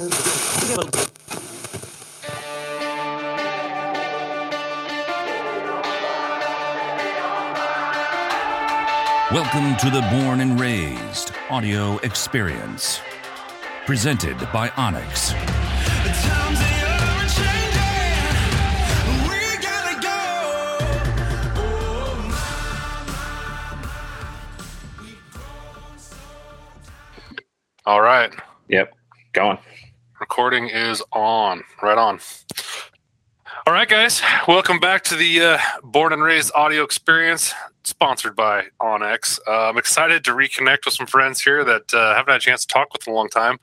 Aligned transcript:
Welcome 0.00 0.16
to 9.76 9.90
the 9.90 10.00
Born 10.10 10.40
and 10.40 10.58
Raised 10.58 11.32
audio 11.50 11.98
experience. 11.98 13.02
Presented 13.84 14.38
by 14.54 14.70
Onyx. 14.78 15.34
All 27.84 28.00
right. 28.00 28.32
Yep. 28.68 28.94
Going. 29.34 29.58
Recording 30.40 30.70
is 30.70 31.02
on. 31.12 31.62
Right 31.82 31.98
on. 31.98 32.18
All 33.66 33.74
right, 33.74 33.86
guys. 33.86 34.22
Welcome 34.48 34.80
back 34.80 35.04
to 35.04 35.14
the 35.14 35.42
uh, 35.42 35.58
Born 35.84 36.14
and 36.14 36.22
Raised 36.22 36.50
audio 36.54 36.82
experience, 36.82 37.52
sponsored 37.84 38.34
by 38.36 38.64
Onyx. 38.80 39.38
Uh, 39.46 39.68
I'm 39.68 39.76
excited 39.76 40.24
to 40.24 40.30
reconnect 40.30 40.86
with 40.86 40.94
some 40.94 41.06
friends 41.06 41.42
here 41.42 41.62
that 41.64 41.92
uh, 41.92 42.14
haven't 42.14 42.32
had 42.32 42.38
a 42.38 42.40
chance 42.40 42.64
to 42.64 42.72
talk 42.72 42.90
with 42.94 43.06
in 43.06 43.12
a 43.12 43.16
long 43.16 43.28
time. 43.28 43.58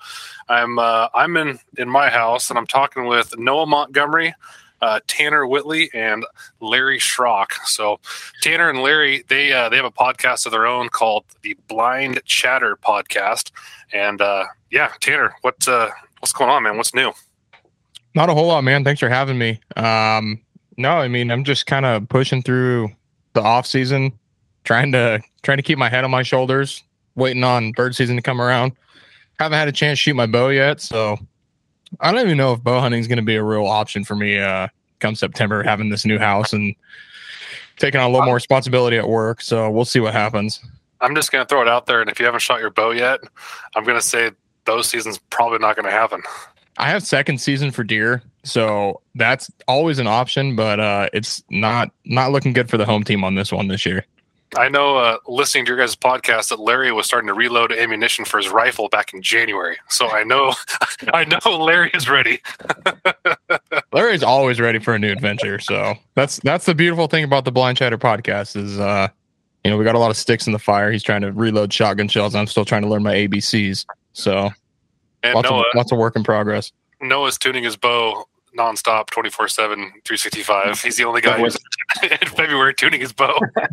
I'm 0.50 0.78
uh, 0.78 1.08
I'm 1.16 1.36
in 1.36 1.58
in 1.80 1.90
my 1.90 2.12
house 2.12 2.52
and 2.52 2.60
I'm 2.60 2.68
talking 2.68 3.08
with 3.08 3.36
Noah 3.40 3.66
Montgomery, 3.66 4.36
uh, 4.80 5.00
Tanner 5.08 5.48
Whitley, 5.48 5.90
and 5.96 6.28
Larry 6.60 7.00
Schrock. 7.00 7.54
So 7.66 8.00
Tanner 8.44 8.70
and 8.70 8.84
Larry 8.84 9.24
they 9.30 9.52
uh, 9.52 9.70
they 9.70 9.78
have 9.78 9.86
a 9.86 9.92
podcast 9.92 10.46
of 10.46 10.52
their 10.52 10.68
own 10.68 10.90
called 10.90 11.26
the 11.42 11.58
Blind 11.68 12.22
Chatter 12.26 12.76
Podcast. 12.78 13.50
And 13.92 14.22
uh, 14.22 14.46
yeah, 14.70 14.92
Tanner, 15.00 15.34
what 15.42 15.68
uh, 15.68 15.90
what's 16.20 16.34
going 16.34 16.50
on, 16.50 16.64
man? 16.64 16.78
What's 16.78 16.94
new? 16.94 17.12
Not 18.16 18.30
a 18.30 18.34
whole 18.34 18.48
lot, 18.48 18.64
man. 18.64 18.84
Thanks 18.84 19.00
for 19.00 19.10
having 19.10 19.38
me. 19.38 19.60
Um, 19.76 20.42
no, 20.78 20.92
I 20.92 21.08
mean 21.08 21.32
I'm 21.32 21.44
just 21.44 21.66
kind 21.66 21.86
of 21.86 22.08
pushing 22.10 22.42
through 22.42 22.90
the 23.34 23.42
off 23.42 23.66
season, 23.66 24.12
trying 24.64 24.92
to 24.94 25.22
trying 25.44 25.58
to 25.58 25.64
keep 25.64 25.78
my 25.78 25.90
head 25.90 26.04
on 26.04 26.12
my 26.12 26.24
shoulders, 26.24 26.84
waiting 27.16 27.44
on 27.44 27.72
bird 27.72 27.96
season 27.96 28.16
to 28.16 28.22
come 28.22 28.42
around. 28.42 28.74
Haven't 29.40 29.58
had 29.58 29.68
a 29.68 29.72
chance 29.72 30.00
to 30.00 30.04
shoot 30.04 30.16
my 30.16 30.26
bow 30.26 30.50
yet, 30.50 30.82
so 30.82 31.18
I 32.00 32.12
don't 32.12 32.26
even 32.26 32.38
know 32.38 32.54
if 32.54 32.64
bow 32.64 32.80
hunting 32.80 33.00
is 33.00 33.08
going 33.08 33.18
to 33.18 33.24
be 33.24 33.36
a 33.36 33.44
real 33.44 33.66
option 33.66 34.04
for 34.04 34.16
me 34.16 34.40
uh, 34.40 34.68
come 35.00 35.16
September, 35.16 35.64
having 35.64 35.90
this 35.90 36.06
new 36.06 36.18
house 36.18 36.54
and 36.54 36.76
taking 37.78 38.00
on 38.00 38.10
a 38.10 38.12
little 38.12 38.26
more 38.26 38.36
responsibility 38.36 38.98
at 38.98 39.08
work. 39.08 39.42
So 39.42 39.70
we'll 39.70 39.86
see 39.86 40.00
what 40.00 40.14
happens. 40.14 40.60
I'm 41.02 41.14
just 41.14 41.32
going 41.32 41.46
to 41.46 41.48
throw 41.48 41.62
it 41.62 41.68
out 41.68 41.86
there, 41.86 42.02
and 42.02 42.10
if 42.10 42.20
you 42.20 42.26
haven't 42.26 42.42
shot 42.42 42.60
your 42.60 42.72
bow 42.72 42.92
yet, 42.92 43.20
I'm 43.76 43.84
going 43.84 44.00
to 44.00 44.06
say 44.06 44.32
those 44.68 44.88
seasons 44.88 45.18
probably 45.32 45.58
not 45.58 45.76
going 45.76 45.86
to 45.86 45.92
happen. 45.92 46.22
I 46.78 46.90
have 46.90 47.02
second 47.02 47.40
season 47.40 47.72
for 47.72 47.84
deer, 47.84 48.22
so 48.44 49.02
that's 49.16 49.50
always 49.68 49.98
an 49.98 50.06
option, 50.06 50.56
but 50.56 50.80
uh, 50.80 51.10
it's 51.12 51.44
not 51.50 51.92
not 52.06 52.32
looking 52.32 52.54
good 52.54 52.70
for 52.70 52.78
the 52.78 52.86
home 52.86 53.04
team 53.04 53.24
on 53.24 53.34
this 53.34 53.52
one 53.52 53.68
this 53.68 53.84
year. 53.84 54.06
I 54.56 54.70
know, 54.70 54.98
uh, 54.98 55.18
listening 55.28 55.66
to 55.66 55.70
your 55.72 55.78
guys' 55.78 55.96
podcast, 55.96 56.50
that 56.50 56.60
Larry 56.60 56.92
was 56.92 57.06
starting 57.06 57.28
to 57.28 57.34
reload 57.34 57.74
ammunition 57.74 58.24
for 58.24 58.38
his 58.38 58.48
rifle 58.48 58.88
back 58.88 59.14
in 59.14 59.22
January. 59.22 59.78
So 59.90 60.10
I 60.10 60.24
know, 60.24 60.54
I 61.14 61.26
know 61.26 61.58
Larry 61.58 61.92
is 61.94 62.08
ready. 62.08 62.42
Larry's 63.92 64.24
always 64.24 64.62
ready 64.62 64.80
for 64.80 64.94
a 64.94 65.00
new 65.00 65.12
adventure. 65.12 65.60
So 65.60 65.96
that's 66.16 66.40
that's 66.44 66.66
the 66.66 66.76
beautiful 66.76 67.08
thing 67.08 67.24
about 67.24 67.44
the 67.44 67.52
Blind 67.52 67.78
Chatter 67.78 67.98
podcast 67.98 68.56
is, 68.56 68.80
uh, 68.80 69.08
you 69.64 69.72
know, 69.72 69.78
we 69.78 69.84
got 69.84 69.96
a 69.96 70.00
lot 70.00 70.12
of 70.12 70.18
sticks 70.18 70.48
in 70.48 70.54
the 70.54 70.60
fire. 70.60 70.92
He's 70.92 71.04
trying 71.04 71.22
to 71.22 71.32
reload 71.32 71.74
shotgun 71.74 72.08
shells. 72.08 72.36
I'm 72.36 72.48
still 72.48 72.66
trying 72.66 72.84
to 72.84 72.88
learn 72.88 73.04
my 73.04 73.16
ABCs. 73.16 73.86
So 74.18 74.50
And 75.22 75.36
lots 75.36 75.50
Noah, 75.50 75.60
of 75.60 75.66
lots 75.76 75.92
of 75.92 76.00
work 76.00 76.16
in 76.16 76.24
progress. 76.24 76.72
Noah's 77.00 77.38
tuning 77.38 77.64
his 77.64 77.78
bow 77.78 78.26
nonstop, 78.58 79.12
24 79.12 79.48
7, 79.48 79.78
365. 79.78 80.82
He's 80.82 80.98
the 80.98 81.04
only 81.04 81.22
guy 81.22 81.38
who's 81.38 81.56
in 82.04 82.28
February 82.28 82.74
tuning 82.74 83.00
his 83.00 83.14
bow. 83.14 83.40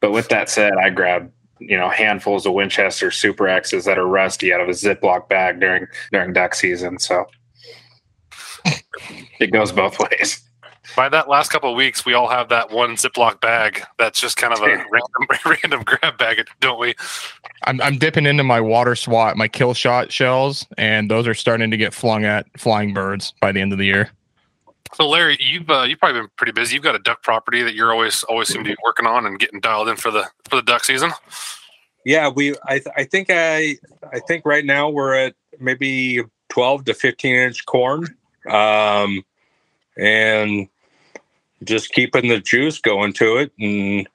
But 0.00 0.12
with 0.12 0.30
that 0.30 0.48
said, 0.48 0.72
I 0.82 0.88
grabbed 0.88 1.30
you 1.58 1.76
know 1.76 1.90
handfuls 1.90 2.46
of 2.46 2.54
Winchester 2.54 3.10
Super 3.10 3.46
X's 3.48 3.84
that 3.84 3.98
are 3.98 4.06
rusty 4.06 4.50
out 4.50 4.62
of 4.62 4.68
a 4.68 4.72
Ziploc 4.72 5.28
bag 5.28 5.60
during 5.60 5.86
during 6.10 6.32
duck 6.32 6.54
season. 6.54 6.98
So 6.98 7.26
it 9.38 9.52
goes 9.52 9.72
both 9.72 9.98
ways. 9.98 10.40
By 10.96 11.08
that 11.08 11.28
last 11.28 11.50
couple 11.50 11.70
of 11.70 11.76
weeks, 11.76 12.04
we 12.04 12.14
all 12.14 12.28
have 12.28 12.48
that 12.48 12.70
one 12.70 12.96
Ziploc 12.96 13.40
bag 13.40 13.82
that's 13.98 14.20
just 14.20 14.36
kind 14.36 14.52
of 14.52 14.60
a 14.60 14.66
random, 14.66 15.26
random 15.62 15.82
grab 15.84 16.18
bag, 16.18 16.46
don't 16.60 16.80
we? 16.80 16.94
I'm 17.64 17.80
I'm 17.80 17.98
dipping 17.98 18.26
into 18.26 18.44
my 18.44 18.60
water 18.60 18.96
swat, 18.96 19.36
my 19.36 19.48
kill 19.48 19.74
shot 19.74 20.12
shells, 20.12 20.66
and 20.78 21.10
those 21.10 21.26
are 21.26 21.34
starting 21.34 21.70
to 21.70 21.76
get 21.76 21.94
flung 21.94 22.24
at 22.24 22.46
flying 22.58 22.94
birds 22.94 23.34
by 23.40 23.52
the 23.52 23.60
end 23.60 23.72
of 23.72 23.78
the 23.78 23.86
year. 23.86 24.10
So, 24.94 25.08
Larry, 25.08 25.38
you've 25.40 25.70
uh, 25.70 25.82
you've 25.82 26.00
probably 26.00 26.20
been 26.22 26.30
pretty 26.36 26.52
busy. 26.52 26.74
You've 26.74 26.84
got 26.84 26.94
a 26.94 27.00
duck 27.00 27.22
property 27.22 27.62
that 27.62 27.74
you're 27.74 27.92
always 27.92 28.24
always 28.24 28.48
seem 28.48 28.64
to 28.64 28.70
be 28.70 28.76
working 28.84 29.06
on 29.06 29.26
and 29.26 29.38
getting 29.38 29.60
dialed 29.60 29.88
in 29.88 29.96
for 29.96 30.10
the 30.10 30.28
for 30.48 30.56
the 30.56 30.62
duck 30.62 30.84
season. 30.84 31.12
Yeah, 32.04 32.28
we. 32.28 32.54
I. 32.64 32.78
th- 32.80 32.94
I 32.96 33.04
think 33.04 33.28
I. 33.30 33.76
I 34.12 34.20
think 34.26 34.44
right 34.44 34.64
now 34.64 34.88
we're 34.88 35.14
at 35.14 35.34
maybe 35.60 36.22
twelve 36.48 36.84
to 36.86 36.94
fifteen 36.94 37.36
inch 37.36 37.66
corn, 37.66 38.04
um, 38.48 39.22
and 39.96 40.68
just 41.64 41.92
keeping 41.92 42.28
the 42.28 42.40
juice 42.40 42.80
going 42.80 43.12
to 43.14 43.36
it. 43.36 43.52
And 43.58 44.08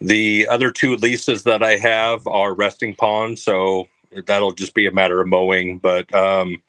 the 0.00 0.46
other 0.48 0.70
two 0.70 0.96
leases 0.96 1.44
that 1.44 1.62
I 1.62 1.76
have 1.76 2.26
are 2.26 2.54
resting 2.54 2.94
ponds, 2.94 3.42
so 3.42 3.88
that'll 4.26 4.52
just 4.52 4.74
be 4.74 4.86
a 4.86 4.92
matter 4.92 5.20
of 5.20 5.28
mowing. 5.28 5.78
But 5.78 6.12
um, 6.14 6.62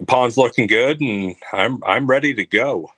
the 0.00 0.06
pond's 0.06 0.36
looking 0.36 0.66
good, 0.66 1.00
and 1.00 1.36
I'm 1.52 1.82
I'm 1.84 2.06
ready 2.06 2.34
to 2.34 2.44
go. 2.46 2.90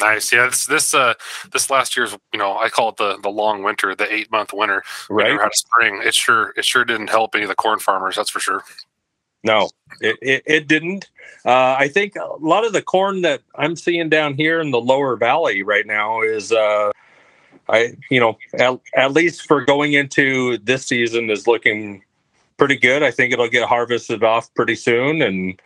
Nice, 0.00 0.32
yeah. 0.32 0.46
This 0.46 0.66
this 0.66 0.94
uh 0.94 1.14
this 1.52 1.70
last 1.70 1.96
year's 1.96 2.16
you 2.32 2.38
know 2.38 2.56
I 2.58 2.68
call 2.68 2.90
it 2.90 2.96
the 2.96 3.18
the 3.18 3.28
long 3.28 3.62
winter, 3.62 3.94
the 3.94 4.12
eight 4.12 4.30
month 4.30 4.52
winter. 4.52 4.82
We 5.10 5.16
Right? 5.16 5.28
never 5.28 5.42
had 5.42 5.52
a 5.52 5.56
spring. 5.56 6.00
It 6.04 6.14
sure 6.14 6.54
it 6.56 6.64
sure 6.64 6.84
didn't 6.84 7.10
help 7.10 7.34
any 7.34 7.44
of 7.44 7.48
the 7.48 7.54
corn 7.54 7.78
farmers. 7.78 8.16
That's 8.16 8.30
for 8.30 8.40
sure. 8.40 8.64
No, 9.44 9.70
it, 10.00 10.16
it, 10.22 10.42
it 10.46 10.68
didn't. 10.68 11.10
Uh, 11.44 11.74
I 11.78 11.88
think 11.88 12.14
a 12.16 12.36
lot 12.38 12.64
of 12.64 12.72
the 12.72 12.82
corn 12.82 13.22
that 13.22 13.42
I'm 13.56 13.74
seeing 13.74 14.08
down 14.08 14.34
here 14.34 14.60
in 14.60 14.70
the 14.70 14.80
lower 14.80 15.16
valley 15.16 15.62
right 15.62 15.86
now 15.86 16.22
is, 16.22 16.52
uh, 16.52 16.92
I 17.68 17.96
you 18.10 18.20
know, 18.20 18.38
at, 18.58 18.78
at 18.94 19.12
least 19.12 19.46
for 19.46 19.64
going 19.64 19.94
into 19.94 20.58
this 20.58 20.86
season 20.86 21.28
is 21.30 21.46
looking 21.46 22.04
pretty 22.56 22.76
good. 22.76 23.02
I 23.02 23.10
think 23.10 23.32
it'll 23.32 23.48
get 23.48 23.68
harvested 23.68 24.22
off 24.22 24.52
pretty 24.54 24.76
soon, 24.76 25.20
and 25.22 25.60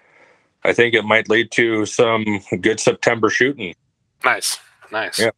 I 0.65 0.73
think 0.73 0.95
it 0.95 1.05
might 1.05 1.29
lead 1.29 1.51
to 1.53 1.85
some 1.85 2.25
good 2.61 2.81
September 2.81 3.29
shooting. 3.29 3.75
Nice, 4.25 4.59
nice. 4.91 5.19
Yeah. 5.19 5.31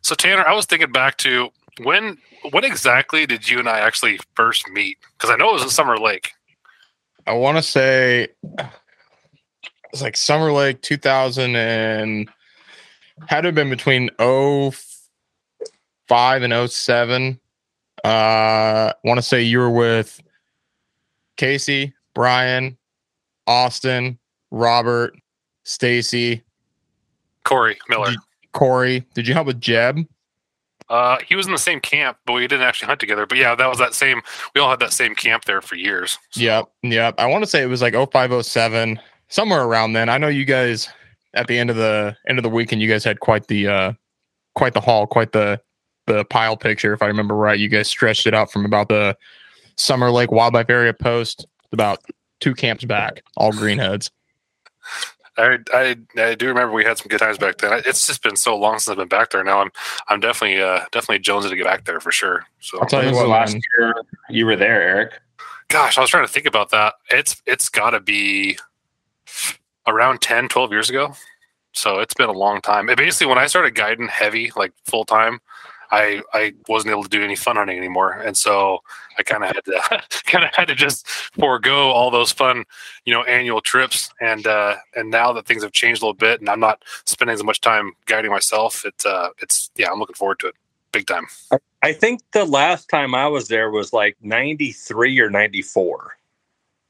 So 0.00 0.14
Tanner, 0.14 0.46
I 0.46 0.54
was 0.54 0.64
thinking 0.64 0.92
back 0.92 1.18
to 1.18 1.50
when 1.82 2.18
when 2.50 2.64
exactly 2.64 3.26
did 3.26 3.48
you 3.48 3.58
and 3.58 3.68
I 3.68 3.80
actually 3.80 4.18
first 4.34 4.68
meet? 4.70 4.98
Because 5.18 5.30
I 5.30 5.36
know 5.36 5.50
it 5.50 5.54
was 5.54 5.62
at 5.62 5.70
Summer 5.70 5.98
Lake. 5.98 6.32
I 7.26 7.32
want 7.32 7.56
to 7.56 7.62
say 7.62 8.28
it's 9.92 10.02
like 10.02 10.16
Summer 10.16 10.52
Lake 10.52 10.82
2000 10.82 11.56
and 11.56 12.28
had 13.28 13.42
to 13.42 13.48
have 13.48 13.54
been 13.54 13.70
between 13.70 14.10
05 14.18 14.72
and 16.42 16.70
07. 16.70 17.40
Uh, 18.04 18.08
I 18.08 18.94
want 19.04 19.18
to 19.18 19.22
say 19.22 19.42
you 19.42 19.58
were 19.58 19.70
with 19.70 20.20
Casey, 21.36 21.94
Brian, 22.14 22.76
Austin, 23.46 24.18
Robert, 24.50 25.14
Stacy, 25.64 26.42
Corey 27.44 27.78
Miller. 27.88 28.10
Did 28.10 28.18
Corey. 28.52 29.06
Did 29.14 29.26
you 29.26 29.34
help 29.34 29.46
with 29.46 29.60
Jeb? 29.60 30.06
Uh, 30.90 31.18
he 31.26 31.34
was 31.34 31.46
in 31.46 31.52
the 31.52 31.58
same 31.58 31.80
camp, 31.80 32.18
but 32.26 32.34
we 32.34 32.42
didn't 32.46 32.62
actually 32.66 32.86
hunt 32.86 33.00
together. 33.00 33.24
But 33.26 33.38
yeah, 33.38 33.54
that 33.54 33.66
was 33.68 33.78
that 33.78 33.94
same. 33.94 34.20
We 34.54 34.60
all 34.60 34.68
had 34.70 34.80
that 34.80 34.92
same 34.92 35.14
camp 35.14 35.44
there 35.44 35.60
for 35.62 35.76
years. 35.76 36.18
So- 36.30 36.40
Yep, 36.40 36.64
yep. 36.82 37.14
I 37.18 37.26
want 37.26 37.42
to 37.44 37.50
say 37.50 37.62
it 37.62 37.66
was 37.66 37.80
like 37.82 37.94
0507, 37.94 39.00
somewhere 39.28 39.62
around 39.64 39.94
then. 39.94 40.08
I 40.08 40.18
know 40.18 40.28
you 40.28 40.44
guys 40.44 40.88
at 41.34 41.46
the 41.46 41.58
end 41.58 41.70
of 41.70 41.76
the 41.76 42.16
end 42.28 42.38
of 42.38 42.42
the 42.42 42.50
weekend, 42.50 42.82
you 42.82 42.88
guys 42.88 43.02
had 43.04 43.20
quite 43.20 43.46
the 43.48 43.66
uh 43.68 43.92
quite 44.54 44.74
the 44.74 44.80
haul, 44.80 45.06
quite 45.06 45.32
the 45.32 45.60
the 46.06 46.24
pile 46.26 46.56
picture, 46.56 46.92
if 46.92 47.00
I 47.02 47.06
remember 47.06 47.34
right. 47.34 47.58
You 47.58 47.68
guys 47.68 47.88
stretched 47.88 48.26
it 48.26 48.34
out 48.34 48.52
from 48.52 48.64
about 48.66 48.88
the 48.90 49.16
Summer 49.76 50.10
Lake 50.10 50.30
Wildlife 50.30 50.68
Area 50.68 50.92
post 50.92 51.46
about 51.72 51.98
two 52.40 52.54
camps 52.54 52.84
back, 52.84 53.22
all 53.38 53.52
greenheads. 53.52 54.10
I, 55.36 55.58
I 55.72 55.96
I 56.16 56.34
do 56.34 56.48
remember 56.48 56.72
we 56.72 56.84
had 56.84 56.98
some 56.98 57.08
good 57.08 57.18
times 57.20 57.38
back 57.38 57.58
then. 57.58 57.82
It's 57.86 58.06
just 58.06 58.22
been 58.22 58.36
so 58.36 58.56
long 58.56 58.78
since 58.78 58.88
I've 58.88 58.96
been 58.96 59.08
back 59.08 59.30
there. 59.30 59.42
Now 59.42 59.60
I'm 59.60 59.70
I'm 60.08 60.20
definitely 60.20 60.62
uh 60.62 60.80
definitely 60.92 61.20
jonesing 61.20 61.50
to 61.50 61.56
get 61.56 61.64
back 61.64 61.84
there 61.84 62.00
for 62.00 62.12
sure. 62.12 62.46
So 62.60 62.78
I'll 62.80 62.86
tell 62.86 63.02
you 63.02 63.10
was 63.10 63.18
the 63.18 63.28
what, 63.28 63.30
last 63.30 63.56
year 63.78 63.94
you 64.30 64.46
were 64.46 64.56
there, 64.56 64.82
Eric? 64.82 65.14
gosh, 65.68 65.98
I 65.98 66.00
was 66.00 66.10
trying 66.10 66.26
to 66.26 66.32
think 66.32 66.46
about 66.46 66.70
that. 66.70 66.94
It's 67.10 67.42
it's 67.46 67.68
got 67.68 67.90
to 67.90 68.00
be 68.00 68.58
around 69.86 70.20
10, 70.20 70.48
12 70.48 70.70
years 70.70 70.88
ago. 70.88 71.14
So 71.72 71.98
it's 71.98 72.14
been 72.14 72.28
a 72.28 72.32
long 72.32 72.60
time. 72.60 72.88
It 72.88 72.96
basically 72.96 73.26
when 73.26 73.38
I 73.38 73.46
started 73.46 73.74
guiding 73.74 74.08
heavy 74.08 74.52
like 74.56 74.72
full 74.84 75.04
time, 75.04 75.40
I 75.94 76.22
I 76.32 76.54
wasn't 76.68 76.92
able 76.92 77.04
to 77.04 77.08
do 77.08 77.22
any 77.22 77.36
fun 77.36 77.56
hunting 77.56 77.78
anymore, 77.78 78.12
and 78.12 78.36
so 78.36 78.80
I 79.18 79.22
kind 79.22 79.44
of 79.44 79.54
had 79.54 79.64
to 79.66 80.02
kind 80.24 80.44
of 80.44 80.50
had 80.54 80.68
to 80.68 80.74
just 80.74 81.06
forego 81.08 81.90
all 81.90 82.10
those 82.10 82.32
fun, 82.32 82.64
you 83.04 83.12
know, 83.12 83.22
annual 83.24 83.60
trips. 83.60 84.10
And 84.20 84.46
uh, 84.46 84.76
and 84.96 85.10
now 85.10 85.32
that 85.32 85.46
things 85.46 85.62
have 85.62 85.72
changed 85.72 86.02
a 86.02 86.04
little 86.04 86.14
bit, 86.14 86.40
and 86.40 86.48
I'm 86.48 86.60
not 86.60 86.82
spending 87.06 87.34
as 87.34 87.44
much 87.44 87.60
time 87.60 87.92
guiding 88.06 88.30
myself, 88.30 88.84
it's 88.84 89.06
uh, 89.06 89.30
it's 89.40 89.70
yeah, 89.76 89.90
I'm 89.92 89.98
looking 89.98 90.16
forward 90.16 90.38
to 90.40 90.48
it 90.48 90.54
big 90.94 91.06
time. 91.06 91.26
I 91.82 91.92
think 91.92 92.22
the 92.32 92.44
last 92.44 92.88
time 92.88 93.14
I 93.14 93.26
was 93.26 93.48
there 93.48 93.70
was 93.70 93.92
like 93.92 94.16
93 94.22 95.18
or 95.20 95.28
94. 95.28 96.16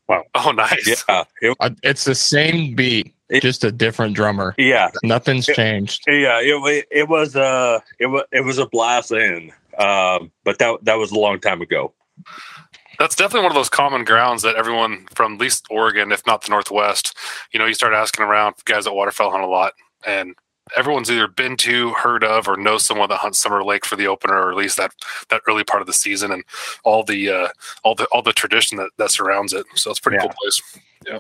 Wow. 0.08 0.24
Oh, 0.34 0.52
nice. 0.52 1.02
Yeah. 1.08 1.24
It, 1.40 1.56
It's 1.82 2.04
the 2.04 2.14
same 2.14 2.74
beat, 2.74 3.13
It- 3.30 3.42
just 3.42 3.64
a 3.64 3.72
different 3.72 4.14
drummer. 4.14 4.54
yeah. 4.58 4.90
Nothing's 5.02 5.48
It- 5.48 5.56
changed. 5.56 6.04
Yeah. 6.06 6.40
It, 6.42 6.86
it 6.90 7.08
was 7.08 7.34
uh 7.36 7.80
it 7.98 8.06
was 8.06 8.24
it 8.32 8.44
was 8.44 8.58
a 8.58 8.66
blast 8.66 9.10
in. 9.12 9.52
Um, 9.78 10.30
but 10.44 10.58
that 10.58 10.84
that 10.84 10.94
was 10.98 11.10
a 11.10 11.18
long 11.18 11.40
time 11.40 11.60
ago. 11.62 11.92
That's 12.98 13.16
definitely 13.16 13.42
one 13.42 13.50
of 13.52 13.56
those 13.56 13.68
common 13.70 14.04
grounds 14.04 14.42
that 14.42 14.54
everyone 14.54 15.06
from 15.14 15.34
at 15.34 15.40
least 15.40 15.66
Oregon, 15.68 16.12
if 16.12 16.24
not 16.26 16.42
the 16.44 16.50
Northwest, 16.50 17.16
you 17.52 17.58
know, 17.58 17.66
you 17.66 17.74
start 17.74 17.92
asking 17.92 18.24
around 18.24 18.54
guys 18.66 18.86
at 18.86 18.94
waterfowl 18.94 19.32
hunt 19.32 19.42
a 19.42 19.48
lot, 19.48 19.72
and 20.06 20.36
everyone's 20.76 21.10
either 21.10 21.26
been 21.26 21.56
to, 21.56 21.90
heard 21.94 22.22
of, 22.22 22.46
or 22.46 22.56
knows 22.56 22.84
someone 22.84 23.08
that 23.08 23.18
hunts 23.18 23.40
Summer 23.40 23.64
Lake 23.64 23.84
for 23.84 23.96
the 23.96 24.06
opener, 24.06 24.34
or 24.40 24.50
at 24.52 24.56
least 24.56 24.76
that 24.76 24.92
that 25.30 25.42
early 25.48 25.64
part 25.64 25.80
of 25.80 25.88
the 25.88 25.92
season, 25.92 26.30
and 26.30 26.44
all 26.84 27.02
the 27.02 27.28
uh, 27.30 27.48
all 27.82 27.96
the 27.96 28.04
all 28.12 28.22
the 28.22 28.32
tradition 28.32 28.78
that, 28.78 28.90
that 28.98 29.10
surrounds 29.10 29.52
it. 29.52 29.66
So 29.74 29.90
it's 29.90 29.98
a 29.98 30.02
pretty 30.02 30.18
Yeah. 30.18 30.28
cool 30.28 30.34
place. 30.40 30.62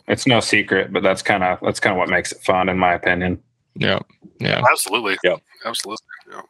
It's 0.08 0.26
no 0.26 0.40
secret, 0.40 0.92
but 0.92 1.02
that's 1.02 1.22
kind 1.22 1.42
of 1.42 1.58
that's 1.62 1.80
kind 1.80 1.92
of 1.92 1.98
what 1.98 2.08
makes 2.08 2.32
it 2.32 2.42
fun, 2.42 2.68
in 2.68 2.78
my 2.78 2.94
opinion. 2.94 3.42
Yeah. 3.74 4.00
Yeah. 4.40 4.62
Absolutely. 4.70 5.16
Yeah. 5.24 5.36
Absolutely. 5.64 6.04
Yeah. 6.30 6.42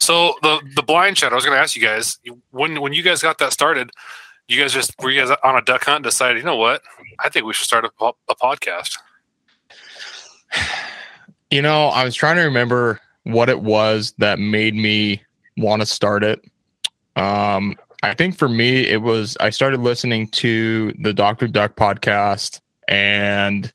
So 0.00 0.34
the 0.42 0.60
the 0.74 0.82
blind 0.82 1.16
chat, 1.16 1.32
I 1.32 1.34
was 1.34 1.44
going 1.44 1.56
to 1.56 1.60
ask 1.60 1.76
you 1.76 1.82
guys 1.82 2.18
when 2.50 2.80
when 2.80 2.92
you 2.92 3.02
guys 3.02 3.22
got 3.22 3.38
that 3.38 3.52
started, 3.52 3.90
you 4.48 4.60
guys 4.60 4.72
just 4.72 4.94
were 5.00 5.10
you 5.10 5.24
guys 5.24 5.36
on 5.44 5.56
a 5.56 5.62
duck 5.62 5.84
hunt 5.84 5.96
and 5.96 6.04
decided, 6.04 6.38
you 6.38 6.44
know 6.44 6.56
what, 6.56 6.82
I 7.18 7.28
think 7.28 7.46
we 7.46 7.52
should 7.52 7.66
start 7.66 7.84
a, 7.84 7.90
a 8.28 8.34
podcast. 8.34 8.98
You 11.50 11.62
know, 11.62 11.88
I 11.88 12.04
was 12.04 12.14
trying 12.14 12.36
to 12.36 12.42
remember 12.42 13.00
what 13.24 13.48
it 13.48 13.60
was 13.60 14.14
that 14.18 14.38
made 14.38 14.74
me 14.74 15.22
want 15.56 15.82
to 15.82 15.86
start 15.86 16.24
it. 16.24 16.44
Um, 17.14 17.76
I 18.02 18.14
think 18.14 18.36
for 18.36 18.48
me, 18.48 18.88
it 18.88 19.02
was 19.02 19.36
I 19.38 19.50
started 19.50 19.80
listening 19.80 20.28
to 20.28 20.92
the 21.00 21.12
Dr. 21.12 21.46
Duck 21.46 21.76
podcast, 21.76 22.60
and 22.88 23.72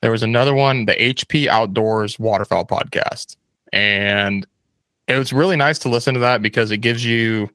there 0.00 0.10
was 0.10 0.22
another 0.22 0.54
one, 0.54 0.86
the 0.86 0.94
HP 0.94 1.46
Outdoors 1.46 2.18
Waterfowl 2.18 2.64
podcast. 2.66 3.36
And 3.72 4.46
it 5.08 5.18
was 5.18 5.32
really 5.32 5.56
nice 5.56 5.78
to 5.80 5.88
listen 5.88 6.14
to 6.14 6.20
that 6.20 6.40
because 6.40 6.70
it 6.70 6.78
gives 6.78 7.04
you 7.04 7.50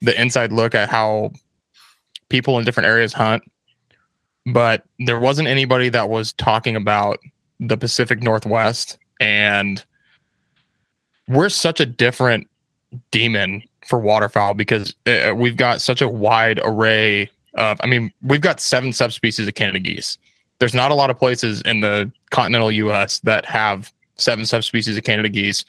the 0.00 0.18
inside 0.20 0.52
look 0.52 0.74
at 0.74 0.88
how 0.88 1.32
people 2.28 2.58
in 2.58 2.64
different 2.64 2.88
areas 2.88 3.12
hunt. 3.12 3.42
But 4.46 4.84
there 4.98 5.20
wasn't 5.20 5.48
anybody 5.48 5.88
that 5.90 6.08
was 6.08 6.32
talking 6.32 6.74
about 6.74 7.18
the 7.60 7.76
Pacific 7.76 8.22
Northwest, 8.22 8.98
and 9.20 9.84
we're 11.28 11.50
such 11.50 11.78
a 11.78 11.86
different 11.86 12.48
demon 13.12 13.62
for 13.90 13.98
waterfowl 13.98 14.54
because 14.54 14.94
uh, 15.06 15.32
we've 15.34 15.56
got 15.56 15.80
such 15.80 16.00
a 16.00 16.08
wide 16.08 16.60
array 16.64 17.28
of. 17.54 17.78
I 17.82 17.86
mean, 17.86 18.12
we've 18.22 18.40
got 18.40 18.60
seven 18.60 18.92
subspecies 18.92 19.46
of 19.46 19.54
Canada 19.54 19.80
geese. 19.80 20.16
There's 20.60 20.74
not 20.74 20.92
a 20.92 20.94
lot 20.94 21.10
of 21.10 21.18
places 21.18 21.60
in 21.62 21.80
the 21.80 22.10
continental 22.30 22.70
U.S. 22.70 23.18
that 23.20 23.44
have 23.44 23.92
seven 24.16 24.46
subspecies 24.46 24.96
of 24.96 25.04
Canada 25.04 25.28
geese. 25.28 25.64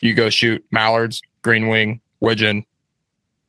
You 0.00 0.14
go 0.14 0.30
shoot 0.30 0.64
mallards, 0.70 1.20
green 1.42 1.68
wing, 1.68 2.00
widgeon, 2.20 2.64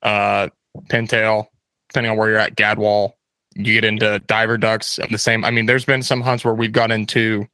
uh, 0.02 0.50
pintail, 0.88 1.48
depending 1.90 2.12
on 2.12 2.18
where 2.18 2.30
you're 2.30 2.40
at, 2.40 2.56
gadwall. 2.56 3.14
You 3.54 3.74
get 3.74 3.84
into 3.84 4.20
diver 4.20 4.58
ducks 4.58 4.98
and 4.98 5.12
the 5.12 5.18
same. 5.18 5.46
I 5.46 5.52
mean, 5.52 5.68
there's 5.68 5.86
been 5.86 6.02
some 6.02 6.22
hunts 6.22 6.44
where 6.44 6.54
we've 6.56 6.72
got 6.72 6.92
into 6.92 7.48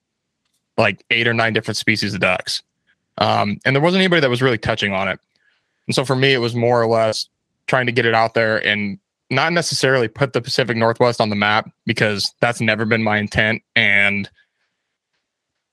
like 0.77 1.03
eight 1.09 1.27
or 1.27 1.33
nine 1.33 1.51
different 1.51 1.77
species 1.77 2.13
of 2.13 2.21
ducks. 2.21 2.61
Um, 3.17 3.59
and 3.65 3.75
there 3.75 3.81
wasn't 3.81 4.01
anybody 4.01 4.21
that 4.21 4.29
was 4.29 4.41
really 4.41 4.57
touching 4.57 4.93
on 4.93 5.07
it. 5.07 5.19
And 5.87 5.95
so 5.95 6.05
for 6.05 6.15
me, 6.15 6.33
it 6.33 6.39
was 6.39 6.55
more 6.55 6.81
or 6.81 6.87
less 6.87 7.27
trying 7.67 7.85
to 7.85 7.91
get 7.91 8.05
it 8.05 8.13
out 8.13 8.33
there 8.33 8.65
and 8.65 8.99
not 9.29 9.53
necessarily 9.53 10.07
put 10.07 10.33
the 10.33 10.41
Pacific 10.41 10.77
Northwest 10.77 11.19
on 11.19 11.29
the 11.29 11.35
map 11.35 11.69
because 11.85 12.33
that's 12.41 12.61
never 12.61 12.85
been 12.85 13.03
my 13.03 13.17
intent. 13.17 13.63
And 13.75 14.29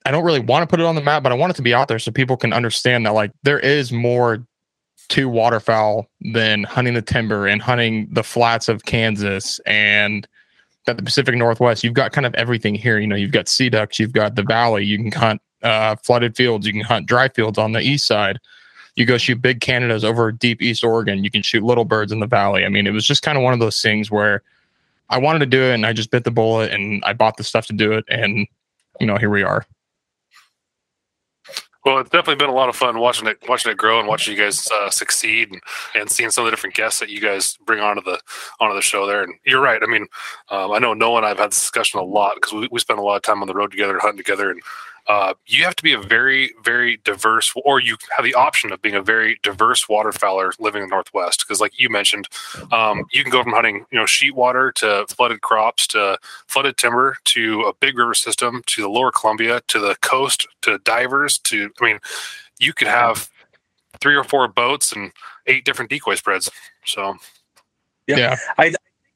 I 0.06 0.10
don't 0.10 0.24
really 0.24 0.40
want 0.40 0.62
to 0.62 0.66
put 0.66 0.80
it 0.80 0.86
on 0.86 0.94
the 0.94 1.02
map, 1.02 1.22
but 1.22 1.32
I 1.32 1.34
want 1.34 1.52
it 1.52 1.56
to 1.56 1.62
be 1.62 1.74
out 1.74 1.88
there 1.88 1.98
so 1.98 2.10
people 2.10 2.36
can 2.36 2.52
understand 2.52 3.06
that 3.06 3.14
like 3.14 3.30
there 3.42 3.60
is 3.60 3.92
more 3.92 4.44
to 5.08 5.28
waterfowl 5.28 6.08
than 6.32 6.64
hunting 6.64 6.94
the 6.94 7.02
timber 7.02 7.46
and 7.46 7.60
hunting 7.60 8.08
the 8.10 8.22
flats 8.22 8.68
of 8.68 8.84
Kansas 8.84 9.60
and 9.66 10.26
that 10.86 10.96
the 10.96 11.02
Pacific 11.02 11.34
Northwest, 11.34 11.84
you've 11.84 11.94
got 11.94 12.12
kind 12.12 12.26
of 12.26 12.34
everything 12.34 12.74
here. 12.74 12.98
You 12.98 13.06
know, 13.06 13.16
you've 13.16 13.32
got 13.32 13.48
sea 13.48 13.68
ducks, 13.68 13.98
you've 13.98 14.12
got 14.12 14.34
the 14.34 14.42
valley, 14.42 14.84
you 14.84 14.98
can 14.98 15.12
hunt 15.12 15.42
uh, 15.62 15.96
flooded 15.96 16.34
fields, 16.36 16.66
you 16.66 16.72
can 16.72 16.82
hunt 16.82 17.06
dry 17.06 17.28
fields 17.28 17.58
on 17.58 17.72
the 17.72 17.80
east 17.80 18.06
side. 18.06 18.40
You 18.94 19.06
go 19.06 19.16
shoot 19.18 19.40
big 19.40 19.60
Canadas 19.60 20.04
over 20.04 20.30
deep 20.32 20.60
East 20.60 20.84
Oregon, 20.84 21.24
you 21.24 21.30
can 21.30 21.42
shoot 21.42 21.62
little 21.62 21.84
birds 21.84 22.12
in 22.12 22.20
the 22.20 22.26
valley. 22.26 22.64
I 22.64 22.68
mean, 22.68 22.86
it 22.86 22.90
was 22.90 23.06
just 23.06 23.22
kind 23.22 23.38
of 23.38 23.44
one 23.44 23.54
of 23.54 23.60
those 23.60 23.80
things 23.80 24.10
where 24.10 24.42
I 25.08 25.18
wanted 25.18 25.40
to 25.40 25.46
do 25.46 25.62
it 25.62 25.74
and 25.74 25.86
I 25.86 25.92
just 25.92 26.10
bit 26.10 26.24
the 26.24 26.30
bullet 26.30 26.72
and 26.72 27.02
I 27.04 27.12
bought 27.12 27.36
the 27.36 27.44
stuff 27.44 27.66
to 27.66 27.72
do 27.72 27.92
it. 27.92 28.04
And, 28.08 28.46
you 29.00 29.06
know, 29.06 29.16
here 29.16 29.30
we 29.30 29.42
are. 29.42 29.66
Well, 31.84 31.98
it's 31.98 32.10
definitely 32.10 32.36
been 32.36 32.48
a 32.48 32.54
lot 32.54 32.68
of 32.68 32.76
fun 32.76 33.00
watching 33.00 33.26
it, 33.26 33.38
watching 33.48 33.72
it 33.72 33.76
grow, 33.76 33.98
and 33.98 34.06
watching 34.06 34.36
you 34.36 34.40
guys 34.40 34.68
uh, 34.70 34.88
succeed, 34.88 35.50
and, 35.50 35.60
and 35.96 36.08
seeing 36.08 36.30
some 36.30 36.44
of 36.44 36.46
the 36.46 36.52
different 36.52 36.76
guests 36.76 37.00
that 37.00 37.08
you 37.08 37.20
guys 37.20 37.58
bring 37.66 37.80
onto 37.80 38.00
the 38.02 38.20
onto 38.60 38.76
the 38.76 38.82
show 38.82 39.04
there. 39.04 39.24
And 39.24 39.34
you're 39.44 39.60
right. 39.60 39.82
I 39.82 39.86
mean, 39.86 40.06
um, 40.48 40.70
I 40.70 40.78
know 40.78 40.94
Noah 40.94 41.18
and 41.18 41.26
I've 41.26 41.38
had 41.38 41.50
this 41.50 41.60
discussion 41.60 41.98
a 41.98 42.04
lot 42.04 42.36
because 42.36 42.52
we, 42.52 42.68
we 42.70 42.78
spend 42.78 43.00
a 43.00 43.02
lot 43.02 43.16
of 43.16 43.22
time 43.22 43.42
on 43.42 43.48
the 43.48 43.54
road 43.54 43.72
together, 43.72 43.98
hunting 43.98 44.18
together, 44.18 44.50
and 44.52 44.62
uh, 45.08 45.34
you 45.46 45.64
have 45.64 45.76
to 45.76 45.82
be 45.82 45.92
a 45.92 46.00
very, 46.00 46.52
very 46.64 46.98
diverse, 47.04 47.52
or 47.64 47.80
you 47.80 47.96
have 48.16 48.24
the 48.24 48.34
option 48.34 48.72
of 48.72 48.80
being 48.80 48.94
a 48.94 49.02
very 49.02 49.38
diverse 49.42 49.86
waterfowler 49.86 50.52
living 50.60 50.82
in 50.82 50.88
the 50.88 50.94
Northwest. 50.94 51.44
Because, 51.46 51.60
like 51.60 51.78
you 51.78 51.88
mentioned, 51.88 52.28
um, 52.70 53.04
you 53.12 53.22
can 53.22 53.32
go 53.32 53.42
from 53.42 53.52
hunting, 53.52 53.84
you 53.90 53.98
know, 53.98 54.06
sheet 54.06 54.34
water 54.34 54.70
to 54.72 55.06
flooded 55.08 55.40
crops 55.40 55.86
to 55.88 56.18
flooded 56.46 56.76
timber 56.76 57.16
to 57.24 57.62
a 57.62 57.74
big 57.74 57.98
river 57.98 58.14
system 58.14 58.62
to 58.66 58.82
the 58.82 58.88
lower 58.88 59.10
Columbia 59.10 59.60
to 59.68 59.78
the 59.78 59.96
coast 60.02 60.46
to 60.62 60.78
divers 60.78 61.38
to, 61.38 61.70
I 61.80 61.84
mean, 61.84 61.98
you 62.60 62.72
could 62.72 62.88
have 62.88 63.28
three 64.00 64.14
or 64.14 64.24
four 64.24 64.46
boats 64.48 64.92
and 64.92 65.12
eight 65.46 65.64
different 65.64 65.90
decoy 65.90 66.14
spreads. 66.14 66.50
So, 66.84 67.16
Yeah. 68.06 68.36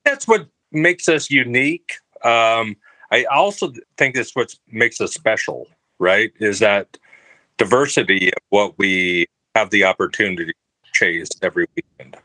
That's 0.05 0.29
what 0.29 0.47
makes 0.71 1.09
us 1.09 1.31
unique. 1.31 1.95
Um, 2.23 2.77
I 3.11 3.25
also 3.25 3.73
think 3.97 4.15
that's 4.15 4.35
what 4.35 4.55
makes 4.71 5.01
us 5.01 5.15
special, 5.15 5.69
right? 5.99 6.33
Is 6.39 6.61
that 6.61 6.99
diversity 7.59 8.29
of 8.29 8.43
what 8.51 8.79
we 8.79 9.27
have 9.55 9.71
the 9.71 9.85
opportunity 9.85 10.47
to 10.47 10.55
chase 10.93 11.29
every 11.43 11.67
weekend. 11.77 12.17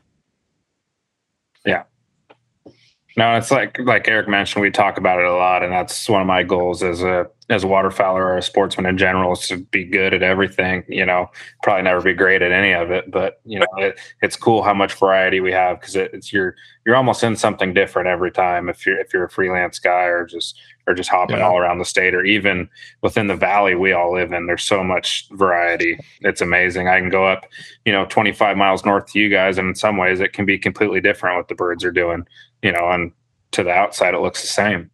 No, 3.16 3.36
it's 3.36 3.50
like 3.50 3.78
like 3.80 4.08
Eric 4.08 4.28
mentioned, 4.28 4.62
we 4.62 4.70
talk 4.70 4.96
about 4.96 5.18
it 5.18 5.26
a 5.26 5.34
lot, 5.34 5.62
and 5.62 5.72
that's 5.72 6.08
one 6.08 6.22
of 6.22 6.26
my 6.26 6.42
goals 6.42 6.82
as 6.82 7.02
a 7.02 7.26
as 7.50 7.62
a 7.64 7.66
waterfowler 7.66 8.20
or 8.20 8.38
a 8.38 8.42
sportsman 8.42 8.86
in 8.86 8.96
general 8.96 9.32
is 9.34 9.46
to 9.48 9.58
be 9.58 9.84
good 9.84 10.14
at 10.14 10.22
everything. 10.22 10.82
You 10.88 11.04
know, 11.04 11.30
probably 11.62 11.82
never 11.82 12.00
be 12.00 12.14
great 12.14 12.40
at 12.40 12.52
any 12.52 12.72
of 12.72 12.90
it, 12.90 13.10
but 13.10 13.40
you 13.44 13.58
know, 13.58 13.66
it, 13.76 13.98
it's 14.22 14.36
cool 14.36 14.62
how 14.62 14.72
much 14.72 14.94
variety 14.94 15.40
we 15.40 15.52
have 15.52 15.78
because 15.78 15.94
it, 15.94 16.10
it's 16.14 16.32
you're 16.32 16.54
you're 16.86 16.96
almost 16.96 17.22
in 17.22 17.36
something 17.36 17.74
different 17.74 18.08
every 18.08 18.30
time 18.32 18.70
if 18.70 18.86
you're 18.86 18.98
if 18.98 19.12
you're 19.12 19.24
a 19.24 19.30
freelance 19.30 19.78
guy 19.78 20.04
or 20.04 20.24
just 20.24 20.58
or 20.86 20.94
just 20.94 21.10
hopping 21.10 21.36
Yeah. 21.36 21.46
all 21.46 21.58
around 21.58 21.78
the 21.78 21.84
state 21.84 22.14
or 22.14 22.24
even 22.24 22.68
within 23.02 23.26
the 23.26 23.36
valley 23.36 23.74
we 23.74 23.92
all 23.92 24.14
live 24.14 24.32
in. 24.32 24.46
There's 24.46 24.64
so 24.64 24.82
much 24.82 25.28
variety. 25.32 25.98
It's 26.22 26.40
amazing. 26.40 26.88
I 26.88 26.98
can 26.98 27.08
go 27.10 27.24
up, 27.26 27.46
you 27.84 27.92
know, 27.92 28.04
25 28.06 28.56
miles 28.56 28.84
north 28.84 29.06
to 29.12 29.20
you 29.20 29.28
guys, 29.28 29.58
and 29.58 29.68
in 29.68 29.74
some 29.76 29.96
ways 29.98 30.18
it 30.20 30.32
can 30.32 30.44
be 30.46 30.58
completely 30.58 31.00
different 31.00 31.36
what 31.36 31.48
the 31.48 31.54
birds 31.54 31.84
are 31.84 31.92
doing 31.92 32.26
you 32.62 32.72
know, 32.72 32.90
and 32.90 33.12
to 33.52 33.62
the 33.62 33.70
outside, 33.70 34.14
it 34.14 34.20
looks 34.20 34.40
the 34.40 34.48
same. 34.48 34.90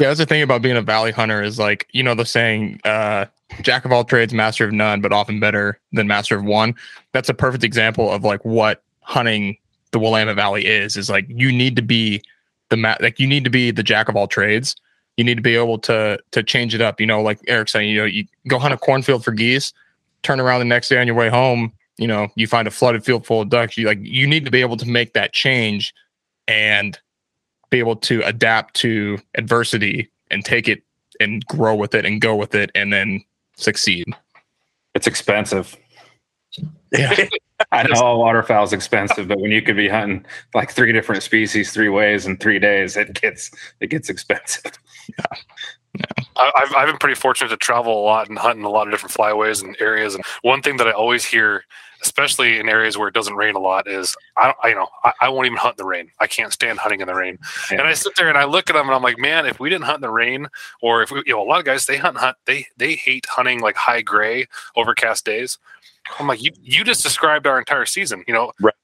Yeah, 0.00 0.08
that's 0.08 0.18
the 0.18 0.26
thing 0.26 0.42
about 0.42 0.62
being 0.62 0.76
a 0.76 0.82
valley 0.82 1.12
hunter 1.12 1.42
is 1.42 1.58
like, 1.58 1.88
you 1.92 2.02
know, 2.02 2.14
the 2.14 2.26
saying, 2.26 2.80
uh, 2.84 3.26
jack 3.62 3.84
of 3.84 3.92
all 3.92 4.04
trades, 4.04 4.34
master 4.34 4.64
of 4.64 4.72
none, 4.72 5.00
but 5.00 5.12
often 5.12 5.40
better 5.40 5.78
than 5.92 6.06
master 6.06 6.36
of 6.36 6.44
one. 6.44 6.74
That's 7.12 7.28
a 7.28 7.34
perfect 7.34 7.64
example 7.64 8.10
of 8.10 8.24
like 8.24 8.44
what 8.44 8.82
hunting 9.00 9.56
the 9.92 9.98
Willamette 9.98 10.36
Valley 10.36 10.66
is, 10.66 10.96
is 10.96 11.08
like 11.08 11.26
you 11.28 11.52
need 11.52 11.76
to 11.76 11.82
be 11.82 12.22
the 12.68 12.76
ma- 12.76 12.96
like 13.00 13.18
you 13.18 13.26
need 13.26 13.44
to 13.44 13.50
be 13.50 13.70
the 13.70 13.82
jack 13.82 14.08
of 14.08 14.16
all 14.16 14.26
trades. 14.26 14.76
You 15.16 15.24
need 15.24 15.36
to 15.36 15.42
be 15.42 15.56
able 15.56 15.78
to 15.80 16.18
to 16.32 16.42
change 16.42 16.74
it 16.74 16.80
up. 16.80 17.00
You 17.00 17.06
know, 17.06 17.22
like 17.22 17.40
Eric 17.48 17.68
saying, 17.68 17.88
you 17.88 17.98
know, 17.98 18.04
you 18.04 18.26
go 18.48 18.58
hunt 18.58 18.74
a 18.74 18.76
cornfield 18.76 19.24
for 19.24 19.32
geese, 19.32 19.72
turn 20.22 20.40
around 20.40 20.58
the 20.58 20.66
next 20.66 20.88
day 20.88 21.00
on 21.00 21.06
your 21.06 21.16
way 21.16 21.28
home, 21.28 21.72
you 21.98 22.06
know, 22.06 22.28
you 22.36 22.46
find 22.46 22.68
a 22.68 22.70
flooded 22.70 23.04
field 23.04 23.26
full 23.26 23.42
of 23.42 23.48
ducks. 23.48 23.76
You 23.76 23.86
like 23.86 23.98
you 24.00 24.26
need 24.26 24.44
to 24.44 24.50
be 24.50 24.60
able 24.60 24.76
to 24.76 24.86
make 24.86 25.12
that 25.14 25.32
change 25.32 25.92
and 26.48 26.98
be 27.70 27.78
able 27.78 27.96
to 27.96 28.22
adapt 28.22 28.74
to 28.74 29.18
adversity 29.36 30.10
and 30.30 30.44
take 30.44 30.66
it 30.66 30.82
and 31.20 31.44
grow 31.46 31.74
with 31.74 31.94
it 31.94 32.04
and 32.04 32.20
go 32.20 32.34
with 32.34 32.54
it 32.54 32.70
and 32.74 32.92
then 32.92 33.22
succeed. 33.56 34.06
It's 34.94 35.06
expensive. 35.06 35.76
Yeah. 36.92 37.26
I 37.72 37.82
know 37.82 38.16
waterfowl 38.18 38.64
is 38.64 38.72
expensive, 38.72 39.26
but 39.26 39.40
when 39.40 39.50
you 39.50 39.60
could 39.60 39.76
be 39.76 39.88
hunting 39.88 40.24
like 40.54 40.70
three 40.70 40.92
different 40.92 41.24
species 41.24 41.72
three 41.72 41.88
ways 41.88 42.24
in 42.24 42.36
three 42.36 42.58
days, 42.60 42.96
it 42.96 43.20
gets 43.20 43.50
it 43.80 43.88
gets 43.88 44.08
expensive. 44.08 44.72
I- 46.36 46.52
I've, 46.56 46.74
I've 46.76 46.86
been 46.86 46.98
pretty 46.98 47.16
fortunate 47.16 47.48
to 47.48 47.56
travel 47.56 48.00
a 48.00 48.04
lot 48.04 48.28
and 48.28 48.38
hunt 48.38 48.58
in 48.58 48.64
a 48.64 48.70
lot 48.70 48.86
of 48.86 48.92
different 48.92 49.12
flyways 49.14 49.62
and 49.62 49.76
areas. 49.80 50.14
And 50.14 50.24
one 50.42 50.62
thing 50.62 50.76
that 50.76 50.86
I 50.86 50.92
always 50.92 51.24
hear, 51.24 51.64
especially 52.02 52.58
in 52.58 52.68
areas 52.68 52.96
where 52.96 53.08
it 53.08 53.14
doesn't 53.14 53.34
rain 53.34 53.54
a 53.54 53.58
lot, 53.58 53.88
is 53.88 54.16
I, 54.36 54.46
don't, 54.46 54.56
I 54.62 54.68
you 54.68 54.74
know 54.74 54.88
I, 55.04 55.12
I 55.22 55.28
won't 55.28 55.46
even 55.46 55.58
hunt 55.58 55.78
in 55.78 55.84
the 55.84 55.88
rain. 55.88 56.10
I 56.20 56.26
can't 56.26 56.52
stand 56.52 56.78
hunting 56.78 57.00
in 57.00 57.06
the 57.06 57.14
rain. 57.14 57.38
Yeah. 57.70 57.78
And 57.78 57.88
I 57.88 57.94
sit 57.94 58.14
there 58.16 58.28
and 58.28 58.38
I 58.38 58.44
look 58.44 58.70
at 58.70 58.74
them 58.74 58.86
and 58.86 58.94
I'm 58.94 59.02
like, 59.02 59.18
man, 59.18 59.46
if 59.46 59.58
we 59.60 59.68
didn't 59.70 59.84
hunt 59.84 59.96
in 59.98 60.02
the 60.02 60.10
rain, 60.10 60.48
or 60.82 61.02
if 61.02 61.10
we, 61.10 61.22
you 61.26 61.34
know, 61.34 61.42
a 61.42 61.48
lot 61.48 61.58
of 61.58 61.64
guys 61.64 61.86
they 61.86 61.96
hunt 61.96 62.16
hunt 62.16 62.36
they 62.46 62.66
they 62.76 62.94
hate 62.94 63.26
hunting 63.26 63.60
like 63.60 63.76
high 63.76 64.02
gray 64.02 64.46
overcast 64.76 65.24
days. 65.24 65.58
I'm 66.18 66.26
like, 66.26 66.42
you 66.42 66.52
you 66.62 66.84
just 66.84 67.02
described 67.02 67.46
our 67.46 67.58
entire 67.58 67.86
season. 67.86 68.24
You 68.26 68.34
know, 68.34 68.52
Right. 68.60 68.74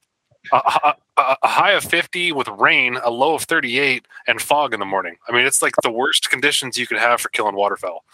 a, 0.53 0.57
a, 0.57 0.95
a 1.17 1.37
a 1.45 1.49
high 1.49 1.73
of 1.73 1.85
50 1.85 2.33
with 2.33 2.49
rain, 2.49 2.99
a 3.03 3.11
low 3.11 3.35
of 3.35 3.43
38, 3.45 4.07
and 4.27 4.43
fog 4.43 4.75
in 4.75 4.81
the 4.81 4.87
morning. 4.87 5.17
I 5.29 5.33
mean, 5.33 5.47
it's 5.47 5.63
like 5.63 5.75
the 5.83 5.91
worst 5.91 6.29
conditions 6.29 6.77
you 6.77 6.87
could 6.87 6.99
have 6.99 7.21
for 7.21 7.29
killing 7.31 7.55
waterfowl. 7.55 8.05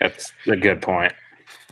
That's 0.00 0.32
a 0.46 0.56
good 0.56 0.82
point. 0.82 1.12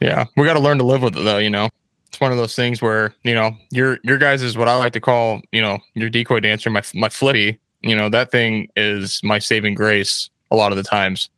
Yeah, 0.00 0.24
we 0.36 0.44
got 0.44 0.54
to 0.54 0.60
learn 0.60 0.78
to 0.78 0.84
live 0.84 1.02
with 1.02 1.16
it, 1.16 1.22
though. 1.22 1.38
You 1.38 1.50
know, 1.50 1.68
it's 2.08 2.20
one 2.20 2.32
of 2.32 2.38
those 2.38 2.54
things 2.54 2.82
where 2.82 3.14
you 3.22 3.34
know 3.34 3.56
your 3.70 3.98
your 4.02 4.18
guys 4.18 4.42
is 4.42 4.56
what 4.56 4.68
I 4.68 4.76
like 4.76 4.92
to 4.94 5.00
call 5.00 5.40
you 5.52 5.62
know 5.62 5.78
your 5.94 6.10
decoy 6.10 6.40
dancer, 6.40 6.70
my 6.70 6.82
my 6.94 7.08
flippy. 7.08 7.58
You 7.82 7.96
know 7.96 8.08
that 8.08 8.30
thing 8.30 8.68
is 8.76 9.20
my 9.22 9.38
saving 9.38 9.74
grace 9.74 10.30
a 10.50 10.56
lot 10.56 10.72
of 10.72 10.76
the 10.76 10.82
times. 10.84 11.28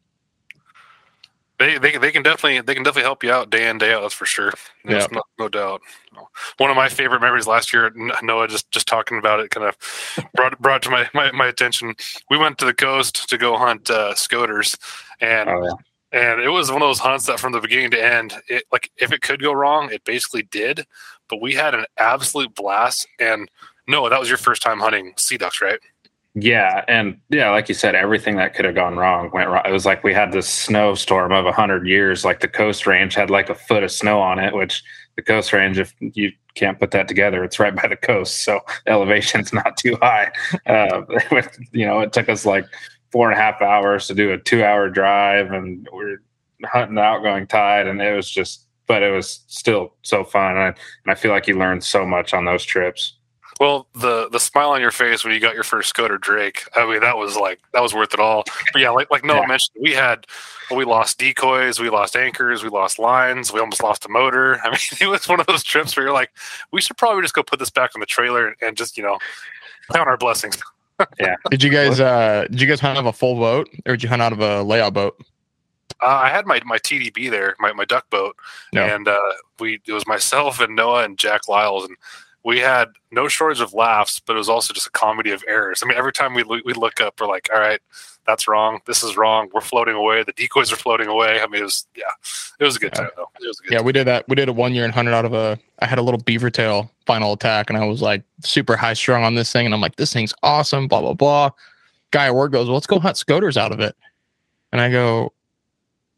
They, 1.59 1.79
they, 1.79 1.97
they 1.97 2.11
can 2.11 2.23
definitely 2.23 2.61
they 2.61 2.75
can 2.75 2.83
definitely 2.83 3.05
help 3.07 3.25
you 3.25 3.33
out 3.33 3.49
day 3.49 3.69
in 3.69 3.79
day 3.79 3.95
out. 3.95 4.03
That's 4.03 4.13
for 4.13 4.27
sure. 4.27 4.53
There's 4.85 5.05
Yeah. 5.05 5.09
no, 5.13 5.23
no 5.39 5.49
doubt. 5.49 5.81
One 6.59 6.69
of 6.69 6.77
my 6.77 6.89
favorite 6.91 7.21
memories 7.21 7.47
last 7.47 7.73
year, 7.73 7.91
Noah 8.23 8.49
just 8.49 8.71
just 8.71 8.87
talking 8.87 9.19
about 9.19 9.41
it, 9.41 9.51
kind 9.51 9.67
of 9.67 9.77
brought 10.35 10.59
brought 10.61 10.83
to 10.83 10.91
my, 10.91 11.09
my, 11.15 11.33
my 11.33 11.47
attention. 11.47 11.95
We 12.29 12.37
went 12.37 12.59
to 12.59 12.67
the 12.67 12.75
coast 12.75 13.29
to 13.31 13.39
go 13.39 13.57
hunt 13.57 13.89
uh, 13.89 14.15
scoters, 14.15 14.77
and 15.21 15.49
Oh, 15.49 15.65
yeah. 15.65 15.73
And 16.17 16.41
it 16.41 16.49
was 16.49 16.73
one 16.73 16.81
of 16.81 16.89
those 16.89 16.99
hunts 16.99 17.27
that 17.27 17.39
from 17.39 17.53
the 17.53 17.61
beginning 17.61 17.91
to 17.91 18.03
end, 18.03 18.33
it 18.49 18.65
like 18.73 18.91
if 18.97 19.13
it 19.13 19.21
could 19.21 19.43
go 19.43 19.53
wrong, 19.53 19.93
it 19.93 20.03
basically 20.05 20.43
did. 20.43 20.87
But 21.29 21.43
we 21.43 21.53
had 21.53 21.75
an 21.75 21.85
absolute 21.99 22.55
blast. 22.55 23.07
And 23.21 23.51
no 23.87 24.09
that 24.09 24.19
was 24.19 24.31
your 24.31 24.39
first 24.39 24.63
time 24.63 24.81
hunting 24.81 25.13
sea 25.19 25.37
ducks, 25.37 25.61
right? 25.61 25.79
Yeah, 26.39 26.85
and 26.89 27.19
yeah, 27.29 27.51
like 27.51 27.69
you 27.69 27.75
said, 27.75 27.95
everything 27.95 28.37
that 28.37 28.55
could 28.55 28.65
have 28.65 28.75
gone 28.75 28.97
wrong 28.97 29.31
went 29.33 29.49
wrong. 29.49 29.63
It 29.67 29.73
was 29.73 29.85
like 29.87 30.05
we 30.05 30.15
had 30.15 30.33
this 30.33 30.49
snowstorm 30.49 31.33
of 31.33 31.45
a 31.45 31.53
hundred 31.53 31.87
years. 31.87 32.25
Like 32.25 32.41
the 32.41 32.49
coast 32.49 32.87
range 32.87 33.15
had 33.15 33.31
like 33.31 33.51
a 33.51 33.55
foot 33.55 33.83
of 33.83 33.91
snow 33.91 34.21
on 34.21 34.39
it, 34.39 34.55
which 34.55 34.83
the 35.17 35.23
coast 35.23 35.53
range, 35.53 35.79
if 35.79 35.95
you 36.01 36.33
can't 36.55 36.79
put 36.79 36.91
that 36.93 37.09
together, 37.09 37.45
it's 37.45 37.59
right 37.59 37.75
by 37.75 37.89
the 37.89 37.97
coast, 37.97 38.43
so 38.43 38.61
elevation's 38.87 39.53
not 39.53 39.77
too 39.77 39.97
high. 40.01 40.31
Uh, 40.67 41.03
you 41.73 41.87
know, 41.87 42.01
it 42.01 42.13
took 42.13 42.29
us 42.29 42.47
like 42.47 42.67
four 43.13 43.31
and 43.31 43.39
a 43.39 43.43
half 43.43 43.63
hours 43.63 44.07
to 44.09 44.15
do 44.15 44.33
a 44.33 44.39
two-hour 44.39 44.91
drive, 44.91 45.53
and 45.53 45.89
we're 45.93 46.19
hunting 46.65 46.97
the 46.97 47.03
outgoing 47.03 47.47
tide, 47.47 47.87
and 47.87 48.01
it 48.01 48.15
was 48.15 48.31
just, 48.31 48.67
but 48.87 49.03
it 49.03 49.11
was 49.11 49.41
still 49.47 49.95
so 50.03 50.25
fun, 50.25 50.53
and 50.53 50.61
I, 50.61 50.67
and 50.67 50.77
I 51.09 51.15
feel 51.15 51.31
like 51.33 51.47
you 51.47 51.59
learned 51.59 51.85
so 51.85 52.05
much 52.07 52.35
on 52.35 52.45
those 52.45 52.65
trips. 52.65 53.15
Well, 53.59 53.89
the 53.95 54.29
the 54.29 54.39
smile 54.39 54.69
on 54.71 54.83
your 54.83 54.91
face 54.91 55.25
when 55.25 55.33
you 55.33 55.41
got 55.41 55.55
your 55.55 55.63
first 55.65 55.89
Scoter 55.89 56.19
Drake, 56.19 56.65
I 56.75 56.85
mean, 56.85 57.01
that 57.01 57.17
was 57.17 57.37
like 57.39 57.59
that 57.73 57.81
was 57.83 57.95
worth 57.95 58.13
it 58.13 58.21
all. 58.21 58.45
But 58.71 58.83
yeah, 58.83 58.91
like 58.91 59.11
like 59.11 59.25
Noah 59.25 59.41
Yeah. 59.41 59.47
mentioned, 59.47 59.77
we 59.81 59.93
had 59.95 60.27
we 60.75 60.85
lost 60.85 61.17
decoys, 61.19 61.79
we 61.81 61.89
lost 61.89 62.17
anchors, 62.17 62.63
we 62.63 62.69
lost 62.69 62.99
lines, 62.99 63.51
we 63.55 63.61
almost 63.61 63.83
lost 63.83 64.05
a 64.05 64.11
motor. 64.11 64.61
I 64.65 64.69
mean, 64.69 64.79
it 65.01 65.07
was 65.07 65.27
one 65.27 65.41
of 65.41 65.47
those 65.47 65.63
trips 65.63 65.97
where 65.97 66.05
you're 66.05 66.13
like, 66.13 66.33
we 66.71 66.83
should 66.83 66.99
probably 66.99 67.23
just 67.23 67.33
go 67.33 67.43
put 67.43 67.59
this 67.59 67.71
back 67.71 67.93
on 67.95 68.01
the 68.01 68.07
trailer 68.07 68.55
and 68.61 68.77
just 68.77 68.99
you 68.99 69.03
know 69.03 69.19
count 69.91 70.07
our 70.07 70.19
blessings. 70.19 70.59
Did 71.51 71.63
you 71.63 71.71
guys 71.71 72.01
uh 72.01 72.47
did 72.51 72.61
you 72.61 72.67
guys 72.67 72.81
hunt 72.81 72.97
out 72.97 73.01
of 73.01 73.07
a 73.07 73.13
full 73.13 73.35
boat 73.37 73.69
or 73.87 73.93
did 73.97 74.03
you 74.03 74.09
hunt 74.09 74.23
out 74.23 74.33
of 74.33 74.41
a 74.41 74.63
layout 74.63 74.95
boat? 74.95 75.17
Uh, 76.03 76.07
I 76.07 76.29
had 76.29 76.47
my 76.47 76.61
my 76.65 76.79
TDB 76.79 77.31
there, 77.31 77.55
my 77.59 77.73
my 77.73 77.85
duck 77.85 78.09
boat, 78.11 78.37
No. 78.73 78.83
and 78.85 79.09
uh, 79.09 79.19
we 79.59 79.81
it 79.87 79.93
was 79.93 80.07
myself 80.07 80.61
and 80.61 80.75
Noah 80.77 81.05
and 81.05 81.19
Jack 81.19 81.49
Lyles, 81.49 81.85
and 81.85 81.97
we 82.45 82.59
had 82.61 82.89
no 83.11 83.29
shortage 83.29 83.61
of 83.61 83.73
laughs, 83.73 84.21
but 84.21 84.35
it 84.35 84.39
was 84.39 84.49
also 84.49 84.75
just 84.75 84.87
a 84.87 84.91
comedy 84.91 85.31
of 85.31 85.43
errors. 85.49 85.81
I 85.83 85.87
mean, 85.89 85.97
every 85.97 86.13
time 86.13 86.35
we 86.35 86.43
we 86.43 86.73
look 86.75 87.01
up, 87.01 87.19
we're 87.21 87.27
like, 87.29 87.49
all 87.53 87.61
right, 87.61 87.81
that's 88.27 88.49
wrong. 88.49 88.81
This 88.87 89.03
is 89.03 89.17
wrong. 89.17 89.49
We're 89.55 89.61
floating 89.61 89.95
away. 89.95 90.23
The 90.25 90.33
decoys 90.33 90.73
are 90.73 90.77
floating 90.77 91.07
away. 91.09 91.41
I 91.41 91.47
mean, 91.47 91.61
it 91.61 91.65
was 91.65 91.87
yeah, 91.97 92.05
it 92.59 92.65
was 92.65 92.77
a 92.77 92.79
good 92.79 92.93
Yeah. 92.95 93.03
time 93.03 93.11
though. 93.17 93.31
It 93.41 93.47
was 93.47 93.61
a 93.61 93.63
good. 93.63 93.73
Yeah, 93.73 93.81
we 93.83 93.93
did 93.93 94.07
that. 94.07 94.29
We 94.29 94.35
did 94.37 94.49
a 94.49 94.53
one 94.53 94.75
year 94.75 94.85
and 94.85 94.93
hunted 94.93 95.15
out 95.15 95.25
of 95.25 95.33
a. 95.35 95.59
I 95.81 95.87
had 95.87 95.99
a 95.99 96.03
little 96.03 96.21
beaver 96.21 96.51
tail 96.51 96.91
final 97.07 97.33
attack, 97.33 97.71
and 97.71 97.79
I 97.79 97.85
was 97.85 98.03
like 98.03 98.23
super 98.43 98.77
high 98.77 98.95
strung 98.95 99.23
on 99.25 99.35
this 99.35 99.53
thing, 99.53 99.67
and 99.67 99.75
I'm 99.75 99.81
like, 99.81 99.97
this 99.97 100.13
thing's 100.13 100.35
awesome. 100.43 100.89
Blah 100.89 101.01
blah 101.01 101.15
blah. 101.15 101.51
Guy 102.11 102.27
at 102.27 102.35
work 102.35 102.53
goes, 102.53 102.67
well, 102.67 102.75
let's 102.75 102.87
go 102.87 102.99
hunt 102.99 103.17
scoters 103.17 103.57
out 103.57 103.73
of 103.73 103.81
it, 103.81 103.97
and 104.73 104.81
I 104.81 104.91
go, 104.91 105.33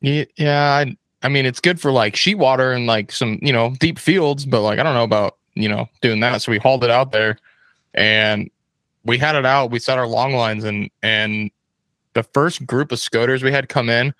yeah, 0.00 0.24
yeah. 0.36 0.62
I, 0.86 0.96
I 1.22 1.28
mean, 1.28 1.46
it's 1.46 1.60
good 1.60 1.80
for 1.80 1.90
like 1.90 2.14
sheet 2.14 2.36
water 2.36 2.72
and 2.72 2.86
like 2.86 3.10
some 3.12 3.38
you 3.42 3.52
know 3.52 3.74
deep 3.80 3.98
fields, 3.98 4.46
but 4.46 4.60
like 4.62 4.78
I 4.78 4.82
don't 4.82 4.94
know 4.94 5.04
about 5.04 5.36
you 5.54 5.68
know 5.68 5.88
doing 6.02 6.20
that. 6.20 6.42
So 6.42 6.52
we 6.52 6.58
hauled 6.58 6.84
it 6.84 6.90
out 6.90 7.10
there, 7.12 7.38
and 7.94 8.50
we 9.04 9.18
had 9.18 9.34
it 9.34 9.46
out. 9.46 9.70
We 9.70 9.78
set 9.78 9.98
our 9.98 10.06
long 10.06 10.34
lines, 10.34 10.64
and 10.64 10.90
and 11.02 11.50
the 12.18 12.28
first 12.34 12.66
group 12.66 12.92
of 12.92 12.98
scoters 12.98 13.42
we 13.42 13.52
had 13.52 13.68
come 13.68 13.88
in, 13.88 14.12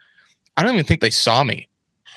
I 0.56 0.62
don't 0.62 0.74
even 0.74 0.86
think 0.86 1.00
they 1.00 1.10
saw 1.10 1.44
me 1.44 1.68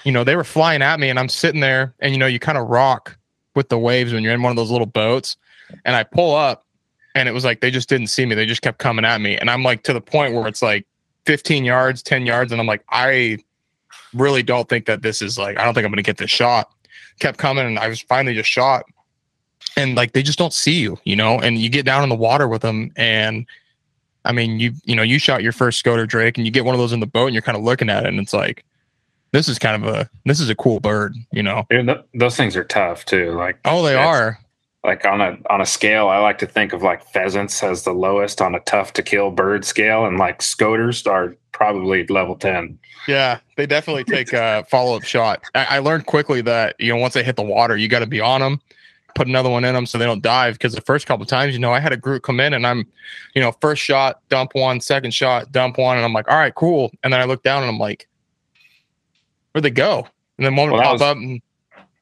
you 0.04 0.12
know, 0.12 0.24
they 0.24 0.36
were 0.36 0.44
flying 0.44 0.82
at 0.82 1.00
me 1.00 1.10
and 1.10 1.20
I'm 1.20 1.30
sitting 1.30 1.62
there 1.62 1.94
and, 2.00 2.14
you 2.14 2.18
know, 2.18 2.26
you 2.26 2.40
kind 2.40 2.58
of 2.58 2.68
rock 2.68 3.18
with 3.56 3.70
the 3.70 3.78
waves 3.78 4.14
when 4.14 4.24
you're 4.24 4.34
in 4.34 4.42
one 4.42 4.52
of 4.52 4.56
those 4.56 4.72
little 4.72 4.88
boats. 4.88 5.38
And 5.86 5.96
I 5.96 6.04
pull 6.04 6.36
up 6.36 6.66
and 7.16 7.30
it 7.30 7.34
was 7.34 7.46
like 7.46 7.62
they 7.62 7.72
just 7.72 7.90
didn't 7.90 8.08
see 8.08 8.26
me. 8.26 8.36
They 8.36 8.46
just 8.46 8.62
kept 8.62 8.80
coming 8.80 9.06
at 9.06 9.22
me. 9.22 9.38
And 9.38 9.50
I'm 9.50 9.64
like 9.64 9.84
to 9.84 9.94
the 9.94 10.02
point 10.02 10.34
where 10.34 10.48
it's 10.48 10.62
like 10.62 10.86
15 11.26 11.64
yards, 11.64 12.02
10 12.02 12.26
yards. 12.26 12.52
And 12.52 12.60
I'm 12.60 12.68
like, 12.68 12.84
I 12.90 13.38
really 14.14 14.44
don't 14.44 14.68
think 14.68 14.86
that 14.88 15.02
this 15.02 15.22
is 15.22 15.38
like, 15.38 15.58
I 15.58 15.64
don't 15.64 15.74
think 15.74 15.86
I'm 15.86 15.92
going 15.92 15.98
to 15.98 16.04
get 16.04 16.18
this 16.18 16.32
shot. 16.32 16.70
Kept 17.20 17.38
coming 17.38 17.66
and 17.66 17.78
I 17.78 17.88
was 17.88 18.02
finally 18.02 18.34
just 18.34 18.50
shot. 18.50 18.86
And 19.78 19.96
like 19.96 20.14
they 20.14 20.24
just 20.24 20.40
don't 20.40 20.54
see 20.54 20.82
you, 20.82 20.98
you 21.04 21.16
know, 21.16 21.40
and 21.40 21.58
you 21.58 21.70
get 21.70 21.86
down 21.86 22.04
in 22.04 22.10
the 22.10 22.16
water 22.16 22.48
with 22.48 22.62
them. 22.62 22.92
And 22.96 23.46
I 24.26 24.32
mean, 24.32 24.60
you, 24.60 24.74
you 24.86 24.96
know, 24.96 25.02
you 25.04 25.18
shot 25.20 25.42
your 25.44 25.52
first 25.52 25.80
Scoter 25.80 26.06
Drake 26.06 26.38
and 26.38 26.46
you 26.46 26.52
get 26.52 26.66
one 26.66 26.76
of 26.76 26.80
those 26.80 26.94
in 26.94 27.00
the 27.00 27.08
boat 27.08 27.26
and 27.28 27.34
you're 27.34 27.42
kind 27.42 27.58
of 27.58 27.64
looking 27.64 27.90
at 27.90 28.06
it 28.06 28.10
and 28.10 28.20
it's 28.20 28.34
like, 28.34 28.64
this 29.32 29.48
is 29.48 29.58
kind 29.58 29.82
of 29.82 29.94
a 29.96 30.10
this 30.26 30.42
is 30.42 30.50
a 30.50 30.56
cool 30.56 30.80
bird, 30.82 31.16
you 31.32 31.42
know. 31.42 31.66
Dude, 31.70 31.88
th- 31.88 32.02
those 32.14 32.36
things 32.36 32.56
are 32.58 32.66
tough 32.66 33.06
too. 33.06 33.32
Like 33.32 33.58
Oh, 33.64 33.82
they 33.82 33.96
are. 33.96 34.38
like 34.84 35.06
on 35.06 35.22
a 35.22 35.38
on 35.50 35.62
a 35.62 35.66
scale, 35.66 36.10
I 36.10 36.18
like 36.18 36.38
to 36.40 36.46
think 36.46 36.74
of 36.74 36.82
like 36.84 37.02
pheasants 37.14 37.64
as 37.64 37.84
the 37.84 37.94
lowest 37.94 38.42
on 38.42 38.56
a 38.56 38.60
tough 38.62 38.92
to 38.94 39.02
kill 39.02 39.32
bird 39.32 39.64
scale, 39.64 40.06
and 40.06 40.18
like 40.18 40.42
scoters 40.42 41.08
are 41.08 41.34
probably 41.54 42.06
level 42.08 42.36
ten. 42.36 42.78
Yeah, 43.08 43.40
they 43.56 43.66
definitely 43.66 44.04
take 44.04 44.34
a 44.34 44.66
follow 44.70 44.98
up 44.98 45.04
shot. 45.04 45.42
I, 45.56 45.78
I 45.78 45.80
learned 45.80 46.08
quickly 46.08 46.42
that 46.42 46.76
you 46.78 46.92
know 46.94 47.00
once 47.00 47.14
they 47.14 47.24
hit 47.24 47.38
the 47.38 47.42
water, 47.42 47.78
you 47.78 47.88
got 47.88 48.00
to 48.00 48.08
be 48.08 48.20
on 48.20 48.42
them, 48.42 48.60
put 49.16 49.28
another 49.28 49.50
one 49.50 49.64
in 49.64 49.74
them 49.74 49.86
so 49.86 49.98
they 49.98 50.06
don't 50.06 50.22
dive. 50.22 50.56
Because 50.56 50.74
the 50.74 50.82
first 50.82 51.06
couple 51.08 51.26
times, 51.26 51.54
you 51.54 51.60
know, 51.60 51.72
I 51.74 51.80
had 51.80 51.94
a 51.94 51.98
group 51.98 52.24
come 52.24 52.40
in 52.40 52.54
and 52.54 52.66
I'm, 52.66 52.88
you 53.36 53.42
know, 53.42 53.52
first 53.62 53.82
shot, 53.82 54.22
dump 54.30 54.52
one, 54.54 54.80
second 54.82 55.14
shot, 55.14 55.52
dump 55.52 55.78
one, 55.78 55.98
and 55.98 56.06
I'm 56.06 56.14
like, 56.14 56.30
all 56.30 56.38
right, 56.38 56.54
cool. 56.56 56.92
And 57.04 57.12
then 57.14 57.20
I 57.22 57.26
look 57.26 57.44
down 57.44 57.64
and 57.64 57.70
I'm 57.72 57.80
like, 57.80 58.08
where'd 59.52 59.64
they 59.64 59.70
go? 59.72 60.08
And 60.38 60.46
then 60.46 60.56
one 60.56 60.72
Well, 60.72 60.82
pop 60.82 60.94
was- 60.94 61.02
up, 61.02 61.18
and 61.18 61.42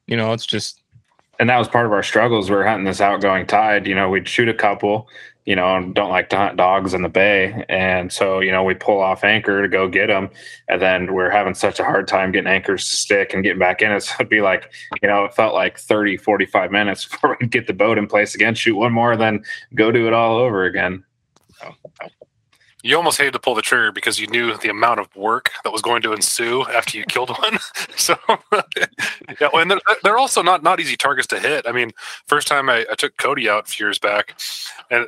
you 0.06 0.16
know, 0.16 0.32
it's 0.32 0.46
just 0.46 0.80
And 1.38 1.48
that 1.48 1.58
was 1.58 1.68
part 1.68 1.86
of 1.86 1.92
our 1.92 2.02
struggles. 2.02 2.50
We 2.50 2.56
were 2.56 2.66
hunting 2.66 2.84
this 2.84 3.00
outgoing 3.00 3.46
tide. 3.46 3.86
You 3.86 3.94
know, 3.94 4.10
we'd 4.10 4.28
shoot 4.28 4.48
a 4.48 4.54
couple. 4.54 5.08
You 5.46 5.56
know, 5.56 5.90
don't 5.94 6.10
like 6.10 6.28
to 6.30 6.36
hunt 6.36 6.56
dogs 6.56 6.94
in 6.94 7.02
the 7.02 7.08
bay, 7.08 7.64
and 7.68 8.12
so 8.12 8.40
you 8.40 8.52
know 8.52 8.62
we 8.62 8.74
pull 8.74 9.00
off 9.00 9.24
anchor 9.24 9.62
to 9.62 9.68
go 9.68 9.88
get 9.88 10.08
them, 10.08 10.30
and 10.68 10.80
then 10.80 11.12
we're 11.12 11.30
having 11.30 11.54
such 11.54 11.80
a 11.80 11.84
hard 11.84 12.06
time 12.06 12.30
getting 12.32 12.50
anchors 12.50 12.88
to 12.88 12.96
stick 12.96 13.32
and 13.32 13.42
getting 13.42 13.58
back 13.58 13.82
in 13.82 13.90
it. 13.90 14.02
So 14.02 14.14
it'd 14.20 14.28
be 14.28 14.42
like, 14.42 14.70
you 15.02 15.08
know, 15.08 15.24
it 15.24 15.34
felt 15.34 15.54
like 15.54 15.78
30, 15.78 16.18
45 16.18 16.70
minutes 16.70 17.04
before 17.10 17.36
we'd 17.40 17.50
get 17.50 17.66
the 17.66 17.72
boat 17.72 17.98
in 17.98 18.06
place 18.06 18.34
again, 18.34 18.54
shoot 18.54 18.76
one 18.76 18.92
more, 18.92 19.16
then 19.16 19.42
go 19.74 19.90
do 19.90 20.06
it 20.06 20.12
all 20.12 20.36
over 20.36 20.64
again. 20.64 21.04
You 22.82 22.96
almost 22.96 23.18
hated 23.18 23.32
to 23.34 23.38
pull 23.38 23.54
the 23.54 23.62
trigger 23.62 23.92
because 23.92 24.18
you 24.18 24.26
knew 24.26 24.56
the 24.56 24.70
amount 24.70 25.00
of 25.00 25.14
work 25.14 25.50
that 25.64 25.72
was 25.72 25.82
going 25.82 26.00
to 26.02 26.12
ensue 26.12 26.64
after 26.64 26.96
you 26.96 27.04
killed 27.04 27.30
one. 27.30 27.58
so, 27.96 28.16
yeah, 29.40 29.48
and 29.52 29.70
they're, 29.70 29.80
they're 30.02 30.18
also 30.18 30.42
not 30.42 30.62
not 30.62 30.80
easy 30.80 30.96
targets 30.96 31.26
to 31.28 31.38
hit. 31.38 31.66
I 31.66 31.72
mean, 31.72 31.90
first 32.26 32.48
time 32.48 32.70
I, 32.70 32.86
I 32.90 32.94
took 32.94 33.16
Cody 33.18 33.48
out 33.48 33.68
a 33.68 33.72
few 33.72 33.86
years 33.86 33.98
back, 33.98 34.40
and 34.90 35.06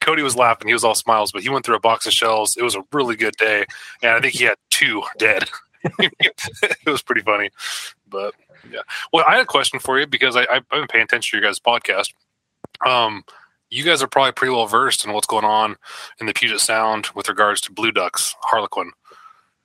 Cody 0.00 0.22
was 0.22 0.36
laughing. 0.36 0.68
He 0.68 0.74
was 0.74 0.84
all 0.84 0.94
smiles, 0.94 1.30
but 1.30 1.42
he 1.42 1.48
went 1.48 1.64
through 1.64 1.76
a 1.76 1.80
box 1.80 2.06
of 2.06 2.12
shells. 2.12 2.56
It 2.56 2.62
was 2.62 2.74
a 2.74 2.84
really 2.92 3.16
good 3.16 3.36
day, 3.36 3.64
and 4.02 4.12
I 4.12 4.20
think 4.20 4.34
he 4.34 4.44
had 4.44 4.56
two 4.70 5.02
dead. 5.18 5.48
it 5.98 6.86
was 6.86 7.02
pretty 7.02 7.20
funny, 7.20 7.50
but 8.08 8.34
yeah. 8.70 8.80
Well, 9.12 9.24
I 9.28 9.32
had 9.32 9.42
a 9.42 9.46
question 9.46 9.78
for 9.78 9.98
you 9.98 10.06
because 10.06 10.36
I, 10.36 10.46
I've 10.50 10.68
been 10.68 10.86
paying 10.86 11.04
attention 11.04 11.38
to 11.38 11.42
your 11.42 11.48
guys' 11.50 11.60
podcast. 11.60 12.12
Um, 12.84 13.24
you 13.74 13.82
guys 13.84 14.02
are 14.02 14.06
probably 14.06 14.32
pretty 14.32 14.54
well 14.54 14.66
versed 14.66 15.04
in 15.04 15.12
what's 15.12 15.26
going 15.26 15.44
on 15.44 15.76
in 16.20 16.26
the 16.26 16.32
Puget 16.32 16.60
Sound 16.60 17.08
with 17.14 17.28
regards 17.28 17.60
to 17.62 17.72
blue 17.72 17.90
ducks, 17.90 18.36
harlequin. 18.40 18.92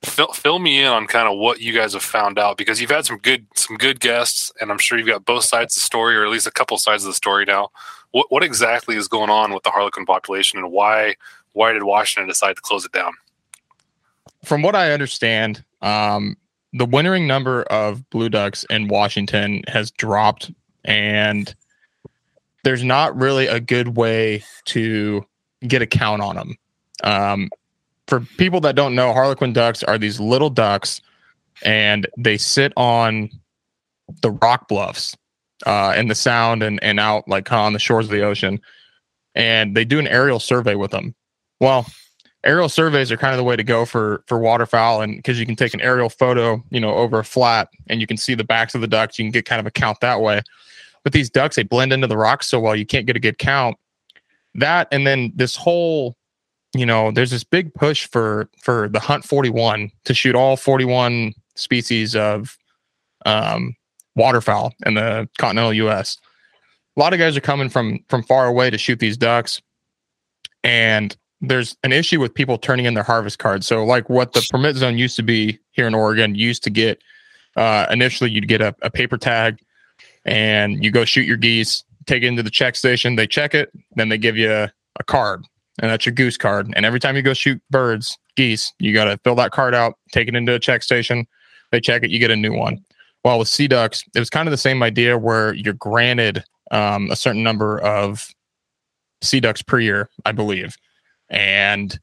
fill, 0.02 0.32
fill 0.32 0.58
me 0.58 0.80
in 0.80 0.86
on 0.86 1.06
kind 1.06 1.28
of 1.28 1.38
what 1.38 1.60
you 1.60 1.72
guys 1.72 1.92
have 1.92 2.02
found 2.02 2.38
out 2.38 2.56
because 2.56 2.80
you've 2.80 2.90
had 2.90 3.06
some 3.06 3.18
good 3.18 3.46
some 3.54 3.76
good 3.76 4.00
guests, 4.00 4.52
and 4.60 4.72
I'm 4.72 4.78
sure 4.78 4.98
you've 4.98 5.06
got 5.06 5.24
both 5.24 5.44
sides 5.44 5.76
of 5.76 5.80
the 5.80 5.84
story, 5.84 6.16
or 6.16 6.24
at 6.24 6.30
least 6.30 6.48
a 6.48 6.50
couple 6.50 6.76
sides 6.76 7.04
of 7.04 7.08
the 7.08 7.14
story 7.14 7.44
now. 7.44 7.70
What 8.10 8.26
what 8.30 8.42
exactly 8.42 8.96
is 8.96 9.06
going 9.06 9.30
on 9.30 9.54
with 9.54 9.62
the 9.62 9.70
harlequin 9.70 10.06
population, 10.06 10.58
and 10.58 10.72
why 10.72 11.14
why 11.52 11.72
did 11.72 11.84
Washington 11.84 12.28
decide 12.28 12.56
to 12.56 12.62
close 12.62 12.84
it 12.84 12.92
down? 12.92 13.12
From 14.44 14.62
what 14.62 14.74
I 14.74 14.92
understand, 14.92 15.64
um, 15.82 16.36
the 16.72 16.86
wintering 16.86 17.26
number 17.26 17.62
of 17.64 18.08
blue 18.10 18.28
ducks 18.28 18.64
in 18.70 18.88
Washington 18.88 19.62
has 19.68 19.92
dropped, 19.92 20.50
and 20.84 21.54
there's 22.64 22.84
not 22.84 23.16
really 23.16 23.46
a 23.46 23.60
good 23.60 23.96
way 23.96 24.44
to 24.66 25.24
get 25.66 25.82
a 25.82 25.86
count 25.86 26.22
on 26.22 26.36
them. 26.36 26.56
Um, 27.02 27.50
for 28.06 28.20
people 28.20 28.60
that 28.62 28.74
don't 28.74 28.94
know, 28.94 29.12
Harlequin 29.12 29.52
ducks 29.52 29.82
are 29.82 29.98
these 29.98 30.20
little 30.20 30.50
ducks, 30.50 31.00
and 31.62 32.06
they 32.18 32.36
sit 32.36 32.72
on 32.76 33.30
the 34.22 34.32
rock 34.32 34.68
bluffs 34.68 35.16
uh, 35.66 35.94
in 35.96 36.08
the 36.08 36.14
sound 36.14 36.62
and, 36.62 36.82
and 36.82 36.98
out 36.98 37.28
like 37.28 37.50
on 37.52 37.72
the 37.72 37.78
shores 37.78 38.06
of 38.06 38.10
the 38.10 38.22
ocean. 38.22 38.60
And 39.34 39.76
they 39.76 39.84
do 39.84 39.98
an 39.98 40.08
aerial 40.08 40.40
survey 40.40 40.74
with 40.74 40.90
them. 40.90 41.14
Well, 41.60 41.86
aerial 42.44 42.68
surveys 42.68 43.12
are 43.12 43.16
kind 43.16 43.32
of 43.32 43.38
the 43.38 43.44
way 43.44 43.56
to 43.56 43.62
go 43.62 43.84
for 43.84 44.24
for 44.26 44.38
waterfowl 44.38 45.02
and 45.02 45.16
because 45.16 45.38
you 45.38 45.46
can 45.46 45.56
take 45.56 45.74
an 45.74 45.80
aerial 45.80 46.08
photo 46.08 46.62
you 46.70 46.80
know 46.80 46.94
over 46.94 47.18
a 47.18 47.24
flat 47.24 47.68
and 47.88 48.00
you 48.00 48.06
can 48.06 48.16
see 48.16 48.34
the 48.34 48.44
backs 48.44 48.74
of 48.74 48.80
the 48.80 48.86
ducks 48.86 49.18
you 49.18 49.24
can 49.24 49.30
get 49.30 49.44
kind 49.44 49.60
of 49.60 49.66
a 49.66 49.70
count 49.70 50.00
that 50.00 50.20
way 50.20 50.40
but 51.04 51.12
these 51.12 51.30
ducks 51.30 51.56
they 51.56 51.62
blend 51.62 51.92
into 51.92 52.06
the 52.06 52.16
rocks 52.16 52.46
so 52.46 52.60
well 52.60 52.76
you 52.76 52.86
can't 52.86 53.06
get 53.06 53.16
a 53.16 53.20
good 53.20 53.38
count 53.38 53.76
that 54.54 54.88
and 54.90 55.06
then 55.06 55.32
this 55.34 55.56
whole 55.56 56.16
you 56.74 56.86
know 56.86 57.10
there's 57.10 57.30
this 57.30 57.44
big 57.44 57.72
push 57.74 58.06
for 58.06 58.48
for 58.62 58.88
the 58.88 59.00
hunt 59.00 59.24
41 59.24 59.90
to 60.04 60.14
shoot 60.14 60.34
all 60.34 60.56
41 60.56 61.32
species 61.56 62.14
of 62.14 62.56
um 63.26 63.74
waterfowl 64.16 64.72
in 64.86 64.94
the 64.94 65.28
continental 65.38 65.72
us 65.88 66.18
a 66.96 67.00
lot 67.00 67.12
of 67.12 67.18
guys 67.18 67.36
are 67.36 67.40
coming 67.40 67.68
from 67.68 68.00
from 68.08 68.22
far 68.22 68.46
away 68.46 68.70
to 68.70 68.78
shoot 68.78 68.98
these 68.98 69.16
ducks 69.16 69.60
and 70.62 71.16
there's 71.40 71.76
an 71.84 71.92
issue 71.92 72.20
with 72.20 72.34
people 72.34 72.58
turning 72.58 72.86
in 72.86 72.94
their 72.94 73.02
harvest 73.02 73.38
cards. 73.38 73.66
So, 73.66 73.84
like 73.84 74.08
what 74.10 74.32
the 74.32 74.46
permit 74.50 74.76
zone 74.76 74.98
used 74.98 75.16
to 75.16 75.22
be 75.22 75.58
here 75.72 75.86
in 75.86 75.94
Oregon, 75.94 76.34
used 76.34 76.62
to 76.64 76.70
get 76.70 77.00
uh, 77.56 77.86
initially 77.90 78.30
you'd 78.30 78.48
get 78.48 78.60
a, 78.60 78.74
a 78.82 78.90
paper 78.90 79.16
tag 79.16 79.58
and 80.24 80.82
you 80.82 80.90
go 80.90 81.04
shoot 81.04 81.26
your 81.26 81.36
geese, 81.36 81.84
take 82.06 82.22
it 82.22 82.26
into 82.26 82.42
the 82.42 82.50
check 82.50 82.76
station, 82.76 83.16
they 83.16 83.26
check 83.26 83.54
it, 83.54 83.70
then 83.96 84.08
they 84.08 84.18
give 84.18 84.36
you 84.36 84.50
a, 84.50 84.72
a 84.98 85.04
card, 85.04 85.44
and 85.80 85.90
that's 85.90 86.06
your 86.06 86.14
goose 86.14 86.36
card. 86.36 86.72
And 86.74 86.84
every 86.84 87.00
time 87.00 87.16
you 87.16 87.22
go 87.22 87.34
shoot 87.34 87.60
birds, 87.70 88.18
geese, 88.36 88.72
you 88.78 88.92
got 88.92 89.04
to 89.04 89.18
fill 89.18 89.34
that 89.36 89.52
card 89.52 89.74
out, 89.74 89.94
take 90.12 90.28
it 90.28 90.34
into 90.34 90.54
a 90.54 90.58
check 90.58 90.82
station, 90.82 91.26
they 91.72 91.80
check 91.80 92.02
it, 92.02 92.10
you 92.10 92.18
get 92.18 92.30
a 92.30 92.36
new 92.36 92.52
one. 92.52 92.84
Well, 93.24 93.38
with 93.38 93.48
sea 93.48 93.68
ducks, 93.68 94.02
it 94.14 94.18
was 94.18 94.30
kind 94.30 94.48
of 94.48 94.50
the 94.50 94.58
same 94.58 94.82
idea 94.82 95.18
where 95.18 95.54
you're 95.54 95.74
granted 95.74 96.42
um, 96.70 97.10
a 97.10 97.16
certain 97.16 97.42
number 97.42 97.78
of 97.80 98.28
sea 99.22 99.40
ducks 99.40 99.62
per 99.62 99.78
year, 99.78 100.08
I 100.24 100.32
believe 100.32 100.76
and 101.30 101.98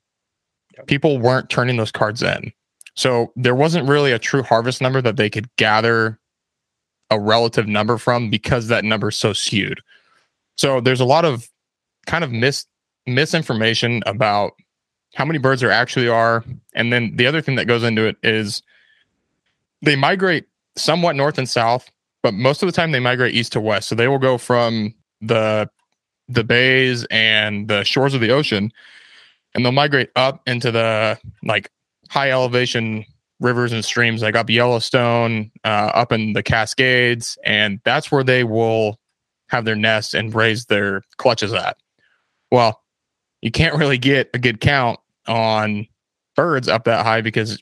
people 0.87 1.19
weren't 1.19 1.49
turning 1.49 1.77
those 1.77 1.91
cards 1.91 2.23
in. 2.23 2.51
So 2.95 3.31
there 3.35 3.55
wasn't 3.55 3.87
really 3.87 4.11
a 4.11 4.19
true 4.19 4.41
harvest 4.41 4.81
number 4.81 5.01
that 5.01 5.17
they 5.17 5.29
could 5.29 5.53
gather 5.57 6.17
a 7.09 7.19
relative 7.19 7.67
number 7.67 7.97
from 7.97 8.29
because 8.29 8.67
that 8.67 8.83
number 8.83 9.09
is 9.09 9.17
so 9.17 9.33
skewed. 9.33 9.81
So 10.57 10.81
there's 10.81 10.99
a 10.99 11.05
lot 11.05 11.25
of 11.25 11.47
kind 12.05 12.23
of 12.23 12.31
mis 12.31 12.65
misinformation 13.05 14.03
about 14.05 14.53
how 15.15 15.25
many 15.25 15.39
birds 15.39 15.61
there 15.61 15.71
actually 15.71 16.07
are. 16.07 16.43
And 16.73 16.91
then 16.91 17.15
the 17.15 17.27
other 17.27 17.41
thing 17.41 17.55
that 17.55 17.65
goes 17.65 17.83
into 17.83 18.05
it 18.05 18.17
is 18.23 18.61
they 19.81 19.95
migrate 19.95 20.45
somewhat 20.75 21.15
north 21.15 21.37
and 21.37 21.49
south, 21.49 21.89
but 22.23 22.33
most 22.33 22.61
of 22.61 22.67
the 22.67 22.73
time 22.73 22.91
they 22.91 22.99
migrate 22.99 23.33
east 23.33 23.53
to 23.53 23.61
west. 23.61 23.87
So 23.87 23.95
they 23.95 24.07
will 24.07 24.19
go 24.19 24.37
from 24.37 24.93
the 25.21 25.69
the 26.27 26.43
bays 26.43 27.05
and 27.09 27.69
the 27.69 27.83
shores 27.83 28.13
of 28.13 28.19
the 28.19 28.31
ocean 28.31 28.71
and 29.53 29.65
they'll 29.65 29.71
migrate 29.71 30.11
up 30.15 30.41
into 30.45 30.71
the 30.71 31.19
like 31.43 31.71
high 32.09 32.31
elevation 32.31 33.03
rivers 33.39 33.71
and 33.71 33.85
streams 33.85 34.21
like 34.21 34.35
up 34.35 34.49
Yellowstone, 34.49 35.51
uh, 35.63 35.91
up 35.93 36.11
in 36.11 36.33
the 36.33 36.43
Cascades, 36.43 37.37
and 37.43 37.79
that's 37.83 38.11
where 38.11 38.23
they 38.23 38.43
will 38.43 38.99
have 39.49 39.65
their 39.65 39.75
nests 39.75 40.13
and 40.13 40.33
raise 40.33 40.65
their 40.65 41.01
clutches 41.17 41.53
at. 41.53 41.77
Well, 42.51 42.81
you 43.41 43.51
can't 43.51 43.75
really 43.75 43.97
get 43.97 44.29
a 44.33 44.39
good 44.39 44.59
count 44.59 44.99
on 45.27 45.87
birds 46.35 46.67
up 46.67 46.85
that 46.85 47.05
high 47.05 47.21
because 47.21 47.61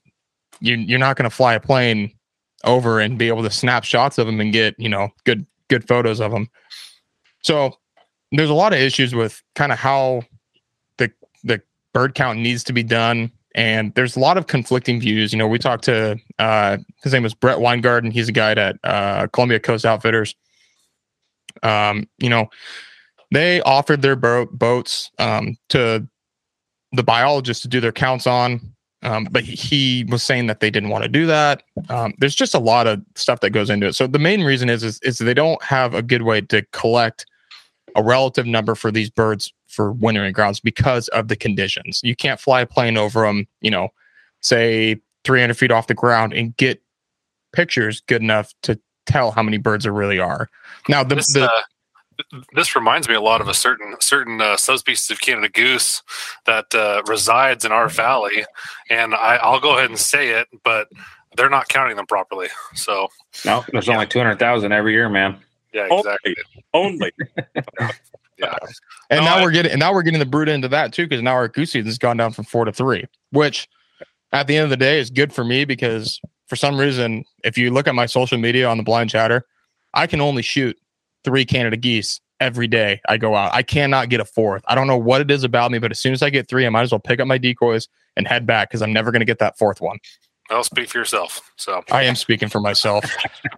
you, 0.60 0.76
you're 0.76 1.00
not 1.00 1.18
going 1.18 1.30
to 1.30 1.36
fly 1.36 1.54
a 1.54 1.60
plane 1.60 2.12
over 2.64 3.00
and 3.00 3.18
be 3.18 3.28
able 3.28 3.44
to 3.44 3.52
snap 3.52 3.84
shots 3.84 4.18
of 4.18 4.26
them 4.26 4.40
and 4.40 4.52
get 4.52 4.76
you 4.78 4.90
know 4.90 5.10
good 5.24 5.46
good 5.70 5.88
photos 5.88 6.20
of 6.20 6.32
them. 6.32 6.50
So 7.44 7.78
there's 8.32 8.50
a 8.50 8.56
lot 8.56 8.74
of 8.74 8.80
issues 8.80 9.14
with 9.14 9.42
kind 9.56 9.72
of 9.72 9.78
how 9.78 10.24
the 10.98 11.12
the 11.44 11.62
bird 11.94 12.16
count 12.16 12.40
needs 12.40 12.64
to 12.66 12.74
be 12.74 12.84
done. 12.84 13.32
And 13.56 13.94
there's 13.96 14.18
a 14.18 14.20
lot 14.20 14.38
of 14.38 14.48
conflicting 14.48 15.00
views. 15.00 15.32
You 15.32 15.40
know, 15.40 15.48
we 15.48 15.58
talked 15.58 15.86
to 15.86 16.20
uh, 16.40 16.78
his 17.02 17.14
name 17.14 17.24
was 17.24 17.34
Brett 17.34 17.62
Weingarten. 17.62 18.12
He's 18.12 18.28
a 18.28 18.34
guide 18.34 18.58
at 18.58 18.76
uh, 18.84 19.28
Columbia 19.28 19.62
Coast 19.62 19.86
Outfitters. 19.86 20.36
Um, 21.64 22.08
you 22.18 22.30
know, 22.30 22.50
they 23.32 23.62
offered 23.62 24.02
their 24.02 24.18
bo- 24.18 24.48
boats 24.48 25.10
um, 25.20 25.58
to 25.70 26.06
the 26.92 27.04
biologists 27.04 27.62
to 27.64 27.70
do 27.70 27.80
their 27.80 27.94
counts 27.94 28.28
on, 28.28 28.60
um, 29.04 29.26
but 29.32 29.46
he 29.46 30.06
was 30.10 30.22
saying 30.22 30.48
that 30.48 30.60
they 30.60 30.70
didn't 30.70 30.90
want 30.90 31.04
to 31.04 31.10
do 31.10 31.26
that. 31.26 31.64
Um, 31.90 32.14
there's 32.18 32.36
just 32.36 32.56
a 32.56 32.60
lot 32.60 32.88
of 32.88 33.02
stuff 33.16 33.40
that 33.40 33.52
goes 33.52 33.70
into 33.70 33.88
it. 33.88 33.96
So 33.96 34.06
the 34.06 34.20
main 34.20 34.44
reason 34.44 34.70
is, 34.70 34.84
is 34.84 35.00
is 35.00 35.18
they 35.20 35.34
don't 35.34 35.64
have 35.64 35.94
a 35.94 36.02
good 36.02 36.24
way 36.24 36.42
to 36.42 36.62
collect 36.74 37.26
a 37.96 38.04
relative 38.04 38.46
number 38.46 38.76
for 38.76 38.92
these 38.92 39.10
birds 39.10 39.54
for 39.76 39.92
wintering 39.92 40.34
grounds 40.34 40.60
because 40.60 41.08
of 41.10 41.28
the 41.28 41.36
conditions. 41.36 42.02
You 42.04 42.16
can't 42.16 42.40
fly 42.40 42.62
a 42.62 42.66
plane 42.66 42.98
over 42.98 43.26
them, 43.26 43.48
you 43.62 43.70
know, 43.70 43.90
say 44.42 45.02
300 45.26 45.56
feet 45.56 45.72
off 45.72 45.88
the 45.88 45.94
ground 45.94 46.34
and 46.34 46.56
get 46.58 46.82
pictures 47.52 48.02
good 48.02 48.22
enough 48.22 48.54
to 48.64 48.80
tell 49.06 49.32
how 49.32 49.44
many 49.44 49.58
birds 49.58 49.84
there 49.84 49.94
really 49.94 50.20
are. 50.20 50.50
Now, 50.88 51.04
the, 51.04 51.16
this, 51.16 51.34
the 51.34 51.46
uh, 51.46 51.62
this 52.54 52.76
reminds 52.76 53.10
me 53.10 53.16
a 53.16 53.22
lot 53.22 53.42
of 53.42 53.48
a 53.48 53.54
certain 53.54 53.96
certain 54.00 54.42
uh, 54.42 54.58
subspecies 54.58 55.12
of 55.12 55.22
Canada 55.22 55.50
goose 55.50 56.02
that 56.46 56.74
uh, 56.74 57.02
resides 57.08 57.66
in 57.66 57.72
our 57.72 57.90
valley, 57.90 58.46
and 58.90 59.14
I, 59.14 59.36
I'll 59.38 59.60
go 59.60 59.78
ahead 59.78 59.90
and 59.90 60.00
say 60.00 60.30
it, 60.30 60.48
but 60.64 60.88
they're 61.36 61.50
not 61.50 61.68
counting 61.68 61.98
them 61.98 62.08
properly. 62.08 62.48
So 62.74 63.10
no, 63.46 63.66
there's 63.72 63.88
yeah. 63.88 63.96
only 63.96 64.08
two 64.08 64.20
hundred 64.20 64.40
thousand 64.40 64.72
every 64.72 64.94
year, 64.94 65.10
man. 65.10 65.38
Yeah, 65.74 65.88
exactly. 65.92 66.36
Only. 66.74 67.12
yeah. 68.38 68.56
And 69.10 69.20
No, 69.20 69.26
now 69.26 69.38
I- 69.38 69.42
we're 69.44 69.52
getting 69.52 69.72
and 69.72 69.80
now 69.80 69.94
we're 69.94 70.04
getting 70.04 70.20
the 70.20 70.26
brood 70.26 70.50
into 70.50 70.68
that 70.70 70.94
too, 70.94 71.08
because 71.08 71.22
now 71.22 71.34
our 71.34 71.48
goose 71.48 71.72
season's 71.72 71.98
gone 71.98 72.18
down 72.18 72.32
from 72.34 72.46
four 72.46 72.66
to 72.66 72.72
three, 72.72 73.06
which 73.32 73.68
at 74.34 74.48
the 74.48 74.56
end 74.58 74.66
of 74.66 74.70
the 74.70 74.78
day 74.78 75.00
is 75.00 75.10
good 75.10 75.32
for 75.34 75.44
me 75.44 75.66
because 75.66 76.20
for 76.48 76.56
some 76.56 76.78
reason, 76.78 77.24
if 77.44 77.58
you 77.58 77.72
look 77.72 77.88
at 77.88 77.96
my 77.96 78.06
social 78.06 78.38
media 78.38 78.68
on 78.68 78.78
the 78.78 78.84
blind 78.84 79.10
chatter, 79.10 79.46
I 79.94 80.08
can 80.08 80.22
only 80.22 80.42
shoot 80.42 80.78
three 81.24 81.46
Canada 81.46 81.78
geese 81.78 82.20
every 82.42 82.68
day 82.68 83.00
I 83.08 83.18
go 83.18 83.34
out. 83.36 83.54
I 83.54 83.64
cannot 83.64 84.10
get 84.10 84.20
a 84.20 84.26
fourth. 84.26 84.62
I 84.68 84.76
don't 84.76 84.88
know 84.88 84.98
what 84.98 85.22
it 85.22 85.32
is 85.32 85.44
about 85.44 85.72
me, 85.72 85.80
but 85.80 85.90
as 85.92 86.00
soon 86.00 86.12
as 86.14 86.22
I 86.22 86.30
get 86.30 86.50
three, 86.50 86.66
I 86.66 86.70
might 86.70 86.82
as 86.82 86.92
well 86.92 87.00
pick 87.00 87.20
up 87.20 87.28
my 87.28 87.38
decoys 87.38 87.88
and 88.18 88.28
head 88.28 88.46
back 88.46 88.70
because 88.70 88.82
I'm 88.82 88.92
never 88.94 89.12
going 89.12 89.22
to 89.22 89.26
get 89.26 89.40
that 89.40 89.58
fourth 89.58 89.80
one. 89.80 89.98
I'll 90.50 90.64
speak 90.64 90.90
for 90.90 91.00
yourself. 91.00 91.52
So 91.56 91.84
I 91.92 92.04
am 92.04 92.16
speaking 92.16 92.50
for 92.50 92.60
myself. 92.60 93.04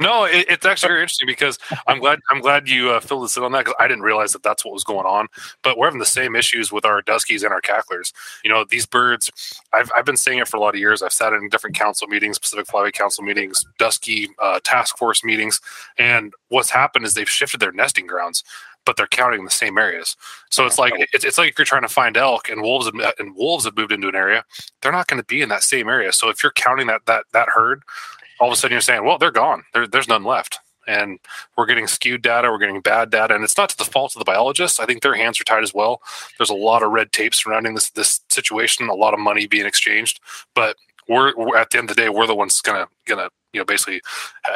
no, 0.00 0.24
it, 0.24 0.46
it's 0.48 0.66
actually 0.66 0.88
very 0.88 1.00
interesting 1.00 1.26
because 1.26 1.58
I'm 1.86 2.00
glad 2.00 2.20
I'm 2.30 2.40
glad 2.40 2.68
you 2.68 2.90
uh, 2.90 3.00
filled 3.00 3.24
us 3.24 3.36
in 3.36 3.42
on 3.42 3.52
that 3.52 3.60
because 3.60 3.74
I 3.78 3.88
didn't 3.88 4.02
realize 4.02 4.32
that 4.32 4.42
that's 4.42 4.64
what 4.64 4.74
was 4.74 4.84
going 4.84 5.06
on. 5.06 5.28
But 5.62 5.78
we're 5.78 5.86
having 5.86 6.00
the 6.00 6.06
same 6.06 6.36
issues 6.36 6.70
with 6.70 6.84
our 6.84 7.02
duskies 7.02 7.44
and 7.44 7.52
our 7.52 7.60
cacklers. 7.62 8.12
You 8.44 8.50
know, 8.50 8.64
these 8.64 8.84
birds. 8.84 9.30
I've 9.72 9.90
I've 9.96 10.04
been 10.04 10.18
saying 10.18 10.38
it 10.38 10.48
for 10.48 10.58
a 10.58 10.60
lot 10.60 10.74
of 10.74 10.80
years. 10.80 11.02
I've 11.02 11.12
sat 11.12 11.32
in 11.32 11.48
different 11.48 11.76
council 11.76 12.06
meetings, 12.08 12.38
Pacific 12.38 12.66
Flyway 12.66 12.92
Council 12.92 13.24
meetings, 13.24 13.64
dusky 13.78 14.28
uh, 14.38 14.60
task 14.62 14.98
force 14.98 15.24
meetings, 15.24 15.60
and 15.96 16.34
what's 16.48 16.70
happened 16.70 17.06
is 17.06 17.14
they've 17.14 17.28
shifted 17.28 17.60
their 17.60 17.72
nesting 17.72 18.06
grounds. 18.06 18.44
But 18.84 18.96
they're 18.96 19.06
counting 19.06 19.44
the 19.44 19.50
same 19.50 19.78
areas, 19.78 20.16
so 20.50 20.66
it's 20.66 20.78
like 20.78 20.92
it's, 21.12 21.24
it's 21.24 21.38
like 21.38 21.50
if 21.50 21.58
you're 21.58 21.64
trying 21.64 21.82
to 21.82 21.88
find 21.88 22.16
elk 22.16 22.48
and 22.48 22.62
wolves 22.62 22.86
have, 22.86 23.14
and 23.18 23.36
wolves 23.36 23.64
have 23.64 23.76
moved 23.76 23.92
into 23.92 24.08
an 24.08 24.16
area, 24.16 24.44
they're 24.80 24.92
not 24.92 25.06
going 25.06 25.20
to 25.20 25.26
be 25.26 25.40
in 25.40 25.48
that 25.50 25.62
same 25.62 25.88
area. 25.88 26.12
So 26.12 26.28
if 26.30 26.42
you're 26.42 26.52
counting 26.52 26.88
that 26.88 27.06
that 27.06 27.24
that 27.32 27.48
herd, 27.48 27.82
all 28.40 28.48
of 28.48 28.52
a 28.52 28.56
sudden 28.56 28.74
you're 28.74 28.80
saying, 28.80 29.04
well, 29.04 29.18
they're 29.18 29.30
gone. 29.30 29.62
There, 29.72 29.86
there's 29.86 30.08
none 30.08 30.24
left. 30.24 30.58
And 30.88 31.20
we're 31.56 31.66
getting 31.66 31.86
skewed 31.86 32.22
data, 32.22 32.50
we're 32.50 32.58
getting 32.58 32.80
bad 32.80 33.10
data, 33.10 33.36
and 33.36 33.44
it's 33.44 33.56
not 33.56 33.68
to 33.68 33.78
the 33.78 33.84
fault 33.84 34.16
of 34.16 34.18
the 34.18 34.24
biologists. 34.24 34.80
I 34.80 34.84
think 34.84 35.02
their 35.02 35.14
hands 35.14 35.40
are 35.40 35.44
tied 35.44 35.62
as 35.62 35.72
well. 35.72 36.02
There's 36.38 36.50
a 36.50 36.54
lot 36.54 36.82
of 36.82 36.90
red 36.90 37.12
tape 37.12 37.34
surrounding 37.34 37.74
this 37.74 37.90
this 37.90 38.20
situation, 38.30 38.88
a 38.88 38.94
lot 38.94 39.14
of 39.14 39.20
money 39.20 39.46
being 39.46 39.64
exchanged. 39.64 40.18
But 40.56 40.76
we're, 41.08 41.36
we're 41.36 41.56
at 41.56 41.70
the 41.70 41.78
end 41.78 41.88
of 41.88 41.94
the 41.94 42.02
day, 42.02 42.08
we're 42.08 42.26
the 42.26 42.34
ones 42.34 42.60
gonna 42.60 42.88
gonna 43.06 43.28
you 43.52 43.60
know 43.60 43.64
basically 43.64 44.00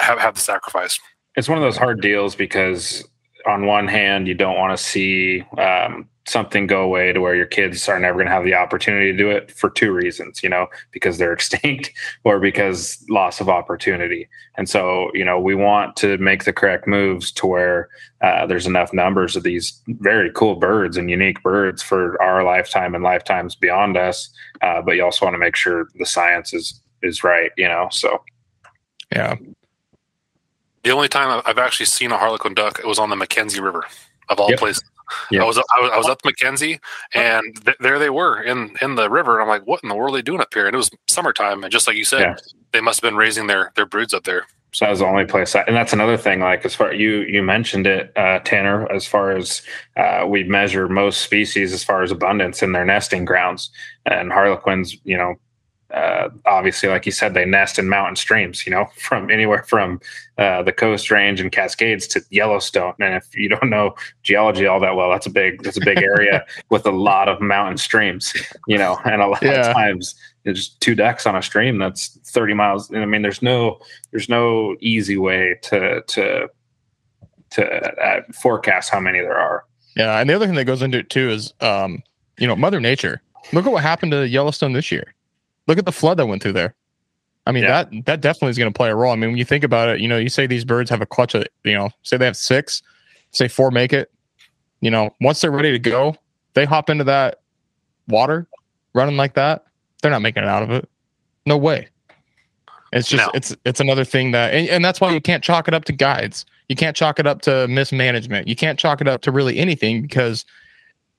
have 0.01 0.19
have 0.19 0.35
the 0.35 0.41
sacrifice. 0.41 0.99
it's 1.37 1.49
one 1.49 1.59
of 1.59 1.63
those 1.63 1.77
hard 1.77 2.01
deals 2.01 2.35
because 2.35 3.07
on 3.47 3.67
one 3.67 3.89
hand, 3.89 4.29
you 4.29 4.35
don't 4.35 4.57
want 4.57 4.77
to 4.77 4.83
see 4.83 5.43
um, 5.59 6.09
something 6.27 6.67
go 6.67 6.83
away 6.83 7.13
to 7.13 7.21
where 7.21 7.37
your 7.37 7.47
kids 7.47 7.89
are 7.89 8.01
never 8.01 8.17
going 8.19 8.27
to 8.27 8.33
have 8.33 8.45
the 8.45 8.55
opportunity 8.55 9.13
to 9.13 9.17
do 9.17 9.31
it 9.31 9.51
for 9.53 9.71
two 9.71 9.93
reasons, 9.93 10.43
you 10.43 10.49
know, 10.49 10.67
because 10.91 11.19
they're 11.19 11.33
extinct 11.35 11.93
or 12.25 12.41
because 12.41 13.05
loss 13.09 13.41
of 13.41 13.49
opportunity. 13.49 14.29
And 14.57 14.69
so, 14.69 15.11
you 15.15 15.25
know, 15.25 15.39
we 15.39 15.55
want 15.55 15.97
to 15.97 16.19
make 16.19 16.45
the 16.45 16.53
correct 16.53 16.87
moves 16.89 17.31
to 17.33 17.47
where 17.47 17.89
uh, 18.23 18.47
there's 18.47 18.67
enough 18.67 18.93
numbers 18.93 19.37
of 19.37 19.45
these 19.45 19.81
very 19.87 20.31
cool 20.33 20.57
birds 20.57 20.97
and 20.97 21.11
unique 21.11 21.43
birds 21.43 21.83
for 21.83 22.21
our 22.21 22.43
lifetime 22.43 22.95
and 22.95 23.05
lifetimes 23.05 23.55
beyond 23.55 23.97
us. 23.97 24.29
Uh, 24.63 24.83
but 24.83 24.93
you 24.93 25.05
also 25.05 25.25
want 25.25 25.35
to 25.35 25.39
make 25.39 25.57
sure 25.57 25.89
the 25.95 26.07
science 26.07 26.53
is 26.53 26.81
is 27.03 27.23
right, 27.23 27.53
you 27.57 27.69
know. 27.69 27.89
So, 27.93 28.23
yeah. 29.13 29.37
The 30.87 30.93
only 30.93 31.09
time 31.09 31.43
I've 31.45 31.59
actually 31.59 31.87
seen 31.87 32.13
a 32.13 32.17
harlequin 32.17 32.55
duck, 32.55 32.79
it 32.79 32.87
was 32.87 33.01
on 33.01 33.11
the 33.11 33.17
McKenzie 33.17 33.61
River, 33.61 33.85
of 34.29 34.39
all 34.39 34.51
Yep. 34.51 34.59
places. 34.61 34.85
Yep. 35.33 35.43
I 35.43 35.45
was 35.45 35.59
I 35.59 35.81
was, 35.81 35.91
I 35.95 35.99
was 35.99 36.07
up 36.07 36.21
Mackenzie, 36.25 36.79
and 37.13 37.43
th- 37.65 37.77
there 37.81 37.99
they 37.99 38.09
were 38.11 38.41
in 38.41 38.77
in 38.81 38.95
the 38.95 39.11
river. 39.11 39.33
And 39.35 39.43
I'm 39.43 39.49
like, 39.49 39.67
what 39.67 39.81
in 39.83 39.89
the 39.89 39.97
world 39.97 40.15
are 40.15 40.19
they 40.19 40.23
doing 40.23 40.41
up 40.41 40.55
here? 40.55 40.67
And 40.67 40.75
it 40.75 40.79
was 40.79 40.89
summertime, 41.09 41.65
and 41.65 41.73
just 41.73 41.89
like 41.89 41.97
you 41.97 42.05
said, 42.05 42.21
Yeah. 42.21 42.37
they 42.71 42.81
must 42.81 43.01
have 43.01 43.11
been 43.11 43.17
raising 43.17 43.49
their 43.49 43.73
their 43.75 43.85
broods 43.87 44.15
up 44.15 44.23
there. 44.23 44.47
So 44.71 44.85
that 44.85 44.91
was 44.93 45.01
the 45.01 45.07
only 45.07 45.25
place, 45.25 45.57
I, 45.57 45.63
and 45.63 45.75
that's 45.75 45.93
another 45.93 46.17
thing. 46.17 46.39
Like 46.39 46.65
as 46.65 46.77
far 46.77 46.93
you 46.93 47.23
you 47.23 47.43
mentioned 47.43 47.89
it, 47.89 48.13
uh, 48.17 48.39
Tanner. 48.45 48.87
As 48.93 49.09
far 49.09 49.33
as 49.33 49.63
uh, 49.97 50.25
we 50.29 50.45
measure 50.45 50.89
most 50.89 51.21
species 51.23 51.73
as 51.73 51.83
far 51.83 52.05
as 52.05 52.13
abundance 52.13 52.63
in 52.63 52.71
their 52.71 52.85
nesting 52.85 53.25
grounds, 53.25 53.71
and 54.05 54.31
harlequins, 54.33 54.97
you 55.03 55.17
know, 55.17 55.35
uh, 55.93 56.29
obviously, 56.47 56.89
like 56.89 57.07
you 57.07 57.13
said, 57.13 57.35
they 57.35 57.45
nest 57.45 57.79
in 57.79 57.89
mountain 57.89 58.17
streams. 58.17 58.67
You 58.67 58.73
know, 58.73 58.87
from 58.99 59.31
anywhere 59.31 59.63
from 59.65 60.01
uh, 60.39 60.63
the 60.63 60.73
Coast 60.73 61.11
Range 61.11 61.41
and 61.41 61.51
Cascades 61.53 62.07
to 62.09 62.23
Yellowstone. 62.31 62.95
And 63.01 63.15
if 63.15 63.35
you 63.37 63.49
don't 63.49 63.71
know 63.71 63.95
geology 64.23 64.67
all 64.67 64.81
that 64.81 64.97
well, 64.97 65.11
that's 65.11 65.27
a 65.27 65.31
big 65.31 65.63
that's 65.63 65.77
a 65.77 65.85
big 65.85 65.99
area 65.99 66.45
with 66.71 66.87
a 66.87 66.91
lot 66.91 67.29
of 67.29 67.41
mountain 67.41 67.79
streams. 67.79 68.33
You 68.67 68.79
know, 68.79 68.99
and 69.05 69.23
a 69.23 69.29
lot 69.29 69.43
Yeah. 69.43 69.69
of 69.69 69.75
times 69.75 70.15
there's 70.45 70.69
two 70.81 70.95
ducks 70.95 71.27
on 71.27 71.35
a 71.37 71.43
stream 71.43 71.79
that's 71.79 72.19
30 72.31 72.55
miles. 72.55 72.91
And 72.91 73.01
I 73.03 73.07
mean, 73.07 73.23
there's 73.23 73.43
no 73.43 73.79
there's 74.11 74.29
no 74.29 74.77
easy 74.81 75.17
way 75.17 75.57
to 75.63 76.03
to 76.03 76.49
to 77.51 78.03
uh, 78.03 78.23
forecast 78.33 78.91
how 78.91 79.01
many 79.01 79.21
there 79.21 79.37
are. 79.39 79.65
Yeah, 79.97 80.19
and 80.19 80.29
the 80.29 80.35
other 80.35 80.47
thing 80.47 80.57
that 80.57 80.65
goes 80.65 80.83
into 80.83 80.99
it 80.99 81.09
too 81.11 81.31
is, 81.31 81.55
um, 81.61 82.03
you 82.39 82.47
know, 82.47 82.55
Mother 82.57 82.81
Nature. 82.81 83.23
Look 83.53 83.65
at 83.65 83.73
what 83.73 83.83
happened 83.83 84.13
to 84.13 84.27
Yellowstone 84.29 84.73
this 84.73 84.91
year. 84.93 85.15
Look 85.67 85.79
at 85.79 85.85
the 85.85 85.93
flood 85.93 86.17
that 86.19 86.27
went 86.27 86.43
through 86.43 86.53
there. 86.53 86.75
I 87.47 87.53
mean, 87.53 87.63
Yeah. 87.65 87.85
that 87.85 88.05
that 88.07 88.21
definitely 88.21 88.51
is 88.51 88.59
going 88.59 88.73
to 88.73 88.77
play 88.77 88.91
a 88.91 88.95
role. 88.97 89.13
I 89.13 89.17
mean, 89.17 89.31
when 89.31 89.39
you 89.39 89.45
think 89.45 89.65
about 89.65 89.89
it, 89.89 90.01
you 90.01 90.09
know, 90.09 90.19
you 90.19 90.29
say 90.29 90.47
these 90.47 90.65
birds 90.65 90.91
have 90.91 91.01
a 91.01 91.07
clutch 91.07 91.35
of, 91.35 91.45
you 91.65 91.75
know, 91.75 91.91
say 92.03 92.17
they 92.17 92.25
have 92.25 92.37
six, 92.37 92.83
say 93.31 93.47
four 93.49 93.71
make 93.71 93.93
it. 93.93 94.11
You 94.81 94.91
know, 94.91 95.11
once 95.21 95.41
they're 95.41 95.51
ready 95.51 95.73
to 95.73 95.79
go, 95.79 96.17
they 96.55 96.65
hop 96.65 96.91
into 96.91 97.05
that 97.05 97.41
water 98.09 98.47
running 98.95 99.17
like 99.17 99.35
that. 99.35 99.65
They're 100.03 100.11
not 100.11 100.23
making 100.23 100.43
it 100.43 100.49
out 100.49 100.63
of 100.63 100.71
it. 100.71 100.89
No 101.47 101.57
way. 101.57 101.89
It's 102.93 103.09
just 103.09 103.25
No. 103.25 103.31
it's 103.35 103.57
it's 103.65 103.81
another 103.81 104.05
thing 104.05 104.31
that 104.33 104.55
and, 104.55 104.69
and 104.69 104.85
that's 104.85 105.01
why 105.01 105.13
you 105.13 105.21
can't 105.21 105.43
chalk 105.43 105.69
it 105.69 105.75
up 105.75 105.85
to 105.87 105.93
guides. 105.93 106.47
You 106.69 106.77
can't 106.77 106.97
chalk 106.97 107.19
it 107.21 107.27
up 107.27 107.43
to 107.43 107.69
mismanagement. 107.69 108.49
You 108.49 108.57
can't 108.57 108.79
chalk 108.79 109.01
it 109.01 109.07
up 109.09 109.23
to 109.23 109.31
really 109.33 109.57
anything 109.59 110.03
because 110.03 110.45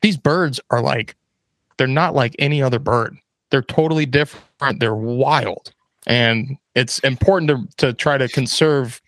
these 0.01 0.17
birds 0.17 0.60
are 0.71 0.81
like 0.81 1.15
they're 1.77 1.88
not 1.88 2.15
like 2.15 2.36
any 2.39 2.62
other 2.62 2.79
bird. 2.79 3.17
They're 3.49 3.62
totally 3.62 4.05
different. 4.05 4.79
They're 4.79 4.95
wild. 4.95 5.71
And 6.05 6.57
it's 6.75 6.99
important 6.99 7.49
to 7.49 7.88
to 7.88 7.93
try 7.93 8.17
to 8.17 8.27
conserve 8.27 9.01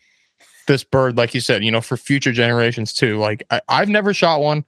this 0.67 0.83
bird, 0.83 1.17
like 1.17 1.33
you 1.33 1.41
said, 1.41 1.63
you 1.63 1.71
know, 1.71 1.81
for 1.81 1.97
future 1.97 2.31
generations 2.31 2.93
too. 2.93 3.17
Like 3.17 3.43
I, 3.49 3.61
I've 3.67 3.89
never 3.89 4.13
shot 4.13 4.41
one. 4.41 4.65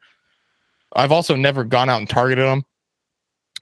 I've 0.93 1.11
also 1.11 1.35
never 1.35 1.63
gone 1.63 1.89
out 1.89 1.99
and 1.99 2.09
targeted 2.09 2.45
them. 2.45 2.65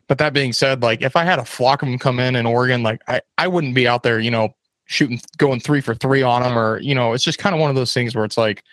But 0.07 0.17
that 0.17 0.33
being 0.33 0.53
said, 0.53 0.81
like 0.81 1.01
if 1.01 1.15
I 1.15 1.23
had 1.23 1.37
a 1.37 1.45
flock 1.45 1.83
of 1.83 1.87
them 1.87 1.99
come 1.99 2.19
in 2.19 2.35
in 2.35 2.45
Oregon, 2.45 2.81
like 2.81 3.01
I, 3.07 3.21
I 3.37 3.47
wouldn't 3.47 3.75
be 3.75 3.87
out 3.87 4.03
there, 4.03 4.19
you 4.19 4.31
know, 4.31 4.55
shooting, 4.85 5.21
going 5.37 5.59
three 5.59 5.81
for 5.81 5.93
three 5.93 6.23
on 6.23 6.41
them, 6.41 6.57
or 6.57 6.79
you 6.79 6.95
know, 6.95 7.13
it's 7.13 7.23
just 7.23 7.37
kind 7.37 7.53
of 7.53 7.61
one 7.61 7.69
of 7.69 7.75
those 7.75 7.93
things 7.93 8.15
where 8.15 8.25
it's 8.25 8.37
like, 8.37 8.63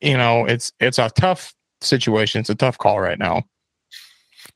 you 0.00 0.16
know, 0.16 0.44
it's 0.44 0.72
it's 0.80 0.98
a 0.98 1.10
tough 1.10 1.54
situation. 1.80 2.40
It's 2.40 2.50
a 2.50 2.54
tough 2.54 2.78
call 2.78 2.98
right 3.00 3.18
now. 3.18 3.44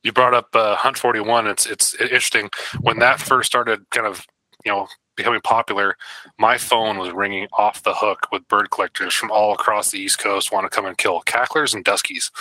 You 0.03 0.13
brought 0.13 0.33
up 0.33 0.55
uh, 0.55 0.75
Hunt 0.75 0.97
41. 0.97 1.47
It's 1.47 1.65
it's 1.65 1.93
interesting 1.95 2.49
when 2.81 2.99
that 2.99 3.19
first 3.19 3.47
started, 3.47 3.89
kind 3.89 4.07
of 4.07 4.25
you 4.65 4.71
know 4.71 4.87
becoming 5.15 5.41
popular. 5.41 5.97
My 6.37 6.57
phone 6.57 6.97
was 6.97 7.11
ringing 7.11 7.47
off 7.51 7.83
the 7.83 7.93
hook 7.93 8.27
with 8.31 8.47
bird 8.47 8.69
collectors 8.71 9.13
from 9.13 9.31
all 9.31 9.53
across 9.53 9.91
the 9.91 9.99
East 9.99 10.19
Coast 10.19 10.51
want 10.53 10.63
to 10.69 10.73
come 10.73 10.85
and 10.85 10.97
kill 10.97 11.19
cacklers 11.21 11.73
and 11.73 11.83
duskies. 11.83 12.31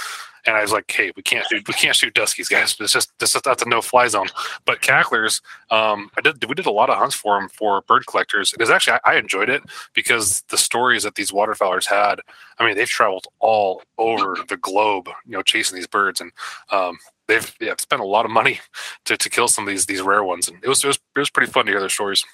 And 0.47 0.57
I 0.57 0.63
was 0.63 0.71
like, 0.71 0.89
"Hey, 0.91 1.11
we 1.17 1.23
can't 1.23 1.45
shoot. 1.49 1.67
We 1.67 1.75
can't 1.75 1.97
shoot 1.97 2.15
duskies, 2.15 2.49
guys. 2.49 2.77
It's 2.79 2.93
just 2.93 3.11
this 3.19 3.35
is 3.35 3.43
that's 3.43 3.65
a 3.65 3.69
no 3.69 3.83
fly 3.83 4.07
zone." 4.07 4.29
But 4.65 4.81
cacklers, 4.81 5.43
um, 5.71 6.11
I 6.17 6.21
did. 6.21 6.43
We 6.49 6.55
did 6.55 6.67
a 6.67 6.71
lot 6.71 6.91
of 6.91 6.97
hunts 6.97 7.17
for 7.17 7.39
them 7.39 7.49
for 7.49 7.83
bird 7.83 8.07
collectors. 8.07 8.53
It 8.53 8.61
was 8.61 8.71
actually 8.71 8.99
I, 9.05 9.15
I 9.15 9.17
enjoyed 9.17 9.49
it 9.49 9.65
because 9.95 10.43
the 10.49 10.57
stories 10.57 11.03
that 11.03 11.17
these 11.17 11.33
waterfowlers 11.33 11.87
had. 11.87 12.21
I 12.61 12.65
mean, 12.65 12.77
they've 12.77 12.89
traveled 12.89 13.27
all 13.41 13.83
over 13.99 14.37
the 14.49 14.57
globe, 14.57 15.09
you 15.27 15.33
know, 15.33 15.43
chasing 15.43 15.77
these 15.77 15.87
birds, 15.89 16.21
and 16.21 16.31
um, 16.71 16.99
they've 17.29 17.55
yeah, 17.61 17.75
spent 17.79 18.03
a 18.03 18.07
lot 18.07 18.25
of 18.25 18.31
money 18.31 18.61
to, 19.05 19.17
to 19.17 19.31
kill 19.31 19.49
some 19.49 19.65
of 19.65 19.71
these 19.71 19.87
these 19.87 20.03
rare 20.03 20.25
ones, 20.25 20.49
and 20.49 20.59
it 20.63 20.69
was 20.69 20.83
it 20.83 20.89
was, 20.89 20.97
it 20.97 21.19
was 21.19 21.31
pretty 21.31 21.51
fun 21.51 21.67
to 21.67 21.73
hear 21.73 21.81
their 21.81 21.89
stories. 21.89 22.25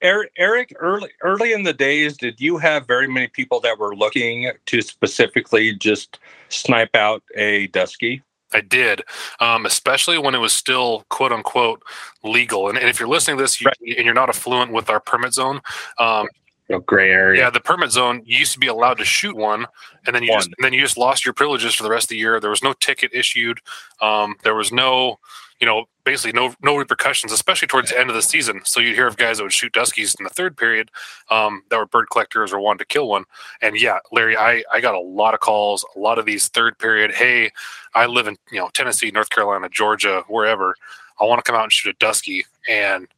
Eric, 0.00 0.30
Eric, 0.38 0.72
early 0.78 1.10
early 1.22 1.52
in 1.52 1.64
the 1.64 1.72
days, 1.72 2.16
did 2.16 2.40
you 2.40 2.56
have 2.58 2.86
very 2.86 3.08
many 3.08 3.26
people 3.26 3.58
that 3.60 3.78
were 3.78 3.96
looking 3.96 4.52
to 4.66 4.80
specifically 4.80 5.74
just 5.74 6.20
snipe 6.48 6.94
out 6.94 7.22
a 7.34 7.66
dusky? 7.68 8.22
I 8.52 8.60
did, 8.60 9.02
um, 9.40 9.66
especially 9.66 10.18
when 10.18 10.34
it 10.34 10.38
was 10.38 10.52
still 10.52 11.04
quote 11.10 11.32
unquote 11.32 11.82
legal. 12.22 12.68
And, 12.68 12.78
and 12.78 12.88
if 12.88 12.98
you're 12.98 13.08
listening 13.08 13.36
to 13.36 13.42
this 13.42 13.60
you, 13.60 13.68
and 13.96 14.04
you're 14.04 14.14
not 14.14 14.28
affluent 14.28 14.72
with 14.72 14.88
our 14.88 15.00
permit 15.00 15.34
zone, 15.34 15.60
um, 15.98 16.28
You 16.68 16.76
know, 16.76 16.80
gray 16.80 17.10
area. 17.10 17.40
yeah, 17.42 17.50
the 17.50 17.60
permit 17.60 17.90
zone 17.90 18.22
you 18.26 18.38
used 18.38 18.52
to 18.52 18.58
be 18.58 18.66
allowed 18.66 18.98
to 18.98 19.04
shoot 19.04 19.34
one, 19.36 19.66
and 20.06 20.14
then 20.14 20.22
you 20.22 20.30
One. 20.30 20.38
just 20.40 20.48
and 20.58 20.64
then 20.64 20.72
you 20.74 20.80
just 20.82 20.98
lost 20.98 21.24
your 21.24 21.32
privileges 21.32 21.74
for 21.74 21.82
the 21.82 21.90
rest 21.90 22.04
of 22.06 22.08
the 22.10 22.16
year. 22.18 22.40
There 22.40 22.50
was 22.50 22.62
no 22.62 22.74
ticket 22.74 23.10
issued. 23.14 23.60
Um, 24.02 24.36
there 24.44 24.54
was 24.54 24.70
no, 24.70 25.18
you 25.60 25.66
know, 25.66 25.86
basically 26.04 26.38
no 26.38 26.54
no 26.62 26.76
repercussions, 26.76 27.32
especially 27.32 27.68
towards 27.68 27.88
the 27.90 27.98
end 27.98 28.10
of 28.10 28.16
the 28.16 28.20
season. 28.20 28.60
So 28.64 28.80
you'd 28.80 28.94
hear 28.96 29.06
of 29.06 29.16
guys 29.16 29.38
that 29.38 29.44
would 29.44 29.52
shoot 29.54 29.72
duskies 29.72 30.14
in 30.20 30.24
the 30.24 30.30
third 30.30 30.58
period 30.58 30.90
um, 31.30 31.62
that 31.70 31.78
were 31.78 31.86
bird 31.86 32.10
collectors 32.10 32.52
or 32.52 32.60
wanted 32.60 32.80
to 32.80 32.84
kill 32.86 33.08
one. 33.08 33.24
And 33.62 33.80
yeah, 33.80 34.00
Larry, 34.12 34.36
I 34.36 34.62
I 34.70 34.80
got 34.82 34.94
a 34.94 35.00
lot 35.00 35.32
of 35.32 35.40
calls, 35.40 35.86
a 35.96 35.98
lot 35.98 36.18
of 36.18 36.26
these 36.26 36.48
third 36.48 36.78
period. 36.78 37.12
Hey, 37.12 37.50
I 37.94 38.04
live 38.04 38.26
in 38.26 38.36
you 38.52 38.58
know 38.60 38.68
Tennessee, 38.74 39.10
North 39.10 39.30
Carolina, 39.30 39.70
Georgia, 39.70 40.22
wherever. 40.28 40.76
I 41.18 41.24
want 41.24 41.42
to 41.42 41.50
come 41.50 41.58
out 41.58 41.64
and 41.64 41.72
shoot 41.72 41.94
a 41.94 41.98
dusky, 41.98 42.44
and 42.68 43.08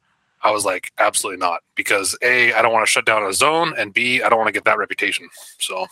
I 0.43 0.51
was 0.51 0.65
like, 0.65 0.93
absolutely 0.99 1.39
not, 1.39 1.61
because 1.75 2.17
a 2.23 2.53
I 2.53 2.63
don't 2.63 2.73
want 2.73 2.87
to 2.87 2.91
shut 2.91 3.07
down 3.07 3.25
a 3.25 3.33
zone, 3.33 3.75
and 3.77 3.93
b 3.93 4.23
I 4.23 4.29
don't 4.29 4.39
want 4.39 4.49
to 4.49 4.53
get 4.53 4.65
that 4.65 4.79
reputation. 4.79 5.29
So 5.59 5.87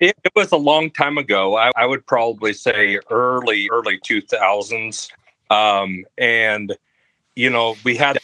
It, 0.00 0.16
it 0.24 0.32
was 0.34 0.50
a 0.52 0.56
long 0.56 0.90
time 0.90 1.18
ago. 1.18 1.56
I, 1.56 1.70
I 1.76 1.86
would 1.86 2.06
probably 2.06 2.52
say 2.52 2.98
early 3.10 3.68
early 3.70 3.98
two 4.02 4.20
thousands, 4.20 5.10
um, 5.50 6.04
and 6.18 6.76
you 7.36 7.50
know 7.50 7.76
we 7.84 7.96
had 7.96 8.18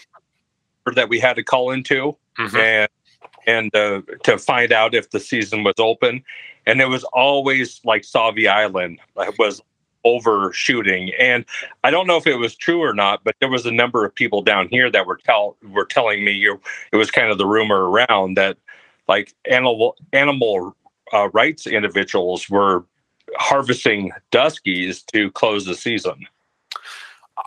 that 0.95 1.09
we 1.09 1.21
had 1.21 1.37
to 1.37 1.43
call 1.43 1.71
into. 1.71 2.17
mhm. 2.39 2.59
and 2.59 2.89
and 3.47 3.75
uh, 3.77 4.03
to 4.25 4.39
find 4.39 4.73
out 4.73 4.95
if 4.95 5.11
the 5.11 5.21
season 5.21 5.63
was 5.63 5.75
open, 5.79 6.23
and 6.67 6.81
it 6.81 6.89
was 6.89 7.05
always 7.05 7.81
like 7.85 8.03
Sauvie 8.03 8.49
Island 8.49 8.99
was 9.39 9.63
overshooting, 10.07 11.13
and 11.19 11.45
I 11.85 11.91
don't 11.91 12.07
know 12.07 12.17
if 12.17 12.27
it 12.27 12.37
was 12.37 12.55
true 12.55 12.81
or 12.81 12.95
not, 12.95 13.25
but 13.25 13.35
there 13.41 13.51
was 13.51 13.67
a 13.67 13.73
number 13.73 14.05
of 14.05 14.15
people 14.15 14.41
down 14.41 14.69
here 14.69 14.91
that 14.91 15.07
were 15.07 15.17
tell 15.17 15.57
were 15.71 15.85
telling 15.85 16.25
me 16.25 16.33
you 16.33 16.61
it 16.93 16.97
was 16.97 17.11
kind 17.11 17.31
of 17.31 17.39
the 17.39 17.47
rumor 17.47 17.91
around 17.91 18.37
that 18.37 18.57
like 19.09 19.35
animal 19.51 19.97
animal 20.13 20.77
uh, 21.13 21.29
rights 21.31 21.67
individuals 21.67 22.49
were 22.49 22.85
harvesting 23.37 24.13
duskies 24.31 25.05
to 25.07 25.31
close 25.33 25.65
the 25.65 25.75
season. 25.75 26.27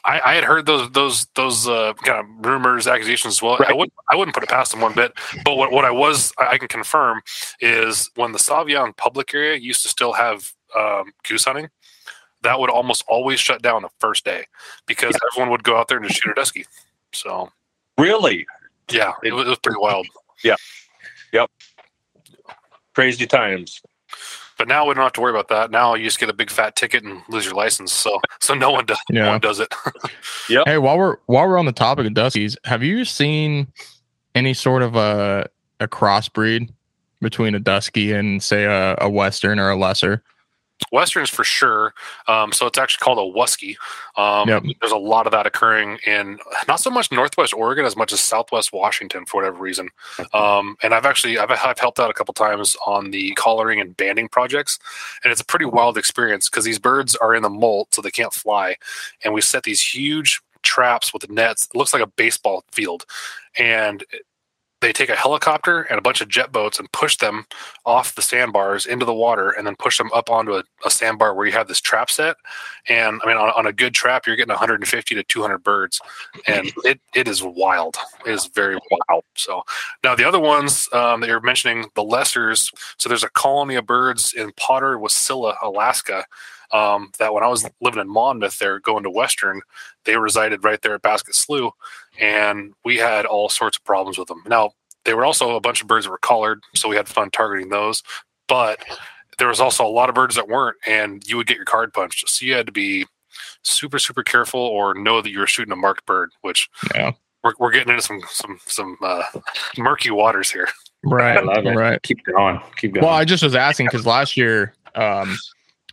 I, 0.06 0.22
I 0.24 0.34
had 0.36 0.44
heard 0.44 0.66
those 0.66 0.90
those 0.92 1.26
those 1.36 1.68
uh, 1.68 1.94
kind 2.04 2.20
of 2.20 2.46
rumors, 2.46 2.88
accusations 2.88 3.36
as 3.36 3.42
well. 3.42 3.58
I 3.66 3.74
wouldn't 3.74 3.94
I 4.10 4.16
wouldn't 4.16 4.36
put 4.36 4.44
it 4.44 4.50
past 4.50 4.72
them 4.72 4.82
one 4.82 4.94
bit. 4.94 5.14
But 5.44 5.58
what, 5.58 5.72
what 5.72 5.86
I 5.86 5.92
was 5.92 6.32
I 6.38 6.48
I 6.48 6.58
can 6.58 6.68
confirm 6.68 7.22
is 7.60 8.10
when 8.16 8.32
the 8.32 8.40
Savion 8.40 8.96
public 8.96 9.34
area 9.34 9.56
used 9.58 9.82
to 9.84 9.90
still 9.90 10.14
have 10.14 10.54
um, 10.78 11.12
goose 11.28 11.46
hunting, 11.46 11.70
that 12.44 12.60
would 12.60 12.70
almost 12.70 13.04
always 13.08 13.40
shut 13.40 13.62
down 13.62 13.82
the 13.82 13.90
first 14.00 14.24
day 14.26 14.46
because 14.86 15.16
everyone 15.32 15.52
would 15.52 15.64
go 15.64 15.78
out 15.78 15.88
there 15.88 15.98
and 15.98 16.08
just 16.08 16.22
shoot 16.22 16.32
a 16.32 16.34
dusky. 16.36 16.66
So 17.14 17.50
Really 17.98 18.46
yeah, 18.92 19.14
it 19.24 19.34
was, 19.34 19.46
it 19.46 19.50
was 19.50 19.60
pretty 19.60 19.80
wild. 19.80 20.08
Yeah, 20.44 20.56
yep, 21.34 21.50
crazy 22.94 23.28
times. 23.28 23.82
But 24.58 24.68
now 24.68 24.86
we 24.88 24.94
don't 24.94 25.04
have 25.04 25.14
to 25.14 25.22
worry 25.22 25.32
about 25.32 25.48
that. 25.50 25.72
Now 25.72 25.96
you 25.96 26.04
just 26.04 26.20
get 26.20 26.30
a 26.30 26.34
big 26.34 26.50
fat 26.50 26.76
ticket 26.76 27.04
and 27.04 27.22
lose 27.30 27.46
your 27.46 27.54
license. 27.56 27.94
So 27.94 28.20
so 28.42 28.54
no 28.54 28.72
one 28.72 28.86
does 28.86 29.00
no 29.10 29.22
Yeah. 29.24 29.30
one 29.30 29.40
does 29.40 29.60
it. 29.60 29.74
Hey, 30.66 30.78
while 30.80 30.98
we're 30.98 31.18
while 31.28 31.48
we're 31.48 31.58
on 31.60 31.66
the 31.66 31.72
topic 31.72 32.08
of 32.08 32.14
duskies, 32.14 32.58
have 32.66 32.82
you 32.84 33.06
seen 33.06 33.68
any 34.36 34.54
sort 34.54 34.82
of 34.82 34.96
a 34.96 35.48
a 35.80 35.88
crossbreed 35.88 36.70
between 37.22 37.54
a 37.56 37.60
dusky 37.60 38.12
and 38.14 38.42
say 38.42 38.64
a, 38.66 38.96
a 39.00 39.10
western 39.10 39.60
or 39.60 39.70
a 39.70 39.76
lesser? 39.78 40.24
Westerns 40.92 41.30
for 41.30 41.44
sure. 41.44 41.94
Um, 42.28 42.52
so 42.52 42.66
it's 42.66 42.78
actually 42.78 43.04
called 43.04 43.18
a 43.20 43.38
Wusky. 43.38 43.76
Um, 44.16 44.50
Yep. 44.50 44.64
There's 44.80 44.92
a 44.92 44.98
lot 44.98 45.28
of 45.28 45.32
that 45.32 45.46
occurring 45.46 46.00
in 46.06 46.40
not 46.68 46.80
so 46.80 46.90
much 46.90 47.12
Northwest 47.12 47.54
Oregon 47.54 47.86
as 47.86 47.96
much 47.96 48.12
as 48.12 48.20
Southwest 48.20 48.74
Washington 48.74 49.26
for 49.26 49.42
whatever 49.42 49.58
reason. 49.58 49.90
Um, 50.34 50.78
and 50.82 50.94
I've 50.94 51.06
actually 51.06 51.38
I've, 51.38 51.52
I've 51.52 51.80
helped 51.80 52.00
out 52.00 52.10
a 52.10 52.14
couple 52.14 52.34
times 52.34 52.76
on 52.86 53.12
the 53.12 53.32
collaring 53.32 53.80
and 53.80 53.96
banding 53.96 54.30
projects, 54.30 54.80
and 55.24 55.32
it's 55.32 55.42
a 55.42 55.46
pretty 55.46 55.66
wild 55.66 55.98
experience 55.98 56.50
because 56.50 56.66
these 56.66 56.80
birds 56.80 57.16
are 57.18 57.36
in 57.36 57.44
the 57.44 57.50
molt, 57.50 57.94
so 57.94 58.02
they 58.02 58.12
can't 58.12 58.34
fly, 58.34 58.76
and 59.24 59.34
we 59.34 59.42
set 59.42 59.64
these 59.64 59.82
huge 59.82 60.42
traps 60.62 61.14
with 61.14 61.30
nets. 61.30 61.68
It 61.74 61.78
looks 61.78 61.94
like 61.94 62.04
a 62.04 62.08
baseball 62.08 62.64
field, 62.72 63.06
and 63.58 64.04
they 64.82 64.94
take 64.94 65.10
a 65.10 65.16
helicopter 65.16 65.82
and 65.82 65.98
a 65.98 66.02
bunch 66.02 66.22
of 66.22 66.30
jet 66.30 66.52
boats 66.52 66.80
and 66.80 66.92
push 66.92 67.18
them 67.18 67.46
off 67.86 68.16
the 68.16 68.22
sandbars 68.22 68.86
into 68.86 69.06
the 69.06 69.14
water 69.14 69.50
and 69.50 69.68
then 69.68 69.76
push 69.76 69.98
them 69.98 70.10
up 70.14 70.30
onto 70.30 70.54
a, 70.54 70.64
a 70.86 70.90
sandbar 70.90 71.34
where 71.34 71.46
you 71.46 71.52
have 71.52 71.68
this 71.68 71.82
trap 71.82 72.10
set. 72.10 72.38
And 72.88 73.20
I 73.24 73.28
mean, 73.28 73.38
on, 73.38 73.50
on 73.50 73.66
a 73.68 73.74
good 73.74 73.94
trap, 73.94 74.26
you're 74.26 74.38
getting 74.38 74.50
150 74.50 75.16
to 75.16 75.24
200 75.24 75.58
birds, 75.60 76.02
and 76.48 76.72
it, 76.86 77.00
it 77.14 77.28
is 77.28 77.44
wild. 77.44 77.98
It 78.26 78.32
is 78.32 78.46
very 78.46 78.78
wild. 78.90 79.24
So 79.36 79.64
now 80.04 80.16
the 80.16 80.28
other 80.28 80.40
ones 80.40 80.88
um, 80.94 81.22
that 81.22 81.28
you're 81.28 81.42
mentioning, 81.42 81.86
the 81.96 82.04
lessers. 82.04 82.72
So 82.98 83.10
there's 83.10 83.24
a 83.24 83.30
colony 83.30 83.76
of 83.76 83.86
birds 83.86 84.34
in 84.34 84.52
Potter, 84.54 84.98
Wasilla, 84.98 85.56
Alaska. 85.62 86.26
Um, 86.72 87.12
that 87.18 87.34
when 87.34 87.44
I 87.44 87.48
was 87.48 87.68
living 87.82 88.00
in 88.00 88.08
Monmouth, 88.08 88.60
there 88.60 88.80
going 88.80 89.02
to 89.02 89.10
Western, 89.10 89.62
they 90.06 90.18
resided 90.18 90.64
right 90.64 90.80
there 90.80 90.94
at 90.94 91.02
Basket 91.02 91.34
Slough, 91.34 91.72
and 92.20 92.74
we 92.86 92.98
had 92.98 93.26
all 93.26 93.50
sorts 93.50 93.78
of 93.78 93.84
problems 93.84 94.18
with 94.18 94.28
them. 94.28 94.44
Now 94.48 94.72
they 95.06 95.14
were 95.14 95.26
also 95.26 95.56
a 95.56 95.62
bunch 95.62 95.82
of 95.82 95.88
birds 95.88 96.06
that 96.06 96.12
were 96.12 96.18
collared, 96.20 96.62
so 96.76 96.90
we 96.90 96.96
had 96.96 97.08
fun 97.08 97.32
targeting 97.32 97.70
those. 97.70 98.04
But 98.48 98.84
there 99.38 99.48
was 99.48 99.60
also 99.60 99.86
a 99.86 99.90
lot 99.90 100.10
of 100.10 100.16
birds 100.16 100.36
that 100.36 100.48
weren't, 100.48 100.78
and 100.86 101.24
you 101.28 101.38
would 101.38 101.48
get 101.48 101.56
your 101.56 101.66
card 101.66 101.94
punched. 101.94 102.28
So 102.30 102.46
you 102.46 102.54
had 102.56 102.66
to 102.66 102.72
be 102.72 103.06
super, 103.64 104.00
super 104.00 104.24
careful, 104.24 104.60
or 104.60 104.94
know 104.94 105.22
that 105.22 105.30
you 105.32 105.40
were 105.40 105.48
shooting 105.48 105.72
a 105.72 105.76
marked 105.78 106.06
bird. 106.06 106.32
Which 106.42 106.70
Yeah. 106.96 107.12
we're, 107.44 107.54
we're 107.60 107.72
getting 107.72 107.90
into 107.90 108.02
some 108.02 108.22
some 108.30 108.60
some 108.66 108.98
uh, 109.02 109.24
murky 109.78 110.12
waters 110.12 110.52
here. 110.52 110.68
Right. 111.04 111.38
I 111.38 111.42
love 111.42 111.66
it. 111.66 111.76
Right. 111.78 112.02
Keep 112.04 112.26
going. 112.26 112.60
Keep 112.78 112.96
going. 112.96 113.06
Well, 113.06 113.14
I 113.16 113.24
just 113.24 113.42
was 113.44 113.56
asking 113.56 113.86
because 113.88 114.06
last 114.06 114.36
year 114.36 114.74
um, 114.96 115.38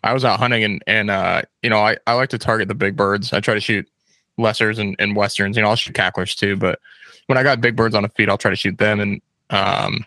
I 0.03 0.13
was 0.13 0.25
out 0.25 0.41
hunting 0.41 0.65
and 0.65 0.83
and 0.89 1.11
uh, 1.11 1.43
you 1.63 1.71
know 1.71 1.79
I, 1.79 1.97
I 2.09 2.15
like 2.15 2.31
to 2.31 2.39
target 2.39 2.67
the 2.67 2.75
big 2.75 2.97
birds. 2.97 3.33
I 3.33 3.39
try 3.41 3.55
to 3.55 3.61
shoot 3.61 3.89
lessers 4.39 4.79
and, 4.79 4.97
and 4.99 5.17
westerns. 5.17 5.57
You 5.57 5.63
know 5.63 5.71
I'll 5.71 5.77
shoot 5.77 5.95
cacklers 5.95 6.35
too, 6.35 6.57
but 6.57 6.79
when 7.27 7.39
I 7.39 7.43
got 7.43 7.61
big 7.61 7.77
birds 7.77 7.95
on 7.95 8.05
a 8.05 8.09
feed, 8.09 8.29
I'll 8.29 8.39
try 8.39 8.51
to 8.51 8.57
shoot 8.57 8.79
them. 8.79 9.01
And 9.01 9.21
um, 9.51 10.05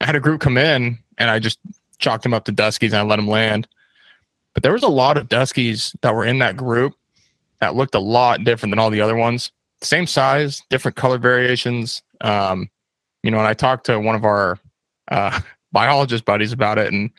I 0.00 0.06
had 0.06 0.16
a 0.16 0.20
group 0.20 0.40
come 0.40 0.58
in 0.58 0.98
and 1.18 1.30
I 1.30 1.38
just 1.38 1.58
chalked 1.98 2.22
them 2.22 2.34
up 2.34 2.44
to 2.44 2.52
duskies 2.52 2.88
and 2.88 2.96
I 2.96 3.02
let 3.02 3.16
them 3.16 3.28
land. 3.28 3.66
But 4.54 4.62
there 4.62 4.72
was 4.72 4.82
a 4.82 4.88
lot 4.88 5.16
of 5.16 5.28
duskies 5.28 5.94
that 6.02 6.14
were 6.14 6.24
in 6.24 6.38
that 6.38 6.56
group 6.56 6.94
that 7.60 7.76
looked 7.76 7.94
a 7.94 8.00
lot 8.00 8.44
different 8.44 8.72
than 8.72 8.78
all 8.78 8.90
the 8.90 9.00
other 9.00 9.16
ones. 9.16 9.52
Same 9.82 10.06
size, 10.06 10.62
different 10.70 10.96
color 10.96 11.18
variations. 11.18 12.02
Um, 12.20 12.68
you 13.22 13.30
know, 13.30 13.38
and 13.38 13.46
I 13.46 13.54
talked 13.54 13.86
to 13.86 14.00
one 14.00 14.14
of 14.14 14.24
our 14.24 14.58
uh, 15.10 15.40
biologist 15.72 16.24
buddies 16.24 16.52
about 16.52 16.78
it, 16.78 16.92
and 16.92 17.10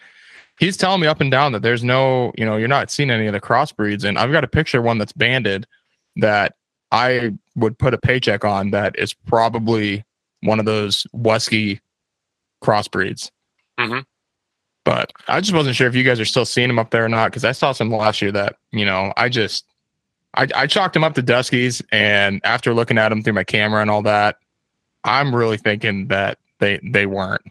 he's 0.60 0.78
telling 0.78 1.02
me 1.02 1.08
up 1.08 1.22
and 1.22 1.32
down 1.32 1.54
that 1.54 1.62
there's 1.62 1.84
no, 1.84 2.32
you 2.38 2.46
know, 2.46 2.58
you're 2.58 2.68
not 2.68 2.92
seeing 2.92 3.10
any 3.10 3.28
of 3.28 3.34
the 3.34 3.42
crossbreeds. 3.42 4.04
And 4.04 4.18
I've 4.18 4.32
got 4.32 4.44
a 4.44 4.48
picture 4.48 4.80
of 4.80 4.84
one 4.84 4.98
that's 4.98 5.14
banded 5.14 5.66
that 6.18 6.56
I 6.92 7.32
would 7.56 7.78
put 7.78 7.94
a 7.94 7.98
paycheck 7.98 8.44
on 8.46 8.72
that 8.72 8.98
is 8.98 9.14
probably 9.14 10.04
one 10.42 10.60
of 10.60 10.66
those 10.66 11.06
Wesky 11.16 11.80
crossbreeds. 12.64 13.32
Mhm. 13.80 14.06
But 14.84 15.14
I 15.28 15.40
just 15.42 15.54
wasn't 15.54 15.76
sure 15.76 15.88
if 15.88 15.96
you 15.96 16.04
guys 16.04 16.20
are 16.20 16.26
still 16.26 16.46
seeing 16.46 16.68
them 16.68 16.80
up 16.80 16.90
there 16.90 17.06
or 17.06 17.10
not 17.10 17.32
because 17.32 17.46
I 17.46 17.52
saw 17.52 17.72
some 17.72 17.92
last 17.92 18.22
year 18.22 18.32
that 18.32 18.56
you 18.72 18.84
know 18.86 19.14
I 19.16 19.30
just 19.30 19.66
I, 20.34 20.48
I 20.56 20.66
chalked 20.68 20.94
them 20.94 21.04
up 21.04 21.14
to 21.16 21.24
Duskies, 21.24 21.84
and 21.92 22.42
after 22.46 22.74
looking 22.74 22.98
at 22.98 23.10
them 23.10 23.22
through 23.22 23.34
my 23.34 23.44
camera 23.44 23.82
and 23.82 23.92
all 23.92 24.02
that, 24.04 24.38
I'm 25.04 25.36
really 25.36 25.58
thinking 25.58 26.08
that 26.08 26.40
they 26.60 26.80
they 26.84 27.06
weren't. 27.06 27.42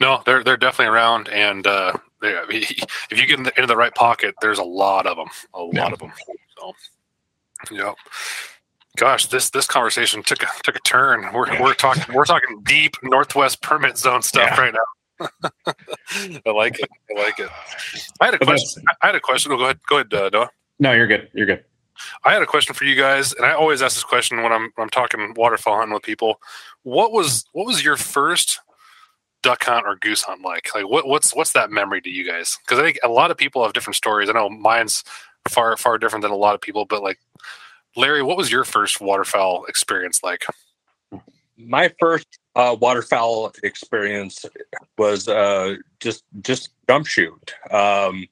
No, 0.00 0.22
they're 0.26 0.42
they're 0.42 0.56
definitely 0.56 0.92
around, 0.94 1.28
and 1.28 1.66
uh, 1.66 1.92
they, 2.20 2.30
if 2.50 3.18
you 3.20 3.26
get 3.26 3.38
in 3.38 3.44
the, 3.44 3.52
into 3.56 3.66
the 3.66 3.76
right 3.76 3.94
pocket, 3.94 4.34
there's 4.40 4.58
a 4.58 4.64
lot 4.64 5.06
of 5.06 5.16
them, 5.16 5.28
a 5.54 5.60
lot 5.62 5.74
Yeah. 5.74 5.92
of 5.92 5.98
them. 5.98 6.12
So, 7.66 7.74
yeah. 7.74 7.92
Gosh, 8.96 9.26
this 9.26 9.50
this 9.50 9.66
conversation 9.66 10.22
took 10.22 10.42
a 10.42 10.46
took 10.62 10.76
a 10.76 10.80
turn. 10.80 11.32
We're 11.32 11.60
we're 11.60 11.74
talking 11.74 12.14
we're 12.14 12.24
talking 12.24 12.62
deep 12.62 12.94
Northwest 13.02 13.60
permit 13.60 13.98
zone 13.98 14.22
stuff 14.22 14.50
Yeah. 14.56 14.60
right 14.60 14.74
now. 14.74 15.28
I 16.46 16.50
like 16.50 16.78
it. 16.78 16.88
I 17.16 17.20
like 17.20 17.38
it. 17.40 17.48
I 18.20 18.26
had 18.26 18.34
a 18.34 18.38
question. 18.38 18.82
I 19.02 19.06
had 19.06 19.14
a 19.16 19.20
question. 19.20 19.50
Oh, 19.52 19.56
go 19.56 19.64
ahead. 19.64 19.78
Go 19.88 19.96
ahead, 19.96 20.14
uh, 20.14 20.30
Noah. 20.32 20.50
no, 20.78 20.92
you're 20.92 21.06
good. 21.08 21.28
You're 21.34 21.46
good. 21.46 21.64
I 22.24 22.32
had 22.32 22.42
a 22.42 22.46
question 22.46 22.74
for 22.74 22.84
you 22.84 22.96
guys, 22.96 23.32
and 23.32 23.44
I 23.46 23.52
always 23.52 23.80
ask 23.82 23.96
this 23.96 24.04
question 24.04 24.42
when 24.42 24.52
I'm 24.52 24.70
when 24.74 24.84
I'm 24.84 24.90
talking 24.90 25.32
waterfowl 25.36 25.76
hunting 25.76 25.94
with 25.94 26.02
people. 26.04 26.40
What 26.84 27.10
was 27.12 27.44
what 27.52 27.66
was 27.66 27.84
your 27.84 27.96
first 27.96 28.60
duck 29.42 29.64
hunt 29.64 29.86
or 29.86 29.96
goose 29.96 30.22
hunt 30.22 30.42
like? 30.42 30.72
Like 30.74 30.88
what 30.88 31.06
what's 31.08 31.34
what's 31.34 31.52
that 31.52 31.70
memory 31.70 32.00
to 32.02 32.10
you 32.10 32.24
guys? 32.28 32.58
Because 32.64 32.78
I 32.78 32.82
think 32.82 32.98
a 33.02 33.08
lot 33.08 33.30
of 33.32 33.36
people 33.36 33.62
have 33.64 33.72
different 33.72 33.96
stories. 33.96 34.28
I 34.28 34.32
know 34.32 34.48
mine's 34.48 35.02
far 35.48 35.76
far 35.76 35.98
different 35.98 36.22
than 36.22 36.32
a 36.32 36.36
lot 36.36 36.54
of 36.54 36.60
people, 36.60 36.84
but 36.84 37.02
like 37.02 37.18
Larry, 37.96 38.22
what 38.22 38.36
was 38.36 38.50
your 38.50 38.64
first 38.64 39.00
waterfowl 39.00 39.64
experience 39.66 40.22
like? 40.22 40.44
my 41.56 41.92
first 42.00 42.38
uh, 42.56 42.76
waterfowl 42.80 43.52
experience 43.62 44.44
was 44.98 45.28
uh, 45.28 45.76
just 46.00 46.24
just 46.40 46.70
jump 46.88 47.06
shoot. 47.06 47.54
Um, 47.70 48.26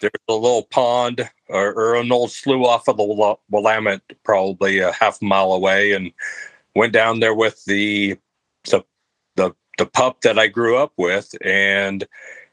there's 0.00 0.12
a 0.28 0.34
little 0.34 0.64
pond 0.64 1.28
or, 1.48 1.72
or 1.74 1.96
an 1.96 2.10
old 2.10 2.30
slough 2.30 2.66
off 2.66 2.88
of 2.88 2.96
the 2.96 3.36
Willamette, 3.50 4.02
probably 4.24 4.78
a 4.78 4.92
half 4.92 5.20
mile 5.20 5.52
away, 5.52 5.92
and 5.92 6.12
went 6.74 6.92
down 6.92 7.20
there 7.20 7.34
with 7.34 7.64
the 7.66 8.16
the 8.64 8.84
the, 9.36 9.54
the 9.78 9.86
pup 9.86 10.22
that 10.22 10.38
I 10.38 10.46
grew 10.46 10.76
up 10.76 10.92
with, 10.96 11.34
and 11.44 12.06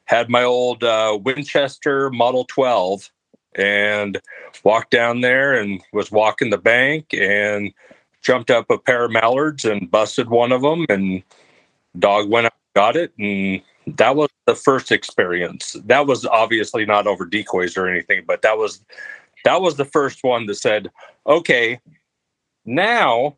had 0.04 0.28
my 0.28 0.42
old 0.42 0.84
uh, 0.84 1.18
Winchester 1.22 2.10
Model 2.10 2.44
12, 2.44 3.10
and 3.58 4.20
walked 4.64 4.90
down 4.90 5.20
there 5.20 5.54
and 5.54 5.82
was 5.92 6.10
walking 6.10 6.50
the 6.50 6.58
bank 6.58 7.12
and 7.12 7.72
jumped 8.22 8.50
up 8.50 8.70
a 8.70 8.78
pair 8.78 9.04
of 9.04 9.12
mallards 9.12 9.64
and 9.64 9.90
busted 9.90 10.30
one 10.30 10.52
of 10.52 10.62
them 10.62 10.86
and 10.88 11.22
dog 11.98 12.28
went 12.28 12.46
and 12.46 12.52
got 12.74 12.96
it. 12.96 13.12
And 13.18 13.60
that 13.98 14.16
was 14.16 14.28
the 14.46 14.54
first 14.54 14.92
experience. 14.92 15.76
That 15.84 16.06
was 16.06 16.24
obviously 16.26 16.86
not 16.86 17.06
over 17.06 17.24
decoys 17.24 17.76
or 17.76 17.88
anything 17.88 18.24
but 18.26 18.42
that 18.42 18.56
was 18.56 18.80
that 19.44 19.60
was 19.60 19.76
the 19.76 19.84
first 19.84 20.24
one 20.24 20.46
that 20.46 20.56
said 20.56 20.90
okay 21.26 21.80
now 22.64 23.36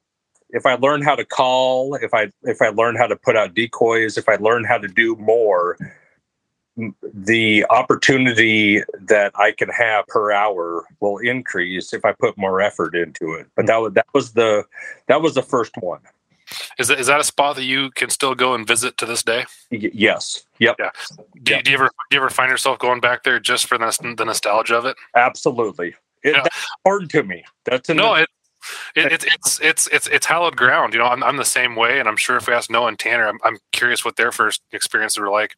if 0.51 0.67
i 0.67 0.75
learn 0.75 1.03
how 1.03 1.15
to 1.15 1.25
call 1.25 1.95
if 1.97 2.13
i 2.15 2.31
if 2.43 2.61
i 2.61 2.69
learn 2.69 2.97
how 2.97 3.07
to 3.07 3.17
put 3.17 3.37
out 3.37 3.55
decoys 3.55 4.17
if 4.17 4.29
i 4.29 4.37
learn 4.37 4.65
how 4.65 4.79
to 4.79 4.89
do 4.89 5.15
more 5.17 5.77
the 6.77 7.67
opportunity 7.71 8.83
that 9.01 9.33
I 9.35 9.53
can 9.53 9.69
have 9.71 10.07
per 10.07 10.33
hour 10.33 10.85
will 11.01 11.19
increase 11.19 11.93
if 11.93 12.05
I 12.05 12.13
put 12.13 12.39
more 12.39 12.61
effort 12.61 12.95
into 12.95 13.35
it. 13.35 13.47
But 13.57 13.67
that 13.67 13.77
was 13.77 13.93
that 13.95 14.07
was 14.15 14.33
the 14.33 14.65
that 15.07 15.21
was 15.21 15.35
the 15.35 15.43
first 15.43 15.73
one. 15.79 16.01
Is 16.79 16.89
that, 16.89 16.99
is 16.99 17.07
that 17.07 17.21
a 17.21 17.25
spot 17.25 17.57
that 17.57 17.65
you 17.65 17.91
can 17.93 18.11
still 18.11 18.35
go 18.35 18.55
and 18.55 18.67
visit 18.67 18.99
to 18.99 19.07
this 19.07 19.23
day? 19.23 19.45
Y- 19.71 19.91
yes. 19.93 20.45
Yep. 20.59 20.79
Do, 21.43 21.55
you, 21.55 21.63
do 21.63 21.71
you 21.71 21.77
ever 21.77 21.91
do 22.11 22.17
you 22.17 22.21
ever 22.21 22.31
find 22.31 22.51
yourself 22.51 22.79
going 22.79 23.01
back 23.01 23.23
there 23.23 23.39
just 23.39 23.67
for 23.67 23.79
the, 23.79 24.15
the 24.17 24.25
nostalgia 24.25 24.77
of 24.77 24.85
it? 24.85 24.97
Absolutely. 25.15 25.95
It, 26.23 26.35
Yeah. 26.35 26.43
That's 26.43 26.67
important 26.85 27.11
to 27.13 27.23
me. 27.23 27.45
That's 27.65 27.89
in 27.89 27.97
No, 27.97 28.17
the, 28.17 28.27
it, 28.95 29.13
it, 29.13 29.25
it's 29.25 29.61
it's 29.61 29.89
it's 29.89 30.07
it's 30.09 30.27
hallowed 30.27 30.57
ground. 30.57 30.93
You 30.93 31.01
know, 31.01 31.07
I'm 31.07 31.23
I'm 31.23 31.37
the 31.37 31.45
same 31.45 31.77
way, 31.77 31.99
and 31.99 32.09
I'm 32.09 32.17
sure 32.17 32.37
if 32.37 32.47
we 32.47 32.55
ask 32.55 32.71
Noah 32.71 32.89
and 32.89 32.99
Tanner, 32.99 33.27
I'm 33.27 33.39
I'm 33.45 33.59
curious 33.73 34.05
what 34.05 34.17
their 34.17 34.33
first 34.33 34.63
experiences 34.73 35.19
were 35.19 35.31
like. 35.31 35.57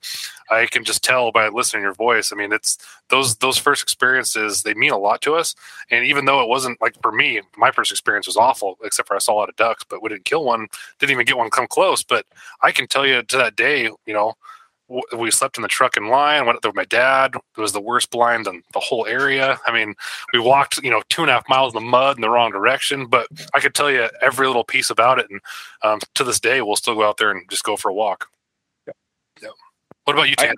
I 0.51 0.67
can 0.67 0.85
just 0.85 1.03
tell 1.03 1.33
by 1.33 1.49
listening 1.49 1.83
to 1.83 1.87
your 1.87 1.95
voice. 1.95 2.33
I 2.33 2.37
mean, 2.37 2.53
it's 2.53 2.79
those 3.09 3.37
those 3.37 3.59
first 3.59 3.83
experiences 3.83 4.63
they 4.63 4.75
mean 4.75 4.93
a 4.93 4.99
lot 4.99 5.21
to 5.23 5.35
us. 5.35 5.55
And 5.91 6.05
even 6.05 6.25
though 6.25 6.43
it 6.43 6.49
wasn't 6.49 6.81
like 6.81 7.01
for 7.03 7.13
me, 7.13 7.41
my 7.57 7.71
first 7.71 7.91
experience 7.91 8.27
was 8.27 8.37
awful, 8.37 8.79
except 8.85 9.09
for 9.09 9.17
I 9.17 9.19
saw 9.19 9.35
a 9.35 9.39
lot 9.39 9.49
of 9.49 9.57
ducks, 9.57 9.85
but 9.89 10.03
we 10.03 10.09
didn't 10.09 10.25
kill 10.25 10.45
one, 10.45 10.69
didn't 10.99 11.13
even 11.13 11.27
get 11.27 11.39
one 11.39 11.51
come 11.51 11.67
close. 11.67 12.03
But 12.03 12.27
I 12.63 12.73
can 12.73 12.87
tell 12.87 13.07
you 13.07 13.23
to 13.23 13.37
that 13.39 13.57
day, 13.57 13.85
you 14.07 14.15
know, 14.15 14.35
we 15.17 15.31
slept 15.31 15.57
in 15.57 15.63
the 15.63 15.69
truck 15.69 15.97
in 15.97 16.09
line. 16.09 16.45
Went 16.47 16.57
up 16.57 16.63
there 16.63 16.71
with 16.71 16.77
my 16.77 16.85
dad. 16.85 17.35
It 17.35 17.61
was 17.61 17.73
the 17.73 17.81
worst 17.81 18.11
blind 18.11 18.47
in 18.47 18.63
the 18.73 18.81
whole 18.81 19.07
area. 19.07 19.59
I 19.67 19.73
mean, 19.73 19.95
we 20.33 20.41
walked, 20.41 20.83
you 20.83 20.91
know, 20.91 21.03
two 21.09 21.23
and 21.23 21.31
a 21.31 21.35
half 21.35 21.49
miles 21.49 21.75
in 21.75 21.83
the 21.83 21.89
mud 21.89 22.17
in 22.17 22.23
the 22.23 22.31
wrong 22.31 22.51
direction. 22.51 23.07
But 23.07 23.29
I 23.55 23.61
could 23.61 23.75
tell 23.75 23.91
you 23.91 24.09
every 24.21 24.47
little 24.47 24.65
piece 24.65 24.91
about 24.91 25.19
it. 25.19 25.27
And 25.31 25.41
um, 25.83 26.01
to 26.15 26.25
this 26.25 26.41
day, 26.41 26.61
we'll 26.63 26.77
still 26.77 26.95
go 26.95 27.09
out 27.09 27.17
there 27.17 27.31
and 27.31 27.49
just 27.51 27.65
go 27.65 27.77
for 27.77 27.91
a 27.91 27.95
walk. 27.95 28.29
Yeah. 28.87 29.49
What 30.05 30.15
about 30.15 30.29
you, 30.29 30.35
I- 30.39 30.43
Tanner? 30.43 30.55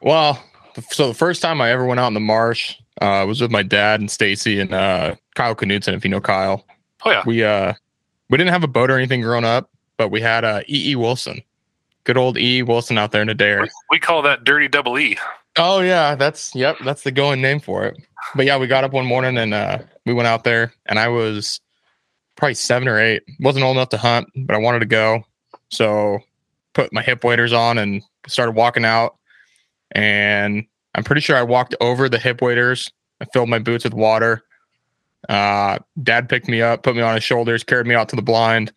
Well, 0.00 0.42
so 0.90 1.08
the 1.08 1.14
first 1.14 1.42
time 1.42 1.60
I 1.60 1.70
ever 1.70 1.84
went 1.84 2.00
out 2.00 2.08
in 2.08 2.14
the 2.14 2.20
marsh 2.20 2.76
uh, 3.00 3.24
was 3.26 3.40
with 3.40 3.50
my 3.50 3.62
dad 3.62 4.00
and 4.00 4.10
Stacy 4.10 4.60
and 4.60 4.72
uh, 4.72 5.16
Kyle 5.34 5.54
Knutson. 5.54 5.94
If 5.94 6.04
you 6.04 6.10
know 6.10 6.20
Kyle, 6.20 6.64
oh 7.04 7.10
yeah. 7.10 7.22
we 7.26 7.42
uh 7.42 7.74
we 8.30 8.38
didn't 8.38 8.52
have 8.52 8.64
a 8.64 8.68
boat 8.68 8.90
or 8.90 8.96
anything 8.96 9.20
growing 9.20 9.44
up, 9.44 9.70
but 9.96 10.10
we 10.10 10.20
had 10.20 10.44
uh, 10.44 10.62
E. 10.68 10.90
E. 10.90 10.96
Wilson, 10.96 11.42
good 12.08 12.16
old 12.16 12.38
E. 12.38 12.62
Wilson 12.62 12.96
out 12.96 13.12
there 13.12 13.20
in 13.20 13.28
Adair. 13.28 13.58
dare. 13.58 13.68
we 13.90 13.98
call 13.98 14.22
that 14.22 14.42
dirty 14.42 14.66
double 14.66 14.98
E. 14.98 15.18
Oh 15.58 15.80
yeah, 15.80 16.14
that's 16.14 16.54
yep, 16.54 16.78
that's 16.82 17.02
the 17.02 17.12
going 17.12 17.42
name 17.42 17.60
for 17.60 17.84
it. 17.84 17.98
But 18.34 18.46
yeah, 18.46 18.56
we 18.56 18.66
got 18.66 18.82
up 18.82 18.92
one 18.92 19.04
morning 19.04 19.36
and 19.36 19.52
uh, 19.52 19.80
we 20.06 20.14
went 20.14 20.26
out 20.26 20.42
there, 20.42 20.72
and 20.86 20.98
I 20.98 21.08
was 21.08 21.60
probably 22.34 22.54
seven 22.54 22.88
or 22.88 22.98
eight. 22.98 23.24
wasn't 23.40 23.64
old 23.64 23.76
enough 23.76 23.90
to 23.90 23.98
hunt, 23.98 24.28
but 24.34 24.56
I 24.56 24.58
wanted 24.58 24.78
to 24.78 24.86
go, 24.86 25.22
so 25.68 26.18
put 26.72 26.94
my 26.94 27.02
hip 27.02 27.24
waders 27.24 27.52
on 27.52 27.76
and 27.76 28.02
started 28.26 28.52
walking 28.52 28.86
out. 28.86 29.16
And 29.92 30.64
I'm 30.94 31.04
pretty 31.04 31.20
sure 31.20 31.36
I 31.36 31.42
walked 31.42 31.74
over 31.80 32.08
the 32.08 32.18
hip 32.18 32.40
waders. 32.40 32.90
I 33.20 33.26
filled 33.26 33.50
my 33.50 33.58
boots 33.58 33.84
with 33.84 33.94
water. 33.94 34.44
Uh, 35.28 35.78
Dad 36.02 36.28
picked 36.30 36.48
me 36.48 36.62
up, 36.62 36.84
put 36.84 36.96
me 36.96 37.02
on 37.02 37.16
his 37.16 37.24
shoulders, 37.24 37.64
carried 37.64 37.86
me 37.86 37.94
out 37.94 38.08
to 38.10 38.16
the 38.16 38.22
blind. 38.22 38.72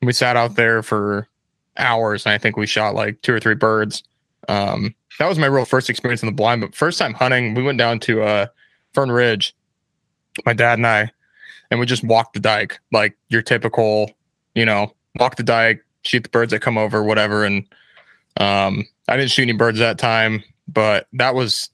We 0.00 0.12
sat 0.12 0.36
out 0.36 0.54
there 0.54 0.82
for 0.82 1.28
hours, 1.76 2.26
and 2.26 2.32
I 2.32 2.38
think 2.38 2.56
we 2.56 2.66
shot 2.66 2.94
like 2.94 3.20
two 3.22 3.34
or 3.34 3.40
three 3.40 3.54
birds. 3.54 4.02
Um, 4.48 4.94
that 5.18 5.28
was 5.28 5.38
my 5.38 5.46
real 5.46 5.64
first 5.64 5.90
experience 5.90 6.22
in 6.22 6.26
the 6.26 6.32
blind. 6.32 6.60
But 6.60 6.74
first 6.74 6.98
time 6.98 7.14
hunting, 7.14 7.54
we 7.54 7.62
went 7.62 7.78
down 7.78 8.00
to 8.00 8.22
uh, 8.22 8.46
Fern 8.92 9.10
Ridge, 9.10 9.54
my 10.44 10.52
dad 10.52 10.78
and 10.78 10.86
I, 10.86 11.10
and 11.70 11.80
we 11.80 11.86
just 11.86 12.04
walked 12.04 12.34
the 12.34 12.40
dike 12.40 12.80
like 12.92 13.16
your 13.28 13.42
typical, 13.42 14.10
you 14.54 14.64
know, 14.64 14.94
walk 15.16 15.36
the 15.36 15.42
dike, 15.42 15.84
shoot 16.04 16.22
the 16.22 16.28
birds 16.28 16.50
that 16.52 16.60
come 16.60 16.78
over, 16.78 17.02
whatever. 17.02 17.44
And 17.44 17.66
um, 18.38 18.84
I 19.08 19.16
didn't 19.16 19.30
shoot 19.30 19.42
any 19.42 19.52
birds 19.52 19.78
that 19.78 19.98
time, 19.98 20.42
but 20.68 21.06
that 21.12 21.34
was 21.34 21.70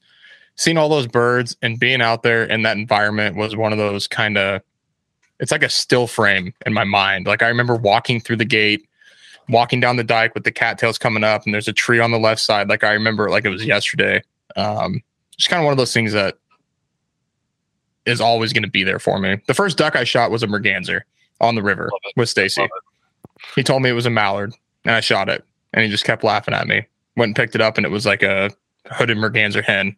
seeing 0.56 0.76
all 0.76 0.88
those 0.88 1.06
birds 1.06 1.56
and 1.62 1.78
being 1.78 2.02
out 2.02 2.22
there 2.22 2.44
in 2.44 2.62
that 2.62 2.76
environment 2.76 3.37
was 3.37 3.54
one 3.54 3.72
of 3.72 3.78
those 3.78 4.08
kind 4.08 4.37
of 4.37 4.61
it's 5.40 5.52
like 5.52 5.62
a 5.62 5.68
still 5.68 6.08
frame 6.08 6.52
in 6.66 6.74
my 6.74 6.82
mind. 6.82 7.26
Like 7.26 7.42
I 7.42 7.48
remember 7.48 7.76
walking 7.76 8.20
through 8.20 8.37
the 8.37 8.44
gate, 8.44 8.88
walking 9.48 9.80
down 9.80 9.96
the 9.96 10.04
dike 10.04 10.34
with 10.34 10.44
the 10.44 10.52
cattails 10.52 10.98
coming 10.98 11.24
up, 11.24 11.44
and 11.44 11.54
there's 11.54 11.68
a 11.68 11.72
tree 11.72 12.00
on 12.00 12.11
the 12.11 12.18
left 12.18 12.40
side. 12.40 12.68
Like 12.68 12.84
I 12.84 12.92
remember 12.92 13.26
it 13.28 13.30
like 13.30 13.44
it 13.44 13.50
was 13.50 13.64
yesterday. 13.64 14.22
Um, 14.56 15.02
it's 15.37 15.48
kind 15.48 15.61
of 15.61 15.64
one 15.64 15.72
of 15.72 15.78
those 15.78 15.92
things 15.92 16.12
that 16.12 16.37
is 18.06 18.20
always 18.20 18.52
going 18.52 18.62
to 18.62 18.70
be 18.70 18.84
there 18.84 18.98
for 18.98 19.18
me. 19.18 19.40
The 19.46 19.54
first 19.54 19.76
duck 19.78 19.94
I 19.96 20.04
shot 20.04 20.30
was 20.30 20.42
a 20.42 20.46
merganser 20.46 21.02
on 21.40 21.54
the 21.54 21.62
river 21.62 21.90
with 22.16 22.28
Stacy. 22.28 22.66
He 23.54 23.62
told 23.62 23.82
me 23.82 23.90
it 23.90 23.94
was 23.94 24.06
a 24.06 24.11
mallard, 24.11 24.54
and 24.84 24.94
I 24.94 25.00
shot 25.00 25.28
it, 25.28 25.44
and 25.72 25.84
he 25.84 25.90
just 25.90 26.04
kept 26.04 26.24
laughing 26.24 26.54
at 26.54 26.66
me. 26.66 26.87
Went 27.16 27.28
and 27.30 27.37
picked 27.37 27.54
it 27.54 27.61
up, 27.61 27.76
and 27.76 27.87
it 27.87 27.90
was 27.90 28.06
like 28.06 28.22
a 28.22 28.50
hooded 28.90 29.16
merganser 29.18 29.62
hen. 29.62 29.96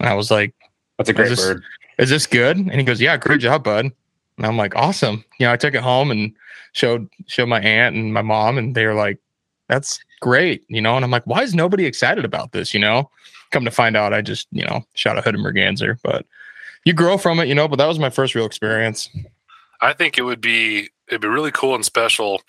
And 0.00 0.08
I 0.08 0.14
was 0.14 0.30
like, 0.30 0.54
That's 0.98 1.08
a 1.10 1.12
great 1.12 1.32
Is 1.32 1.38
this- 1.38 1.46
bird. 1.46 1.62
is 1.98 2.10
this 2.10 2.26
good? 2.26 2.56
And 2.56 2.72
he 2.72 2.84
goes, 2.84 3.00
yeah, 3.00 3.16
great 3.16 3.40
job, 3.40 3.64
bud. 3.64 3.90
And 4.38 4.46
I'm 4.46 4.56
like, 4.56 4.74
awesome. 4.76 5.24
You 5.38 5.46
know, 5.46 5.52
I 5.52 5.56
took 5.56 5.74
it 5.74 5.82
home 5.82 6.10
and 6.10 6.32
showed 6.72 7.08
showed 7.26 7.48
my 7.48 7.60
aunt 7.60 7.94
and 7.96 8.14
my 8.14 8.22
mom, 8.22 8.56
and 8.56 8.74
they 8.74 8.86
were 8.86 8.94
like, 8.94 9.18
that's 9.68 10.00
great. 10.20 10.64
You 10.68 10.80
know, 10.80 10.96
and 10.96 11.04
I'm 11.04 11.10
like, 11.10 11.26
why 11.26 11.42
is 11.42 11.54
nobody 11.54 11.84
excited 11.84 12.24
about 12.24 12.52
this? 12.52 12.72
You 12.72 12.80
know, 12.80 13.10
come 13.50 13.64
to 13.64 13.70
find 13.70 13.96
out, 13.96 14.14
I 14.14 14.22
just 14.22 14.48
you 14.50 14.64
know 14.64 14.84
shot 14.94 15.18
a 15.18 15.20
hooded 15.20 15.40
merganser, 15.40 15.98
but 16.02 16.24
you 16.84 16.92
grow 16.92 17.18
from 17.18 17.40
it, 17.40 17.48
you 17.48 17.54
know. 17.54 17.68
But 17.68 17.76
that 17.76 17.86
was 17.88 17.98
my 17.98 18.10
first 18.10 18.34
real 18.34 18.46
experience. 18.46 19.10
I 19.80 19.92
think 19.92 20.18
it 20.18 20.22
would 20.22 20.40
be 20.40 20.88
it'd 21.08 21.20
be 21.20 21.28
really 21.28 21.52
cool 21.52 21.74
and 21.74 21.84
special 21.84 22.42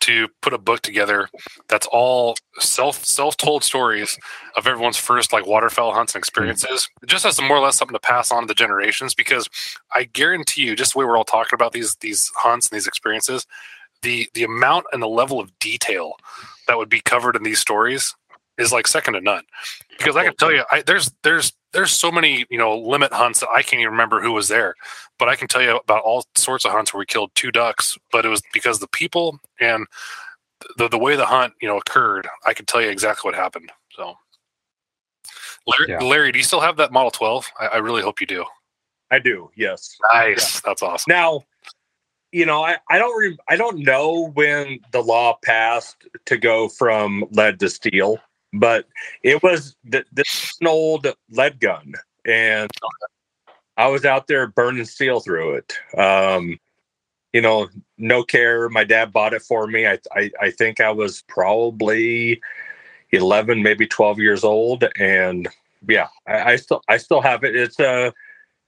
to 0.00 0.28
put 0.40 0.52
a 0.52 0.58
book 0.58 0.80
together 0.82 1.28
that's 1.68 1.86
all 1.90 2.36
self 2.58 3.04
self 3.04 3.36
told 3.36 3.64
stories 3.64 4.18
of 4.56 4.66
everyone's 4.66 4.96
first 4.96 5.32
like 5.32 5.46
waterfowl 5.46 5.92
hunts 5.92 6.14
and 6.14 6.20
experiences. 6.20 6.88
Just 7.06 7.24
as 7.24 7.40
more 7.40 7.56
or 7.56 7.60
less 7.60 7.76
something 7.76 7.94
to 7.94 8.00
pass 8.00 8.30
on 8.30 8.42
to 8.42 8.46
the 8.46 8.54
generations 8.54 9.14
because 9.14 9.48
I 9.94 10.04
guarantee 10.04 10.62
you, 10.62 10.76
just 10.76 10.92
the 10.92 10.98
way 11.00 11.04
we're 11.04 11.16
all 11.16 11.24
talking 11.24 11.54
about 11.54 11.72
these 11.72 11.96
these 11.96 12.30
hunts 12.36 12.68
and 12.68 12.76
these 12.76 12.86
experiences, 12.86 13.46
the 14.02 14.28
the 14.34 14.44
amount 14.44 14.86
and 14.92 15.02
the 15.02 15.08
level 15.08 15.40
of 15.40 15.56
detail 15.58 16.14
that 16.68 16.78
would 16.78 16.88
be 16.88 17.00
covered 17.00 17.36
in 17.36 17.42
these 17.42 17.60
stories 17.60 18.14
is 18.58 18.72
like 18.72 18.86
second 18.86 19.14
to 19.14 19.20
none. 19.20 19.44
Because 19.98 20.16
I 20.16 20.24
can 20.24 20.36
tell 20.36 20.52
you, 20.52 20.64
I, 20.70 20.82
there's 20.82 21.10
there's 21.22 21.52
there's 21.76 21.92
so 21.92 22.10
many 22.10 22.46
you 22.50 22.58
know 22.58 22.76
limit 22.76 23.12
hunts 23.12 23.40
that 23.40 23.48
I 23.50 23.62
can't 23.62 23.80
even 23.80 23.92
remember 23.92 24.20
who 24.20 24.32
was 24.32 24.48
there 24.48 24.74
but 25.18 25.28
I 25.28 25.36
can 25.36 25.48
tell 25.48 25.62
you 25.62 25.76
about 25.76 26.02
all 26.02 26.24
sorts 26.36 26.64
of 26.64 26.72
hunts 26.72 26.92
where 26.92 26.98
we 26.98 27.06
killed 27.06 27.30
two 27.34 27.50
ducks, 27.50 27.96
but 28.12 28.24
it 28.24 28.28
was 28.28 28.42
because 28.52 28.78
the 28.78 28.88
people 28.88 29.38
and 29.60 29.86
the 30.76 30.88
the 30.88 30.98
way 30.98 31.16
the 31.16 31.26
hunt 31.26 31.54
you 31.60 31.68
know 31.68 31.78
occurred. 31.78 32.28
I 32.46 32.54
can 32.54 32.66
tell 32.66 32.80
you 32.82 32.88
exactly 32.88 33.28
what 33.28 33.34
happened. 33.34 33.70
So, 33.90 34.14
Larry, 35.66 35.90
Yeah. 35.90 36.00
Larry 36.00 36.32
do 36.32 36.38
you 36.38 36.44
still 36.44 36.60
have 36.60 36.76
that 36.76 36.92
Model 36.92 37.10
12? 37.10 37.50
I, 37.60 37.66
I 37.66 37.76
really 37.78 38.02
hope 38.02 38.20
you 38.20 38.26
do. 38.26 38.44
I 39.10 39.18
do. 39.18 39.50
Yes. 39.56 39.96
Nice, 40.12 40.60
that's 40.60 40.82
awesome. 40.82 41.04
Now, 41.08 41.44
you 42.32 42.44
know, 42.44 42.62
I, 42.64 42.76
I 42.90 42.98
don't 42.98 43.16
re- 43.18 43.38
I 43.48 43.56
don't 43.56 43.78
know 43.78 44.30
when 44.34 44.80
the 44.92 45.00
law 45.00 45.38
passed 45.42 45.96
to 46.26 46.36
go 46.36 46.68
from 46.68 47.24
lead 47.30 47.60
to 47.60 47.70
steel, 47.70 48.18
but 48.52 48.86
it 49.22 49.42
was 49.42 49.76
th- 49.90 50.06
this 50.12 50.56
an 50.60 50.66
old 50.66 51.06
lead 51.30 51.60
gun, 51.60 51.94
and 52.24 52.70
I 53.76 53.88
was 53.88 54.04
out 54.04 54.26
there 54.26 54.46
burning 54.46 54.84
steel 54.84 55.20
through 55.20 55.56
it. 55.56 55.78
Um, 55.98 56.58
you 57.32 57.40
know, 57.40 57.68
no 57.98 58.22
care. 58.22 58.68
My 58.68 58.84
dad 58.84 59.12
bought 59.12 59.34
it 59.34 59.42
for 59.42 59.66
me. 59.66 59.86
I 59.86 59.98
I, 60.14 60.30
I 60.40 60.50
think 60.50 60.80
I 60.80 60.90
was 60.90 61.22
probably 61.28 62.40
eleven, 63.10 63.62
maybe 63.62 63.86
twelve 63.86 64.18
years 64.18 64.44
old, 64.44 64.84
and 64.98 65.48
yeah, 65.88 66.08
I, 66.26 66.52
I 66.52 66.56
still 66.56 66.82
I 66.88 66.96
still 66.96 67.20
have 67.20 67.44
it. 67.44 67.54
It's 67.54 67.78
a 67.78 68.12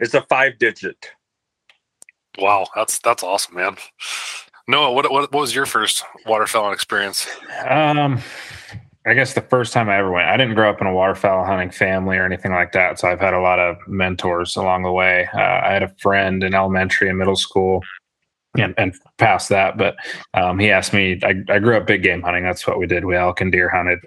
it's 0.01 0.15
a 0.15 0.23
five 0.23 0.59
digit. 0.59 1.11
Wow, 2.39 2.67
that's 2.75 2.99
that's 2.99 3.23
awesome, 3.23 3.57
man. 3.57 3.77
Noah, 4.69 4.93
what 4.93 5.11
what, 5.11 5.33
what 5.33 5.41
was 5.41 5.55
your 5.55 5.67
first 5.67 6.05
waterfowl 6.27 6.73
experience? 6.73 7.27
Um, 7.67 8.21
I 9.09 9.15
guess 9.15 9.33
the 9.33 9.41
first 9.41 9.73
time 9.73 9.89
I 9.89 9.97
ever 9.97 10.11
went, 10.11 10.29
I 10.29 10.37
didn't 10.37 10.55
grow 10.55 10.69
up 10.69 10.83
in 10.83 10.87
a 10.87 10.93
waterfowl 10.93 11.47
hunting 11.47 11.71
family 11.71 12.19
or 12.19 12.27
anything 12.27 12.53
like 12.53 12.73
that. 12.73 12.99
So 12.99 13.09
I've 13.09 13.21
had 13.21 13.33
a 13.33 13.41
lot 13.41 13.59
of 13.59 13.77
mentors 13.87 14.55
along 14.55 14.83
the 14.83 14.93
way. 14.93 15.27
Uh, 15.33 15.39
I 15.39 15.73
had 15.73 15.83
a 15.83 15.95
friend 15.99 16.45
in 16.45 16.55
elementary 16.55 17.09
and 17.09 17.17
middle 17.17 17.37
school 17.37 17.83
and, 18.59 18.75
and 18.77 18.95
past 19.17 19.49
that, 19.49 19.79
but 19.79 19.97
um, 20.35 20.59
he 20.59 20.71
asked 20.71 20.93
me, 20.93 21.19
I, 21.23 21.37
I 21.49 21.59
grew 21.59 21.77
up 21.77 21.87
big 21.87 22.03
game 22.03 22.21
hunting. 22.21 22.45
That's 22.45 22.67
what 22.67 22.79
we 22.79 22.87
did. 22.87 23.07
We 23.07 23.17
elk 23.17 23.41
and 23.41 23.51
deer 23.51 23.71
hunted. 23.71 24.01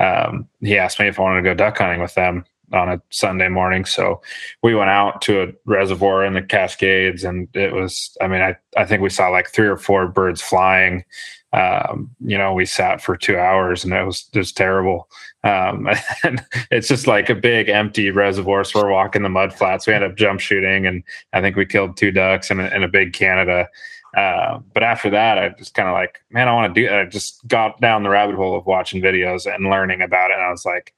Um, 0.00 0.48
he 0.60 0.78
asked 0.78 0.98
me 0.98 1.08
if 1.08 1.18
I 1.18 1.22
wanted 1.24 1.42
to 1.42 1.50
go 1.50 1.54
duck 1.54 1.76
hunting 1.76 2.00
with 2.00 2.14
them 2.14 2.44
on 2.72 2.88
a 2.88 3.02
Sunday 3.10 3.48
morning. 3.48 3.84
So 3.84 4.22
we 4.62 4.74
went 4.74 4.90
out 4.90 5.20
to 5.22 5.42
a 5.42 5.46
reservoir 5.66 6.24
in 6.24 6.32
the 6.32 6.42
Cascades 6.42 7.22
and 7.22 7.48
it 7.54 7.74
was, 7.74 8.16
I 8.22 8.28
mean, 8.28 8.40
I, 8.40 8.56
I 8.78 8.86
think 8.86 9.02
we 9.02 9.10
saw 9.10 9.28
like 9.28 9.50
three 9.50 9.66
or 9.66 9.76
four 9.76 10.08
birds 10.08 10.40
flying 10.40 11.04
um, 11.52 12.10
you 12.20 12.36
know, 12.36 12.52
we 12.52 12.66
sat 12.66 13.00
for 13.00 13.16
two 13.16 13.38
hours 13.38 13.84
and 13.84 13.92
it 13.92 14.04
was 14.04 14.24
just 14.34 14.56
terrible. 14.56 15.08
Um, 15.44 15.88
and 16.22 16.44
it's 16.70 16.88
just 16.88 17.06
like 17.06 17.30
a 17.30 17.34
big 17.34 17.68
empty 17.68 18.10
reservoir. 18.10 18.64
So 18.64 18.82
we're 18.82 18.92
walking 18.92 19.22
the 19.22 19.28
mud 19.28 19.54
flats. 19.54 19.86
We 19.86 19.94
ended 19.94 20.10
up 20.10 20.16
jump 20.16 20.40
shooting 20.40 20.86
and 20.86 21.02
I 21.32 21.40
think 21.40 21.56
we 21.56 21.64
killed 21.64 21.96
two 21.96 22.10
ducks 22.10 22.50
and 22.50 22.60
a, 22.60 22.72
and 22.72 22.84
a 22.84 22.88
big 22.88 23.12
Canada. 23.12 23.68
Uh, 24.16 24.58
but 24.74 24.82
after 24.82 25.10
that, 25.10 25.38
I 25.38 25.50
just 25.50 25.74
kind 25.74 25.88
of 25.88 25.94
like, 25.94 26.20
man, 26.30 26.48
I 26.48 26.54
want 26.54 26.74
to 26.74 26.80
do 26.80 26.92
I 26.92 27.04
just 27.04 27.46
got 27.46 27.80
down 27.80 28.02
the 28.02 28.08
rabbit 28.08 28.36
hole 28.36 28.56
of 28.56 28.66
watching 28.66 29.02
videos 29.02 29.52
and 29.52 29.66
learning 29.66 30.02
about 30.02 30.30
it. 30.30 30.34
And 30.34 30.42
I 30.42 30.50
was 30.50 30.64
like, 30.64 30.94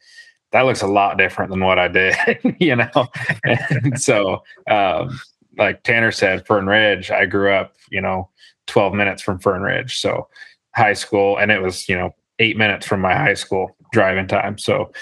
that 0.53 0.63
looks 0.63 0.83
a 0.83 0.87
lot 0.87 1.19
different 1.19 1.51
than 1.51 1.61
what 1.61 1.79
I 1.79 1.89
did, 1.89 2.17
you 2.59 2.77
know? 2.77 3.09
and 3.45 4.01
so, 4.01 4.43
um, 4.69 5.21
like 5.59 5.83
Tanner 5.83 6.13
said, 6.13 6.47
Fern 6.47 6.67
Ridge, 6.67 7.11
I 7.11 7.27
grew 7.27 7.53
up, 7.53 7.75
you 7.91 8.01
know, 8.01 8.31
12 8.71 8.95
minutes 8.95 9.23
from 9.23 9.39
Fern 9.39 9.63
Ridge. 9.63 9.99
So 9.99 10.29
high 10.75 10.95
school, 10.95 11.39
and 11.39 11.51
it 11.51 11.61
was, 11.61 11.89
you 11.89 11.97
know, 11.97 12.15
eight 12.39 12.57
minutes 12.57 12.87
from 12.87 13.01
my 13.01 13.15
high 13.15 13.35
school 13.35 13.77
driving 13.93 14.27
time. 14.27 14.57
So 14.57 14.93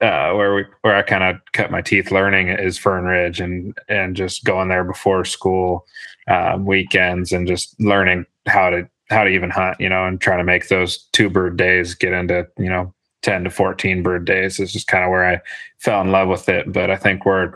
uh, 0.00 0.32
where 0.32 0.54
we 0.54 0.64
where 0.80 0.96
I 0.96 1.02
kind 1.02 1.22
of 1.22 1.36
cut 1.52 1.70
my 1.70 1.82
teeth 1.82 2.10
learning 2.10 2.48
is 2.48 2.78
Fern 2.78 3.04
Ridge 3.04 3.40
and 3.40 3.76
and 3.88 4.16
just 4.16 4.44
going 4.44 4.68
there 4.68 4.84
before 4.84 5.24
school, 5.24 5.86
um, 6.28 6.64
weekends, 6.64 7.32
and 7.32 7.46
just 7.46 7.78
learning 7.80 8.26
how 8.46 8.70
to 8.70 8.88
how 9.10 9.24
to 9.24 9.30
even 9.30 9.50
hunt, 9.50 9.78
you 9.80 9.88
know, 9.88 10.06
and 10.06 10.20
trying 10.20 10.38
to 10.38 10.44
make 10.44 10.68
those 10.68 11.08
two 11.12 11.28
bird 11.28 11.56
days 11.56 11.94
get 11.94 12.12
into 12.12 12.46
you 12.58 12.68
know 12.68 12.92
10 13.22 13.44
to 13.44 13.50
14 13.50 14.02
bird 14.02 14.24
days 14.24 14.56
This 14.56 14.68
is 14.68 14.72
just 14.72 14.86
kind 14.86 15.04
of 15.04 15.10
where 15.10 15.28
I 15.28 15.40
fell 15.78 16.00
in 16.00 16.10
love 16.10 16.28
with 16.28 16.48
it. 16.48 16.72
But 16.72 16.90
I 16.90 16.96
think 16.96 17.24
we're, 17.24 17.52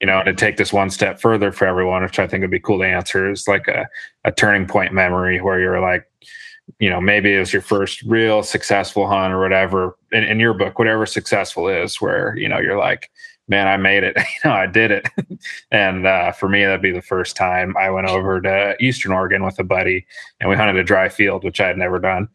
you 0.00 0.06
know, 0.06 0.22
to 0.22 0.34
take 0.34 0.56
this 0.56 0.72
one 0.72 0.90
step 0.90 1.20
further 1.20 1.52
for 1.52 1.66
everyone, 1.66 2.02
which 2.02 2.18
I 2.18 2.26
think 2.26 2.42
would 2.42 2.50
be 2.50 2.60
cool 2.60 2.78
to 2.78 2.84
answer, 2.84 3.30
is 3.30 3.48
like 3.48 3.68
a, 3.68 3.88
a 4.24 4.32
turning 4.32 4.66
point 4.66 4.92
memory 4.92 5.40
where 5.40 5.60
you're 5.60 5.80
like, 5.80 6.10
you 6.78 6.90
know, 6.90 7.00
maybe 7.00 7.34
it 7.34 7.38
was 7.38 7.52
your 7.52 7.62
first 7.62 8.02
real 8.02 8.42
successful 8.42 9.06
hunt 9.06 9.32
or 9.32 9.40
whatever 9.40 9.96
in, 10.12 10.24
in 10.24 10.40
your 10.40 10.54
book, 10.54 10.78
whatever 10.78 11.06
successful 11.06 11.68
is, 11.68 12.00
where, 12.00 12.36
you 12.36 12.48
know, 12.48 12.58
you're 12.58 12.78
like, 12.78 13.10
man, 13.48 13.68
I 13.68 13.76
made 13.76 14.02
it. 14.02 14.16
you 14.44 14.50
know, 14.50 14.56
I 14.56 14.66
did 14.66 14.90
it. 14.90 15.08
and 15.70 16.06
uh, 16.06 16.32
for 16.32 16.48
me, 16.48 16.64
that'd 16.64 16.82
be 16.82 16.92
the 16.92 17.02
first 17.02 17.36
time 17.36 17.76
I 17.76 17.90
went 17.90 18.08
over 18.08 18.40
to 18.40 18.76
Eastern 18.80 19.12
Oregon 19.12 19.44
with 19.44 19.58
a 19.58 19.64
buddy 19.64 20.06
and 20.40 20.50
we 20.50 20.56
hunted 20.56 20.76
a 20.76 20.84
dry 20.84 21.08
field, 21.08 21.44
which 21.44 21.60
I 21.60 21.68
had 21.68 21.78
never 21.78 21.98
done 21.98 22.28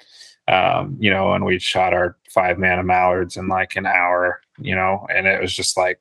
um, 0.47 0.97
you 0.99 1.09
know, 1.09 1.33
and 1.33 1.45
we 1.45 1.59
shot 1.59 1.93
our 1.93 2.17
five 2.29 2.57
man 2.57 2.79
of 2.79 2.85
mallards 2.85 3.37
in 3.37 3.47
like 3.47 3.75
an 3.75 3.85
hour, 3.85 4.41
you 4.59 4.75
know, 4.75 5.07
and 5.13 5.27
it 5.27 5.41
was 5.41 5.53
just 5.53 5.77
like, 5.77 5.99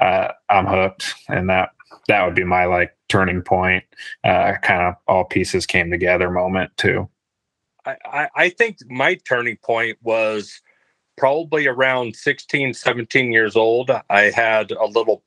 uh, 0.00 0.28
I'm 0.48 0.66
hooked. 0.66 1.14
And 1.28 1.48
that, 1.50 1.70
that 2.08 2.24
would 2.24 2.34
be 2.34 2.44
my 2.44 2.64
like 2.64 2.96
turning 3.08 3.42
point, 3.42 3.84
uh, 4.24 4.54
kind 4.62 4.82
of 4.82 4.94
all 5.06 5.24
pieces 5.24 5.66
came 5.66 5.90
together 5.90 6.30
moment 6.30 6.76
too. 6.76 7.08
I, 7.86 8.28
I, 8.34 8.48
think 8.50 8.78
my 8.88 9.14
turning 9.26 9.56
point 9.56 9.98
was 10.02 10.60
probably 11.16 11.66
around 11.66 12.14
16, 12.14 12.74
17 12.74 13.32
years 13.32 13.56
old. 13.56 13.90
I 14.10 14.22
had 14.22 14.70
a 14.70 14.84
little, 14.84 15.22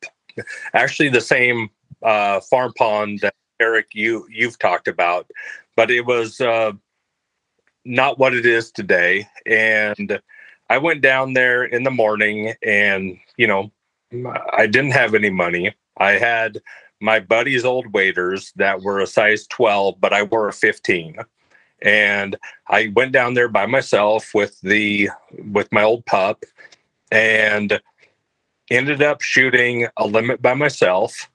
actually 0.74 1.10
the 1.10 1.22
same 1.22 1.70
uh, 2.04 2.42
farm 2.42 2.74
pond 2.78 3.20
that 3.22 3.34
Eric 3.60 3.88
you 3.94 4.28
you've 4.30 4.60
talked 4.60 4.88
about, 4.88 5.30
but 5.76 5.90
it 5.90 6.06
was 6.06 6.42
uh, 6.42 6.74
not 7.86 8.20
what 8.20 8.34
it 8.34 8.46
is 8.46 8.72
today. 8.72 9.28
And 9.46 10.20
I 10.70 10.78
went 10.78 11.02
down 11.02 11.34
there 11.34 11.64
in 11.64 11.84
the 11.84 11.92
morning, 11.92 12.54
and 12.64 13.18
you 13.38 13.48
know, 13.48 13.72
I 14.52 14.68
didn't 14.68 14.92
have 14.92 15.16
any 15.16 15.30
money. 15.30 15.74
I 15.98 16.12
had 16.12 16.62
my 17.02 17.20
buddy's 17.20 17.66
old 17.66 17.94
waders 17.94 18.52
that 18.56 18.82
were 18.82 19.00
a 19.00 19.08
size 19.08 19.48
12, 19.48 20.00
but 20.00 20.14
I 20.14 20.24
wore 20.24 20.48
a 20.48 20.54
15 20.54 21.18
and 21.82 22.38
I 22.70 22.92
went 22.96 23.12
down 23.12 23.34
there 23.34 23.50
by 23.50 23.66
myself 23.66 24.34
with 24.34 24.60
the 24.62 25.10
with 25.52 25.72
my 25.72 25.84
old 25.84 26.06
pup 26.06 26.44
and 27.12 27.82
ended 28.72 29.02
up 29.02 29.22
shooting 29.22 29.88
a 29.98 30.08
limit 30.08 30.42
by 30.42 30.54
myself 30.54 31.30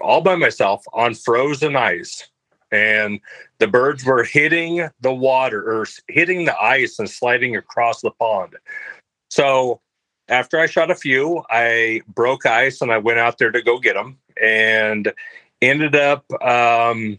all 0.00 0.20
by 0.20 0.36
myself 0.36 0.84
on 0.92 1.14
frozen 1.14 1.76
ice. 1.76 2.28
And 2.72 3.20
the 3.58 3.68
birds 3.68 4.04
were 4.04 4.24
hitting 4.24 4.88
the 5.00 5.14
water 5.14 5.62
or 5.62 5.86
hitting 6.08 6.44
the 6.44 6.58
ice 6.60 6.98
and 6.98 7.08
sliding 7.08 7.56
across 7.56 8.00
the 8.00 8.10
pond. 8.10 8.56
So 9.30 9.80
after 10.28 10.58
i 10.58 10.66
shot 10.66 10.90
a 10.90 10.94
few 10.94 11.42
i 11.50 12.00
broke 12.08 12.46
ice 12.46 12.80
and 12.80 12.92
i 12.92 12.98
went 12.98 13.18
out 13.18 13.38
there 13.38 13.50
to 13.50 13.62
go 13.62 13.78
get 13.78 13.94
them 13.94 14.18
and 14.40 15.12
ended 15.62 15.96
up 15.96 16.24
um, 16.42 17.18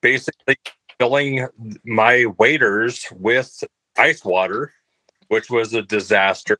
basically 0.00 0.56
filling 0.98 1.48
my 1.84 2.26
waders 2.38 3.06
with 3.12 3.64
ice 3.96 4.24
water, 4.24 4.72
which 5.28 5.50
was 5.50 5.72
a 5.72 5.82
disaster. 5.82 6.58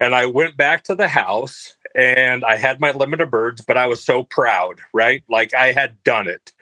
And 0.00 0.14
I 0.14 0.26
went 0.26 0.56
back 0.56 0.82
to 0.84 0.94
the 0.94 1.08
house 1.08 1.76
and 1.94 2.44
I 2.44 2.56
had 2.56 2.80
my 2.80 2.90
limit 2.90 3.20
of 3.20 3.30
birds, 3.30 3.62
but 3.62 3.76
I 3.76 3.86
was 3.86 4.02
so 4.02 4.24
proud, 4.24 4.80
right? 4.92 5.22
Like 5.28 5.54
I 5.54 5.72
had 5.72 6.02
done 6.02 6.26
it. 6.26 6.52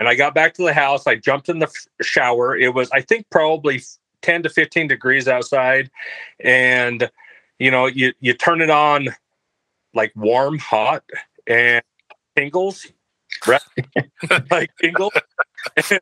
And 0.00 0.08
I 0.08 0.14
got 0.14 0.34
back 0.34 0.54
to 0.54 0.62
the 0.62 0.74
house. 0.74 1.06
I 1.06 1.16
jumped 1.16 1.48
in 1.48 1.58
the 1.58 1.72
shower. 2.00 2.56
It 2.56 2.74
was, 2.74 2.90
I 2.90 3.00
think, 3.00 3.26
probably 3.30 3.82
10 4.22 4.44
to 4.44 4.48
15 4.48 4.88
degrees 4.88 5.28
outside. 5.28 5.90
And, 6.40 7.10
you 7.58 7.70
know, 7.70 7.86
you, 7.86 8.12
you 8.20 8.34
turn 8.34 8.60
it 8.60 8.70
on 8.70 9.08
like 9.94 10.12
warm, 10.14 10.58
hot, 10.58 11.02
and 11.46 11.82
tingles, 12.36 12.86
right? 13.46 13.60
like 14.50 14.70
tingles. 14.80 15.12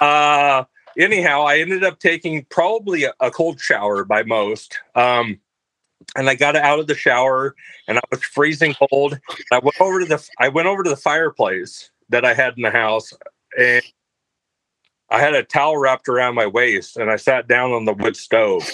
uh, 0.00 0.64
anyhow, 0.98 1.42
I 1.42 1.58
ended 1.58 1.84
up 1.84 1.98
taking 1.98 2.44
probably 2.46 3.04
a, 3.04 3.14
a 3.20 3.30
cold 3.30 3.60
shower 3.60 4.04
by 4.04 4.22
most. 4.22 4.78
Um, 4.94 5.38
and 6.16 6.28
I 6.28 6.34
got 6.34 6.56
out 6.56 6.78
of 6.78 6.86
the 6.86 6.94
shower 6.94 7.54
and 7.88 7.98
I 7.98 8.02
was 8.10 8.22
freezing 8.22 8.74
cold. 8.74 9.18
I 9.52 9.58
went 9.58 9.80
over 9.80 10.00
to 10.00 10.06
the 10.06 10.28
I 10.38 10.48
went 10.48 10.68
over 10.68 10.82
to 10.82 10.90
the 10.90 10.96
fireplace 10.96 11.90
that 12.10 12.24
I 12.24 12.34
had 12.34 12.54
in 12.56 12.62
the 12.62 12.70
house 12.70 13.12
and 13.58 13.82
I 15.10 15.20
had 15.20 15.34
a 15.34 15.42
towel 15.42 15.76
wrapped 15.78 16.08
around 16.08 16.34
my 16.34 16.46
waist 16.46 16.96
and 16.96 17.10
I 17.10 17.16
sat 17.16 17.48
down 17.48 17.72
on 17.72 17.84
the 17.84 17.94
wood 17.94 18.16
stove 18.16 18.68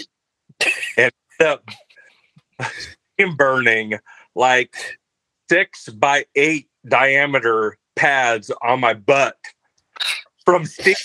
and 0.97 1.13
up 1.41 1.65
burning 3.37 3.99
like 4.35 4.75
six 5.51 5.89
by 5.89 6.25
eight 6.35 6.69
diameter 6.89 7.77
pads 7.97 8.51
on 8.63 8.81
my 8.81 8.95
butt 8.95 9.37
from 10.45 10.65
Steve. 10.65 10.97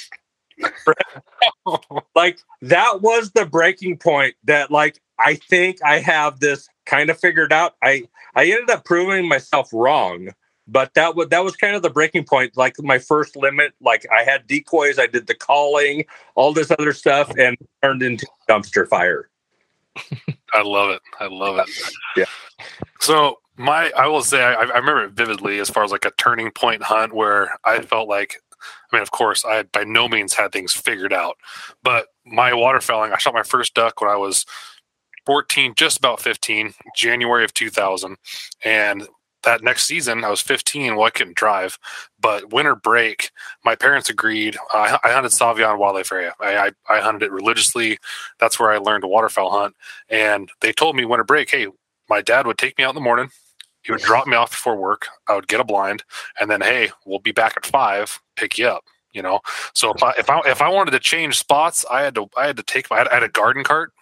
like 2.15 2.39
that 2.61 3.01
was 3.01 3.31
the 3.31 3.45
breaking 3.45 3.97
point 3.97 4.35
that 4.45 4.71
like 4.71 5.01
I 5.19 5.35
think 5.35 5.77
I 5.83 5.99
have 5.99 6.39
this 6.39 6.67
kind 6.85 7.09
of 7.09 7.19
figured 7.19 7.51
out. 7.51 7.75
I 7.81 8.03
I 8.35 8.45
ended 8.45 8.69
up 8.69 8.85
proving 8.85 9.27
myself 9.27 9.69
wrong, 9.73 10.29
but 10.67 10.93
that 10.93 11.15
was 11.15 11.27
that 11.29 11.43
was 11.43 11.55
kind 11.55 11.75
of 11.75 11.81
the 11.81 11.89
breaking 11.89 12.25
point. 12.25 12.55
Like 12.55 12.75
my 12.79 12.99
first 12.99 13.35
limit, 13.35 13.73
like 13.81 14.05
I 14.11 14.23
had 14.23 14.47
decoys, 14.47 14.99
I 14.99 15.07
did 15.07 15.27
the 15.27 15.35
calling, 15.35 16.05
all 16.35 16.53
this 16.53 16.71
other 16.71 16.93
stuff, 16.93 17.31
and 17.37 17.57
turned 17.83 18.03
into 18.03 18.27
dumpster 18.49 18.87
fire. 18.87 19.29
I 20.55 20.61
love 20.61 20.89
it. 20.89 21.01
I 21.19 21.27
love 21.27 21.59
it. 21.59 21.69
Yeah. 22.15 22.25
So 22.99 23.39
my, 23.57 23.91
I 23.97 24.07
will 24.07 24.23
say, 24.23 24.43
I, 24.43 24.53
I 24.53 24.77
remember 24.77 25.03
it 25.03 25.11
vividly 25.11 25.59
as 25.59 25.69
far 25.69 25.83
as 25.83 25.91
like 25.91 26.05
a 26.05 26.11
turning 26.11 26.51
point 26.51 26.83
hunt 26.83 27.13
where 27.13 27.57
I 27.63 27.81
felt 27.81 28.07
like 28.07 28.41
I 28.91 28.95
mean, 28.95 29.03
of 29.03 29.11
course, 29.11 29.45
I 29.45 29.63
by 29.63 29.83
no 29.83 30.07
means 30.07 30.33
had 30.33 30.51
things 30.51 30.73
figured 30.73 31.13
out, 31.13 31.37
but 31.83 32.07
my 32.25 32.51
waterfowling, 32.51 33.13
I 33.13 33.17
shot 33.17 33.33
my 33.33 33.43
first 33.43 33.73
duck 33.73 34.01
when 34.01 34.09
I 34.09 34.15
was 34.15 34.45
14, 35.25 35.73
just 35.75 35.97
about 35.97 36.19
15, 36.19 36.73
January 36.95 37.43
of 37.43 37.53
2000. 37.53 38.17
And 38.63 39.07
that 39.45 39.63
next 39.63 39.85
season, 39.85 40.23
I 40.23 40.29
was 40.29 40.41
15. 40.41 40.95
Well, 40.95 41.05
I 41.05 41.09
couldn't 41.09 41.35
drive, 41.35 41.79
but 42.19 42.51
winter 42.51 42.75
break, 42.75 43.31
my 43.63 43.75
parents 43.75 44.09
agreed. 44.09 44.57
I, 44.73 44.99
I 45.03 45.11
hunted 45.11 45.31
Sauvie 45.31 45.63
Island 45.63 45.79
Wildlife 45.79 46.11
Area. 46.11 46.33
I, 46.39 46.57
I, 46.57 46.71
I, 46.89 46.99
hunted 46.99 47.23
it 47.23 47.31
religiously. 47.31 47.97
That's 48.39 48.59
where 48.59 48.71
I 48.71 48.77
learned 48.77 49.03
to 49.03 49.07
waterfowl 49.07 49.51
hunt. 49.51 49.75
And 50.09 50.49
they 50.61 50.71
told 50.71 50.95
me 50.95 51.05
winter 51.05 51.23
break, 51.23 51.49
hey, 51.49 51.67
my 52.09 52.21
dad 52.21 52.45
would 52.45 52.57
take 52.57 52.77
me 52.77 52.83
out 52.83 52.89
in 52.89 52.95
the 52.95 53.01
morning. 53.01 53.29
He 53.83 53.91
would 53.91 54.01
drop 54.01 54.27
me 54.27 54.35
off 54.35 54.49
before 54.49 54.75
work. 54.75 55.07
I 55.27 55.35
would 55.35 55.47
get 55.47 55.59
a 55.59 55.63
blind, 55.63 56.03
and 56.39 56.49
then 56.49 56.61
hey, 56.61 56.89
we'll 57.05 57.19
be 57.19 57.31
back 57.31 57.53
at 57.55 57.67
five, 57.67 58.19
pick 58.35 58.57
you 58.57 58.67
up. 58.67 58.83
You 59.13 59.21
know, 59.21 59.39
so 59.73 59.93
if 59.93 60.03
I 60.03 60.11
if 60.17 60.29
I 60.29 60.41
if 60.45 60.61
I 60.61 60.69
wanted 60.69 60.91
to 60.91 60.99
change 60.99 61.37
spots, 61.37 61.85
I 61.89 62.01
had 62.01 62.15
to 62.15 62.27
I 62.35 62.47
had 62.47 62.57
to 62.57 62.63
take 62.63 62.89
my 62.89 63.07
I 63.09 63.13
had 63.13 63.23
a 63.23 63.29
garden 63.29 63.63
cart 63.63 63.93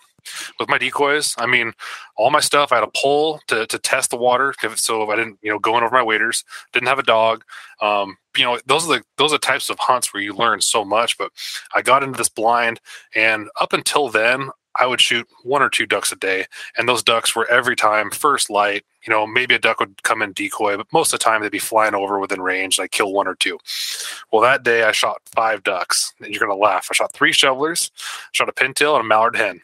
with 0.60 0.70
my 0.70 0.78
decoys. 0.78 1.36
I 1.38 1.46
mean, 1.46 1.74
all 2.16 2.32
my 2.32 2.40
stuff. 2.40 2.72
I 2.72 2.76
had 2.76 2.84
a 2.84 2.92
pole 2.96 3.40
to, 3.48 3.66
to 3.68 3.80
test 3.80 4.10
the 4.10 4.18
water, 4.18 4.54
so 4.76 5.10
I 5.10 5.16
didn't, 5.16 5.40
you 5.42 5.52
know, 5.52 5.60
going 5.60 5.84
over 5.84 5.96
my 5.96 6.04
waders. 6.04 6.44
Didn't 6.72 6.88
have 6.88 7.00
a 7.00 7.04
dog. 7.04 7.44
Um, 7.82 8.18
you 8.38 8.44
know, 8.44 8.60
those 8.66 8.90
are 8.90 8.98
the 8.98 9.04
those 9.18 9.34
are 9.34 9.38
types 9.38 9.70
of 9.70 9.78
hunts 9.80 10.14
where 10.14 10.24
you 10.24 10.34
learn 10.34 10.62
so 10.62 10.84
much. 10.84 11.18
But 11.18 11.32
I 11.76 11.82
got 11.82 12.04
into 12.04 12.18
this 12.18 12.30
blind, 12.30 12.80
and 13.16 13.50
up 13.60 13.74
until 13.74 14.10
then, 14.10 14.50
I 14.76 14.88
would 14.88 15.02
shoot 15.02 15.28
one 15.44 15.62
or 15.62 15.70
two 15.70 15.86
ducks 15.86 16.12
a 16.12 16.16
day, 16.16 16.46
and 16.78 16.90
those 16.90 17.04
ducks 17.04 17.36
were 17.36 17.50
every 17.50 17.76
time 17.76 18.10
first 18.10 18.50
light. 18.50 18.84
You 19.06 19.12
know, 19.12 19.28
maybe 19.28 19.54
a 19.54 19.60
duck 19.60 19.80
would 19.80 20.02
come 20.04 20.22
in 20.22 20.34
decoy, 20.34 20.78
but 20.78 20.92
most 20.92 21.14
of 21.14 21.20
the 21.20 21.24
time 21.24 21.42
they'd 21.42 21.52
be 21.52 21.60
flying 21.60 21.94
over 21.94 22.20
within 22.20 22.42
range. 22.42 22.78
And 22.78 22.86
I 22.86 22.88
kill 22.88 23.14
one 23.14 23.28
or 23.28 23.36
two. 23.36 23.60
Well, 24.32 24.42
that 24.42 24.64
day 24.64 24.84
I 24.84 24.92
shot 24.92 25.22
five 25.36 25.64
ducks. 25.64 26.14
You're 26.20 26.40
gonna 26.40 26.56
laugh. 26.56 26.88
I 26.90 26.96
shot 26.96 27.14
three 27.14 27.34
shovelers, 27.34 27.92
shot 28.32 28.50
a 28.50 28.54
pintail, 28.54 28.96
and 28.96 29.06
a 29.06 29.08
mallard 29.08 29.36
hen. 29.36 29.62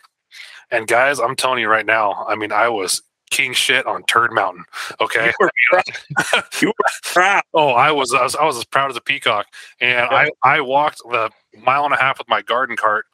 And 0.72 0.88
guys, 0.88 1.20
I'm 1.20 1.36
telling 1.36 1.60
you 1.60 1.70
right 1.70 1.86
now, 1.86 2.26
I 2.28 2.36
mean, 2.36 2.52
I 2.52 2.70
was 2.70 3.02
king 3.32 3.54
shit 3.54 3.86
on 3.86 4.04
Turd 4.04 4.32
Mountain. 4.32 4.66
Okay, 5.00 5.28
you 5.28 5.34
were 5.40 5.52
proud. 5.70 6.44
you 6.62 6.68
were 6.68 6.90
proud. 7.04 7.44
oh, 7.54 7.70
I 7.70 7.92
was, 7.92 8.14
I 8.14 8.24
was, 8.24 8.36
I 8.36 8.44
was 8.44 8.58
as 8.58 8.66
proud 8.66 8.90
as 8.90 8.98
a 8.98 9.02
peacock, 9.02 9.48
and. 9.80 10.10
I, 10.10 10.30
I 10.44 10.62
walked 10.62 11.00
the 11.10 11.32
mile 11.64 11.86
and 11.86 11.94
a 11.94 11.98
half 11.98 12.18
with 12.18 12.30
my 12.30 12.42
garden 12.42 12.76
cart 12.76 13.06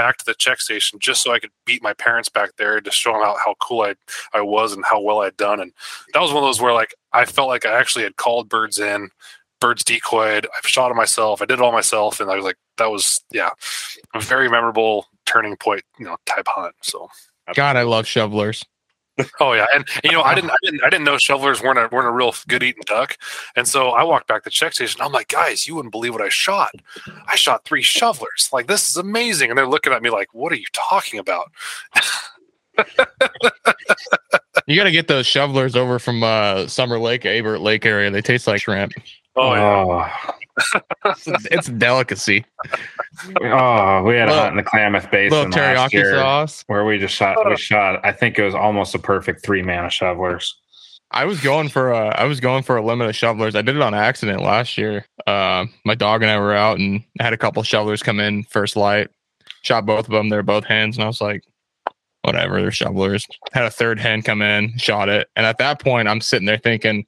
back 0.00 0.16
to 0.16 0.24
the 0.24 0.34
check 0.34 0.60
station 0.62 0.98
just 0.98 1.22
so 1.22 1.30
I 1.30 1.38
could 1.38 1.50
beat 1.66 1.82
my 1.82 1.92
parents 1.92 2.30
back 2.30 2.56
there 2.56 2.80
to 2.80 2.90
show 2.90 3.12
them 3.12 3.20
how, 3.20 3.36
how 3.36 3.54
cool 3.60 3.82
I, 3.82 3.94
I 4.32 4.40
was 4.40 4.72
and 4.72 4.82
how 4.82 4.98
well 4.98 5.20
I'd 5.20 5.36
done. 5.36 5.60
And 5.60 5.72
that 6.14 6.20
was 6.20 6.32
one 6.32 6.42
of 6.42 6.48
those 6.48 6.58
where 6.58 6.72
like 6.72 6.94
I 7.12 7.26
felt 7.26 7.48
like 7.48 7.66
I 7.66 7.78
actually 7.78 8.04
had 8.04 8.16
called 8.16 8.48
birds 8.48 8.78
in, 8.78 9.10
birds 9.60 9.84
decoyed, 9.84 10.46
I've 10.56 10.66
shot 10.66 10.88
them 10.88 10.96
myself, 10.96 11.42
I 11.42 11.44
did 11.44 11.58
it 11.58 11.60
all 11.60 11.70
myself, 11.70 12.18
and 12.18 12.30
I 12.30 12.36
was 12.36 12.46
like, 12.46 12.56
that 12.78 12.90
was 12.90 13.22
yeah, 13.30 13.50
a 14.14 14.20
very 14.20 14.48
memorable 14.48 15.06
turning 15.30 15.56
point, 15.56 15.82
you 15.98 16.06
know, 16.06 16.16
type 16.26 16.46
hunt. 16.48 16.74
So 16.82 17.08
God, 17.54 17.76
I 17.76 17.82
love 17.82 18.06
shovelers. 18.06 18.64
Oh 19.38 19.52
yeah, 19.52 19.66
and, 19.74 19.84
and, 19.96 20.04
you 20.04 20.12
know 20.12 20.22
I 20.22 20.34
didn't 20.34 20.50
I 20.50 20.56
didn't 20.62 20.82
I 20.82 20.88
didn't 20.88 21.04
know 21.04 21.18
shovelers 21.18 21.60
weren't 21.60 21.78
a 21.78 21.90
weren't 21.92 22.06
a 22.06 22.10
real 22.10 22.32
good 22.48 22.62
eating 22.62 22.84
duck, 22.86 23.18
and 23.54 23.68
so 23.68 23.90
I 23.90 24.02
walked 24.02 24.28
back 24.28 24.44
to 24.44 24.46
the 24.46 24.50
check 24.50 24.72
station. 24.72 25.02
I'm 25.02 25.12
like, 25.12 25.28
guys, 25.28 25.68
you 25.68 25.74
wouldn't 25.74 25.92
believe 25.92 26.14
what 26.14 26.22
I 26.22 26.30
shot. 26.30 26.70
I 27.26 27.36
shot 27.36 27.66
three 27.66 27.82
shovelers. 27.82 28.48
Like 28.50 28.66
this 28.66 28.88
is 28.88 28.96
amazing, 28.96 29.50
and 29.50 29.58
they're 29.58 29.68
looking 29.68 29.92
at 29.92 30.02
me 30.02 30.08
like, 30.08 30.32
what 30.32 30.52
are 30.52 30.56
you 30.56 30.64
talking 30.72 31.20
about? 31.20 31.50
you 34.66 34.76
got 34.76 34.84
to 34.84 34.90
get 34.90 35.08
those 35.08 35.26
shovelers 35.26 35.76
over 35.76 35.98
from 35.98 36.22
uh, 36.22 36.66
Summer 36.66 36.98
Lake, 36.98 37.22
Abert 37.22 37.60
Lake 37.60 37.84
area. 37.84 38.10
They 38.10 38.22
taste 38.22 38.46
like 38.46 38.62
shrimp. 38.62 38.92
Oh, 39.36 39.54
yeah. 39.54 40.32
It's, 41.04 41.26
a, 41.26 41.34
it's, 41.50 41.68
a, 41.68 41.72
delicacy. 41.72 42.44
Oh, 43.42 44.02
we 44.02 44.16
had 44.16 44.28
a 44.28 44.34
hunt 44.34 44.50
in 44.52 44.56
the 44.56 44.62
Klamath 44.62 45.10
Basin 45.10 45.36
little 45.36 45.52
teriyaki 45.52 45.92
year 45.92 46.14
sauce 46.14 46.64
where 46.66 46.84
we 46.84 46.98
just 46.98 47.14
shot. 47.14 47.36
We 47.48 47.56
shot. 47.56 48.04
I 48.04 48.12
think 48.12 48.38
it 48.38 48.44
was 48.44 48.54
almost 48.54 48.94
a 48.94 48.98
perfect 48.98 49.44
three 49.44 49.62
man 49.62 49.84
of 49.84 49.92
shovelers. 49.92 50.56
I 51.12 51.24
was 51.24 51.40
going 51.40 51.68
for 51.68 51.90
a. 51.90 52.08
I 52.08 52.24
was 52.24 52.40
going 52.40 52.62
for 52.62 52.76
a 52.76 52.84
limit 52.84 53.08
of 53.08 53.16
shovelers. 53.16 53.54
I 53.56 53.62
did 53.62 53.76
it 53.76 53.82
on 53.82 53.94
accident 53.94 54.42
last 54.42 54.78
year. 54.78 55.04
Uh, 55.26 55.66
my 55.84 55.94
dog 55.94 56.22
and 56.22 56.30
I 56.30 56.38
were 56.38 56.54
out 56.54 56.78
and 56.78 57.02
I 57.18 57.24
had 57.24 57.32
a 57.32 57.38
couple 57.38 57.62
shovelers 57.62 58.02
come 58.02 58.20
in 58.20 58.44
first 58.44 58.76
light. 58.76 59.08
Shot 59.62 59.86
both 59.86 60.06
of 60.06 60.12
them. 60.12 60.28
They're 60.28 60.42
both 60.42 60.64
hands, 60.64 60.96
and 60.96 61.04
I 61.04 61.06
was 61.08 61.20
like, 61.20 61.42
whatever. 62.22 62.60
They're 62.60 62.70
shovelers. 62.70 63.26
Had 63.52 63.64
a 63.64 63.70
third 63.70 63.98
hand 63.98 64.24
come 64.24 64.40
in, 64.40 64.78
shot 64.78 65.08
it, 65.08 65.28
and 65.34 65.44
at 65.44 65.58
that 65.58 65.80
point, 65.80 66.08
I'm 66.08 66.20
sitting 66.20 66.46
there 66.46 66.58
thinking, 66.58 67.06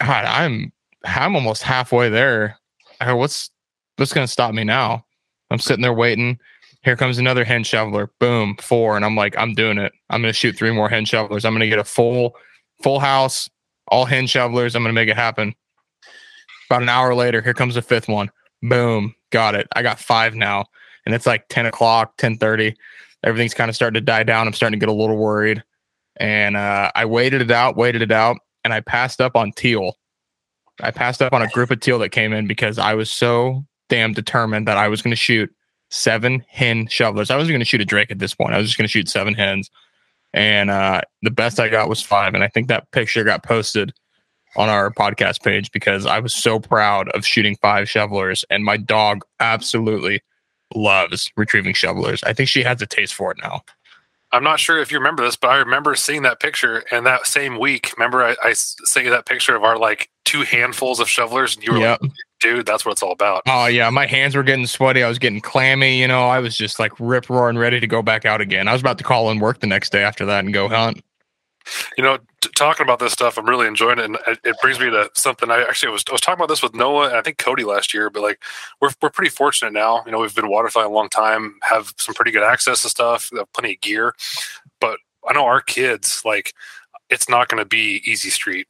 God, 0.00 0.24
I'm 0.24 0.72
I'm 1.04 1.34
almost 1.34 1.62
halfway 1.62 2.08
there. 2.08 2.58
What's 3.00 3.50
what's 3.96 4.12
going 4.12 4.26
to 4.26 4.32
stop 4.32 4.54
me 4.54 4.64
now? 4.64 5.04
I'm 5.50 5.58
sitting 5.58 5.82
there 5.82 5.94
waiting. 5.94 6.38
Here 6.82 6.96
comes 6.96 7.18
another 7.18 7.44
hen 7.44 7.64
shoveler. 7.64 8.10
Boom, 8.18 8.56
four. 8.60 8.96
And 8.96 9.04
I'm 9.04 9.16
like, 9.16 9.36
I'm 9.36 9.54
doing 9.54 9.78
it. 9.78 9.92
I'm 10.08 10.22
going 10.22 10.32
to 10.32 10.38
shoot 10.38 10.56
three 10.56 10.70
more 10.70 10.88
hen 10.88 11.04
shovelers. 11.04 11.44
I'm 11.44 11.52
going 11.52 11.60
to 11.60 11.68
get 11.68 11.78
a 11.78 11.84
full, 11.84 12.34
full 12.82 13.00
house, 13.00 13.50
all 13.88 14.06
hen 14.06 14.26
shovelers. 14.26 14.74
I'm 14.74 14.82
going 14.82 14.94
to 14.94 14.98
make 15.00 15.08
it 15.08 15.16
happen. 15.16 15.54
About 16.68 16.82
an 16.82 16.88
hour 16.88 17.14
later, 17.14 17.42
here 17.42 17.52
comes 17.52 17.74
the 17.74 17.82
fifth 17.82 18.08
one. 18.08 18.30
Boom, 18.62 19.14
got 19.30 19.54
it. 19.54 19.66
I 19.72 19.82
got 19.82 19.98
five 19.98 20.34
now. 20.34 20.66
And 21.04 21.14
it's 21.14 21.26
like 21.26 21.48
10 21.48 21.66
o'clock, 21.66 22.10
1030. 22.10 22.74
Everything's 23.24 23.54
kind 23.54 23.68
of 23.68 23.74
starting 23.74 23.94
to 23.94 24.00
die 24.00 24.22
down. 24.22 24.46
I'm 24.46 24.52
starting 24.52 24.78
to 24.78 24.84
get 24.84 24.92
a 24.92 24.96
little 24.96 25.16
worried. 25.16 25.62
And 26.16 26.56
uh, 26.56 26.90
I 26.94 27.04
waited 27.04 27.42
it 27.42 27.50
out, 27.50 27.76
waited 27.76 28.02
it 28.02 28.12
out, 28.12 28.36
and 28.64 28.72
I 28.72 28.80
passed 28.80 29.20
up 29.20 29.36
on 29.36 29.52
teal. 29.52 29.96
I 30.82 30.90
passed 30.90 31.22
up 31.22 31.32
on 31.32 31.42
a 31.42 31.48
group 31.48 31.70
of 31.70 31.80
teal 31.80 31.98
that 32.00 32.10
came 32.10 32.32
in 32.32 32.46
because 32.46 32.78
I 32.78 32.94
was 32.94 33.10
so 33.10 33.64
damn 33.88 34.12
determined 34.12 34.68
that 34.68 34.76
I 34.76 34.88
was 34.88 35.02
going 35.02 35.12
to 35.12 35.16
shoot 35.16 35.52
seven 35.90 36.44
hen 36.48 36.86
shovelers. 36.86 37.30
I 37.30 37.36
wasn't 37.36 37.52
going 37.52 37.60
to 37.60 37.66
shoot 37.66 37.80
a 37.80 37.84
drake 37.84 38.10
at 38.10 38.18
this 38.18 38.34
point. 38.34 38.54
I 38.54 38.58
was 38.58 38.66
just 38.68 38.78
going 38.78 38.86
to 38.86 38.92
shoot 38.92 39.08
seven 39.08 39.34
hens. 39.34 39.70
And 40.32 40.70
uh, 40.70 41.00
the 41.22 41.30
best 41.30 41.58
I 41.58 41.68
got 41.68 41.88
was 41.88 42.00
five. 42.00 42.34
And 42.34 42.44
I 42.44 42.48
think 42.48 42.68
that 42.68 42.90
picture 42.92 43.24
got 43.24 43.42
posted 43.42 43.92
on 44.56 44.68
our 44.68 44.90
podcast 44.90 45.42
page 45.42 45.70
because 45.72 46.06
I 46.06 46.20
was 46.20 46.32
so 46.32 46.60
proud 46.60 47.08
of 47.10 47.26
shooting 47.26 47.56
five 47.60 47.88
shovelers. 47.88 48.44
And 48.50 48.64
my 48.64 48.76
dog 48.76 49.22
absolutely 49.40 50.22
loves 50.74 51.30
retrieving 51.36 51.74
shovelers. 51.74 52.22
I 52.22 52.32
think 52.32 52.48
she 52.48 52.62
has 52.62 52.80
a 52.80 52.86
taste 52.86 53.14
for 53.14 53.32
it 53.32 53.38
now. 53.42 53.62
I'm 54.32 54.44
not 54.44 54.60
sure 54.60 54.78
if 54.78 54.92
you 54.92 54.98
remember 54.98 55.24
this, 55.24 55.34
but 55.34 55.50
I 55.50 55.56
remember 55.56 55.96
seeing 55.96 56.22
that 56.22 56.38
picture 56.38 56.84
and 56.92 57.04
that 57.04 57.26
same 57.26 57.58
week. 57.58 57.92
Remember, 57.96 58.22
I, 58.22 58.36
I 58.44 58.52
sent 58.52 59.04
you 59.04 59.10
that 59.10 59.26
picture 59.26 59.56
of 59.56 59.64
our 59.64 59.76
like 59.76 60.08
two 60.30 60.42
handfuls 60.42 61.00
of 61.00 61.08
shovelers, 61.08 61.56
and 61.56 61.64
you 61.64 61.72
were 61.72 61.80
yep. 61.80 62.00
like, 62.00 62.12
dude, 62.40 62.64
that's 62.64 62.84
what 62.84 62.92
it's 62.92 63.02
all 63.02 63.10
about. 63.10 63.42
Oh 63.48 63.66
yeah, 63.66 63.90
my 63.90 64.06
hands 64.06 64.36
were 64.36 64.44
getting 64.44 64.66
sweaty. 64.66 65.02
I 65.02 65.08
was 65.08 65.18
getting 65.18 65.40
clammy. 65.40 66.00
You 66.00 66.06
know, 66.06 66.28
I 66.28 66.38
was 66.38 66.56
just 66.56 66.78
like 66.78 66.92
rip 67.00 67.28
roaring, 67.28 67.58
ready 67.58 67.80
to 67.80 67.86
go 67.88 68.00
back 68.00 68.24
out 68.24 68.40
again. 68.40 68.68
I 68.68 68.72
was 68.72 68.80
about 68.80 68.96
to 68.98 69.04
call 69.04 69.30
in 69.32 69.40
work 69.40 69.58
the 69.58 69.66
next 69.66 69.90
day 69.90 70.04
after 70.04 70.24
that 70.26 70.44
and 70.44 70.54
go 70.54 70.68
hunt. 70.68 71.02
You 71.98 72.04
know, 72.04 72.18
t- 72.40 72.50
talking 72.54 72.84
about 72.84 73.00
this 73.00 73.12
stuff, 73.12 73.38
I'm 73.38 73.48
really 73.48 73.66
enjoying 73.66 73.98
it, 73.98 74.04
and 74.04 74.18
it, 74.28 74.38
it 74.44 74.56
brings 74.62 74.78
me 74.78 74.88
to 74.90 75.10
something. 75.14 75.50
I 75.50 75.62
actually 75.62 75.90
was 75.90 76.04
I 76.08 76.12
was 76.12 76.20
talking 76.20 76.38
about 76.38 76.48
this 76.48 76.62
with 76.62 76.76
Noah 76.76 77.08
and 77.08 77.16
I 77.16 77.22
think 77.22 77.38
Cody 77.38 77.64
last 77.64 77.92
year, 77.92 78.08
but 78.08 78.22
like 78.22 78.40
we're 78.80 78.90
we're 79.02 79.10
pretty 79.10 79.30
fortunate 79.30 79.72
now. 79.72 80.04
You 80.06 80.12
know, 80.12 80.20
we've 80.20 80.34
been 80.34 80.46
waterfowling 80.46 80.86
a 80.86 80.92
long 80.92 81.08
time, 81.08 81.56
have 81.62 81.92
some 81.98 82.14
pretty 82.14 82.30
good 82.30 82.44
access 82.44 82.82
to 82.82 82.88
stuff, 82.88 83.32
plenty 83.52 83.74
of 83.74 83.80
gear, 83.80 84.14
but 84.80 84.98
I 85.28 85.32
know 85.32 85.44
our 85.44 85.60
kids 85.60 86.22
like 86.24 86.54
it's 87.10 87.28
not 87.28 87.48
going 87.48 87.62
to 87.62 87.68
be 87.68 88.02
easy 88.04 88.30
street. 88.30 88.68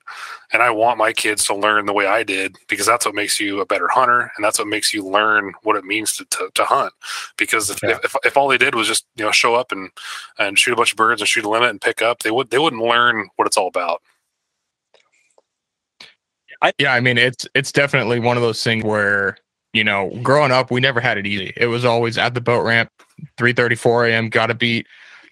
And 0.53 0.63
I 0.63 0.71
want 0.71 0.99
my 0.99 1.13
kids 1.13 1.45
to 1.45 1.55
learn 1.55 1.87
the 1.87 1.93
way 1.93 2.07
I 2.07 2.23
did 2.23 2.57
because 2.69 2.87
that's 2.87 3.05
what 3.05 3.15
makes 3.15 3.39
you 3.39 3.61
a 3.61 3.67
better 3.67 3.89
hunter. 3.89 4.33
And 4.35 4.45
that's 4.45 4.59
what 4.59 4.67
makes 4.67 4.95
you 4.95 5.07
learn 5.07 5.53
what 5.63 5.77
it 5.77 5.85
means 5.85 6.17
to, 6.17 6.25
to, 6.25 6.51
to 6.55 6.65
hunt. 6.65 6.93
Because 7.37 7.71
if, 7.71 7.83
yeah. 7.83 7.99
if, 8.03 8.17
if, 8.25 8.37
all 8.37 8.49
they 8.49 8.59
did 8.59 8.75
was 8.75 8.89
just, 8.89 9.07
you 9.17 9.25
know, 9.25 9.31
show 9.31 9.55
up 9.55 9.73
and, 9.73 9.91
and 10.39 10.59
shoot 10.59 10.73
a 10.73 10.77
bunch 10.77 10.93
of 10.93 10.97
birds 10.97 11.21
and 11.21 11.29
shoot 11.29 11.45
a 11.45 11.49
limit 11.49 11.69
and 11.69 11.81
pick 11.81 12.01
up, 12.01 12.21
they 12.21 12.31
would, 12.31 12.51
they 12.51 12.59
wouldn't 12.59 12.83
learn 12.83 13.29
what 13.37 13.47
it's 13.47 13.59
all 13.59 13.69
about. 13.69 14.03
I, 16.63 16.73
yeah. 16.79 16.95
I 16.95 17.01
mean, 17.01 17.19
it's, 17.19 17.47
it's 17.55 17.73
definitely 17.73 18.21
one 18.21 18.37
of 18.37 18.43
those 18.43 18.63
things 18.63 18.85
where, 18.85 19.37
you 19.73 19.85
know, 19.85 20.11
growing 20.23 20.51
up, 20.51 20.71
we 20.71 20.81
never 20.81 21.01
had 21.01 21.19
it 21.19 21.27
easy. 21.27 21.53
It 21.57 21.67
was 21.67 21.85
always 21.85 22.17
at 22.19 22.35
the 22.35 22.41
boat 22.41 22.65
ramp, 22.65 22.91
3 23.37 23.53
34 23.53 24.07
a.m. 24.07 24.29
Got 24.29 24.47
to 24.47 24.55
beat, 24.55 24.87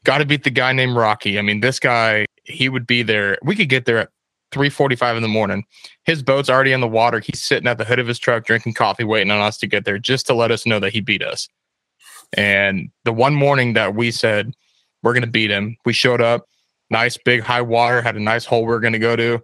got 0.04 0.18
to 0.18 0.26
beat 0.26 0.44
the 0.44 0.50
guy 0.50 0.72
named 0.72 0.96
Rocky. 0.96 1.38
I 1.38 1.42
mean, 1.42 1.60
this 1.60 1.80
guy 1.80 2.26
he 2.48 2.68
would 2.68 2.86
be 2.86 3.02
there. 3.02 3.38
We 3.42 3.54
could 3.54 3.68
get 3.68 3.84
there 3.84 3.98
at 3.98 4.10
3:45 4.52 5.16
in 5.16 5.22
the 5.22 5.28
morning. 5.28 5.64
His 6.04 6.22
boat's 6.22 6.48
already 6.48 6.72
in 6.72 6.80
the 6.80 6.88
water. 6.88 7.20
He's 7.20 7.42
sitting 7.42 7.68
at 7.68 7.78
the 7.78 7.84
hood 7.84 7.98
of 7.98 8.06
his 8.06 8.18
truck 8.18 8.44
drinking 8.44 8.74
coffee, 8.74 9.04
waiting 9.04 9.30
on 9.30 9.40
us 9.40 9.58
to 9.58 9.66
get 9.66 9.84
there, 9.84 9.98
just 9.98 10.26
to 10.26 10.34
let 10.34 10.50
us 10.50 10.66
know 10.66 10.80
that 10.80 10.92
he 10.92 11.00
beat 11.00 11.22
us. 11.22 11.48
And 12.32 12.90
the 13.04 13.12
one 13.12 13.34
morning 13.34 13.74
that 13.74 13.94
we 13.94 14.10
said 14.10 14.54
we're 15.02 15.12
going 15.12 15.24
to 15.24 15.30
beat 15.30 15.50
him, 15.50 15.76
we 15.84 15.92
showed 15.92 16.20
up. 16.20 16.46
Nice 16.90 17.18
big 17.18 17.42
high 17.42 17.60
water, 17.60 18.00
had 18.00 18.16
a 18.16 18.20
nice 18.20 18.46
hole 18.46 18.64
we 18.64 18.72
are 18.72 18.80
going 18.80 18.94
to 18.94 18.98
go 18.98 19.14
to. 19.14 19.42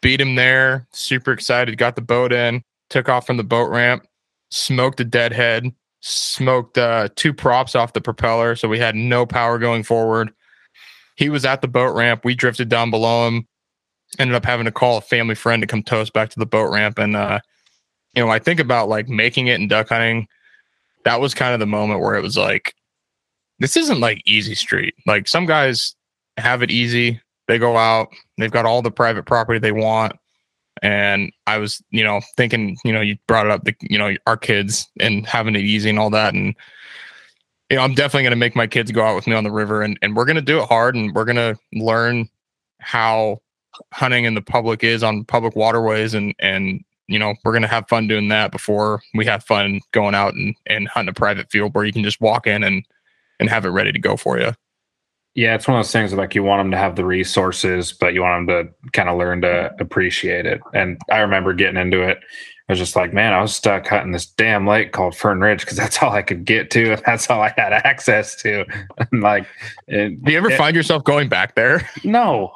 Beat 0.00 0.20
him 0.20 0.34
there. 0.34 0.88
Super 0.92 1.30
excited. 1.30 1.78
Got 1.78 1.94
the 1.94 2.02
boat 2.02 2.32
in. 2.32 2.64
Took 2.90 3.08
off 3.08 3.24
from 3.24 3.36
the 3.36 3.44
boat 3.44 3.70
ramp. 3.70 4.04
Smoked 4.50 4.98
a 4.98 5.04
deadhead. 5.04 5.72
Smoked 6.00 6.76
uh, 6.76 7.08
two 7.14 7.32
props 7.32 7.76
off 7.76 7.92
the 7.92 8.00
propeller, 8.00 8.56
so 8.56 8.68
we 8.68 8.80
had 8.80 8.96
no 8.96 9.24
power 9.24 9.58
going 9.58 9.84
forward 9.84 10.32
he 11.16 11.28
was 11.28 11.44
at 11.44 11.60
the 11.60 11.68
boat 11.68 11.94
ramp. 11.94 12.24
We 12.24 12.34
drifted 12.34 12.68
down 12.68 12.90
below 12.90 13.26
him. 13.28 13.46
Ended 14.18 14.34
up 14.34 14.44
having 14.44 14.66
to 14.66 14.72
call 14.72 14.98
a 14.98 15.02
family 15.02 15.34
friend 15.34 15.62
to 15.62 15.66
come 15.66 15.82
tow 15.82 16.00
us 16.00 16.10
back 16.10 16.30
to 16.30 16.38
the 16.38 16.46
boat 16.46 16.70
ramp. 16.70 16.98
And 16.98 17.16
uh, 17.16 17.40
you 18.14 18.22
know, 18.22 18.30
I 18.30 18.38
think 18.38 18.60
about 18.60 18.88
like 18.88 19.08
making 19.08 19.46
it 19.46 19.60
in 19.60 19.68
duck 19.68 19.88
hunting. 19.88 20.28
That 21.04 21.20
was 21.20 21.34
kind 21.34 21.54
of 21.54 21.60
the 21.60 21.66
moment 21.66 22.00
where 22.00 22.14
it 22.14 22.22
was 22.22 22.36
like, 22.36 22.74
this 23.58 23.76
isn't 23.76 24.00
like 24.00 24.22
easy 24.26 24.54
street. 24.54 24.94
Like 25.06 25.28
some 25.28 25.46
guys 25.46 25.94
have 26.36 26.62
it 26.62 26.70
easy. 26.70 27.20
They 27.48 27.58
go 27.58 27.76
out, 27.76 28.08
they've 28.38 28.50
got 28.50 28.66
all 28.66 28.82
the 28.82 28.90
private 28.90 29.26
property 29.26 29.58
they 29.58 29.72
want. 29.72 30.14
And 30.80 31.32
I 31.46 31.58
was, 31.58 31.82
you 31.90 32.02
know, 32.02 32.20
thinking, 32.36 32.76
you 32.84 32.92
know, 32.92 33.00
you 33.00 33.16
brought 33.26 33.46
it 33.46 33.52
up, 33.52 33.64
the, 33.64 33.74
you 33.80 33.98
know, 33.98 34.14
our 34.26 34.36
kids 34.36 34.88
and 35.00 35.26
having 35.26 35.54
it 35.54 35.62
easy 35.62 35.90
and 35.90 35.98
all 35.98 36.10
that. 36.10 36.34
And 36.34 36.54
you 37.72 37.78
know, 37.78 37.84
I'm 37.84 37.94
definitely 37.94 38.24
going 38.24 38.32
to 38.32 38.36
make 38.36 38.54
my 38.54 38.66
kids 38.66 38.92
go 38.92 39.02
out 39.02 39.14
with 39.14 39.26
me 39.26 39.32
on 39.32 39.44
the 39.44 39.50
river 39.50 39.80
and, 39.80 39.98
and 40.02 40.14
we're 40.14 40.26
going 40.26 40.36
to 40.36 40.42
do 40.42 40.60
it 40.60 40.68
hard 40.68 40.94
and 40.94 41.14
we're 41.14 41.24
going 41.24 41.36
to 41.36 41.56
learn 41.72 42.28
how 42.80 43.40
hunting 43.94 44.26
in 44.26 44.34
the 44.34 44.42
public 44.42 44.84
is 44.84 45.02
on 45.02 45.24
public 45.24 45.56
waterways 45.56 46.12
and, 46.12 46.34
and, 46.38 46.84
you 47.06 47.18
know, 47.18 47.34
we're 47.44 47.52
going 47.52 47.62
to 47.62 47.68
have 47.68 47.88
fun 47.88 48.06
doing 48.06 48.28
that 48.28 48.52
before 48.52 49.00
we 49.14 49.24
have 49.24 49.42
fun 49.42 49.80
going 49.92 50.14
out 50.14 50.34
and, 50.34 50.54
and 50.66 50.86
hunting 50.86 51.08
a 51.08 51.14
private 51.14 51.50
field 51.50 51.74
where 51.74 51.86
you 51.86 51.94
can 51.94 52.04
just 52.04 52.20
walk 52.20 52.46
in 52.46 52.62
and, 52.62 52.84
and 53.40 53.48
have 53.48 53.64
it 53.64 53.70
ready 53.70 53.90
to 53.90 53.98
go 53.98 54.18
for 54.18 54.38
you. 54.38 54.52
Yeah, 55.34 55.54
it's 55.54 55.66
one 55.66 55.78
of 55.78 55.86
those 55.86 55.92
things 55.92 56.12
like 56.12 56.34
you 56.34 56.42
want 56.42 56.60
them 56.60 56.72
to 56.72 56.76
have 56.76 56.94
the 56.94 57.06
resources, 57.06 57.90
but 57.90 58.12
you 58.12 58.20
want 58.20 58.48
them 58.48 58.66
to 58.66 58.90
kind 58.90 59.08
of 59.08 59.16
learn 59.16 59.40
to 59.40 59.74
appreciate 59.80 60.44
it. 60.44 60.60
And 60.74 61.00
I 61.10 61.20
remember 61.20 61.54
getting 61.54 61.80
into 61.80 62.02
it 62.02 62.18
I 62.68 62.72
was 62.72 62.78
just 62.78 62.96
like, 62.96 63.12
man, 63.12 63.32
I 63.32 63.42
was 63.42 63.54
stuck 63.54 63.86
hunting 63.88 64.12
this 64.12 64.26
damn 64.26 64.66
lake 64.66 64.92
called 64.92 65.16
Fern 65.16 65.40
Ridge 65.40 65.60
because 65.60 65.76
that's 65.76 66.02
all 66.02 66.12
I 66.12 66.22
could 66.22 66.44
get 66.44 66.70
to, 66.72 66.92
and 66.92 67.02
that's 67.04 67.28
all 67.28 67.42
I 67.42 67.52
had 67.56 67.72
access 67.72 68.36
to. 68.42 68.64
And 69.12 69.22
like, 69.22 69.46
it, 69.88 70.22
do 70.24 70.32
you 70.32 70.38
ever 70.38 70.50
it, 70.50 70.56
find 70.56 70.76
yourself 70.76 71.02
going 71.04 71.28
back 71.28 71.54
there? 71.54 71.88
No. 72.04 72.52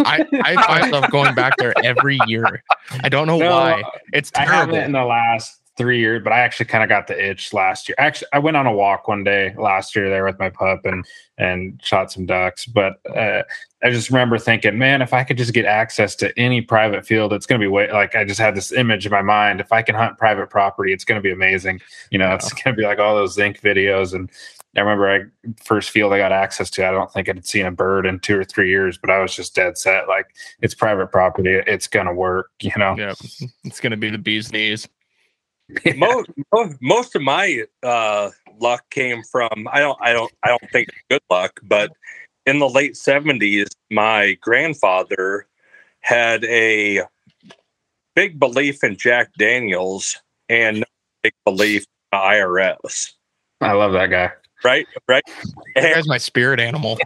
I, 0.00 0.24
I 0.44 0.54
find 0.54 0.90
myself 0.90 1.10
going 1.10 1.34
back 1.34 1.54
there 1.58 1.72
every 1.84 2.18
year. 2.26 2.62
I 3.02 3.08
don't 3.08 3.26
know 3.26 3.38
no, 3.38 3.50
why. 3.50 3.82
Uh, 3.82 3.90
it's 4.12 4.30
terrible. 4.30 4.52
I 4.52 4.56
haven't 4.56 4.84
in 4.84 4.92
the 4.92 5.04
last 5.04 5.60
three 5.78 6.00
years, 6.00 6.22
but 6.22 6.32
I 6.32 6.40
actually 6.40 6.66
kind 6.66 6.82
of 6.82 6.90
got 6.90 7.06
the 7.06 7.30
itch 7.30 7.54
last 7.54 7.88
year. 7.88 7.94
Actually, 7.98 8.28
I 8.32 8.40
went 8.40 8.56
on 8.56 8.66
a 8.66 8.72
walk 8.72 9.08
one 9.08 9.24
day 9.24 9.54
last 9.56 9.96
year 9.96 10.10
there 10.10 10.24
with 10.24 10.38
my 10.38 10.50
pup 10.50 10.84
and 10.84 11.06
and 11.38 11.80
shot 11.82 12.12
some 12.12 12.26
ducks. 12.26 12.66
But 12.66 13.00
uh, 13.16 13.44
I 13.82 13.90
just 13.90 14.10
remember 14.10 14.38
thinking, 14.38 14.76
man, 14.76 15.00
if 15.00 15.14
I 15.14 15.24
could 15.24 15.38
just 15.38 15.54
get 15.54 15.64
access 15.64 16.14
to 16.16 16.36
any 16.38 16.60
private 16.60 17.06
field, 17.06 17.32
it's 17.32 17.46
going 17.46 17.60
to 17.60 17.64
be 17.64 17.70
way 17.70 17.90
like 17.90 18.16
I 18.16 18.24
just 18.24 18.40
had 18.40 18.54
this 18.54 18.72
image 18.72 19.06
in 19.06 19.12
my 19.12 19.22
mind. 19.22 19.60
If 19.60 19.72
I 19.72 19.82
can 19.82 19.94
hunt 19.94 20.18
private 20.18 20.50
property, 20.50 20.92
it's 20.92 21.04
going 21.04 21.18
to 21.18 21.26
be 21.26 21.32
amazing. 21.32 21.80
You 22.10 22.18
know, 22.18 22.34
it's 22.34 22.52
going 22.52 22.74
to 22.76 22.78
be 22.78 22.86
like 22.86 22.98
all 22.98 23.14
those 23.14 23.34
Zink 23.34 23.60
videos. 23.60 24.12
And 24.12 24.28
I 24.76 24.80
remember 24.80 25.08
I 25.08 25.54
first 25.64 25.90
field 25.90 26.12
I 26.12 26.18
got 26.18 26.32
access 26.32 26.70
to. 26.70 26.86
I 26.86 26.90
don't 26.90 27.12
think 27.12 27.28
I'd 27.28 27.46
seen 27.46 27.66
a 27.66 27.70
bird 27.70 28.04
in 28.04 28.18
two 28.18 28.38
or 28.38 28.44
three 28.44 28.68
years, 28.68 28.98
but 28.98 29.10
I 29.10 29.20
was 29.20 29.34
just 29.34 29.54
dead 29.54 29.78
set. 29.78 30.08
Like 30.08 30.34
it's 30.60 30.74
private 30.74 31.12
property, 31.12 31.62
it's 31.66 31.86
going 31.86 32.06
to 32.06 32.12
work. 32.12 32.50
You 32.60 32.72
know, 32.76 32.96
yeah, 32.98 33.14
it's 33.64 33.80
going 33.80 33.92
to 33.92 33.96
be 33.96 34.10
the 34.10 34.18
bee's 34.18 34.52
knees. 34.52 34.88
most, 35.96 36.30
most 36.80 37.14
of 37.14 37.22
my 37.22 37.64
uh, 37.82 38.30
luck 38.58 38.88
came 38.90 39.22
from 39.22 39.68
I 39.70 39.80
don't 39.80 39.98
I 40.00 40.12
don't 40.12 40.32
I 40.42 40.48
don't 40.48 40.70
think 40.72 40.88
good 41.10 41.22
luck, 41.30 41.60
but 41.62 41.92
in 42.46 42.58
the 42.58 42.68
late 42.68 42.96
seventies, 42.96 43.68
my 43.90 44.32
grandfather 44.40 45.46
had 46.00 46.44
a 46.44 47.02
big 48.14 48.38
belief 48.38 48.82
in 48.82 48.96
Jack 48.96 49.32
Daniels 49.38 50.16
and 50.48 50.84
big 51.22 51.34
belief 51.44 51.84
in 52.12 52.18
IRS. 52.18 53.12
I 53.60 53.72
love 53.72 53.92
that 53.92 54.06
guy. 54.10 54.32
Right, 54.64 54.86
right. 55.06 55.22
That 55.74 55.94
guy's 55.94 56.08
my 56.08 56.18
spirit 56.18 56.58
animal. 56.58 56.98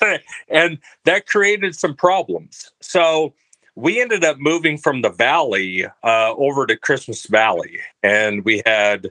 and 0.48 0.78
that 1.04 1.26
created 1.26 1.74
some 1.74 1.94
problems. 1.94 2.70
So 2.80 3.34
we 3.76 4.00
ended 4.00 4.24
up 4.24 4.38
moving 4.38 4.78
from 4.78 5.02
the 5.02 5.10
valley 5.10 5.86
uh, 6.02 6.34
over 6.36 6.66
to 6.66 6.76
Christmas 6.76 7.26
Valley, 7.26 7.78
and 8.02 8.44
we 8.44 8.62
had 8.64 9.10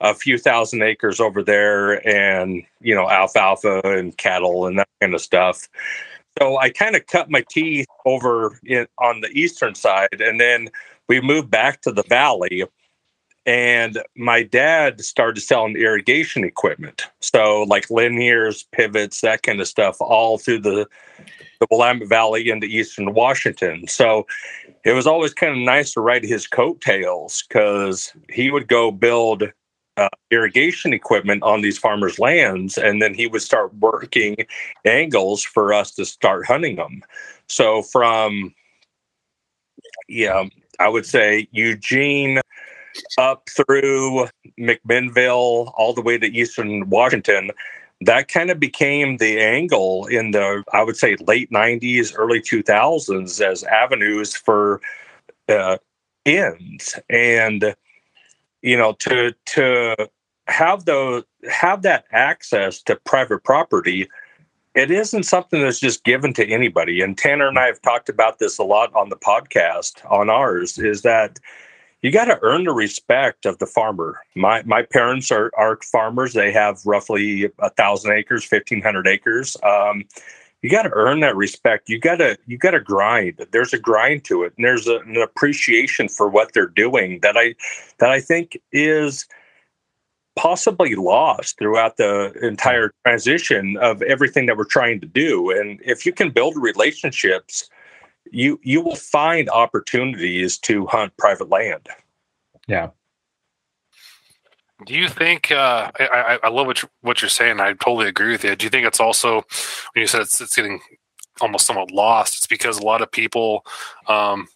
a 0.00 0.14
few 0.14 0.36
thousand 0.38 0.82
acres 0.82 1.20
over 1.20 1.42
there, 1.42 2.06
and 2.06 2.62
you 2.80 2.94
know 2.94 3.08
alfalfa 3.08 3.80
and 3.84 4.16
cattle 4.16 4.66
and 4.66 4.78
that 4.78 4.88
kind 5.00 5.14
of 5.14 5.20
stuff. 5.20 5.68
So 6.38 6.58
I 6.58 6.70
kind 6.70 6.96
of 6.96 7.06
cut 7.06 7.30
my 7.30 7.44
teeth 7.48 7.86
over 8.04 8.58
in, 8.64 8.86
on 8.98 9.20
the 9.20 9.28
eastern 9.28 9.74
side, 9.74 10.20
and 10.20 10.40
then 10.40 10.68
we 11.08 11.20
moved 11.20 11.50
back 11.50 11.80
to 11.82 11.92
the 11.92 12.02
valley. 12.02 12.64
And 13.46 14.02
my 14.16 14.42
dad 14.42 15.02
started 15.02 15.42
selling 15.42 15.76
irrigation 15.76 16.44
equipment, 16.44 17.02
so 17.20 17.64
like 17.64 17.88
linears, 17.88 18.64
pivots, 18.72 19.20
that 19.20 19.42
kind 19.42 19.60
of 19.60 19.68
stuff, 19.68 19.98
all 20.00 20.38
through 20.38 20.60
the 20.60 20.88
the 21.60 21.66
Willamette 21.70 22.08
Valley 22.08 22.48
into 22.50 22.66
eastern 22.66 23.14
Washington. 23.14 23.86
So 23.88 24.26
it 24.84 24.92
was 24.92 25.06
always 25.06 25.34
kind 25.34 25.52
of 25.52 25.58
nice 25.58 25.92
to 25.92 26.00
ride 26.00 26.24
his 26.24 26.46
coattails 26.46 27.44
because 27.48 28.12
he 28.30 28.50
would 28.50 28.68
go 28.68 28.90
build 28.90 29.44
uh, 29.96 30.08
irrigation 30.30 30.92
equipment 30.92 31.42
on 31.42 31.62
these 31.62 31.78
farmers' 31.78 32.18
lands, 32.18 32.76
and 32.76 33.00
then 33.00 33.14
he 33.14 33.26
would 33.26 33.42
start 33.42 33.72
working 33.76 34.36
angles 34.84 35.42
for 35.42 35.72
us 35.72 35.92
to 35.94 36.04
start 36.04 36.46
hunting 36.46 36.76
them. 36.76 37.02
So 37.48 37.82
from 37.82 38.54
yeah, 40.08 40.44
I 40.80 40.88
would 40.88 41.06
say 41.06 41.48
Eugene 41.52 42.40
up 43.18 43.48
through 43.48 44.28
McMinnville, 44.58 45.72
all 45.76 45.94
the 45.94 46.02
way 46.02 46.18
to 46.18 46.26
Eastern 46.26 46.88
Washington. 46.88 47.50
That 48.00 48.28
kind 48.28 48.50
of 48.50 48.60
became 48.60 49.16
the 49.16 49.40
angle 49.40 50.06
in 50.06 50.32
the, 50.32 50.64
I 50.72 50.82
would 50.82 50.96
say, 50.96 51.16
late 51.26 51.50
90s, 51.50 52.12
early 52.16 52.40
2000s 52.40 53.40
as 53.40 53.64
avenues 53.64 54.36
for 54.36 54.80
uh, 55.48 55.78
ends. 56.26 56.98
And, 57.08 57.74
you 58.62 58.76
know, 58.76 58.92
to, 59.00 59.34
to, 59.46 60.10
have 60.46 60.84
those 60.84 61.24
have 61.50 61.82
that 61.82 62.04
access 62.12 62.82
to 62.82 62.96
private 62.96 63.42
property 63.44 64.08
it 64.74 64.90
isn't 64.90 65.22
something 65.22 65.62
that's 65.62 65.80
just 65.80 66.04
given 66.04 66.34
to 66.34 66.46
anybody 66.46 67.00
and 67.00 67.16
tanner 67.16 67.48
and 67.48 67.58
i 67.58 67.66
have 67.66 67.80
talked 67.80 68.08
about 68.08 68.38
this 68.38 68.58
a 68.58 68.62
lot 68.62 68.94
on 68.94 69.08
the 69.08 69.16
podcast 69.16 70.04
on 70.10 70.28
ours 70.28 70.78
is 70.78 71.02
that 71.02 71.38
you 72.04 72.10
got 72.10 72.26
to 72.26 72.38
earn 72.42 72.64
the 72.64 72.72
respect 72.72 73.46
of 73.46 73.56
the 73.58 73.66
farmer. 73.66 74.20
My 74.36 74.62
my 74.64 74.82
parents 74.82 75.32
are 75.32 75.50
are 75.56 75.78
farmers. 75.82 76.34
They 76.34 76.52
have 76.52 76.84
roughly 76.84 77.50
a 77.58 77.70
thousand 77.70 78.12
acres, 78.12 78.44
fifteen 78.44 78.82
hundred 78.82 79.08
acres. 79.08 79.56
Um, 79.62 80.04
you 80.60 80.68
got 80.68 80.82
to 80.82 80.90
earn 80.92 81.20
that 81.20 81.34
respect. 81.34 81.88
You 81.88 81.98
got 81.98 82.16
to 82.16 82.36
you 82.46 82.58
got 82.58 82.72
to 82.72 82.80
grind. 82.80 83.46
There's 83.52 83.72
a 83.72 83.78
grind 83.78 84.24
to 84.24 84.42
it, 84.42 84.52
and 84.58 84.66
there's 84.66 84.86
a, 84.86 84.98
an 84.98 85.16
appreciation 85.16 86.10
for 86.10 86.28
what 86.28 86.52
they're 86.52 86.66
doing 86.66 87.20
that 87.22 87.38
I 87.38 87.54
that 88.00 88.10
I 88.10 88.20
think 88.20 88.60
is 88.70 89.26
possibly 90.36 90.96
lost 90.96 91.58
throughout 91.58 91.96
the 91.96 92.32
entire 92.42 92.92
transition 93.06 93.78
of 93.78 94.02
everything 94.02 94.44
that 94.44 94.58
we're 94.58 94.64
trying 94.64 95.00
to 95.00 95.06
do. 95.06 95.50
And 95.50 95.80
if 95.82 96.04
you 96.04 96.12
can 96.12 96.28
build 96.28 96.54
relationships 96.58 97.70
you 98.30 98.60
you 98.62 98.80
will 98.80 98.96
find 98.96 99.48
opportunities 99.48 100.58
to 100.58 100.86
hunt 100.86 101.16
private 101.16 101.48
land. 101.48 101.88
Yeah. 102.66 102.90
Do 104.86 104.94
you 104.94 105.08
think? 105.08 105.50
Uh, 105.50 105.90
I, 105.98 106.38
I 106.42 106.48
love 106.48 106.66
what 106.66 106.82
you're, 106.82 106.90
what 107.00 107.22
you're 107.22 107.28
saying. 107.28 107.60
I 107.60 107.72
totally 107.74 108.08
agree 108.08 108.32
with 108.32 108.44
you. 108.44 108.54
Do 108.56 108.64
you 108.64 108.70
think 108.70 108.86
it's 108.86 109.00
also 109.00 109.36
when 109.92 110.02
you 110.02 110.06
said 110.06 110.22
it's, 110.22 110.40
it's 110.40 110.56
getting 110.56 110.80
almost 111.40 111.66
somewhat 111.66 111.90
lost? 111.90 112.36
It's 112.36 112.46
because 112.46 112.78
a 112.78 112.82
lot 112.82 113.00
of 113.00 113.10
people 113.10 113.64
um, 114.08 114.48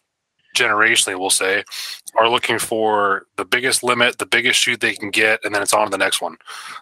generationally, 0.57 1.19
we'll 1.19 1.31
say, 1.31 1.63
are 2.19 2.29
looking 2.29 2.59
for 2.59 3.27
the 3.37 3.45
biggest 3.45 3.83
limit, 3.83 4.19
the 4.19 4.27
biggest 4.27 4.59
shoot 4.59 4.81
they 4.81 4.95
can 4.95 5.11
get, 5.11 5.45
and 5.45 5.55
then 5.55 5.63
it's 5.63 5.75
on 5.75 5.87
to 5.87 5.91
the 5.91 5.99
next 5.99 6.21
one. 6.21 6.37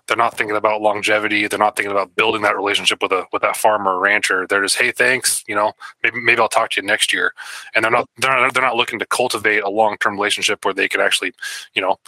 They're 0.06 0.16
not 0.16 0.36
thinking 0.36 0.56
about 0.56 0.80
longevity. 0.80 1.46
They're 1.46 1.58
not 1.58 1.76
thinking 1.76 1.92
about 1.92 2.14
building 2.14 2.42
that 2.42 2.56
relationship 2.56 3.02
with 3.02 3.12
a 3.12 3.24
with 3.32 3.42
that 3.42 3.56
farmer 3.56 3.96
or 3.96 4.00
rancher. 4.00 4.46
They're 4.46 4.62
just, 4.62 4.76
hey, 4.76 4.92
thanks, 4.92 5.44
you 5.46 5.54
know, 5.54 5.72
maybe 6.02 6.20
maybe 6.20 6.40
I'll 6.40 6.48
talk 6.48 6.70
to 6.70 6.80
you 6.80 6.86
next 6.86 7.12
year. 7.12 7.32
And 7.74 7.84
they're 7.84 7.92
not 7.92 8.08
they're 8.18 8.30
not, 8.30 8.54
they're 8.54 8.62
not 8.62 8.76
looking 8.76 8.98
to 8.98 9.06
cultivate 9.06 9.62
a 9.62 9.70
long 9.70 9.96
term 9.98 10.14
relationship 10.14 10.64
where 10.64 10.74
they 10.74 10.88
can 10.88 11.00
actually, 11.00 11.32
you 11.74 11.82
know, 11.82 11.98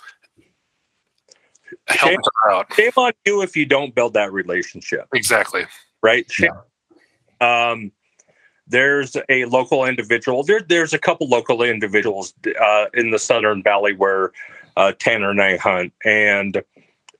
help 1.86 2.10
shame, 2.10 2.20
out. 2.50 2.72
Shame 2.74 2.92
on 2.96 3.12
you 3.26 3.42
if 3.42 3.56
you 3.56 3.66
don't 3.66 3.94
build 3.94 4.14
that 4.14 4.32
relationship. 4.32 5.06
Exactly. 5.12 5.64
Right. 6.02 6.30
Shame. 6.30 6.52
Yeah. 7.40 7.70
Um, 7.70 7.92
there's 8.68 9.16
a 9.28 9.44
local 9.46 9.84
individual. 9.84 10.42
There, 10.42 10.60
there's 10.60 10.92
a 10.92 10.98
couple 10.98 11.28
local 11.28 11.62
individuals 11.62 12.34
uh, 12.60 12.86
in 12.94 13.10
the 13.10 13.18
Southern 13.18 13.62
Valley 13.62 13.94
where 13.94 14.32
uh, 14.76 14.92
Tanner 14.98 15.30
and 15.30 15.42
I 15.42 15.56
hunt, 15.56 15.92
and 16.04 16.62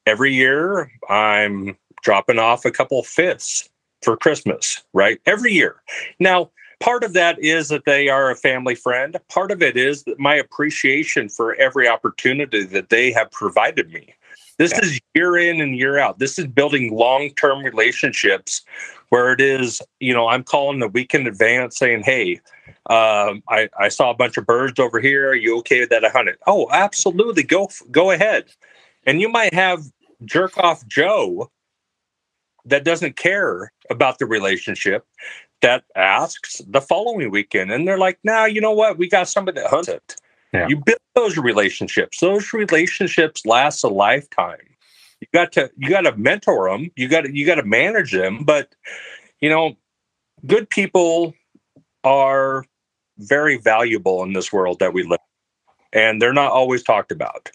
every 0.07 0.33
year 0.33 0.91
I'm 1.09 1.77
dropping 2.03 2.39
off 2.39 2.65
a 2.65 2.71
couple 2.71 3.03
fifths 3.03 3.69
for 4.03 4.17
Christmas. 4.17 4.83
Right, 4.93 5.21
every 5.27 5.53
year. 5.53 5.83
Now, 6.21 6.51
part 6.81 7.03
of 7.03 7.13
that 7.15 7.39
is 7.41 7.69
that 7.69 7.85
they 7.85 8.09
are 8.09 8.31
a 8.31 8.37
family 8.37 8.75
friend. 8.75 9.17
Part 9.29 9.51
of 9.51 9.63
it 9.63 9.77
is 9.77 10.05
that 10.05 10.19
my 10.19 10.35
appreciation 10.35 11.29
for 11.29 11.55
every 11.57 11.89
opportunity 11.89 12.65
that 12.65 12.91
they 12.91 13.11
have 13.13 13.31
provided 13.31 13.93
me. 13.93 14.15
This 14.59 14.73
yeah. 14.73 14.81
is 14.83 15.01
year 15.15 15.37
in 15.37 15.61
and 15.61 15.77
year 15.77 15.99
out. 15.99 16.19
This 16.19 16.39
is 16.39 16.47
building 16.47 16.95
long 16.95 17.31
term 17.31 17.65
relationships 17.65 18.65
where 19.09 19.33
it 19.33 19.41
is, 19.41 19.81
you 20.01 20.13
know, 20.13 20.29
I'm 20.29 20.45
calling 20.45 20.81
the 20.81 20.89
week 20.89 21.15
in 21.15 21.27
advance 21.27 21.79
saying, 21.79 22.03
hey, 22.03 22.41
um, 22.91 23.43
I, 23.49 23.69
I 23.79 23.89
saw 23.89 24.11
a 24.11 24.15
bunch 24.15 24.37
of 24.37 24.47
birds 24.47 24.79
over 24.79 25.01
here. 25.01 25.31
Are 25.31 25.35
you 25.35 25.59
okay 25.59 25.81
with 25.81 25.91
that 25.91 26.05
I 26.05 26.09
hunted? 26.09 26.37
Oh, 26.47 26.69
absolutely. 26.71 27.43
Go 27.43 27.69
go 27.91 28.11
ahead. 28.11 28.47
And 29.07 29.21
you 29.21 29.29
might 29.29 29.55
have 29.55 29.85
jerk 30.25 30.59
off 30.59 30.87
Joe 30.87 31.51
that 32.65 32.85
doesn't 32.85 33.17
care 33.17 33.73
about 33.91 34.19
the 34.19 34.27
relationship 34.27 35.07
that 35.61 35.85
asks 35.97 36.61
the 36.69 36.81
following 36.81 37.31
weekend. 37.31 37.73
And 37.73 37.87
they're 37.87 37.99
like, 37.99 38.19
now, 38.23 38.41
nah, 38.41 38.45
you 38.45 38.61
know 38.61 38.73
what? 38.73 38.99
We 38.99 39.09
got 39.09 39.29
somebody 39.29 39.61
that 39.61 39.71
hunts 39.71 39.89
it. 39.89 40.17
Yeah. 40.53 40.67
You 40.69 40.77
build 40.77 40.99
those 41.15 41.37
relationships. 41.37 42.21
Those 42.21 42.53
relationships 42.53 43.45
last 43.45 43.85
a 43.85 43.89
lifetime. 43.89 44.59
You 45.21 45.27
got 45.33 45.53
to 45.53 45.71
you 45.77 45.91
got 45.91 46.03
to 46.03 46.17
mentor 46.17 46.71
them. 46.71 46.91
You 46.97 47.09
got 47.09 47.23
to 47.23 47.37
you 47.37 47.45
got 47.45 47.57
to 47.57 47.65
manage 47.65 48.13
them. 48.13 48.45
But 48.45 48.75
you 49.41 49.51
know, 49.51 49.77
good 50.47 50.71
people 50.71 51.35
are 52.05 52.65
very 53.19 53.59
valuable 53.59 54.23
in 54.23 54.33
this 54.33 54.53
world 54.53 54.79
that 54.79 54.93
we 54.93 55.03
live, 55.03 55.19
in, 55.93 56.01
and 56.01 56.23
they're 56.23 56.33
not 56.33 56.53
always 56.53 56.83
talked 56.83 57.11
about. 57.11 57.51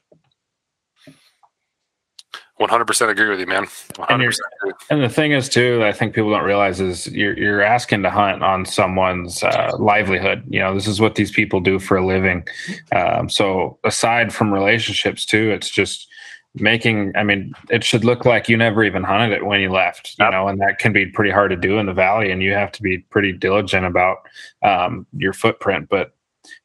100% 2.68 3.09
agree 3.09 3.30
with 3.30 3.39
you, 3.39 3.45
man. 3.45 3.68
And, 4.09 4.24
and, 4.89 5.03
the 5.03 5.09
thing 5.09 5.32
is, 5.32 5.49
too, 5.49 5.84
I 5.84 5.91
think 5.91 6.16
people 6.16 6.32
don't 6.32 6.43
realize 6.43 6.80
is 6.80 7.07
you're, 7.07 7.38
you're 7.38 7.61
asking 7.61 8.03
to 8.03 8.09
hunt 8.09 8.43
on 8.43 8.66
someone's 8.66 9.43
uh, 9.43 9.72
livelihood. 9.78 10.43
You 10.49 10.59
know, 10.59 10.74
this 10.74 10.88
is 10.88 10.99
what 10.99 11.16
these 11.16 11.32
people 11.32 11.59
do 11.59 11.80
for 11.80 11.97
a 11.97 12.05
living. 12.05 12.47
Um, 12.91 13.30
so 13.30 13.78
aside 13.84 14.34
from 14.34 14.53
relationships, 14.53 15.26
too, 15.26 15.51
it's 15.51 15.70
just 15.70 16.07
making 16.55 17.11
i 17.16 17.24
mean 17.24 17.51
it 17.72 17.84
should 17.84 18.05
look 18.05 18.26
like 18.26 18.47
you 18.47 18.55
never 18.55 18.84
even 18.84 19.03
hunted 19.03 19.36
it 19.36 19.43
when 19.43 19.59
you 19.59 19.72
left 19.72 20.16
you 20.20 20.30
know 20.30 20.47
and 20.47 20.61
that 20.61 20.78
can 20.78 20.93
be 20.93 21.05
pretty 21.07 21.32
hard 21.32 21.49
to 21.49 21.57
do 21.57 21.80
in 21.80 21.88
the 21.88 21.93
valley 21.93 22.30
and 22.30 22.43
you 22.43 22.53
have 22.53 22.72
to 22.72 22.84
be 22.84 22.99
pretty 23.09 23.32
diligent 23.32 23.86
about 23.86 24.18
um, 24.61 25.07
your 25.18 25.34
footprint 25.34 25.89
but 25.89 26.14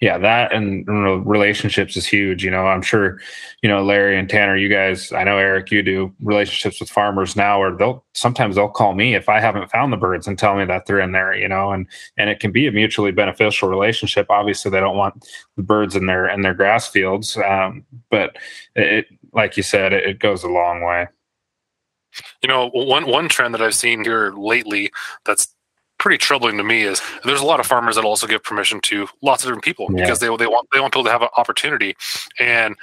yeah, 0.01 0.19
that 0.19 0.53
and 0.53 0.87
relationships 1.27 1.97
is 1.97 2.07
huge. 2.07 2.45
You 2.45 2.51
know, 2.51 2.67
I'm 2.67 2.83
sure, 2.83 3.21
you 3.63 3.69
know, 3.69 3.85
Larry 3.85 4.19
and 4.19 4.29
Tanner, 4.29 4.57
you 4.57 4.69
guys, 4.69 5.13
I 5.13 5.25
know 5.25 5.39
Eric, 5.39 5.71
you 5.71 5.83
do 5.83 6.13
relationships 6.21 6.81
with 6.81 6.91
farmers 6.91 7.37
now, 7.37 7.61
or 7.61 7.77
they'll 7.77 8.05
sometimes 8.15 8.57
they'll 8.57 8.69
call 8.69 8.95
me 8.95 9.15
if 9.15 9.29
I 9.29 9.41
haven't 9.41 9.71
found 9.71 9.93
the 9.93 9.97
birds 9.97 10.27
and 10.27 10.39
tell 10.39 10.57
me 10.57 10.65
that 10.65 10.87
they're 10.87 11.01
in 11.01 11.13
there, 11.13 11.35
you 11.35 11.49
know, 11.49 11.73
and 11.73 11.87
and 12.17 12.29
it 12.29 12.41
can 12.41 12.51
be 12.51 12.67
a 12.67 12.73
mutually 12.73 13.13
beneficial 13.13 13.69
relationship. 13.69 14.27
Obviously, 14.31 14.71
they 14.71 14.81
don't 14.81 14.97
want 14.97 15.29
the 15.57 15.63
birds 15.63 15.95
in 15.95 16.07
their 16.07 16.29
in 16.29 16.43
their 16.43 16.55
grass 16.55 16.89
fields, 16.89 17.37
um, 17.37 17.85
but 18.11 18.37
it, 18.75 19.07
like 19.33 19.57
you 19.57 19.63
said, 19.63 19.93
it, 19.93 20.05
it 20.05 20.19
goes 20.19 20.43
a 20.43 20.49
long 20.49 20.83
way. 20.83 21.07
You 22.43 22.49
know, 22.49 22.71
one 22.71 23.07
one 23.07 23.29
trend 23.29 23.55
that 23.55 23.63
I've 23.63 23.75
seen 23.75 24.03
here 24.03 24.33
lately 24.33 24.91
that's 25.25 25.55
pretty 25.99 26.17
troubling 26.17 26.57
to 26.57 26.65
me 26.65 26.83
is 26.83 27.03
there's 27.25 27.41
a 27.41 27.45
lot 27.45 27.61
of 27.61 27.67
farmers 27.67 27.97
that 27.97 28.05
also 28.05 28.27
give 28.27 28.43
permission 28.43 28.81
to 28.81 29.09
lots 29.21 29.43
of 29.43 29.49
different 29.49 29.65
people 29.65 29.89
yeah. 29.91 30.05
because 30.05 30.21
they 30.21 30.27
they 30.37 30.47
want 30.47 30.69
they 30.73 30.81
want 30.81 30.93
people 30.93 31.05
to 31.05 31.11
have 31.11 31.23
an 31.23 31.29
opportunity. 31.37 31.97
And 32.39 32.77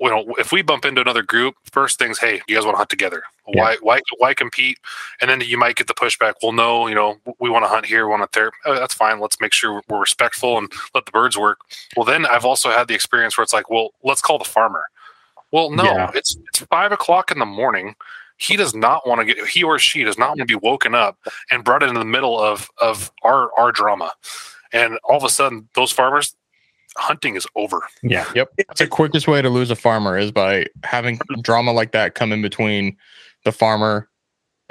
you 0.00 0.08
know, 0.08 0.24
if 0.38 0.52
we 0.52 0.62
bump 0.62 0.84
into 0.84 1.00
another 1.00 1.22
group, 1.22 1.56
first 1.70 1.98
things, 1.98 2.18
hey, 2.18 2.40
you 2.46 2.54
guys 2.54 2.64
want 2.64 2.74
to 2.74 2.78
hunt 2.78 2.90
together? 2.90 3.22
Yeah. 3.48 3.60
Why 3.60 3.76
why 3.80 4.00
why 4.18 4.34
compete? 4.34 4.78
And 5.20 5.28
then 5.28 5.40
you 5.40 5.58
might 5.58 5.76
get 5.76 5.88
the 5.88 5.94
pushback. 5.94 6.34
Well, 6.42 6.52
no, 6.52 6.86
you 6.86 6.94
know, 6.94 7.18
we 7.40 7.50
want 7.50 7.64
to 7.64 7.68
hunt 7.68 7.86
here, 7.86 8.06
we 8.06 8.10
want 8.10 8.30
to 8.30 8.38
there. 8.38 8.52
Oh, 8.64 8.74
that's 8.74 8.94
fine. 8.94 9.20
Let's 9.20 9.40
make 9.40 9.52
sure 9.52 9.82
we're 9.88 10.00
respectful 10.00 10.56
and 10.56 10.72
let 10.94 11.06
the 11.06 11.12
birds 11.12 11.36
work. 11.36 11.58
Well, 11.96 12.06
then 12.06 12.24
I've 12.24 12.44
also 12.44 12.70
had 12.70 12.88
the 12.88 12.94
experience 12.94 13.36
where 13.36 13.42
it's 13.42 13.52
like, 13.52 13.68
well, 13.68 13.90
let's 14.02 14.20
call 14.20 14.38
the 14.38 14.44
farmer. 14.44 14.84
Well, 15.52 15.70
no, 15.70 15.84
yeah. 15.84 16.10
it's 16.14 16.36
it's 16.48 16.60
five 16.66 16.92
o'clock 16.92 17.32
in 17.32 17.40
the 17.40 17.46
morning 17.46 17.96
he 18.40 18.56
does 18.56 18.74
not 18.74 19.06
want 19.06 19.20
to 19.20 19.24
get 19.26 19.46
he 19.46 19.62
or 19.62 19.78
she 19.78 20.02
does 20.02 20.18
not 20.18 20.30
want 20.30 20.40
to 20.40 20.46
be 20.46 20.54
woken 20.54 20.94
up 20.94 21.18
and 21.50 21.62
brought 21.62 21.82
into 21.82 21.98
the 21.98 22.04
middle 22.04 22.38
of 22.40 22.68
of 22.78 23.12
our 23.22 23.50
our 23.58 23.70
drama. 23.70 24.12
And 24.72 24.98
all 25.04 25.18
of 25.18 25.24
a 25.24 25.28
sudden 25.28 25.68
those 25.74 25.92
farmers 25.92 26.34
hunting 26.96 27.36
is 27.36 27.46
over. 27.54 27.82
Yeah 28.02 28.24
yep. 28.34 28.50
The 28.76 28.86
quickest 28.86 29.28
way 29.28 29.42
to 29.42 29.50
lose 29.50 29.70
a 29.70 29.76
farmer 29.76 30.18
is 30.18 30.32
by 30.32 30.66
having 30.82 31.20
drama 31.42 31.72
like 31.72 31.92
that 31.92 32.14
come 32.14 32.32
in 32.32 32.42
between 32.42 32.96
the 33.44 33.52
farmer 33.52 34.08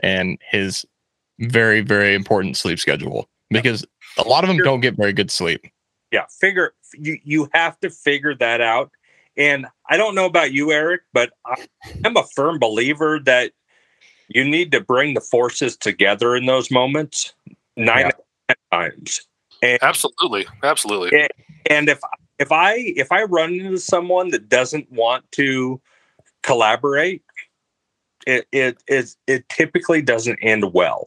and 0.02 0.40
his 0.50 0.86
very 1.40 1.82
very 1.82 2.16
important 2.16 2.58
sleep 2.58 2.80
schedule. 2.80 3.30
Because 3.52 3.86
a 4.18 4.24
lot 4.24 4.44
of 4.44 4.48
them 4.48 4.58
don't 4.58 4.82
get 4.82 4.96
very 4.96 5.14
good 5.14 5.32
sleep. 5.32 5.66
Yeah 6.12 6.26
figure 6.40 6.74
you 6.94 7.20
you 7.24 7.50
have 7.54 7.80
to 7.82 7.92
figure 7.92 8.34
that 8.36 8.62
out 8.62 8.92
and 9.40 9.66
I 9.90 9.98
don't 9.98 10.14
know 10.14 10.26
about 10.26 10.52
you, 10.52 10.72
Eric, 10.72 11.02
but 11.14 11.32
I'm 12.06 12.18
a 12.18 12.24
firm 12.36 12.60
believer 12.60 13.20
that 13.26 13.54
you 14.28 14.44
need 14.44 14.72
to 14.74 14.82
bring 14.82 15.14
the 15.14 15.22
forces 15.22 15.78
together 15.78 16.36
in 16.36 16.46
those 16.46 16.70
moments 16.70 17.34
nine 17.76 18.12
yeah. 18.50 18.56
times. 18.72 19.22
And, 19.64 19.80
absolutely, 19.82 20.46
absolutely. 20.62 21.22
And, 21.22 21.32
and 21.70 21.90
if 21.90 22.00
if 22.38 22.52
I 22.52 22.76
if 22.76 23.12
I 23.12 23.24
run 23.24 23.54
into 23.54 23.78
someone 23.78 24.30
that 24.32 24.50
doesn't 24.50 24.92
want 24.92 25.30
to 25.34 25.82
collaborate, 26.44 27.24
it 28.28 28.46
it 28.52 28.84
it, 28.88 29.16
it 29.26 29.50
typically 29.50 30.02
doesn't 30.02 30.40
end 30.42 30.74
well. 30.74 31.06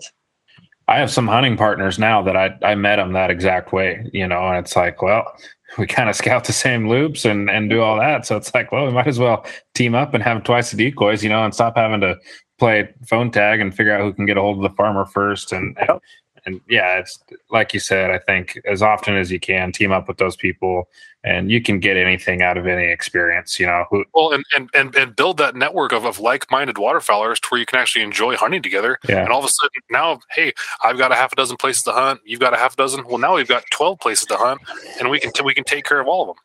I 0.88 0.98
have 0.98 1.10
some 1.10 1.28
hunting 1.28 1.56
partners 1.56 1.98
now 1.98 2.22
that 2.22 2.36
I 2.36 2.58
I 2.62 2.74
met 2.74 2.96
them 2.96 3.12
that 3.12 3.30
exact 3.30 3.72
way, 3.72 4.10
you 4.12 4.26
know, 4.26 4.48
and 4.48 4.58
it's 4.58 4.74
like, 4.74 5.00
well, 5.02 5.32
we 5.78 5.86
kind 5.86 6.08
of 6.08 6.16
scout 6.16 6.44
the 6.44 6.52
same 6.52 6.88
loops 6.88 7.24
and 7.24 7.50
and 7.50 7.70
do 7.70 7.80
all 7.80 7.98
that, 7.98 8.26
so 8.26 8.36
it's 8.36 8.54
like, 8.54 8.72
well, 8.72 8.86
we 8.86 8.92
might 8.92 9.06
as 9.06 9.18
well 9.18 9.44
team 9.74 9.94
up 9.94 10.14
and 10.14 10.22
have 10.22 10.44
twice 10.44 10.70
the 10.70 10.76
decoys, 10.76 11.22
you 11.22 11.30
know, 11.30 11.44
and 11.44 11.54
stop 11.54 11.76
having 11.76 12.00
to 12.00 12.16
play 12.58 12.88
phone 13.08 13.30
tag 13.30 13.60
and 13.60 13.74
figure 13.74 13.92
out 13.92 14.02
who 14.02 14.12
can 14.12 14.26
get 14.26 14.36
a 14.36 14.40
hold 14.40 14.56
of 14.56 14.62
the 14.62 14.76
farmer 14.76 15.04
first 15.04 15.52
and, 15.52 15.76
and 15.80 16.00
and 16.46 16.60
yeah, 16.68 16.98
it's 16.98 17.22
like 17.50 17.74
you 17.74 17.80
said. 17.80 18.10
I 18.10 18.18
think 18.18 18.60
as 18.66 18.82
often 18.82 19.16
as 19.16 19.30
you 19.30 19.40
can, 19.40 19.72
team 19.72 19.92
up 19.92 20.08
with 20.08 20.18
those 20.18 20.36
people, 20.36 20.88
and 21.24 21.50
you 21.50 21.62
can 21.62 21.80
get 21.80 21.96
anything 21.96 22.42
out 22.42 22.58
of 22.58 22.66
any 22.66 22.90
experience. 22.90 23.60
You 23.60 23.66
know, 23.66 23.84
well, 24.14 24.32
and, 24.32 24.44
and 24.56 24.70
and 24.74 24.94
and 24.94 25.16
build 25.16 25.36
that 25.38 25.54
network 25.54 25.92
of, 25.92 26.04
of 26.04 26.18
like-minded 26.18 26.76
waterfowlers 26.76 27.40
to 27.40 27.48
where 27.50 27.60
you 27.60 27.66
can 27.66 27.78
actually 27.78 28.02
enjoy 28.02 28.36
hunting 28.36 28.62
together. 28.62 28.98
Yeah. 29.08 29.22
And 29.22 29.32
all 29.32 29.38
of 29.38 29.44
a 29.44 29.48
sudden, 29.48 29.80
now, 29.90 30.20
hey, 30.30 30.52
I've 30.82 30.98
got 30.98 31.12
a 31.12 31.14
half 31.14 31.32
a 31.32 31.36
dozen 31.36 31.56
places 31.56 31.82
to 31.84 31.92
hunt. 31.92 32.20
You've 32.24 32.40
got 32.40 32.54
a 32.54 32.56
half 32.56 32.74
a 32.74 32.76
dozen. 32.76 33.06
Well, 33.06 33.18
now 33.18 33.34
we've 33.36 33.48
got 33.48 33.64
twelve 33.70 34.00
places 34.00 34.26
to 34.26 34.36
hunt, 34.36 34.60
and 34.98 35.10
we 35.10 35.20
can 35.20 35.32
t- 35.32 35.42
we 35.42 35.54
can 35.54 35.64
take 35.64 35.84
care 35.84 36.00
of 36.00 36.08
all 36.08 36.22
of 36.22 36.28
them. 36.28 36.36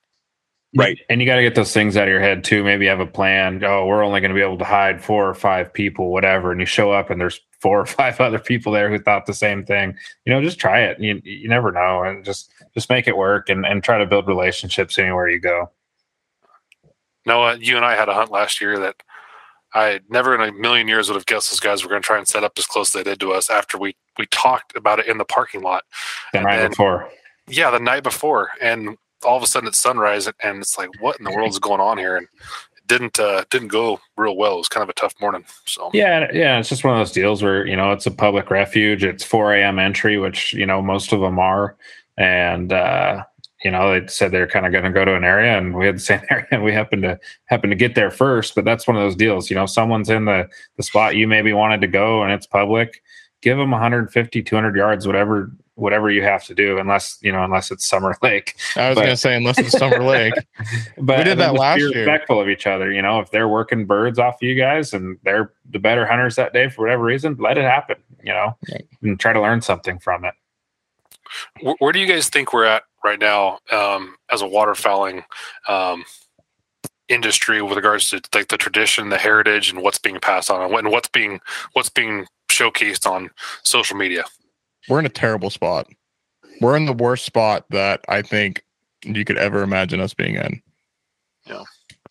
Right. 0.76 1.00
And 1.10 1.22
you 1.22 1.28
got 1.28 1.38
to 1.38 1.42
get 1.42 1.56
those 1.56 1.74
things 1.74 1.96
out 1.96 2.08
of 2.08 2.12
your 2.12 2.20
head 2.20 2.44
too. 2.44 2.64
Maybe 2.64 2.86
you 2.86 2.90
have 2.90 3.00
a 3.00 3.06
plan. 3.06 3.64
Oh, 3.64 3.86
we're 3.86 4.04
only 4.04 4.20
going 4.20 4.30
to 4.30 4.36
be 4.36 4.42
able 4.42 4.58
to 4.58 4.66
hide 4.66 5.04
four 5.04 5.28
or 5.28 5.34
five 5.34 5.74
people, 5.74 6.12
whatever. 6.12 6.52
And 6.52 6.60
you 6.60 6.66
show 6.66 6.92
up 6.92 7.10
and 7.10 7.20
there's 7.20 7.40
four 7.62 7.80
or 7.80 7.86
five 7.86 8.20
other 8.20 8.40
people 8.40 8.72
there 8.72 8.90
who 8.90 9.00
thought 9.00 9.26
the 9.26 9.34
same 9.34 9.66
thing. 9.66 9.96
You 10.26 10.34
know, 10.34 10.42
just 10.42 10.60
try 10.60 10.82
it. 10.82 11.00
You 11.00 11.22
you 11.24 11.48
never 11.48 11.72
know, 11.72 12.04
and 12.04 12.24
just 12.24 12.52
just 12.74 12.90
make 12.90 13.08
it 13.08 13.18
work 13.18 13.50
and 13.50 13.66
and 13.66 13.84
try 13.84 13.98
to 13.98 14.06
build 14.06 14.28
relationships 14.28 15.00
anywhere 15.00 15.30
you 15.30 15.40
go. 15.40 15.72
Noah, 17.26 17.58
you 17.60 17.76
and 17.76 17.86
I 17.86 17.96
had 17.96 18.10
a 18.10 18.14
hunt 18.14 18.32
last 18.32 18.62
year 18.62 18.80
that 18.80 18.96
I 19.74 20.00
never 20.10 20.34
in 20.34 20.42
a 20.42 20.52
million 20.54 20.88
years 20.88 21.10
would 21.10 21.16
have 21.16 21.26
guessed 21.26 21.52
those 21.52 21.60
guys 21.60 21.84
were 21.84 21.90
going 21.90 22.02
to 22.02 22.06
try 22.06 22.18
and 22.18 22.28
set 22.28 22.44
up 22.44 22.54
as 22.58 22.66
close 22.66 22.96
as 22.96 23.04
they 23.04 23.10
did 23.10 23.20
to 23.20 23.32
us 23.34 23.50
after 23.50 23.78
we 23.78 23.96
we 24.18 24.26
talked 24.28 24.76
about 24.76 25.00
it 25.00 25.08
in 25.08 25.18
the 25.18 25.26
parking 25.26 25.62
lot. 25.62 25.84
The 26.34 26.42
night 26.42 26.58
then- 26.58 26.70
before. 26.72 27.10
Yeah, 27.50 27.72
the 27.72 27.80
night 27.80 28.04
before, 28.04 28.50
and 28.62 28.98
all 29.24 29.38
of 29.38 29.44
a 29.44 29.48
sudden 29.48 29.68
it's 29.68 29.78
sunrise, 29.78 30.28
and 30.44 30.62
it's 30.62 30.78
like, 30.78 30.90
what 31.02 31.18
in 31.20 31.26
the 31.26 31.32
world 31.32 31.50
is 31.50 31.60
going 31.60 31.82
on 31.82 31.98
here? 31.98 32.18
And 32.18 32.28
it 32.78 32.88
didn't 32.88 33.20
uh, 33.20 33.44
didn't 33.50 33.70
go 33.70 34.00
real 34.16 34.36
well. 34.36 34.56
It 34.56 34.58
was 34.58 34.70
kind 34.70 34.84
of 34.84 34.90
a 34.90 34.94
tough 34.94 35.14
morning. 35.20 35.46
So 35.66 35.90
Yeah, 35.94 36.28
yeah, 36.34 36.60
it's 36.60 36.70
just 36.70 36.84
one 36.84 36.94
of 36.94 37.00
those 37.00 37.12
deals 37.12 37.42
where 37.42 37.66
you 37.66 37.76
know 37.76 37.92
it's 37.92 38.06
a 38.06 38.12
public 38.12 38.50
refuge. 38.50 39.04
It's 39.04 39.24
4 39.24 39.56
a.m. 39.56 39.80
entry, 39.80 40.18
which 40.18 40.54
you 40.54 40.66
know 40.66 40.82
most 40.82 41.12
of 41.12 41.22
them 41.22 41.40
are, 41.40 41.76
and 42.18 42.72
uh, 42.72 43.24
you 43.64 43.72
know 43.72 44.00
they 44.00 44.08
said 44.08 44.32
they're 44.32 44.48
kind 44.48 44.66
of 44.66 44.72
going 44.72 44.84
to 44.84 44.92
go 44.92 45.06
to 45.06 45.16
an 45.16 45.24
area, 45.24 45.58
and 45.58 45.76
we 45.76 45.86
had 45.86 45.96
the 45.96 46.00
same 46.00 46.22
area. 46.30 46.48
and 46.52 46.64
We 46.64 46.74
happened 46.74 47.04
to 47.04 47.20
happen 47.46 47.70
to 47.70 47.76
get 47.76 47.96
there 47.96 48.12
first, 48.12 48.56
but 48.56 48.66
that's 48.66 48.88
one 48.88 48.98
of 48.98 49.04
those 49.04 49.16
deals. 49.16 49.50
You 49.50 49.56
know, 49.56 49.66
someone's 49.66 50.10
in 50.10 50.26
the 50.26 50.48
the 50.78 50.84
spot 50.84 51.16
you 51.16 51.28
maybe 51.28 51.54
wanted 51.54 51.82
to 51.82 51.88
go, 51.88 52.24
and 52.24 52.32
it's 52.32 52.48
public. 52.48 53.02
Give 53.42 53.58
them 53.58 53.70
150, 53.70 54.42
200 54.42 54.76
yards, 54.76 55.06
whatever 55.06 55.52
whatever 55.78 56.10
you 56.10 56.24
have 56.24 56.44
to 56.44 56.56
do, 56.56 56.80
unless 56.80 57.18
you 57.22 57.32
know, 57.32 57.44
unless 57.44 57.70
it's 57.72 57.88
Summer 57.88 58.16
Lake. 58.24 58.56
I 58.76 58.90
was 58.90 58.96
But- 58.96 59.02
gonna 59.04 59.18
say 59.18 59.36
unless 59.36 59.58
it's 59.60 59.72
Summer 59.78 60.04
Lake. 60.04 60.34
But 60.98 61.20
We 61.20 61.24
did 61.24 61.38
that 61.38 61.54
last 61.54 61.80
year. 61.80 61.90
respectful 61.90 62.42
of 62.42 62.50
each 62.50 62.66
other. 62.68 62.92
You 62.92 63.02
know, 63.02 63.20
if 63.20 63.30
they're 63.32 63.48
working 63.48 63.86
birds 63.86 64.20
off 64.20 64.36
of 64.36 64.42
you 64.42 64.56
guys 64.56 64.94
and 64.94 65.18
they're 65.24 65.54
the 65.70 65.80
better 65.80 66.06
hunters 66.06 66.36
that 66.36 66.52
day 66.54 66.68
for 66.70 66.82
whatever 66.82 67.04
reason, 67.04 67.36
let 67.40 67.58
it 67.58 67.64
happen. 67.64 67.98
You 68.24 68.34
know, 68.34 68.58
Right. 68.72 68.86
and 69.04 69.20
try 69.20 69.34
to 69.34 69.42
learn 69.42 69.62
something 69.62 70.00
from 70.00 70.26
it. 70.26 70.34
where, 71.62 71.76
where 71.80 71.92
do 71.94 72.00
you 72.00 72.08
guys 72.08 72.30
think 72.30 72.54
we're 72.54 72.66
at 72.66 72.84
right 73.04 73.20
now 73.20 73.60
um, 73.72 74.16
as 74.32 74.42
a 74.42 74.46
waterfowling 74.46 75.24
um, 75.68 76.04
industry 77.08 77.62
with 77.62 77.76
regards 77.78 78.10
to 78.10 78.22
like 78.34 78.48
the 78.48 78.58
tradition, 78.58 79.10
the 79.10 79.18
heritage, 79.18 79.70
and 79.70 79.82
what's 79.82 80.00
being 80.00 80.20
passed 80.20 80.50
on, 80.50 80.74
and 80.74 80.90
what's 80.92 81.08
being 81.10 81.40
what's 81.74 81.90
being 81.90 82.26
showcased 82.50 83.10
on 83.10 83.30
social 83.64 83.96
media? 83.96 84.24
We're 84.88 85.00
in 85.00 85.06
a 85.06 85.10
terrible 85.10 85.50
spot. 85.50 85.88
We're 86.62 86.78
in 86.78 86.86
the 86.86 86.94
worst 86.94 87.26
spot 87.26 87.66
that 87.70 88.02
I 88.08 88.22
think 88.22 88.64
you 89.04 89.26
could 89.26 89.38
ever 89.38 89.62
imagine 89.62 90.00
us 90.00 90.14
being 90.14 90.36
in. 90.36 90.62
Yeah. 91.46 91.64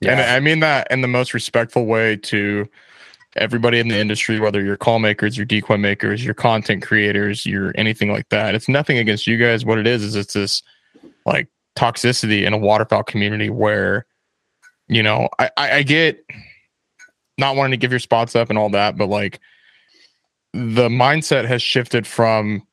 And 0.03 0.21
I 0.21 0.41
mean 0.41 0.61
that 0.61 0.87
in 0.91 1.01
the 1.01 1.09
most 1.09 1.35
respectful 1.35 1.87
way 1.87 2.17
to 2.17 2.69
everybody 3.37 3.79
in 3.79 3.89
the 3.89 3.99
industry, 3.99 4.41
whether 4.41 4.63
you're 4.63 4.77
call 4.77 4.99
makers, 4.99 5.37
your 5.37 5.47
decoy 5.47 5.77
makers, 5.77 6.25
your 6.25 6.35
content 6.35 6.83
creators, 6.83 7.47
your 7.47 7.73
anything 7.77 8.13
like 8.13 8.29
that. 8.31 8.55
It's 8.55 8.69
nothing 8.69 8.99
against 8.99 9.27
you 9.27 9.37
guys. 9.37 9.65
What 9.65 9.79
it 9.79 9.87
is 9.87 10.03
is 10.03 10.17
it's 10.17 10.35
this 10.35 10.63
like 11.25 11.49
toxicity 11.77 12.47
in 12.47 12.53
a 12.53 12.59
waterfowl 12.59 13.05
community 13.05 13.51
where, 13.51 14.07
you 14.89 15.03
know, 15.03 15.29
I, 15.39 15.51
I, 15.57 15.73
I 15.77 15.83
get 15.83 16.25
not 17.39 17.57
wanting 17.57 17.73
to 17.73 17.77
give 17.77 17.91
your 17.91 18.01
spots 18.01 18.35
up 18.35 18.49
and 18.49 18.59
all 18.59 18.71
that, 18.71 18.97
but 18.97 19.09
like 19.09 19.41
the 20.57 20.89
mindset 20.89 21.45
has 21.45 21.61
shifted 21.61 22.07
from 22.07 22.67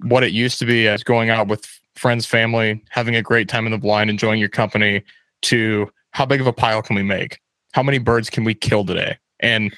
what 0.00 0.22
it 0.22 0.32
used 0.32 0.58
to 0.58 0.66
be 0.66 0.86
as 0.86 1.02
going 1.02 1.30
out 1.30 1.48
with 1.48 1.66
friends, 1.94 2.26
family, 2.26 2.82
having 2.90 3.16
a 3.16 3.22
great 3.22 3.48
time 3.48 3.64
in 3.64 3.72
the 3.72 3.78
blind, 3.78 4.10
enjoying 4.10 4.38
your 4.38 4.50
company, 4.50 5.02
to 5.42 5.90
how 6.10 6.26
big 6.26 6.42
of 6.42 6.46
a 6.46 6.52
pile 6.52 6.82
can 6.82 6.94
we 6.94 7.02
make? 7.02 7.40
How 7.72 7.82
many 7.82 7.98
birds 7.98 8.28
can 8.28 8.44
we 8.44 8.54
kill 8.54 8.84
today? 8.84 9.16
And 9.40 9.74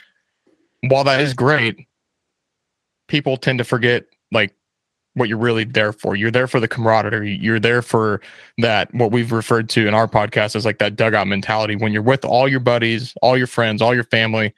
while 0.89 1.05
that 1.05 1.21
is 1.21 1.33
great, 1.33 1.87
people 3.07 3.37
tend 3.37 3.59
to 3.59 3.65
forget 3.65 4.05
like 4.33 4.53
what 5.15 5.29
you're 5.29 5.39
really 5.39 5.65
there 5.65 5.93
for. 5.93 6.17
You're 6.17 6.33
there 6.33 6.49
for 6.49 6.59
the 6.59 6.69
camaraderie. 6.69 7.37
You're 7.37 7.61
there 7.61 7.83
for 7.83 8.21
that 8.59 8.93
what 8.95 9.13
we've 9.13 9.31
referred 9.31 9.69
to 9.71 9.87
in 9.87 9.95
our 9.95 10.09
podcast 10.09 10.57
as 10.57 10.65
like 10.65 10.79
that 10.79 10.97
dugout 10.97 11.29
mentality 11.29 11.77
when 11.77 11.93
you're 11.93 12.03
with 12.03 12.25
all 12.25 12.49
your 12.49 12.61
buddies, 12.61 13.15
all 13.23 13.37
your 13.37 13.47
friends, 13.47 13.81
all 13.81 13.95
your 13.95 14.05
family 14.05 14.53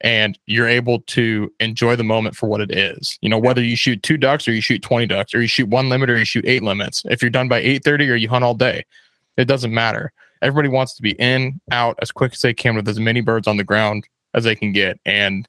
and 0.00 0.38
you're 0.46 0.68
able 0.68 1.00
to 1.00 1.52
enjoy 1.60 1.96
the 1.96 2.04
moment 2.04 2.36
for 2.36 2.48
what 2.48 2.60
it 2.60 2.70
is. 2.70 3.18
You 3.22 3.28
know, 3.28 3.38
whether 3.38 3.62
you 3.62 3.76
shoot 3.76 4.02
two 4.02 4.16
ducks 4.16 4.46
or 4.46 4.52
you 4.52 4.60
shoot 4.60 4.82
20 4.82 5.06
ducks 5.06 5.34
or 5.34 5.40
you 5.40 5.48
shoot 5.48 5.68
one 5.68 5.88
limit 5.88 6.10
or 6.10 6.18
you 6.18 6.24
shoot 6.24 6.44
eight 6.46 6.62
limits. 6.62 7.02
If 7.06 7.22
you're 7.22 7.30
done 7.30 7.48
by 7.48 7.62
8:30 7.62 8.10
or 8.10 8.16
you 8.16 8.28
hunt 8.28 8.44
all 8.44 8.54
day, 8.54 8.84
it 9.36 9.46
doesn't 9.46 9.72
matter. 9.72 10.12
Everybody 10.42 10.68
wants 10.68 10.94
to 10.96 11.02
be 11.02 11.12
in, 11.12 11.60
out 11.70 11.98
as 12.02 12.12
quick 12.12 12.32
as 12.32 12.40
they 12.40 12.52
can 12.52 12.76
with 12.76 12.88
as 12.88 13.00
many 13.00 13.20
birds 13.20 13.48
on 13.48 13.56
the 13.56 13.64
ground 13.64 14.06
as 14.34 14.44
they 14.44 14.54
can 14.54 14.72
get. 14.72 15.00
And 15.06 15.48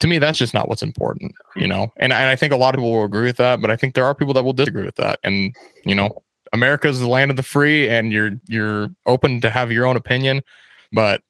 to 0.00 0.08
me, 0.08 0.18
that's 0.18 0.38
just 0.38 0.52
not 0.52 0.68
what's 0.68 0.82
important, 0.82 1.32
you 1.54 1.68
know. 1.68 1.92
And, 1.96 2.12
and 2.12 2.28
I 2.28 2.34
think 2.34 2.52
a 2.52 2.56
lot 2.56 2.74
of 2.74 2.78
people 2.78 2.90
will 2.92 3.04
agree 3.04 3.26
with 3.26 3.36
that, 3.36 3.60
but 3.60 3.70
I 3.70 3.76
think 3.76 3.94
there 3.94 4.04
are 4.04 4.16
people 4.16 4.34
that 4.34 4.42
will 4.42 4.52
disagree 4.52 4.84
with 4.84 4.96
that. 4.96 5.20
And 5.22 5.54
you 5.84 5.94
know, 5.94 6.22
America 6.52 6.88
is 6.88 6.98
the 6.98 7.08
land 7.08 7.30
of 7.30 7.36
the 7.36 7.44
free, 7.44 7.88
and 7.88 8.12
you're 8.12 8.32
you're 8.48 8.88
open 9.06 9.40
to 9.42 9.50
have 9.50 9.70
your 9.70 9.86
own 9.86 9.96
opinion. 9.96 10.42
But 10.92 11.22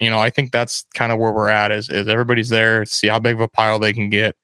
you 0.00 0.10
know, 0.10 0.18
I 0.18 0.30
think 0.30 0.52
that's 0.52 0.84
kind 0.94 1.12
of 1.12 1.18
where 1.18 1.32
we're 1.32 1.48
at. 1.48 1.72
Is 1.72 1.88
is 1.90 2.08
everybody's 2.08 2.48
there, 2.50 2.84
see 2.84 3.08
how 3.08 3.18
big 3.18 3.34
of 3.34 3.40
a 3.40 3.48
pile 3.48 3.78
they 3.78 3.92
can 3.92 4.10
get, 4.10 4.36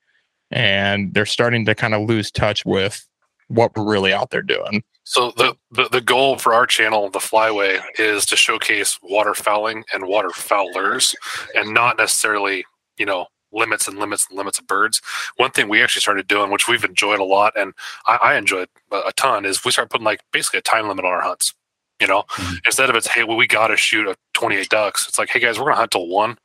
and 0.50 1.12
they're 1.14 1.26
starting 1.26 1.64
to 1.66 1.74
kind 1.74 1.94
of 1.94 2.08
lose 2.08 2.30
touch 2.30 2.64
with 2.64 3.06
what 3.48 3.76
we're 3.76 3.84
really 3.84 4.12
out 4.12 4.30
there 4.30 4.42
doing. 4.42 4.82
So 5.04 5.32
the, 5.36 5.54
the 5.70 5.88
the 5.90 6.00
goal 6.00 6.38
for 6.38 6.54
our 6.54 6.66
channel, 6.66 7.10
the 7.10 7.18
Flyway, 7.18 7.80
is 7.98 8.24
to 8.26 8.36
showcase 8.36 8.98
waterfowling 9.08 9.82
and 9.92 10.04
waterfowlers, 10.04 11.14
and 11.54 11.74
not 11.74 11.98
necessarily 11.98 12.64
you 12.96 13.06
know 13.06 13.26
limits 13.52 13.86
and 13.86 13.98
limits 13.98 14.26
and 14.28 14.36
limits 14.36 14.58
of 14.58 14.66
birds. 14.66 15.00
One 15.36 15.50
thing 15.52 15.68
we 15.68 15.82
actually 15.82 16.00
started 16.02 16.26
doing, 16.26 16.50
which 16.50 16.66
we've 16.66 16.84
enjoyed 16.84 17.20
a 17.20 17.24
lot, 17.24 17.52
and 17.56 17.72
I, 18.06 18.16
I 18.22 18.34
enjoyed 18.36 18.68
a, 18.90 19.12
ton, 19.12 19.44
is 19.44 19.64
we 19.64 19.70
start 19.70 19.90
putting 19.90 20.04
like 20.04 20.20
basically 20.32 20.58
a 20.58 20.62
time 20.62 20.88
limit 20.88 21.04
on 21.04 21.12
our 21.12 21.20
hunts. 21.20 21.54
You 22.00 22.08
know, 22.08 22.24
Mhm. 22.32 22.56
instead 22.66 22.90
of 22.90 22.96
it's 22.96 23.06
hey, 23.06 23.22
well, 23.24 23.36
we 23.36 23.46
got 23.46 23.68
to 23.68 23.76
shoot 23.76 24.08
a 24.08 24.16
28 24.34 24.68
ducks. 24.68 25.08
It's 25.08 25.18
like, 25.18 25.30
hey 25.30 25.40
guys, 25.40 25.58
we're 25.58 25.64
gonna 25.64 25.76
hunt 25.76 25.92
till 25.92 26.08
one. 26.08 26.38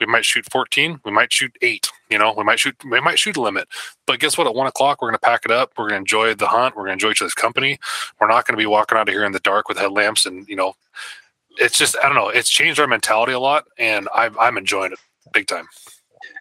We 0.00 0.06
might 0.06 0.24
shoot 0.24 0.46
14. 0.52 1.00
We 1.04 1.10
might 1.10 1.32
shoot 1.32 1.56
eight. 1.62 1.88
You 2.10 2.18
know, 2.18 2.34
we 2.36 2.44
might 2.44 2.60
shoot 2.60 2.76
we 2.84 3.00
might 3.00 3.18
shoot 3.18 3.36
a 3.36 3.40
limit. 3.40 3.68
But 4.06 4.20
guess 4.20 4.38
what? 4.38 4.46
At 4.46 4.54
one 4.54 4.66
o'clock, 4.66 5.00
we're 5.00 5.08
gonna 5.08 5.18
pack 5.18 5.42
it 5.44 5.50
up. 5.50 5.72
We're 5.76 5.88
gonna 5.88 6.00
enjoy 6.00 6.34
the 6.34 6.46
hunt. 6.46 6.76
We're 6.76 6.84
gonna 6.84 6.94
enjoy 6.94 7.10
each 7.10 7.22
other's 7.22 7.34
company. 7.34 7.78
We're 8.20 8.28
not 8.28 8.46
gonna 8.46 8.58
be 8.58 8.66
walking 8.66 8.98
out 8.98 9.08
of 9.08 9.14
here 9.14 9.24
in 9.24 9.32
the 9.32 9.40
dark 9.40 9.68
with 9.68 9.78
headlamps 9.78 10.26
and 10.26 10.46
you 10.48 10.56
know, 10.56 10.74
it's 11.58 11.76
just 11.78 11.96
I 12.02 12.06
don't 12.06 12.14
know. 12.14 12.28
It's 12.28 12.50
changed 12.50 12.80
our 12.80 12.86
mentality 12.86 13.32
a 13.32 13.40
lot, 13.40 13.64
and 13.78 14.08
I'm 14.14 14.38
I'm 14.38 14.56
enjoying 14.56 14.92
it 14.92 14.98
big 15.32 15.46
time. 15.46 15.68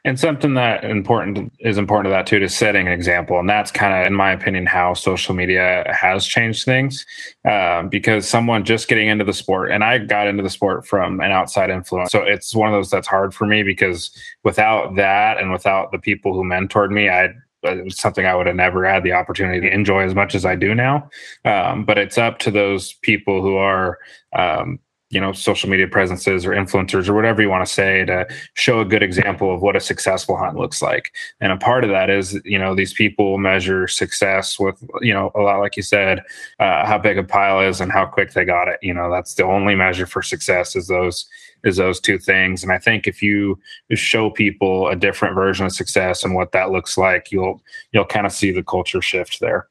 And 0.05 0.19
something 0.19 0.53
that 0.55 0.83
important 0.83 1.53
is 1.59 1.77
important 1.77 2.05
to 2.05 2.09
that 2.11 2.27
too 2.27 2.37
is 2.37 2.55
setting 2.55 2.87
an 2.87 2.93
example, 2.93 3.39
and 3.39 3.49
that's 3.49 3.71
kind 3.71 3.93
of, 3.93 4.07
in 4.07 4.13
my 4.13 4.31
opinion, 4.31 4.65
how 4.65 4.93
social 4.93 5.35
media 5.35 5.91
has 5.93 6.25
changed 6.25 6.65
things. 6.65 7.05
Um, 7.49 7.89
because 7.89 8.27
someone 8.27 8.63
just 8.63 8.87
getting 8.87 9.07
into 9.07 9.25
the 9.25 9.33
sport, 9.33 9.71
and 9.71 9.83
I 9.83 9.97
got 9.99 10.27
into 10.27 10.43
the 10.43 10.49
sport 10.49 10.87
from 10.87 11.19
an 11.19 11.31
outside 11.31 11.69
influence, 11.69 12.11
so 12.11 12.23
it's 12.23 12.55
one 12.55 12.69
of 12.69 12.73
those 12.73 12.89
that's 12.89 13.07
hard 13.07 13.33
for 13.33 13.45
me 13.45 13.63
because 13.63 14.11
without 14.43 14.95
that 14.95 15.37
and 15.37 15.51
without 15.51 15.91
the 15.91 15.99
people 15.99 16.33
who 16.33 16.43
mentored 16.43 16.91
me, 16.91 17.09
I 17.09 17.29
it's 17.63 17.99
something 17.99 18.25
I 18.25 18.35
would 18.35 18.47
have 18.47 18.55
never 18.55 18.85
had 18.85 19.03
the 19.03 19.13
opportunity 19.13 19.61
to 19.61 19.73
enjoy 19.73 20.03
as 20.03 20.15
much 20.15 20.35
as 20.35 20.45
I 20.45 20.55
do 20.55 20.75
now. 20.75 21.09
Um, 21.45 21.85
but 21.85 21.97
it's 21.97 22.17
up 22.17 22.39
to 22.39 22.51
those 22.51 22.93
people 22.93 23.41
who 23.41 23.57
are 23.57 23.97
um, 24.35 24.79
you 25.09 25.21
know 25.21 25.31
social 25.31 25.69
media 25.69 25.87
presences 25.87 26.45
or 26.45 26.51
influencers 26.51 27.07
or 27.07 27.13
whatever 27.13 27.41
you 27.41 27.49
want 27.49 27.65
to 27.65 27.71
say 27.71 28.03
to 28.05 28.27
show 28.55 28.79
a 28.79 28.85
good 28.85 29.01
example 29.01 29.53
of 29.53 29.61
what 29.61 29.75
a 29.75 29.79
successful 29.79 30.35
hunt 30.35 30.57
looks 30.57 30.81
like. 30.81 31.13
And 31.39 31.51
a 31.51 31.57
part 31.57 31.83
of 31.83 31.89
that 31.91 32.09
is 32.09 32.39
you 32.43 32.59
know 32.59 32.75
these 32.75 32.93
people 32.93 33.37
measure 33.37 33.87
success 33.87 34.59
with 34.59 34.83
you 35.01 35.13
know 35.13 35.31
a 35.35 35.39
lot 35.39 35.59
like 35.59 35.77
you 35.77 35.83
said 35.83 36.19
uh, 36.59 36.85
how 36.85 36.97
big 36.97 37.17
a 37.17 37.23
pile 37.23 37.61
is 37.61 37.79
and 37.79 37.91
how 37.91 38.05
quick 38.05 38.33
they 38.33 38.43
got 38.43 38.67
it. 38.67 38.79
You 38.81 38.93
know 38.93 39.09
that's 39.09 39.35
the 39.35 39.45
only 39.45 39.75
measure 39.75 40.05
for 40.05 40.21
success 40.21 40.75
is 40.75 40.87
those 40.87 41.27
is 41.63 41.77
those 41.77 41.99
two 41.99 42.19
things. 42.19 42.63
And 42.63 42.71
i 42.71 42.77
think 42.77 43.07
if 43.07 43.21
you 43.21 43.57
show 43.93 44.29
people 44.29 44.87
a 44.89 44.95
different 44.95 45.35
version 45.35 45.65
of 45.65 45.71
success 45.71 46.23
and 46.23 46.35
what 46.35 46.51
that 46.51 46.71
looks 46.71 46.97
like 46.97 47.31
you'll 47.31 47.61
you'll 47.91 48.05
kind 48.05 48.25
of 48.25 48.31
see 48.31 48.51
the 48.51 48.63
culture 48.63 49.01
shift 49.01 49.39
there. 49.39 49.67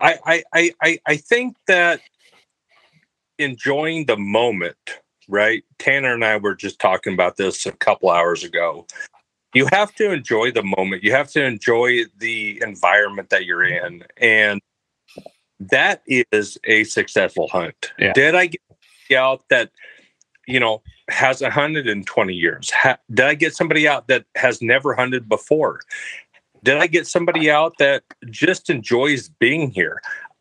I, 0.00 0.42
I, 0.52 0.72
I, 0.80 1.00
I 1.06 1.16
think 1.16 1.56
that 1.66 2.00
enjoying 3.38 4.06
the 4.06 4.16
moment, 4.16 4.76
right? 5.28 5.64
Tanner 5.78 6.14
and 6.14 6.24
I 6.24 6.36
were 6.36 6.54
just 6.54 6.78
talking 6.78 7.12
about 7.12 7.36
this 7.36 7.66
a 7.66 7.72
couple 7.72 8.10
hours 8.10 8.44
ago. 8.44 8.86
You 9.54 9.66
have 9.72 9.94
to 9.94 10.12
enjoy 10.12 10.52
the 10.52 10.62
moment. 10.62 11.02
You 11.02 11.12
have 11.12 11.30
to 11.32 11.44
enjoy 11.44 12.04
the 12.18 12.60
environment 12.62 13.30
that 13.30 13.44
you're 13.46 13.64
in. 13.64 14.04
And 14.18 14.60
that 15.60 16.02
is 16.06 16.58
a 16.64 16.84
successful 16.84 17.48
hunt. 17.48 17.92
Yeah. 17.98 18.12
Did 18.12 18.34
I 18.34 18.46
get 18.46 18.60
out 19.16 19.42
that, 19.50 19.70
you 20.46 20.60
know, 20.60 20.82
hasn't 21.08 21.52
hunted 21.52 21.88
in 21.88 22.04
20 22.04 22.34
years? 22.34 22.70
Ha- 22.70 22.98
did 23.10 23.26
I 23.26 23.34
get 23.34 23.54
somebody 23.54 23.88
out 23.88 24.08
that 24.08 24.24
has 24.36 24.60
never 24.60 24.94
hunted 24.94 25.28
before? 25.28 25.80
Did 26.62 26.76
I 26.76 26.86
get 26.86 27.06
somebody 27.06 27.50
out 27.50 27.74
that 27.78 28.02
just 28.30 28.68
enjoys 28.68 29.28
being 29.28 29.70
here? 29.70 30.00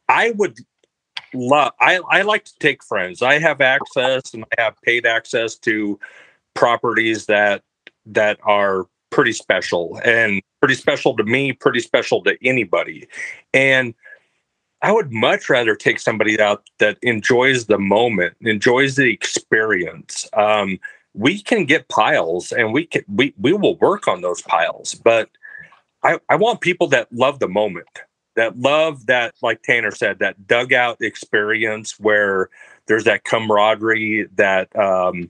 I 0.10 0.32
would 0.32 0.58
love 1.34 1.74
I, 1.80 2.00
I 2.10 2.22
like 2.24 2.46
to 2.46 2.54
take 2.60 2.84
friends. 2.84 3.22
I 3.22 3.40
have 3.40 3.62
access 3.62 4.34
and 4.34 4.46
I 4.58 4.62
have 4.62 4.82
paid 4.82 5.06
access 5.06 5.56
to 5.60 6.00
properties 6.54 7.26
that 7.28 7.64
that 8.06 8.40
are 8.44 8.88
pretty 9.10 9.34
special 9.34 10.00
and 10.04 10.42
pretty 10.60 10.76
special 10.76 11.16
to 11.16 11.24
me, 11.24 11.54
pretty 11.54 11.80
special 11.80 12.24
to 12.24 12.38
anybody. 12.46 13.08
And 13.54 13.94
I 14.82 14.92
would 14.92 15.12
much 15.12 15.50
rather 15.50 15.76
take 15.76 16.00
somebody 16.00 16.40
out 16.40 16.70
that 16.80 16.98
enjoys 17.02 17.66
the 17.66 17.80
moment, 17.80 18.36
enjoys 18.42 18.96
the 18.96 19.12
experience. 19.12 20.28
Um, 20.34 20.80
we 21.14 21.42
can 21.42 21.66
get 21.66 21.90
piles 21.90 22.52
and 22.52 22.74
we 22.74 22.86
can 22.86 23.04
we 23.08 23.34
we 23.38 23.54
will 23.54 23.76
work 23.78 24.08
on 24.08 24.22
those 24.22 24.42
piles, 24.44 24.94
but 24.94 25.30
I, 26.04 26.20
I 26.30 26.36
want 26.36 26.62
people 26.62 26.88
that 26.88 27.12
love 27.12 27.40
the 27.40 27.48
moment 27.48 27.88
that 28.38 28.58
love 28.58 29.08
that, 29.08 29.36
like 29.42 29.62
Tanner 29.64 29.92
said, 29.92 30.20
that 30.20 30.48
dugout 30.48 31.02
experience 31.02 32.00
where 32.00 32.50
there's 32.86 33.04
that 33.04 33.26
camaraderie, 33.26 34.28
that 34.36 34.74
um, 34.76 35.30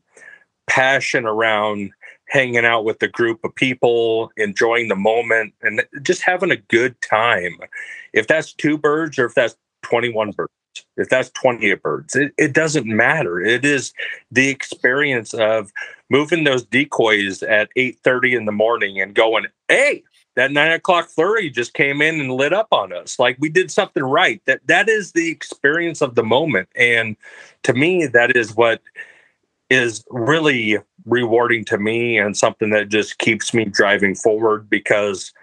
passion 0.68 1.26
around 1.26 1.92
hanging 2.28 2.66
out 2.66 2.84
with 2.84 3.02
a 3.02 3.08
group 3.08 3.40
of 3.44 3.56
people, 3.56 4.30
enjoying 4.38 4.90
the 4.90 4.96
moment, 4.96 5.54
and 5.62 5.84
just 6.02 6.22
having 6.22 6.52
a 6.52 6.58
good 6.58 7.00
time. 7.02 7.58
If 8.14 8.28
that's 8.28 8.54
two 8.54 8.78
birds 8.78 9.18
or 9.18 9.26
if 9.26 9.34
that's 9.34 9.56
21 9.84 10.32
birds, 10.32 10.52
if 10.98 11.08
that's 11.08 11.30
28 11.32 11.82
birds, 11.82 12.16
it, 12.16 12.34
it 12.38 12.54
doesn't 12.54 12.86
matter. 12.86 13.40
It 13.40 13.64
is 13.64 13.94
the 14.30 14.50
experience 14.50 15.34
of 15.34 15.72
moving 16.10 16.44
those 16.44 16.66
decoys 16.66 17.42
at 17.44 17.70
8:30 17.78 18.36
in 18.36 18.46
the 18.46 18.52
morning 18.52 19.00
and 19.00 19.16
going, 19.16 19.46
hey, 19.70 20.04
that 20.38 20.52
nine 20.52 20.72
o'clock 20.72 21.10
flurry 21.10 21.50
just 21.50 21.74
came 21.74 22.00
in 22.00 22.22
and 22.22 22.32
lit 22.32 22.54
up 22.54 22.68
on 22.72 22.94
us. 22.94 23.18
Like 23.18 23.38
we 23.40 23.50
did 23.50 23.72
something 23.72 24.04
right. 24.04 24.40
That 24.46 24.62
that 24.68 24.88
is 24.88 25.12
the 25.14 25.30
experience 25.30 26.00
of 26.00 26.14
the 26.14 26.24
moment. 26.24 26.70
And 26.76 27.18
to 27.64 27.74
me 27.74 28.06
that 28.06 28.38
is 28.38 28.56
what 28.56 28.80
is 29.72 30.06
really 30.12 30.78
rewarding 31.06 31.66
to 31.66 31.80
me 31.80 32.20
and 32.20 32.38
something 32.38 32.70
that 32.70 32.90
just 32.90 33.18
keeps 33.18 33.52
me 33.52 33.66
driving 33.66 34.16
forward 34.16 34.70
because 34.70 35.34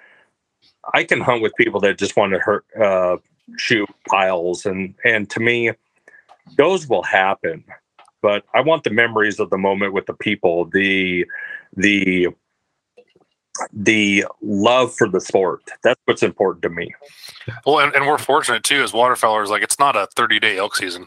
i 0.94 1.04
can 1.04 1.20
hunt 1.20 1.42
with 1.42 1.54
people 1.56 1.80
that 1.80 1.98
just 1.98 2.16
want 2.16 2.32
to 2.32 2.38
hurt 2.38 2.64
uh, 2.80 3.16
shoot 3.56 3.88
piles. 4.08 4.64
And 4.64 4.94
and 5.04 5.28
to 5.30 5.40
me 5.40 5.72
those 6.56 6.88
will 6.88 7.02
happen. 7.02 7.64
But 8.22 8.44
i 8.54 8.60
want 8.60 8.84
the 8.84 8.90
memories 8.90 9.40
of 9.40 9.50
the 9.50 9.58
moment 9.58 9.92
with 9.92 10.06
the 10.06 10.14
people 10.14 10.66
the 10.66 11.26
the 11.76 12.28
the 13.72 14.24
love 14.42 14.94
for 14.94 15.08
the 15.08 15.20
sport. 15.20 15.62
That's 15.82 16.00
what's 16.06 16.22
important 16.22 16.62
to 16.62 16.68
me. 16.68 16.92
Well, 17.64 17.80
and, 17.80 17.94
and 17.94 18.06
we're 18.06 18.18
fortunate 18.18 18.64
too 18.64 18.82
as 18.82 18.92
waterfowlers. 18.92 19.48
Like 19.48 19.62
it's 19.62 19.78
not 19.78 19.96
a 19.96 20.08
30 20.16 20.40
day 20.40 20.58
elk 20.58 20.76
season 20.76 21.06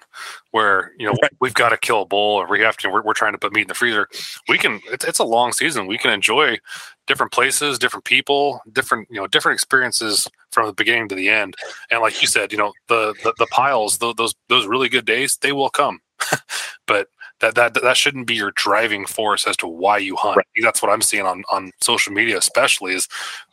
where 0.52 0.94
you 0.98 1.06
know 1.06 1.14
right. 1.22 1.32
we've 1.42 1.54
got 1.54 1.70
to 1.70 1.78
kill 1.78 2.04
a 2.04 2.06
bull 2.06 2.36
or 2.36 2.48
we 2.48 2.62
have 2.62 2.78
to. 2.78 2.90
We're, 2.90 3.04
we're 3.04 3.14
trying 3.14 3.34
to 3.34 3.38
put 3.38 3.54
meat 3.54 3.64
in 3.64 3.68
the 3.68 3.74
freezer. 3.74 4.08
We 4.48 4.58
can. 4.58 4.82
It's, 4.86 5.06
it's 5.06 5.20
a 5.20 5.26
long 5.26 5.52
season. 5.52 5.88
We 5.88 5.98
can 5.98 6.12
enjoy 6.12 6.60
different 7.06 7.32
places, 7.32 7.80
different 7.80 8.06
people, 8.06 8.62
different 8.72 9.08
you 9.10 9.20
know 9.20 9.28
different 9.28 9.56
experiences 9.56 10.28
from 10.52 10.68
the 10.68 10.74
beginning 10.74 11.10
to 11.10 11.16
the 11.16 11.30
end. 11.30 11.56
And 11.92 12.02
like 12.02 12.22
you 12.22 12.28
said, 12.28 12.52
you 12.52 12.58
know 12.58 12.72
the 12.88 13.14
the, 13.24 13.34
the 13.38 13.48
piles, 13.48 13.98
the, 13.98 14.14
those 14.14 14.36
those 14.48 14.68
really 14.68 14.90
good 14.90 15.06
days, 15.06 15.38
they 15.38 15.52
will 15.52 15.70
come. 15.70 16.00
but 16.88 17.10
that 17.40 17.56
that 17.56 17.74
that 17.76 17.98
shouldn't 17.98 18.28
be 18.28 18.36
your 18.36 18.52
driving 18.52 19.06
force 19.06 19.48
as 19.48 19.58
to 19.58 19.68
why 19.68 19.98
you 19.98 20.16
hunt. 20.16 20.38
Right. 20.38 20.46
That's 20.62 20.82
what 20.82 20.92
I'm 20.92 21.02
seeing 21.02 21.26
on 21.26 21.44
on 21.52 21.72
social 21.82 22.14
media, 22.14 22.38
especially 22.38 22.94
is 22.94 23.08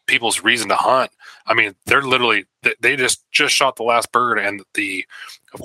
people's 0.06 0.42
reason 0.42 0.68
to 0.68 0.76
hunt. 0.76 1.10
I 1.46 1.54
mean, 1.54 1.74
they're 1.86 2.02
literally 2.02 2.46
they 2.80 2.96
just 2.96 3.24
just 3.30 3.54
shot 3.54 3.76
the 3.76 3.82
last 3.82 4.12
bird, 4.12 4.38
and 4.38 4.62
the 4.74 5.04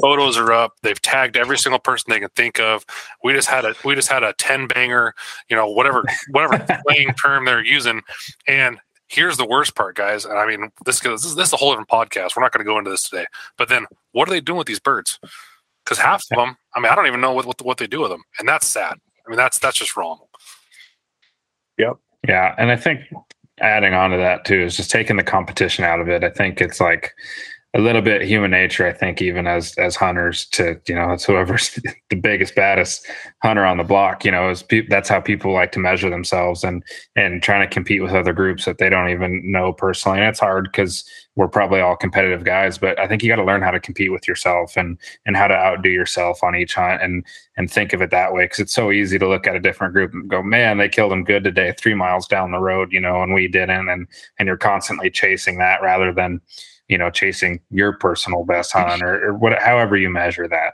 photos 0.01 0.37
are 0.37 0.51
up. 0.51 0.73
They've 0.81 1.01
tagged 1.01 1.37
every 1.37 1.57
single 1.57 1.79
person 1.79 2.05
they 2.09 2.19
can 2.19 2.29
think 2.35 2.59
of. 2.59 2.85
We 3.23 3.33
just 3.33 3.47
had 3.47 3.65
a 3.65 3.75
we 3.85 3.95
just 3.95 4.09
had 4.09 4.23
a 4.23 4.33
ten 4.33 4.67
banger, 4.67 5.13
you 5.49 5.55
know, 5.55 5.69
whatever 5.69 6.03
whatever 6.31 6.65
playing 6.87 7.13
term 7.13 7.45
they're 7.45 7.63
using, 7.63 8.01
and 8.47 8.79
here's 9.09 9.37
the 9.37 9.45
worst 9.45 9.75
part, 9.75 9.95
guys. 9.95 10.23
And 10.23 10.37
I 10.37 10.45
mean, 10.45 10.71
this, 10.85 10.99
this, 10.99 11.33
this 11.33 11.47
is 11.47 11.53
a 11.53 11.57
whole 11.57 11.71
different 11.71 11.89
podcast. 11.89 12.35
We're 12.35 12.43
not 12.43 12.53
going 12.53 12.63
to 12.63 12.69
go 12.69 12.77
into 12.77 12.91
this 12.91 13.09
today. 13.09 13.25
But 13.57 13.67
then, 13.67 13.85
what 14.11 14.29
are 14.29 14.31
they 14.31 14.39
doing 14.39 14.57
with 14.57 14.67
these 14.67 14.79
birds? 14.79 15.19
Because 15.89 16.03
half 16.03 16.23
of 16.31 16.37
them, 16.37 16.55
I 16.75 16.79
mean, 16.79 16.91
I 16.91 16.95
don't 16.95 17.07
even 17.07 17.19
know 17.19 17.33
what, 17.33 17.47
what 17.47 17.59
what 17.63 17.77
they 17.79 17.87
do 17.87 18.01
with 18.01 18.11
them, 18.11 18.21
and 18.37 18.47
that's 18.47 18.67
sad. 18.67 18.93
I 18.93 19.29
mean, 19.29 19.37
that's 19.37 19.57
that's 19.57 19.77
just 19.77 19.97
wrong. 19.97 20.19
Yep. 21.79 21.97
Yeah, 22.27 22.53
and 22.59 22.71
I 22.71 22.75
think 22.75 23.01
adding 23.59 23.93
on 23.93 24.11
to 24.11 24.17
that 24.17 24.45
too 24.45 24.61
is 24.61 24.77
just 24.77 24.91
taking 24.91 25.17
the 25.17 25.23
competition 25.23 25.83
out 25.83 25.99
of 25.99 26.07
it. 26.07 26.23
I 26.23 26.29
think 26.29 26.61
it's 26.61 26.79
like 26.79 27.13
a 27.75 27.79
little 27.79 28.01
bit 28.01 28.23
human 28.23 28.49
nature. 28.49 28.87
I 28.87 28.93
think 28.93 29.21
even 29.21 29.45
as 29.45 29.75
as 29.77 29.95
hunters, 29.95 30.45
to 30.47 30.79
you 30.87 30.95
know, 30.95 31.11
it's 31.11 31.25
whoever's 31.25 31.69
the 32.09 32.15
biggest 32.15 32.55
baddest 32.55 33.05
hunter 33.43 33.63
on 33.63 33.77
the 33.77 33.83
block. 33.83 34.25
You 34.25 34.31
know, 34.31 34.49
is 34.49 34.63
pe- 34.63 34.87
that's 34.87 35.07
how 35.07 35.21
people 35.21 35.53
like 35.53 35.71
to 35.73 35.79
measure 35.79 36.09
themselves 36.09 36.63
and 36.63 36.83
and 37.15 37.43
trying 37.43 37.61
to 37.61 37.71
compete 37.71 38.01
with 38.01 38.13
other 38.13 38.33
groups 38.33 38.65
that 38.65 38.79
they 38.79 38.89
don't 38.89 39.09
even 39.09 39.51
know 39.51 39.71
personally. 39.71 40.17
And 40.17 40.27
it's 40.27 40.39
hard 40.39 40.65
because 40.65 41.07
we're 41.35 41.47
probably 41.47 41.79
all 41.79 41.95
competitive 41.95 42.43
guys, 42.43 42.77
but 42.79 42.99
I 42.99 43.07
think 43.07 43.21
you 43.21 43.29
got 43.29 43.35
to 43.35 43.45
learn 43.45 43.61
how 43.61 43.71
to 43.71 43.79
compete 43.79 44.11
with 44.11 44.27
yourself 44.27 44.75
and 44.75 44.97
and 45.27 45.37
how 45.37 45.47
to 45.47 45.53
outdo 45.53 45.89
yourself 45.89 46.43
on 46.43 46.55
each 46.55 46.73
hunt 46.73 47.03
and 47.03 47.23
and 47.55 47.69
think 47.69 47.93
of 47.93 48.01
it 48.01 48.09
that 48.09 48.33
way 48.33 48.45
because 48.45 48.59
it's 48.59 48.73
so 48.73 48.91
easy 48.91 49.19
to 49.19 49.27
look 49.27 49.45
at 49.45 49.55
a 49.55 49.59
different 49.59 49.93
group 49.93 50.11
and 50.11 50.27
go, 50.27 50.41
man, 50.41 50.79
they 50.79 50.89
killed 50.89 51.11
them 51.11 51.23
good 51.23 51.43
today, 51.43 51.75
three 51.77 51.93
miles 51.93 52.27
down 52.27 52.49
the 52.49 52.57
road, 52.57 52.91
you 52.91 52.99
know, 52.99 53.21
and 53.21 53.35
we 53.35 53.47
didn't, 53.47 53.89
and 53.89 54.07
and 54.39 54.47
you're 54.47 54.57
constantly 54.57 55.11
chasing 55.11 55.59
that 55.59 55.83
rather 55.83 56.11
than 56.11 56.41
you 56.89 56.97
know 56.97 57.09
chasing 57.09 57.61
your 57.69 57.93
personal 57.93 58.43
best 58.43 58.73
hunt 58.73 59.01
or, 59.01 59.29
or 59.29 59.33
what, 59.33 59.57
however 59.61 59.95
you 59.95 60.09
measure 60.09 60.47
that. 60.47 60.73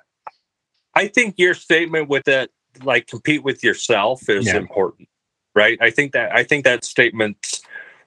I 0.95 1.07
think 1.07 1.35
your 1.37 1.53
statement 1.53 2.09
with 2.09 2.23
that, 2.23 2.49
like 2.83 3.07
compete 3.07 3.43
with 3.43 3.63
yourself, 3.63 4.27
is 4.29 4.47
yeah. 4.47 4.55
important, 4.55 5.09
right? 5.53 5.77
I 5.81 5.91
think 5.91 6.13
that 6.13 6.33
I 6.33 6.43
think 6.43 6.63
that 6.63 6.83
statement's 6.85 7.61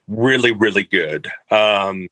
really 0.07 0.51
really 0.51 0.83
good. 0.83 1.31
Um, 1.51 2.09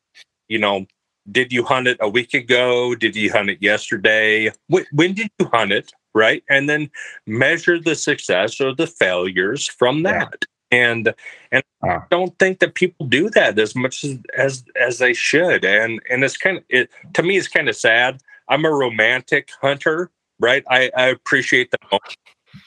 you 0.47 0.59
know, 0.59 0.85
did 1.31 1.51
you 1.51 1.63
hunt 1.63 1.87
it 1.87 1.97
a 1.99 2.07
week 2.07 2.33
ago? 2.33 2.95
Did 2.95 3.15
you 3.15 3.31
hunt 3.31 3.49
it 3.49 3.61
yesterday? 3.61 4.51
When, 4.67 4.85
when 4.91 5.13
did 5.13 5.29
you 5.39 5.47
hunt 5.51 5.71
it? 5.71 5.91
Right. 6.13 6.43
And 6.49 6.69
then 6.69 6.89
measure 7.27 7.79
the 7.79 7.93
success 7.93 8.59
or 8.59 8.73
the 8.73 8.87
failures 8.87 9.67
from 9.67 10.03
that. 10.03 10.45
And 10.71 11.13
and 11.51 11.63
I 11.83 12.01
don't 12.09 12.37
think 12.39 12.59
that 12.59 12.75
people 12.75 13.05
do 13.05 13.29
that 13.31 13.57
as 13.57 13.75
much 13.75 14.03
as 14.03 14.19
as, 14.37 14.65
as 14.79 14.97
they 14.97 15.13
should. 15.13 15.63
And 15.63 16.01
and 16.09 16.23
it's 16.23 16.37
kind 16.37 16.57
of 16.57 16.63
it 16.69 16.89
to 17.13 17.23
me 17.23 17.37
it's 17.37 17.47
kind 17.47 17.69
of 17.69 17.75
sad. 17.75 18.21
I'm 18.49 18.65
a 18.65 18.71
romantic 18.71 19.49
hunter, 19.61 20.11
right? 20.39 20.63
I, 20.69 20.91
I 20.95 21.07
appreciate 21.07 21.71
the 21.71 21.77
moment, 21.91 22.17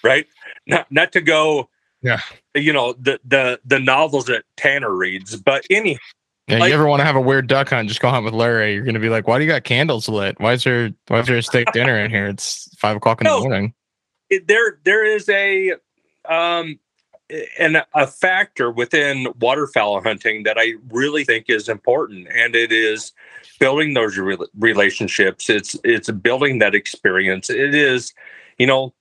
right? 0.02 0.26
Not 0.66 0.90
not 0.90 1.12
to 1.12 1.20
go 1.20 1.68
yeah 2.02 2.20
you 2.54 2.72
know 2.72 2.94
the 2.94 3.20
the 3.26 3.60
the 3.64 3.78
novels 3.78 4.24
that 4.24 4.42
tanner 4.56 4.94
reads 4.94 5.36
but 5.36 5.66
any 5.68 5.98
yeah, 6.50 6.58
like, 6.58 6.70
you 6.70 6.74
ever 6.74 6.86
want 6.86 6.98
to 6.98 7.04
have 7.04 7.16
a 7.16 7.20
weird 7.20 7.46
duck 7.46 7.70
hunt? 7.70 7.88
Just 7.88 8.00
go 8.00 8.08
hunt 8.08 8.24
with 8.24 8.34
Larry. 8.34 8.74
You're 8.74 8.84
gonna 8.84 8.98
be 8.98 9.08
like, 9.08 9.28
"Why 9.28 9.38
do 9.38 9.44
you 9.44 9.50
got 9.50 9.62
candles 9.62 10.08
lit? 10.08 10.38
Why 10.40 10.54
is 10.54 10.64
there 10.64 10.90
why 11.06 11.20
is 11.20 11.28
there 11.28 11.36
a 11.36 11.42
steak 11.42 11.70
dinner 11.72 11.96
in 12.00 12.10
here? 12.10 12.26
It's 12.26 12.68
five 12.76 12.96
o'clock 12.96 13.20
in 13.20 13.26
no, 13.26 13.36
the 13.36 13.48
morning." 13.48 13.74
It, 14.30 14.48
there 14.48 14.80
there 14.84 15.04
is 15.04 15.28
a 15.28 15.74
um 16.28 16.80
and 17.58 17.84
a 17.94 18.06
factor 18.06 18.70
within 18.70 19.28
waterfowl 19.40 20.02
hunting 20.02 20.42
that 20.44 20.56
I 20.58 20.74
really 20.90 21.24
think 21.24 21.46
is 21.48 21.68
important, 21.68 22.28
and 22.34 22.54
it 22.54 22.72
is 22.72 23.12
building 23.58 23.94
those 23.94 24.16
re- 24.18 24.36
relationships. 24.58 25.48
It's 25.50 25.76
it's 25.84 26.10
building 26.10 26.58
that 26.58 26.74
experience. 26.74 27.50
It 27.50 27.74
is, 27.74 28.14
you 28.58 28.66
know, 28.66 28.92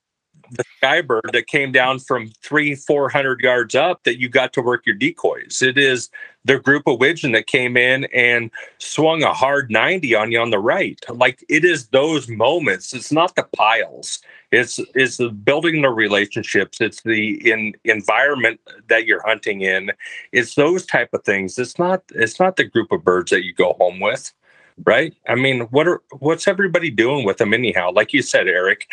the 0.52 0.64
skybird 0.82 1.32
that 1.32 1.48
came 1.48 1.72
down 1.72 2.00
from 2.00 2.30
three, 2.42 2.76
four 2.76 3.10
hundred 3.10 3.42
yards 3.42 3.76
up 3.76 4.04
that 4.04 4.20
you 4.20 4.30
got 4.30 4.54
to 4.54 4.62
work 4.62 4.86
your 4.86 4.96
decoys. 4.96 5.62
It 5.62 5.78
is 5.78 6.10
the 6.46 6.60
group 6.60 6.88
of 6.88 7.00
widgeon 7.00 7.32
that 7.34 7.48
came 7.48 7.76
in 7.78 8.06
and 8.06 8.50
swung 8.78 9.24
a 9.24 9.34
hard 9.34 9.70
90 9.70 10.16
on 10.16 10.32
you 10.32 10.40
on 10.40 10.52
the 10.52 10.60
right. 10.60 11.00
Like 11.10 11.44
it 11.50 11.66
is 11.66 11.88
those 11.88 12.28
moments. 12.30 12.94
It's 12.94 13.12
not 13.12 13.36
the 13.36 13.48
piles. 13.56 14.20
It's 14.52 14.80
it's 14.96 15.18
the 15.18 15.30
building 15.30 15.82
the 15.82 15.90
relationships. 15.90 16.82
It's 16.82 17.02
the 17.02 17.52
in 17.52 17.74
environment 17.84 18.60
that 18.88 19.06
you're 19.06 19.26
hunting 19.26 19.62
in. 19.62 19.92
It's 20.32 20.56
those 20.56 20.86
type 20.86 21.10
of 21.14 21.24
things. 21.24 21.60
It's 21.60 21.78
not 21.78 22.04
it's 22.16 22.40
not 22.40 22.56
the 22.56 22.64
group 22.64 22.92
of 22.92 23.04
birds 23.04 23.32
that 23.32 23.44
you 23.44 23.54
go 23.54 23.74
home 23.74 24.00
with 24.00 24.34
right? 24.86 25.14
I 25.28 25.36
mean, 25.36 25.62
what 25.72 25.88
are 25.88 26.02
what's 26.20 26.48
everybody 26.48 26.90
doing 26.90 27.26
with 27.26 27.38
them 27.38 27.54
anyhow? 27.54 27.92
Like 27.92 28.14
you 28.14 28.22
said, 28.22 28.48
Eric, 28.48 28.88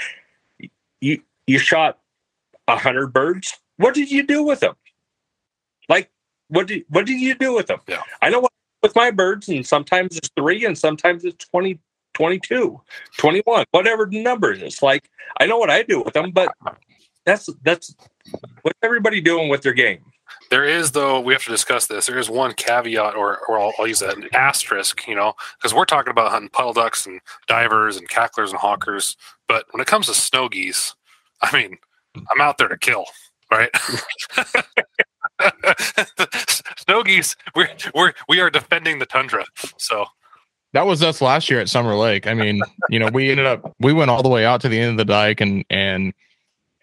you 1.01 1.23
you 1.47 1.59
shot 1.59 1.99
a 2.69 2.77
hundred 2.77 3.09
birds. 3.09 3.55
What 3.77 3.95
did 3.95 4.11
you 4.11 4.23
do 4.23 4.43
with 4.43 4.61
them? 4.61 4.75
Like, 5.89 6.11
what 6.49 6.67
did 6.67 6.85
what 6.89 7.07
did 7.07 7.21
you 7.21 7.35
do 7.35 7.55
with 7.55 7.67
them? 7.67 7.81
Yeah. 7.87 8.03
I 8.23 8.31
know 8.31 8.41
what 8.41 8.53
with 8.83 8.95
my 8.95 9.11
birds, 9.11 9.49
and 9.49 9.67
sometimes 9.67 10.17
it's 10.17 10.31
three, 10.37 10.65
and 10.65 10.77
sometimes 10.79 11.25
it's 11.25 11.45
20, 11.47 11.79
22, 12.15 12.81
21, 13.19 13.65
whatever 13.73 14.07
the 14.07 14.23
number 14.23 14.53
is. 14.53 14.81
Like, 14.81 15.11
I 15.41 15.47
know 15.47 15.59
what 15.59 15.71
I 15.71 15.83
do 15.83 16.03
with 16.03 16.15
them, 16.15 16.31
but 16.31 16.53
that's 17.25 17.49
that's 17.65 17.95
what's 18.63 18.79
everybody 18.83 19.21
doing 19.21 19.49
with 19.49 19.63
their 19.63 19.73
game. 19.73 20.01
There 20.51 20.65
is, 20.65 20.93
though, 20.93 21.21
we 21.21 21.33
have 21.33 21.43
to 21.45 21.51
discuss 21.51 21.87
this. 21.87 22.07
There 22.07 22.19
is 22.19 22.31
one 22.31 22.55
caveat, 22.55 23.17
or, 23.17 23.39
or 23.49 23.59
I'll, 23.59 23.73
I'll 23.79 23.87
use 23.87 23.99
that 24.01 24.17
an 24.17 24.29
asterisk, 24.33 25.07
you 25.09 25.15
know, 25.15 25.35
because 25.59 25.75
we're 25.75 25.85
talking 25.85 26.11
about 26.11 26.31
hunting 26.31 26.51
puddle 26.51 26.73
ducks 26.73 27.07
and 27.07 27.21
divers 27.49 27.97
and 27.97 28.09
cacklers 28.09 28.51
and 28.51 28.61
hawkers. 28.61 29.17
But 29.49 29.67
when 29.73 29.81
it 29.81 29.87
comes 29.87 30.07
to 30.07 30.15
snow 30.15 30.49
geese, 30.49 30.95
I 31.43 31.57
mean, 31.57 31.79
I'm 32.31 32.41
out 32.41 32.59
there 32.59 32.69
to 32.69 32.79
kill, 32.79 33.05
right? 33.51 33.71
snow 36.79 37.03
geese, 37.03 37.37
we're, 37.55 37.69
we're, 37.95 38.13
we 38.29 38.41
are 38.41 38.51
defending 38.51 38.99
the 38.99 39.07
tundra. 39.07 39.45
So 39.77 40.07
that 40.73 40.87
was 40.87 41.03
us 41.03 41.21
last 41.21 41.51
year 41.51 41.61
at 41.61 41.69
Summer 41.69 41.95
Lake. 41.95 42.27
I 42.27 42.35
mean, 42.35 42.61
you 42.89 42.99
know, 42.99 43.09
we 43.09 43.31
ended 43.31 43.47
up, 43.47 43.75
we 43.81 43.93
went 43.93 44.11
all 44.11 44.23
the 44.23 44.29
way 44.29 44.45
out 44.45 44.61
to 44.63 44.69
the 44.69 44.79
end 44.79 44.93
of 44.93 44.97
the 44.97 45.05
dike 45.05 45.41
and, 45.41 45.65
and, 45.71 46.13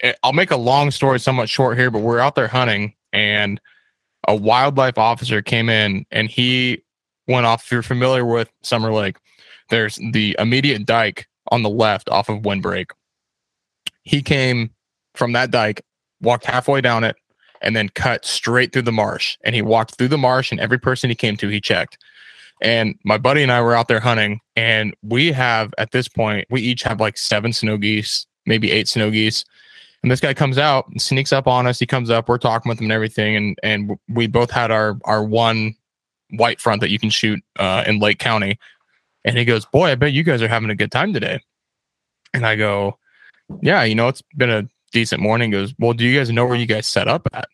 eh, 0.01 0.13
I'll 0.23 0.33
make 0.33 0.51
a 0.51 0.57
long 0.57 0.91
story 0.91 1.19
somewhat 1.19 1.49
short 1.49 1.77
here, 1.77 1.91
but 1.91 1.99
we're 1.99 2.19
out 2.19 2.35
there 2.35 2.47
hunting 2.47 2.93
and 3.11 3.59
a 4.27 4.35
wildlife 4.35 4.97
officer 4.97 5.41
came 5.41 5.69
in 5.69 6.05
and 6.11 6.29
he 6.29 6.83
went 7.27 7.45
off. 7.45 7.65
If 7.65 7.71
you're 7.71 7.83
familiar 7.83 8.25
with 8.25 8.49
Summer 8.61 8.91
Lake, 8.93 9.17
there's 9.69 9.99
the 10.11 10.35
immediate 10.39 10.85
dike 10.85 11.27
on 11.51 11.63
the 11.63 11.69
left 11.69 12.09
off 12.09 12.29
of 12.29 12.39
Windbreak. 12.39 12.91
He 14.03 14.21
came 14.21 14.71
from 15.15 15.33
that 15.33 15.51
dike, 15.51 15.81
walked 16.21 16.45
halfway 16.45 16.81
down 16.81 17.03
it, 17.03 17.15
and 17.61 17.75
then 17.75 17.89
cut 17.89 18.25
straight 18.25 18.73
through 18.73 18.81
the 18.83 18.91
marsh. 18.91 19.37
And 19.43 19.55
he 19.55 19.61
walked 19.61 19.95
through 19.95 20.09
the 20.09 20.17
marsh, 20.17 20.51
and 20.51 20.59
every 20.59 20.79
person 20.79 21.09
he 21.09 21.15
came 21.15 21.37
to, 21.37 21.47
he 21.47 21.61
checked. 21.61 21.97
And 22.61 22.95
my 23.03 23.17
buddy 23.17 23.43
and 23.43 23.51
I 23.51 23.61
were 23.61 23.75
out 23.75 23.87
there 23.87 23.99
hunting, 23.99 24.39
and 24.55 24.95
we 25.01 25.31
have 25.31 25.73
at 25.77 25.91
this 25.91 26.07
point, 26.07 26.47
we 26.49 26.61
each 26.61 26.83
have 26.83 26.99
like 26.99 27.17
seven 27.17 27.51
snow 27.51 27.77
geese, 27.77 28.25
maybe 28.45 28.71
eight 28.71 28.87
snow 28.87 29.11
geese. 29.11 29.43
And 30.01 30.11
this 30.11 30.19
guy 30.19 30.33
comes 30.33 30.57
out 30.57 30.87
and 30.89 31.01
sneaks 31.01 31.31
up 31.31 31.47
on 31.47 31.65
us. 31.65 31.79
He 31.79 31.85
comes 31.85 32.09
up, 32.09 32.27
we're 32.27 32.37
talking 32.37 32.69
with 32.69 32.79
him 32.79 32.85
and 32.85 32.91
everything. 32.91 33.35
And 33.35 33.57
and 33.63 33.97
we 34.09 34.27
both 34.27 34.51
had 34.51 34.69
our 34.69 34.97
our 35.05 35.23
one 35.23 35.75
white 36.31 36.59
front 36.59 36.81
that 36.81 36.89
you 36.89 36.99
can 36.99 37.09
shoot 37.09 37.41
uh, 37.57 37.83
in 37.87 37.99
Lake 37.99 38.19
County. 38.19 38.59
And 39.25 39.37
he 39.37 39.45
goes, 39.45 39.65
Boy, 39.65 39.91
I 39.91 39.95
bet 39.95 40.13
you 40.13 40.23
guys 40.23 40.41
are 40.41 40.47
having 40.47 40.69
a 40.69 40.75
good 40.75 40.91
time 40.91 41.13
today. 41.13 41.39
And 42.33 42.45
I 42.45 42.55
go, 42.55 42.97
Yeah, 43.61 43.83
you 43.83 43.95
know, 43.95 44.07
it's 44.07 44.21
been 44.35 44.49
a 44.49 44.67
decent 44.91 45.21
morning. 45.21 45.51
He 45.51 45.57
goes, 45.57 45.73
Well, 45.79 45.93
do 45.93 46.05
you 46.05 46.17
guys 46.17 46.31
know 46.31 46.45
where 46.45 46.55
you 46.55 46.65
guys 46.65 46.87
set 46.87 47.07
up 47.07 47.27
at? 47.33 47.47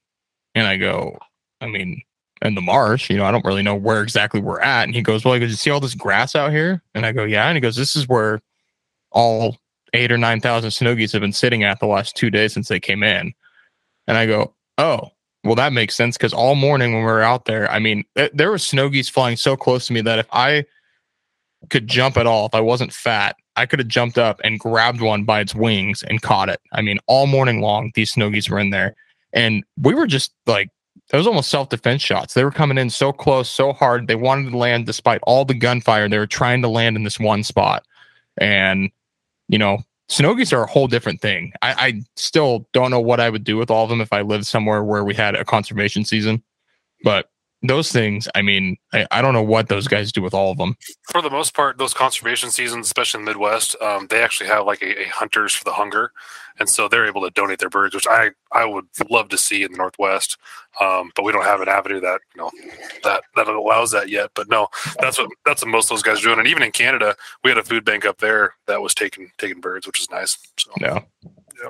And 0.55 0.67
I 0.67 0.77
go, 0.77 1.17
I 1.61 1.67
mean, 1.67 2.01
in 2.41 2.55
the 2.55 2.61
marsh, 2.61 3.09
you 3.09 3.17
know, 3.17 3.25
I 3.25 3.31
don't 3.31 3.45
really 3.45 3.63
know 3.63 3.75
where 3.75 4.01
exactly 4.01 4.39
we're 4.39 4.61
at. 4.61 4.83
And 4.83 4.95
he 4.95 5.01
goes, 5.01 5.25
Well, 5.25 5.33
he 5.33 5.39
goes, 5.39 5.49
You 5.49 5.55
see 5.55 5.69
all 5.69 5.79
this 5.79 5.95
grass 5.95 6.35
out 6.35 6.51
here? 6.51 6.83
And 6.93 7.05
I 7.05 7.11
go, 7.11 7.23
Yeah. 7.23 7.47
And 7.47 7.57
he 7.57 7.61
goes, 7.61 7.75
This 7.75 7.95
is 7.95 8.07
where 8.07 8.41
all 9.11 9.57
eight 9.93 10.11
or 10.11 10.17
9,000 10.17 10.71
snow 10.71 10.95
have 10.95 11.11
been 11.11 11.33
sitting 11.33 11.63
at 11.63 11.79
the 11.79 11.87
last 11.87 12.15
two 12.15 12.29
days 12.29 12.53
since 12.53 12.67
they 12.67 12.79
came 12.79 13.03
in. 13.03 13.33
And 14.07 14.17
I 14.17 14.25
go, 14.25 14.53
oh, 14.77 15.09
well, 15.43 15.55
that 15.55 15.73
makes 15.73 15.95
sense 15.95 16.17
because 16.17 16.33
all 16.33 16.55
morning 16.55 16.93
when 16.93 17.01
we 17.01 17.11
were 17.11 17.21
out 17.21 17.45
there, 17.45 17.69
I 17.71 17.79
mean, 17.79 18.03
th- 18.15 18.31
there 18.33 18.51
were 18.51 18.57
snow 18.57 18.91
flying 19.03 19.37
so 19.37 19.55
close 19.55 19.87
to 19.87 19.93
me 19.93 20.01
that 20.01 20.19
if 20.19 20.27
I 20.31 20.65
could 21.69 21.87
jump 21.87 22.17
at 22.17 22.27
all, 22.27 22.45
if 22.45 22.55
I 22.55 22.61
wasn't 22.61 22.93
fat, 22.93 23.35
I 23.59 23.65
could 23.65 23.79
have 23.79 23.89
jumped 23.89 24.17
up 24.17 24.39
and 24.43 24.59
grabbed 24.59 25.01
one 25.01 25.25
by 25.25 25.41
its 25.41 25.53
wings 25.53 26.01
and 26.03 26.21
caught 26.21 26.47
it. 26.47 26.61
I 26.71 26.81
mean, 26.81 26.97
all 27.07 27.27
morning 27.27 27.59
long, 27.59 27.91
these 27.93 28.13
snow 28.13 28.31
were 28.49 28.59
in 28.59 28.69
there. 28.69 28.95
And 29.33 29.65
we 29.77 29.93
were 29.93 30.07
just 30.07 30.33
like, 30.47 30.69
it 31.11 31.17
was 31.17 31.27
almost 31.27 31.49
self 31.49 31.67
defense 31.67 32.01
shots. 32.01 32.33
They 32.33 32.45
were 32.45 32.51
coming 32.51 32.77
in 32.77 32.89
so 32.89 33.11
close, 33.11 33.49
so 33.49 33.73
hard. 33.73 34.07
They 34.07 34.15
wanted 34.15 34.51
to 34.51 34.57
land 34.57 34.85
despite 34.85 35.19
all 35.23 35.43
the 35.43 35.53
gunfire. 35.53 36.07
They 36.07 36.17
were 36.17 36.27
trying 36.27 36.61
to 36.61 36.69
land 36.69 36.95
in 36.95 37.03
this 37.03 37.19
one 37.19 37.43
spot. 37.43 37.83
And 38.37 38.91
you 39.49 39.57
know, 39.57 39.79
snow 40.07 40.37
are 40.53 40.63
a 40.63 40.67
whole 40.67 40.87
different 40.87 41.19
thing. 41.19 41.51
I, 41.61 41.73
I 41.73 42.01
still 42.15 42.67
don't 42.71 42.91
know 42.91 43.01
what 43.01 43.19
I 43.19 43.29
would 43.29 43.43
do 43.43 43.57
with 43.57 43.69
all 43.69 43.83
of 43.83 43.89
them 43.89 43.99
if 43.99 44.13
I 44.13 44.21
lived 44.21 44.45
somewhere 44.45 44.83
where 44.83 45.03
we 45.03 45.15
had 45.15 45.35
a 45.35 45.43
conservation 45.43 46.05
season, 46.05 46.43
but 47.03 47.29
those 47.61 47.91
things, 47.91 48.27
I 48.35 48.41
mean, 48.41 48.77
I, 48.93 49.05
I 49.11 49.21
don't 49.21 49.33
know 49.33 49.43
what 49.43 49.67
those 49.67 49.87
guys 49.87 50.11
do 50.11 50.21
with 50.21 50.33
all 50.33 50.51
of 50.51 50.57
them. 50.57 50.75
For 51.11 51.21
the 51.21 51.29
most 51.29 51.53
part, 51.53 51.77
those 51.77 51.93
conservation 51.93 52.51
seasons, 52.51 52.87
especially 52.87 53.19
in 53.19 53.25
the 53.25 53.31
Midwest, 53.31 53.75
um, 53.81 54.07
they 54.07 54.23
actually 54.23 54.47
have 54.47 54.65
like 54.65 54.81
a, 54.81 55.03
a, 55.03 55.07
hunters 55.09 55.53
for 55.53 55.65
the 55.65 55.73
hunger, 55.73 56.13
and 56.57 56.69
so 56.69 56.87
they're 56.87 57.05
able 57.05 57.21
to 57.21 57.29
donate 57.31 57.59
their 57.59 57.69
birds, 57.69 57.93
which 57.93 58.07
I 58.07 58.31
I 58.53 58.65
would 58.65 58.85
love 59.09 59.29
to 59.29 59.37
see 59.37 59.63
in 59.63 59.73
the 59.73 59.77
Northwest, 59.77 60.37
um, 60.79 61.11
but 61.15 61.23
we 61.23 61.33
don't 61.33 61.45
have 61.45 61.59
an 61.61 61.67
avenue 61.67 61.99
that 61.99 62.21
you 62.33 62.41
know 62.41 62.51
that 63.03 63.23
that 63.35 63.47
allows 63.47 63.91
that 63.91 64.09
yet. 64.09 64.31
But 64.35 64.49
no, 64.49 64.69
that's 64.99 65.17
what 65.19 65.29
that's 65.45 65.61
what 65.61 65.71
most 65.71 65.85
of 65.85 65.89
those 65.97 66.03
guys 66.03 66.19
are 66.19 66.23
doing, 66.23 66.39
and 66.39 66.47
even 66.47 66.63
in 66.63 66.71
Canada, 66.71 67.15
we 67.43 67.51
had 67.51 67.57
a 67.57 67.63
food 67.63 67.83
bank 67.83 68.05
up 68.05 68.19
there 68.19 68.55
that 68.67 68.81
was 68.81 68.93
taking 68.93 69.31
taking 69.37 69.59
birds, 69.59 69.85
which 69.85 69.99
is 69.99 70.09
nice. 70.09 70.37
So 70.57 70.71
yeah. 70.79 70.99
yeah. 71.61 71.69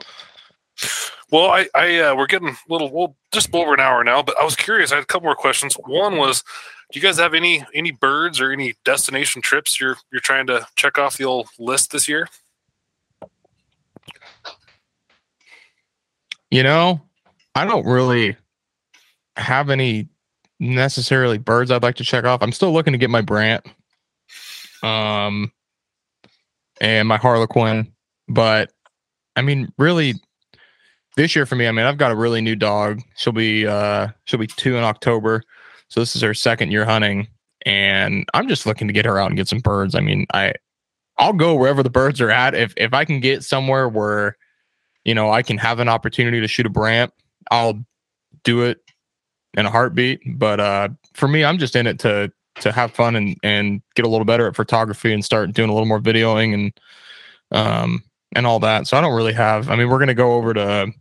Well, 1.32 1.52
I, 1.52 1.68
I 1.76 2.00
uh, 2.00 2.16
we're 2.16 2.28
getting 2.28 2.50
a 2.50 2.56
little, 2.68 2.92
we'll 2.92 3.16
just 3.32 3.54
over 3.54 3.74
an 3.74 3.80
hour 3.80 4.04
now, 4.04 4.24
but 4.24 4.36
I 4.42 4.44
was 4.44 4.56
curious. 4.56 4.92
I 4.92 4.96
had 4.96 5.04
a 5.04 5.08
couple 5.08 5.26
more 5.26 5.36
questions. 5.36 5.76
One 5.76 6.18
was, 6.18 6.44
do 6.92 7.00
you 7.00 7.02
guys 7.02 7.20
have 7.20 7.36
any 7.36 7.64
any 7.76 7.92
birds 7.92 8.42
or 8.42 8.52
any 8.52 8.74
destination 8.84 9.44
trips 9.44 9.80
you're 9.80 9.98
you're 10.12 10.22
trying 10.22 10.48
to 10.48 10.66
check 10.76 10.98
off 10.98 11.18
the 11.18 11.26
old 11.26 11.48
list 11.60 11.92
this 11.92 12.08
year? 12.08 12.28
You 16.50 16.64
know, 16.64 17.02
I 17.54 17.66
don't 17.66 17.86
really 17.86 18.36
have 19.36 19.70
any 19.70 20.08
necessarily 20.60 21.38
birds 21.38 21.70
I'd 21.70 21.84
like 21.84 21.98
to 21.98 22.04
check 22.04 22.26
off. 22.26 22.42
I'm 22.42 22.52
still 22.52 22.74
looking 22.74 22.94
to 22.94 22.98
get 22.98 23.12
my 23.12 23.22
Brant, 23.22 23.68
um, 24.82 25.52
and 26.82 27.08
my 27.08 27.18
Harlequin, 27.18 27.94
but 28.28 28.72
I 29.36 29.44
mean, 29.44 29.72
really, 29.78 30.16
this 31.20 31.36
year 31.36 31.45
for 31.45 31.55
me, 31.55 31.67
I 31.67 31.72
mean, 31.74 31.86
I've 31.86 31.97
got 31.97 32.13
a 32.13 32.15
really 32.15 32.39
new 32.39 32.55
dog. 32.55 33.01
She'll 33.17 33.34
be 33.34 33.67
uh 33.67 34.07
she'll 34.24 34.39
be 34.39 34.47
two 34.47 34.78
in 34.78 34.86
October. 34.86 35.43
So 35.89 35.99
this 35.99 36.15
is 36.15 36.22
her 36.22 36.34
second 36.34 36.72
year 36.72 36.86
hunting. 36.86 37.28
And 37.65 38.26
I'm 38.34 38.47
just 38.47 38.65
looking 38.65 38.88
to 38.88 38.93
get 38.93 39.05
her 39.05 39.20
out 39.20 39.28
and 39.28 39.36
get 39.36 39.49
some 39.49 39.59
birds. 39.59 39.95
I 39.95 39.99
mean, 39.99 40.26
I 40.34 40.53
I'll 41.17 41.34
go 41.34 41.55
wherever 41.55 41.84
the 41.84 41.89
birds 41.89 42.22
are 42.22 42.30
at. 42.32 42.55
If 42.55 42.74
if 42.78 42.93
I 42.93 43.03
can 43.03 43.20
get 43.20 43.43
somewhere 43.43 43.89
where, 43.89 44.38
you 45.03 45.13
know, 45.13 45.30
I 45.30 45.41
can 45.41 45.57
have 45.57 45.80
an 45.80 45.89
opportunity 45.89 46.39
to 46.39 46.47
shoot 46.47 46.65
a 46.65 46.70
brant, 46.70 47.11
I'll 47.51 47.84
do 48.45 48.61
it 48.61 48.80
in 49.57 49.65
a 49.65 49.70
heartbeat. 49.70 50.22
But 50.38 50.61
uh 50.61 50.88
for 51.15 51.28
me, 51.28 51.43
I'm 51.43 51.57
just 51.57 51.76
in 51.76 51.86
it 51.86 51.99
to 51.99 52.32
to 52.61 52.72
have 52.72 52.93
fun 52.93 53.17
and 53.17 53.36
and 53.43 53.82
get 53.95 54.05
a 54.05 54.09
little 54.09 54.24
better 54.24 54.47
at 54.47 54.55
photography 54.55 55.13
and 55.13 55.26
start 55.26 55.51
doing 55.51 55.70
a 55.70 55.74
little 55.74 55.86
more 55.86 55.99
videoing 55.99 56.53
and 56.53 56.80
um 57.51 58.03
and 58.32 58.47
all 58.47 58.61
that. 58.61 58.88
So 58.88 58.95
I 58.95 59.01
don't 59.01 59.15
really 59.15 59.34
have. 59.34 59.70
I 59.70 59.76
mean, 59.76 59.89
we're 59.89 59.99
gonna 59.99 60.13
go 60.13 60.36
over 60.36 60.53
to 60.53 60.93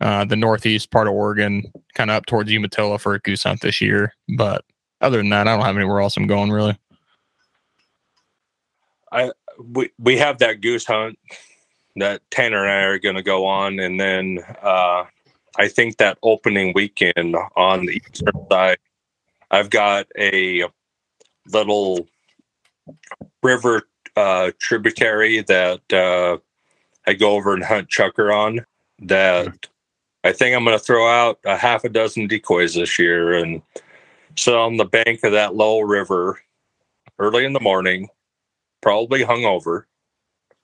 uh, 0.00 0.24
the 0.24 0.36
northeast 0.36 0.90
part 0.90 1.06
of 1.06 1.14
Oregon, 1.14 1.62
kind 1.94 2.10
of 2.10 2.16
up 2.16 2.26
towards 2.26 2.50
Umatilla 2.50 2.98
for 2.98 3.14
a 3.14 3.20
goose 3.20 3.44
hunt 3.44 3.60
this 3.60 3.80
year. 3.80 4.14
But 4.36 4.64
other 5.00 5.18
than 5.18 5.30
that, 5.30 5.46
I 5.48 5.56
don't 5.56 5.64
have 5.64 5.76
anywhere 5.76 6.00
else 6.00 6.16
I'm 6.16 6.26
going 6.26 6.50
really. 6.50 6.78
I 9.12 9.30
we 9.58 9.90
we 9.98 10.18
have 10.18 10.38
that 10.38 10.60
goose 10.60 10.84
hunt 10.84 11.18
that 11.96 12.22
Tanner 12.30 12.64
and 12.64 12.70
I 12.70 12.82
are 12.82 12.98
going 12.98 13.14
to 13.14 13.22
go 13.22 13.46
on, 13.46 13.78
and 13.78 14.00
then 14.00 14.40
uh, 14.62 15.04
I 15.56 15.68
think 15.68 15.98
that 15.98 16.18
opening 16.22 16.72
weekend 16.74 17.36
on 17.56 17.86
the 17.86 17.92
eastern 17.92 18.46
side, 18.50 18.78
I've 19.50 19.70
got 19.70 20.06
a 20.18 20.64
little 21.46 22.08
river 23.42 23.82
uh, 24.16 24.50
tributary 24.58 25.42
that 25.42 25.92
uh, 25.92 26.38
I 27.06 27.12
go 27.12 27.32
over 27.32 27.54
and 27.54 27.62
hunt 27.62 27.88
chukar 27.88 28.34
on 28.34 28.64
that 29.00 29.68
I 30.24 30.32
think 30.32 30.56
I'm 30.56 30.64
going 30.64 30.76
to 30.76 30.82
throw 30.82 31.06
out 31.06 31.38
a 31.44 31.56
half 31.56 31.84
a 31.84 31.90
dozen 31.90 32.26
decoys 32.26 32.74
this 32.74 32.98
year 32.98 33.34
and 33.34 33.60
sit 34.36 34.54
on 34.54 34.78
the 34.78 34.86
bank 34.86 35.22
of 35.22 35.32
that 35.32 35.54
low 35.54 35.80
river 35.80 36.40
early 37.18 37.44
in 37.44 37.52
the 37.52 37.60
morning, 37.60 38.08
probably 38.80 39.22
hungover, 39.22 39.84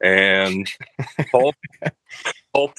and 0.02 0.66
pull, 1.30 1.52
hope. 2.54 2.72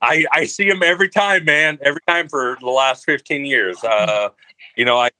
I 0.00 0.24
I 0.32 0.46
see 0.46 0.66
them 0.68 0.82
every 0.82 1.10
time, 1.10 1.44
man. 1.44 1.78
Every 1.82 2.00
time 2.08 2.30
for 2.30 2.56
the 2.60 2.70
last 2.70 3.04
fifteen 3.04 3.44
years. 3.44 3.78
Uh, 3.84 4.30
you 4.76 4.84
know, 4.84 4.96
I 4.96 5.10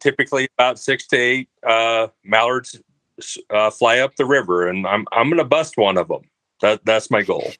typically 0.00 0.48
about 0.58 0.78
six 0.78 1.06
to 1.08 1.16
eight 1.16 1.48
uh, 1.64 2.08
mallards 2.24 2.80
uh, 3.50 3.70
fly 3.70 3.98
up 3.98 4.16
the 4.16 4.24
river, 4.24 4.68
and 4.68 4.86
I'm 4.86 5.06
I'm 5.12 5.28
going 5.28 5.38
to 5.38 5.44
bust 5.44 5.76
one 5.76 5.96
of 5.96 6.08
them. 6.08 6.22
That 6.60 6.84
that's 6.84 7.10
my 7.10 7.22
goal. 7.22 7.52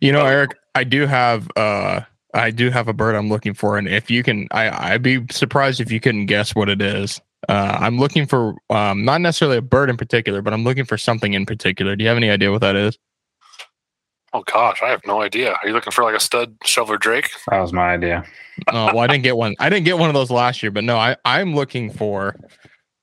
You 0.00 0.12
know, 0.12 0.24
Eric, 0.24 0.56
I 0.74 0.84
do 0.84 1.06
have 1.06 1.48
uh 1.56 2.00
I 2.34 2.50
do 2.50 2.70
have 2.70 2.88
a 2.88 2.92
bird 2.92 3.14
I'm 3.14 3.28
looking 3.28 3.54
for, 3.54 3.78
and 3.78 3.88
if 3.88 4.10
you 4.10 4.22
can, 4.22 4.48
I 4.50 4.92
I'd 4.92 5.02
be 5.02 5.24
surprised 5.30 5.80
if 5.80 5.92
you 5.92 6.00
couldn't 6.00 6.26
guess 6.26 6.54
what 6.54 6.68
it 6.68 6.82
is. 6.82 7.20
Uh, 7.48 7.76
I'm 7.78 7.98
looking 7.98 8.26
for 8.26 8.54
um, 8.70 9.04
not 9.04 9.20
necessarily 9.20 9.58
a 9.58 9.62
bird 9.62 9.90
in 9.90 9.96
particular, 9.96 10.40
but 10.40 10.54
I'm 10.54 10.64
looking 10.64 10.84
for 10.84 10.96
something 10.96 11.34
in 11.34 11.44
particular. 11.44 11.94
Do 11.94 12.02
you 12.02 12.08
have 12.08 12.16
any 12.16 12.30
idea 12.30 12.50
what 12.50 12.62
that 12.62 12.74
is? 12.74 12.98
Oh 14.32 14.42
gosh, 14.42 14.82
I 14.82 14.88
have 14.88 15.02
no 15.06 15.22
idea. 15.22 15.52
Are 15.52 15.68
you 15.68 15.72
looking 15.72 15.92
for 15.92 16.02
like 16.02 16.16
a 16.16 16.20
stud 16.20 16.56
shoveler 16.64 16.98
drake? 16.98 17.30
That 17.50 17.60
was 17.60 17.72
my 17.72 17.92
idea. 17.92 18.24
Oh, 18.68 18.86
well, 18.86 18.98
I 18.98 19.06
didn't 19.06 19.22
get 19.22 19.36
one. 19.36 19.54
I 19.60 19.68
didn't 19.68 19.84
get 19.84 19.98
one 19.98 20.10
of 20.10 20.14
those 20.14 20.30
last 20.30 20.62
year, 20.62 20.72
but 20.72 20.82
no, 20.82 20.96
I 20.96 21.16
I'm 21.24 21.54
looking 21.54 21.92
for 21.92 22.34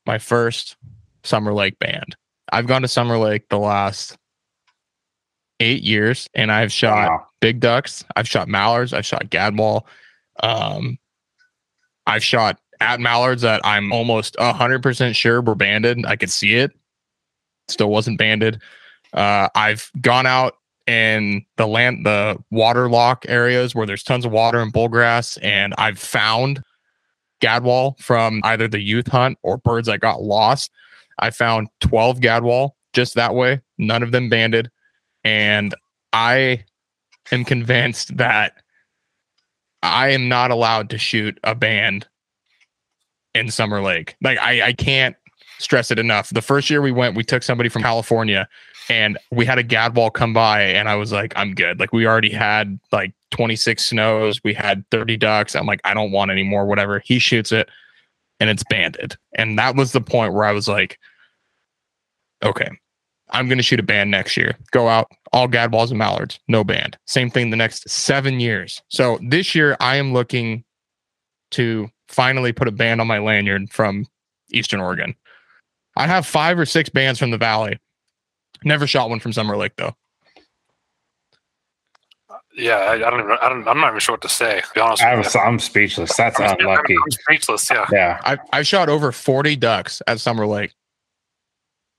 my 0.05 0.17
first 0.17 0.75
Summer 1.23 1.53
Lake 1.53 1.79
band. 1.79 2.17
I've 2.51 2.67
gone 2.67 2.81
to 2.81 2.87
Summer 2.87 3.17
Lake 3.17 3.47
the 3.49 3.59
last 3.59 4.17
eight 5.61 5.83
years, 5.83 6.29
and 6.33 6.51
I've 6.51 6.71
shot 6.71 7.09
Wow. 7.09 7.27
big 7.39 7.59
ducks. 7.59 8.03
I've 8.15 8.27
shot 8.27 8.47
mallards. 8.47 8.93
I've 8.93 9.05
shot 9.05 9.25
gadwall. 9.29 9.83
Um, 10.43 10.97
I've 12.07 12.23
shot 12.23 12.59
at 12.79 12.99
mallards 12.99 13.43
that 13.43 13.61
I'm 13.63 13.91
almost 13.93 14.35
hundred 14.39 14.81
percent 14.83 15.15
sure 15.15 15.41
were 15.41 15.55
banded. 15.55 16.05
I 16.05 16.15
could 16.15 16.31
see 16.31 16.55
it. 16.55 16.71
Still 17.67 17.89
wasn't 17.89 18.17
banded. 18.17 18.59
Uh, 19.13 19.47
I've 19.55 19.91
gone 20.01 20.25
out 20.25 20.55
in 20.87 21.45
the 21.57 21.67
land, 21.67 22.05
the 22.05 22.37
water 22.49 22.89
lock 22.89 23.25
areas 23.29 23.75
where 23.75 23.85
there's 23.85 24.03
tons 24.03 24.25
of 24.25 24.31
water 24.31 24.59
and 24.59 24.73
bullgrass, 24.73 25.37
and 25.43 25.73
I've 25.77 25.99
found 25.99 26.63
gadwall 27.41 27.99
from 27.99 28.41
either 28.43 28.67
the 28.67 28.79
youth 28.81 29.07
hunt 29.07 29.37
or 29.43 29.57
birds 29.57 29.87
that 29.87 29.99
got 29.99 30.21
lost. 30.21 30.71
I 31.19 31.29
found 31.29 31.67
12 31.81 32.19
gadwall 32.19 32.71
just 32.93 33.13
that 33.15 33.35
way, 33.35 33.61
none 33.77 34.01
of 34.03 34.11
them 34.11 34.27
banded. 34.29 34.71
And 35.23 35.75
I 36.13 36.63
am 37.31 37.45
convinced 37.45 38.17
that 38.17 38.53
I 39.83 40.09
am 40.09 40.29
not 40.29 40.51
allowed 40.51 40.89
to 40.91 40.97
shoot 40.97 41.39
a 41.43 41.55
band 41.55 42.07
in 43.33 43.49
Summer 43.49 43.81
Lake. 43.81 44.15
Like 44.21 44.37
I, 44.39 44.67
I 44.67 44.73
can't 44.73 45.15
stress 45.59 45.91
it 45.91 45.99
enough. 45.99 46.29
The 46.29 46.41
first 46.41 46.69
year 46.69 46.81
we 46.81 46.91
went, 46.91 47.15
we 47.15 47.23
took 47.23 47.43
somebody 47.43 47.69
from 47.69 47.83
California 47.83 48.47
and 48.89 49.17
we 49.31 49.45
had 49.45 49.57
a 49.57 49.63
gadwall 49.63 50.09
come 50.11 50.33
by 50.33 50.61
and 50.61 50.89
I 50.89 50.95
was 50.95 51.11
like, 51.11 51.33
I'm 51.35 51.53
good. 51.53 51.79
Like 51.79 51.93
we 51.93 52.05
already 52.05 52.31
had 52.31 52.79
like 52.91 53.13
26 53.31 53.85
snows, 53.85 54.43
we 54.43 54.53
had 54.53 54.83
30 54.91 55.17
ducks. 55.17 55.55
I'm 55.55 55.65
like, 55.65 55.81
I 55.85 55.93
don't 55.93 56.11
want 56.11 56.31
any 56.31 56.43
more, 56.43 56.65
whatever. 56.65 56.99
He 57.05 57.19
shoots 57.19 57.51
it 57.51 57.69
and 58.39 58.49
it's 58.49 58.63
banded. 58.69 59.15
And 59.35 59.57
that 59.59 59.75
was 59.75 59.91
the 59.91 60.01
point 60.01 60.33
where 60.33 60.45
I 60.45 60.51
was 60.51 60.67
like, 60.67 60.99
okay, 62.43 62.69
I'm 63.31 63.47
going 63.47 63.57
to 63.57 63.63
shoot 63.63 63.79
a 63.79 63.83
band 63.83 64.11
next 64.11 64.35
year. 64.35 64.57
Go 64.71 64.87
out, 64.87 65.11
all 65.31 65.47
gadwalls 65.47 65.89
and 65.89 65.97
mallards, 65.97 66.39
no 66.47 66.63
band. 66.63 66.97
Same 67.05 67.29
thing 67.29 67.49
the 67.49 67.57
next 67.57 67.89
seven 67.89 68.39
years. 68.39 68.81
So 68.89 69.19
this 69.21 69.55
year, 69.55 69.77
I 69.79 69.95
am 69.95 70.13
looking 70.13 70.63
to 71.51 71.89
finally 72.07 72.51
put 72.51 72.67
a 72.67 72.71
band 72.71 73.01
on 73.01 73.07
my 73.07 73.19
lanyard 73.19 73.71
from 73.71 74.05
Eastern 74.51 74.79
Oregon. 74.79 75.15
I 75.95 76.07
have 76.07 76.25
five 76.25 76.57
or 76.59 76.65
six 76.65 76.89
bands 76.89 77.19
from 77.19 77.31
the 77.31 77.37
Valley. 77.37 77.77
Never 78.63 78.87
shot 78.87 79.09
one 79.09 79.19
from 79.19 79.33
Summer 79.33 79.57
Lake 79.57 79.73
though. 79.77 79.95
Yeah, 82.55 82.75
I, 82.75 82.93
I 82.95 83.09
don't 83.09 83.19
even. 83.21 83.37
I 83.41 83.49
don't. 83.49 83.67
I'm 83.67 83.79
not 83.79 83.89
even 83.89 83.99
sure 83.99 84.13
what 84.13 84.21
to 84.21 84.29
say. 84.29 84.61
To 84.61 84.67
be 84.75 84.81
honest 84.81 85.01
I 85.01 85.15
with 85.15 85.25
was, 85.25 85.35
you. 85.35 85.41
I'm 85.41 85.57
speechless. 85.57 86.15
That's 86.15 86.39
I'm, 86.39 86.59
unlucky. 86.59 86.95
I'm 86.95 87.11
speechless. 87.11 87.69
Yeah. 87.71 87.87
Yeah. 87.91 88.19
I've, 88.23 88.39
I've 88.51 88.67
shot 88.67 88.89
over 88.89 89.11
40 89.11 89.55
ducks 89.55 90.01
at 90.05 90.19
Summer 90.19 90.45
Lake. 90.45 90.73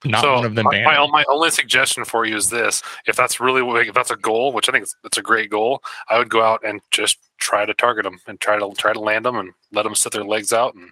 Not 0.05 0.23
so 0.23 0.35
one 0.35 0.45
of 0.45 0.55
them 0.55 0.65
my, 0.65 0.83
my, 0.83 1.07
my 1.07 1.25
only 1.29 1.51
suggestion 1.51 2.05
for 2.05 2.25
you 2.25 2.37
is 2.37 2.51
this: 2.51 2.83
if 3.07 3.17
that's 3.17 3.41
really 3.41 3.63
if 3.87 3.95
that's 3.95 4.11
a 4.11 4.17
goal, 4.17 4.53
which 4.53 4.69
I 4.69 4.73
think 4.73 4.87
it's 5.05 5.19
a 5.19 5.23
great 5.23 5.51
goal, 5.51 5.83
I 6.09 6.19
would 6.19 6.29
go 6.31 6.43
out 6.43 6.61
and 6.65 6.81
just 6.91 7.19
try 7.39 7.65
to 7.67 7.75
target 7.75 8.05
them 8.05 8.19
and 8.27 8.41
try 8.41 8.59
to 8.59 8.73
try 8.77 8.93
to 8.93 9.01
land 9.01 9.25
them 9.25 9.37
and 9.37 9.53
let 9.73 9.83
them 9.83 9.95
set 9.95 10.13
their 10.13 10.25
legs 10.25 10.53
out 10.53 10.75
and 10.75 10.91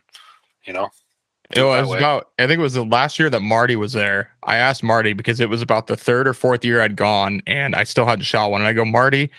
you 0.64 0.72
know. 0.72 0.90
It 1.52 1.62
was 1.62 1.88
way. 1.88 1.98
about, 1.98 2.28
I 2.38 2.46
think 2.46 2.60
it 2.60 2.62
was 2.62 2.74
the 2.74 2.84
last 2.84 3.18
year 3.18 3.28
that 3.28 3.40
Marty 3.40 3.74
was 3.74 3.92
there. 3.92 4.30
I 4.44 4.56
asked 4.56 4.84
Marty 4.84 5.14
because 5.14 5.40
it 5.40 5.48
was 5.48 5.62
about 5.62 5.88
the 5.88 5.96
third 5.96 6.28
or 6.28 6.32
fourth 6.32 6.64
year 6.64 6.80
I'd 6.80 6.94
gone 6.94 7.42
and 7.44 7.74
I 7.74 7.82
still 7.82 8.06
hadn't 8.06 8.24
shot 8.24 8.52
one. 8.52 8.60
And 8.60 8.68
I 8.68 8.72
go, 8.72 8.84
Marty, 8.84 9.32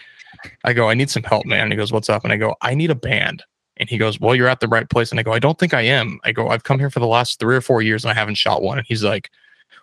I 0.65 0.73
go, 0.73 0.89
I 0.89 0.93
need 0.93 1.09
some 1.09 1.23
help, 1.23 1.45
man. 1.45 1.61
And 1.61 1.71
he 1.71 1.77
goes, 1.77 1.91
What's 1.93 2.09
up? 2.09 2.25
And 2.25 2.33
I 2.33 2.37
go, 2.37 2.55
I 2.61 2.73
need 2.73 2.91
a 2.91 2.95
band. 2.95 3.43
And 3.77 3.89
he 3.89 3.97
goes, 3.97 4.19
Well, 4.19 4.35
you're 4.35 4.49
at 4.49 4.59
the 4.59 4.67
right 4.67 4.89
place. 4.89 5.11
And 5.11 5.21
I 5.21 5.23
go, 5.23 5.31
I 5.31 5.39
don't 5.39 5.57
think 5.57 5.73
I 5.73 5.81
am. 5.81 6.19
I 6.25 6.33
go, 6.33 6.49
I've 6.49 6.65
come 6.65 6.79
here 6.79 6.89
for 6.89 6.99
the 6.99 7.07
last 7.07 7.39
three 7.39 7.55
or 7.55 7.61
four 7.61 7.81
years 7.81 8.03
and 8.03 8.11
I 8.11 8.13
haven't 8.13 8.35
shot 8.35 8.61
one. 8.61 8.77
And 8.77 8.87
he's 8.87 9.03
like, 9.05 9.29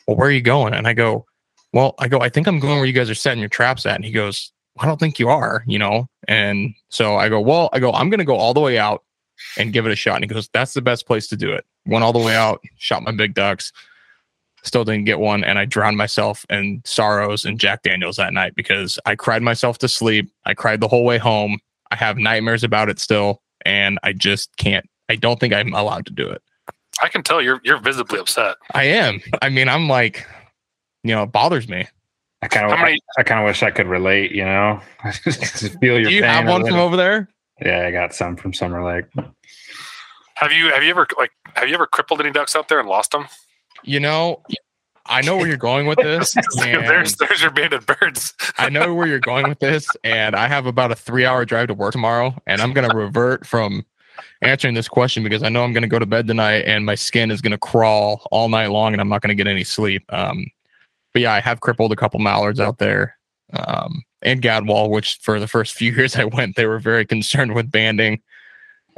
Well, 0.07 0.16
where 0.16 0.28
are 0.28 0.32
you 0.32 0.43
going? 0.43 0.74
And 0.74 0.86
I 0.86 0.93
go, 0.93 1.26
Well, 1.72 1.95
I 1.99 2.09
go, 2.09 2.20
I 2.20 2.28
think 2.28 2.47
I'm 2.47 2.61
going 2.61 2.76
where 2.76 2.86
you 2.86 2.93
guys 2.93 3.11
are 3.11 3.14
setting 3.14 3.41
your 3.41 3.49
traps 3.49 3.86
at. 3.86 3.97
And 3.97 4.05
he 4.05 4.12
goes, 4.12 4.53
I 4.78 4.86
don't 4.86 4.99
think 4.99 5.18
you 5.18 5.28
are, 5.28 5.64
you 5.66 5.78
know? 5.78 6.09
And 6.26 6.74
so 6.89 7.16
I 7.16 7.28
go, 7.28 7.41
Well, 7.41 7.68
I 7.72 7.78
go, 7.78 7.93
I'm 7.93 8.11
going 8.11 8.18
to 8.18 8.24
go 8.24 8.36
all 8.36 8.55
the 8.55 8.61
way 8.61 8.78
out 8.78 9.05
and 9.57 9.72
give 9.72 9.86
it 9.86 9.93
a 9.93 9.97
shot. 9.97 10.16
And 10.16 10.24
he 10.24 10.28
goes, 10.28 10.49
That's 10.53 10.74
the 10.74 10.82
best 10.82 11.07
place 11.07 11.28
to 11.28 11.36
do 11.36 11.53
it. 11.53 11.64
Went 11.86 12.05
all 12.05 12.12
the 12.12 12.18
way 12.18 12.36
out, 12.36 12.62
shot 12.76 13.03
my 13.03 13.12
big 13.12 13.34
ducks, 13.34 13.72
still 14.62 14.84
didn't 14.84 15.05
get 15.05 15.18
one. 15.18 15.45
And 15.45 15.59
I 15.59 15.64
drowned 15.64 15.97
myself 15.97 16.45
in 16.51 16.82
sorrows 16.84 17.45
and 17.45 17.59
Jack 17.59 17.82
Daniels 17.82 18.16
that 18.16 18.32
night 18.32 18.55
because 18.55 18.99
I 19.07 19.14
cried 19.14 19.43
myself 19.43 19.78
to 19.78 19.89
sleep. 19.89 20.30
I 20.45 20.55
cried 20.55 20.80
the 20.80 20.89
whole 20.89 21.05
way 21.05 21.18
home. 21.18 21.59
I 21.91 21.97
have 21.97 22.18
nightmares 22.18 22.64
about 22.64 22.89
it 22.89 22.99
still. 22.99 23.43
And 23.64 23.99
I 24.03 24.12
just 24.12 24.57
can't, 24.57 24.89
I 25.09 25.16
don't 25.16 25.41
think 25.41 25.53
I'm 25.55 25.74
allowed 25.74 26.07
to 26.07 26.12
do 26.12 26.28
it. 26.28 26.43
I 27.03 27.09
can 27.09 27.22
tell 27.22 27.40
you're 27.42 27.61
you're 27.64 27.78
visibly 27.80 28.18
upset. 28.18 28.57
I 28.74 28.84
am. 28.84 29.20
I 29.42 29.49
mean, 29.49 29.68
I'm 29.68 29.88
like, 29.88 30.26
you 31.05 31.14
know, 31.14 31.24
it 31.24 31.32
bothers 31.32 31.68
me. 31.68 31.86
I 32.40 32.46
kind 32.49 32.66
of, 32.66 32.72
How 32.78 32.84
many- 32.84 33.01
I, 33.18 33.22
kind 33.24 33.40
of 33.40 33.46
wish 33.46 33.62
I 33.64 33.70
could 33.70 33.88
relate. 33.88 34.30
You 34.32 34.44
know, 34.44 34.80
feel 35.80 35.99
your 35.99 36.05
Do 36.05 36.11
you 36.11 36.22
pain 36.22 36.30
have 36.30 36.46
one 36.46 36.64
from 36.64 36.76
over 36.76 36.96
there? 36.96 37.28
Yeah, 37.61 37.86
I 37.86 37.90
got 37.90 38.14
some 38.14 38.36
from 38.36 38.53
Summer 38.53 38.84
Lake. 38.84 39.07
Have 40.36 40.53
you 40.53 40.70
have 40.72 40.84
you 40.84 40.90
ever 40.90 41.07
like 41.18 41.32
have 41.55 41.68
you 41.68 41.74
ever 41.74 41.86
crippled 41.86 42.20
any 42.20 42.30
ducks 42.30 42.55
out 42.55 42.68
there 42.68 42.78
and 42.78 42.88
lost 42.88 43.11
them? 43.11 43.26
You 43.82 43.99
know, 43.99 44.42
I 45.07 45.22
know 45.22 45.36
where 45.36 45.49
you're 45.49 45.57
going 45.57 45.86
with 45.86 45.99
this. 46.03 46.32
there's 46.57 47.16
there's 47.16 47.42
your 47.42 47.51
banded 47.51 47.86
birds. 47.86 48.34
I 48.57 48.68
know 48.68 48.94
where 48.94 49.09
you're 49.09 49.18
going 49.18 49.49
with 49.49 49.59
this, 49.59 49.88
and 50.05 50.36
I 50.36 50.46
have 50.46 50.66
about 50.66 50.92
a 50.92 50.94
three 50.94 51.24
hour 51.26 51.44
drive 51.44 51.66
to 51.68 51.74
work 51.74 51.92
tomorrow, 51.92 52.40
and 52.46 52.61
I'm 52.61 52.72
going 52.72 52.88
to 52.88 52.96
revert 52.96 53.44
from 53.46 53.84
answering 54.42 54.74
this 54.74 54.88
question 54.88 55.22
because 55.22 55.42
I 55.42 55.48
know 55.48 55.64
I'm 55.64 55.72
going 55.72 55.82
to 55.82 55.88
go 55.88 55.98
to 55.98 56.06
bed 56.06 56.26
tonight 56.26 56.64
and 56.66 56.86
my 56.86 56.94
skin 56.94 57.30
is 57.30 57.40
going 57.40 57.52
to 57.52 57.58
crawl 57.58 58.26
all 58.30 58.48
night 58.48 58.68
long 58.68 58.92
and 58.92 59.00
I'm 59.00 59.08
not 59.08 59.22
going 59.22 59.36
to 59.36 59.42
get 59.42 59.50
any 59.50 59.64
sleep. 59.64 60.04
Um, 60.12 60.46
but 61.12 61.22
yeah, 61.22 61.32
I 61.32 61.40
have 61.40 61.60
crippled 61.60 61.92
a 61.92 61.96
couple 61.96 62.20
mallards 62.20 62.60
out 62.60 62.78
there 62.78 63.18
um, 63.52 64.02
and 64.22 64.42
Gadwall, 64.42 64.90
which 64.90 65.18
for 65.22 65.40
the 65.40 65.48
first 65.48 65.74
few 65.74 65.92
years 65.96 66.16
I 66.16 66.24
went, 66.24 66.56
they 66.56 66.66
were 66.66 66.78
very 66.78 67.04
concerned 67.04 67.54
with 67.54 67.70
banding. 67.70 68.20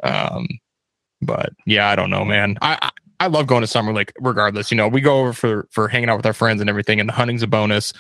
Um, 0.03 0.49
but 1.23 1.53
yeah, 1.67 1.89
I 1.89 1.97
don't 1.97 2.11
know, 2.11 2.25
man. 2.25 2.57
I, 2.63 2.79
I 2.81 2.91
I 3.21 3.27
love 3.27 3.47
going 3.47 3.61
to 3.61 3.67
Summer 3.67 3.93
Lake 3.93 4.13
regardless. 4.19 4.71
You 4.71 4.79
know, 4.79 4.89
we 4.89 5.03
go 5.03 5.21
over 5.21 5.35
for 5.35 5.69
for 5.71 5.89
hanging 5.89 6.09
out 6.09 6.17
with 6.17 6.25
our 6.25 6.33
friends 6.33 6.63
and 6.63 6.71
everything, 6.71 7.01
and 7.01 7.09
the 7.09 7.13
hunting's 7.13 7.43
a 7.43 7.47
bonus. 7.47 7.93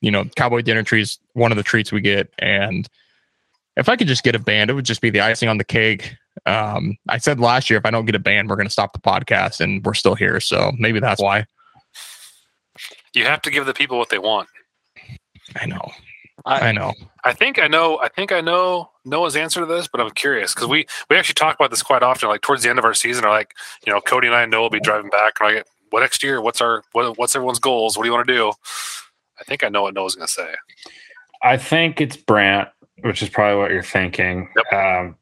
You 0.00 0.12
know, 0.12 0.24
Cowboy 0.36 0.62
Dinner 0.62 0.84
Tree's 0.84 1.18
one 1.32 1.50
of 1.50 1.56
the 1.56 1.64
treats 1.64 1.90
we 1.90 2.00
get, 2.00 2.32
and 2.38 2.88
if 3.76 3.88
I 3.88 3.96
could 3.96 4.06
just 4.06 4.22
get 4.22 4.36
a 4.36 4.38
band, 4.38 4.70
it 4.70 4.74
would 4.74 4.84
just 4.84 5.00
be 5.00 5.10
the 5.10 5.20
icing 5.20 5.48
on 5.48 5.58
the 5.58 5.64
cake. 5.64 6.14
Um, 6.46 6.96
I 7.08 7.18
said 7.18 7.40
last 7.40 7.70
year, 7.70 7.78
if 7.78 7.86
I 7.86 7.90
don't 7.90 8.06
get 8.06 8.14
a 8.14 8.20
ban, 8.20 8.48
we're 8.48 8.56
going 8.56 8.66
to 8.66 8.72
stop 8.72 8.92
the 8.92 8.98
podcast, 8.98 9.60
and 9.60 9.84
we're 9.84 9.94
still 9.94 10.14
here. 10.14 10.40
So 10.40 10.72
maybe 10.78 11.00
that's 11.00 11.20
why. 11.20 11.46
You 13.14 13.24
have 13.24 13.42
to 13.42 13.50
give 13.50 13.66
the 13.66 13.74
people 13.74 13.98
what 13.98 14.08
they 14.08 14.18
want. 14.18 14.48
I 15.56 15.66
know. 15.66 15.90
I, 16.46 16.72
know. 16.72 16.94
I 17.24 17.32
think 17.32 17.58
I 17.58 17.68
know. 17.68 17.98
I 17.98 18.08
think 18.08 18.32
I 18.32 18.40
know 18.40 18.90
Noah's 19.04 19.36
answer 19.36 19.60
to 19.60 19.66
this, 19.66 19.88
but 19.88 20.00
I'm 20.00 20.10
curious 20.10 20.54
because 20.54 20.68
we 20.68 20.86
we 21.10 21.16
actually 21.16 21.34
talk 21.34 21.54
about 21.56 21.70
this 21.70 21.82
quite 21.82 22.02
often. 22.02 22.28
Like 22.28 22.40
towards 22.40 22.62
the 22.62 22.70
end 22.70 22.78
of 22.78 22.84
our 22.84 22.94
season, 22.94 23.24
are 23.24 23.30
like 23.30 23.54
you 23.86 23.92
know, 23.92 24.00
Cody 24.00 24.26
and 24.26 24.34
I 24.34 24.42
and 24.42 24.50
Noah 24.50 24.62
will 24.62 24.70
be 24.70 24.80
driving 24.80 25.10
back. 25.10 25.34
And 25.40 25.54
like, 25.54 25.66
what 25.90 26.00
next 26.00 26.22
year? 26.22 26.40
What's 26.40 26.60
our 26.60 26.82
what, 26.92 27.18
what's 27.18 27.36
everyone's 27.36 27.58
goals? 27.58 27.96
What 27.96 28.04
do 28.04 28.08
you 28.08 28.14
want 28.14 28.26
to 28.26 28.34
do? 28.34 28.52
I 29.38 29.44
think 29.44 29.64
I 29.64 29.68
know 29.68 29.82
what 29.82 29.94
Noah's 29.94 30.14
going 30.14 30.26
to 30.26 30.32
say. 30.32 30.54
I 31.42 31.56
think 31.56 32.00
it's 32.00 32.16
Brant, 32.16 32.68
which 33.00 33.22
is 33.22 33.28
probably 33.28 33.60
what 33.60 33.70
you're 33.70 33.82
thinking. 33.82 34.48
Um, 34.72 35.16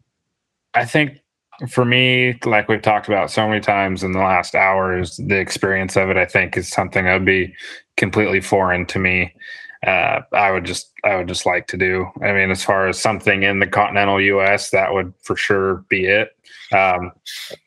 I 0.75 0.85
think 0.85 1.21
for 1.69 1.85
me, 1.85 2.39
like 2.45 2.69
we've 2.69 2.83
talked 2.83 3.09
about 3.09 3.31
so 3.31 3.49
many 3.49 3.61
times 3.61 4.05
in 4.05 4.13
the 4.13 4.21
last 4.21 4.55
hours, 4.55 5.17
the 5.17 5.39
experience 5.39 5.97
of 5.97 6.09
it, 6.09 6.17
I 6.17 6.25
think, 6.25 6.57
is 6.57 6.69
something 6.69 7.05
that 7.05 7.15
would 7.15 7.25
be 7.25 7.55
completely 7.97 8.41
foreign 8.41 8.87
to 8.87 8.99
me. 8.99 9.35
Uh, 9.87 10.21
I 10.33 10.51
would 10.51 10.65
just, 10.65 10.93
I 11.05 11.17
would 11.17 11.29
just 11.29 11.47
like 11.47 11.67
to 11.69 11.77
do. 11.77 12.07
I 12.23 12.33
mean, 12.33 12.51
as 12.51 12.65
far 12.65 12.89
as 12.89 13.01
something 13.01 13.43
in 13.43 13.59
the 13.59 13.67
continental 13.67 14.21
U.S., 14.21 14.71
that 14.71 14.93
would 14.93 15.13
for 15.23 15.37
sure 15.37 15.85
be 15.89 16.07
it. 16.07 16.31
Um, 16.73 17.13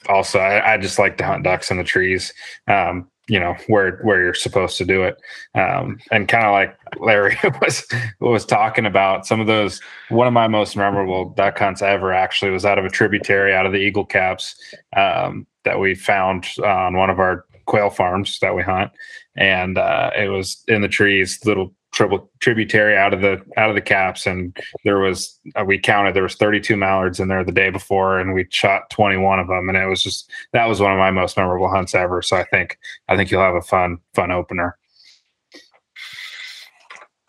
also, 0.07 0.39
I, 0.39 0.73
I 0.73 0.77
just 0.77 0.99
like 0.99 1.17
to 1.17 1.25
hunt 1.25 1.43
ducks 1.43 1.71
in 1.71 1.77
the 1.77 1.83
trees. 1.83 2.33
Um, 2.67 3.10
you 3.31 3.39
know 3.39 3.55
where 3.67 3.95
where 3.99 4.21
you're 4.21 4.33
supposed 4.33 4.77
to 4.77 4.83
do 4.83 5.03
it. 5.03 5.17
Um, 5.55 5.99
and 6.11 6.27
kind 6.27 6.45
of 6.45 6.51
like 6.51 6.77
larry 6.99 7.37
was 7.61 7.87
was 8.19 8.45
talking 8.45 8.85
about 8.85 9.25
some 9.25 9.39
of 9.39 9.47
those 9.47 9.79
one 10.09 10.27
of 10.27 10.33
my 10.33 10.49
most 10.49 10.75
memorable 10.75 11.29
duck 11.29 11.57
hunts 11.57 11.81
ever 11.81 12.11
actually 12.11 12.51
was 12.51 12.65
out 12.65 12.77
of 12.77 12.83
a 12.83 12.89
tributary 12.89 13.55
out 13.55 13.65
of 13.65 13.71
the 13.71 13.77
eagle 13.77 14.05
caps 14.05 14.55
um, 14.97 15.47
that 15.63 15.79
we 15.79 15.95
found 15.95 16.45
on 16.65 16.97
one 16.97 17.09
of 17.09 17.19
our 17.19 17.45
quail 17.67 17.89
farms 17.89 18.37
that 18.41 18.53
we 18.53 18.61
hunt. 18.63 18.91
And 19.37 19.77
uh, 19.77 20.11
it 20.13 20.27
was 20.27 20.61
in 20.67 20.81
the 20.81 20.89
trees 20.89 21.39
little 21.45 21.73
tributary 21.91 22.97
out 22.97 23.13
of 23.13 23.21
the 23.21 23.41
out 23.57 23.69
of 23.69 23.75
the 23.75 23.81
caps. 23.81 24.25
And 24.25 24.55
there 24.83 24.99
was 24.99 25.39
uh, 25.55 25.63
we 25.65 25.77
counted 25.77 26.15
there 26.15 26.23
was 26.23 26.35
32 26.35 26.77
mallards 26.77 27.19
in 27.19 27.27
there 27.27 27.43
the 27.43 27.51
day 27.51 27.69
before 27.69 28.19
and 28.19 28.33
we 28.33 28.47
shot 28.49 28.89
21 28.89 29.39
of 29.39 29.47
them. 29.47 29.67
And 29.67 29.77
it 29.77 29.87
was 29.87 30.03
just 30.03 30.31
that 30.53 30.65
was 30.65 30.79
one 30.79 30.91
of 30.91 30.97
my 30.97 31.11
most 31.11 31.37
memorable 31.37 31.69
hunts 31.69 31.93
ever. 31.95 32.21
So 32.21 32.37
i 32.37 32.43
think 32.45 32.77
i 33.09 33.15
think 33.15 33.31
you'll 33.31 33.41
have 33.41 33.55
a 33.55 33.61
fun 33.61 33.97
fun 34.13 34.31
opener. 34.31 34.77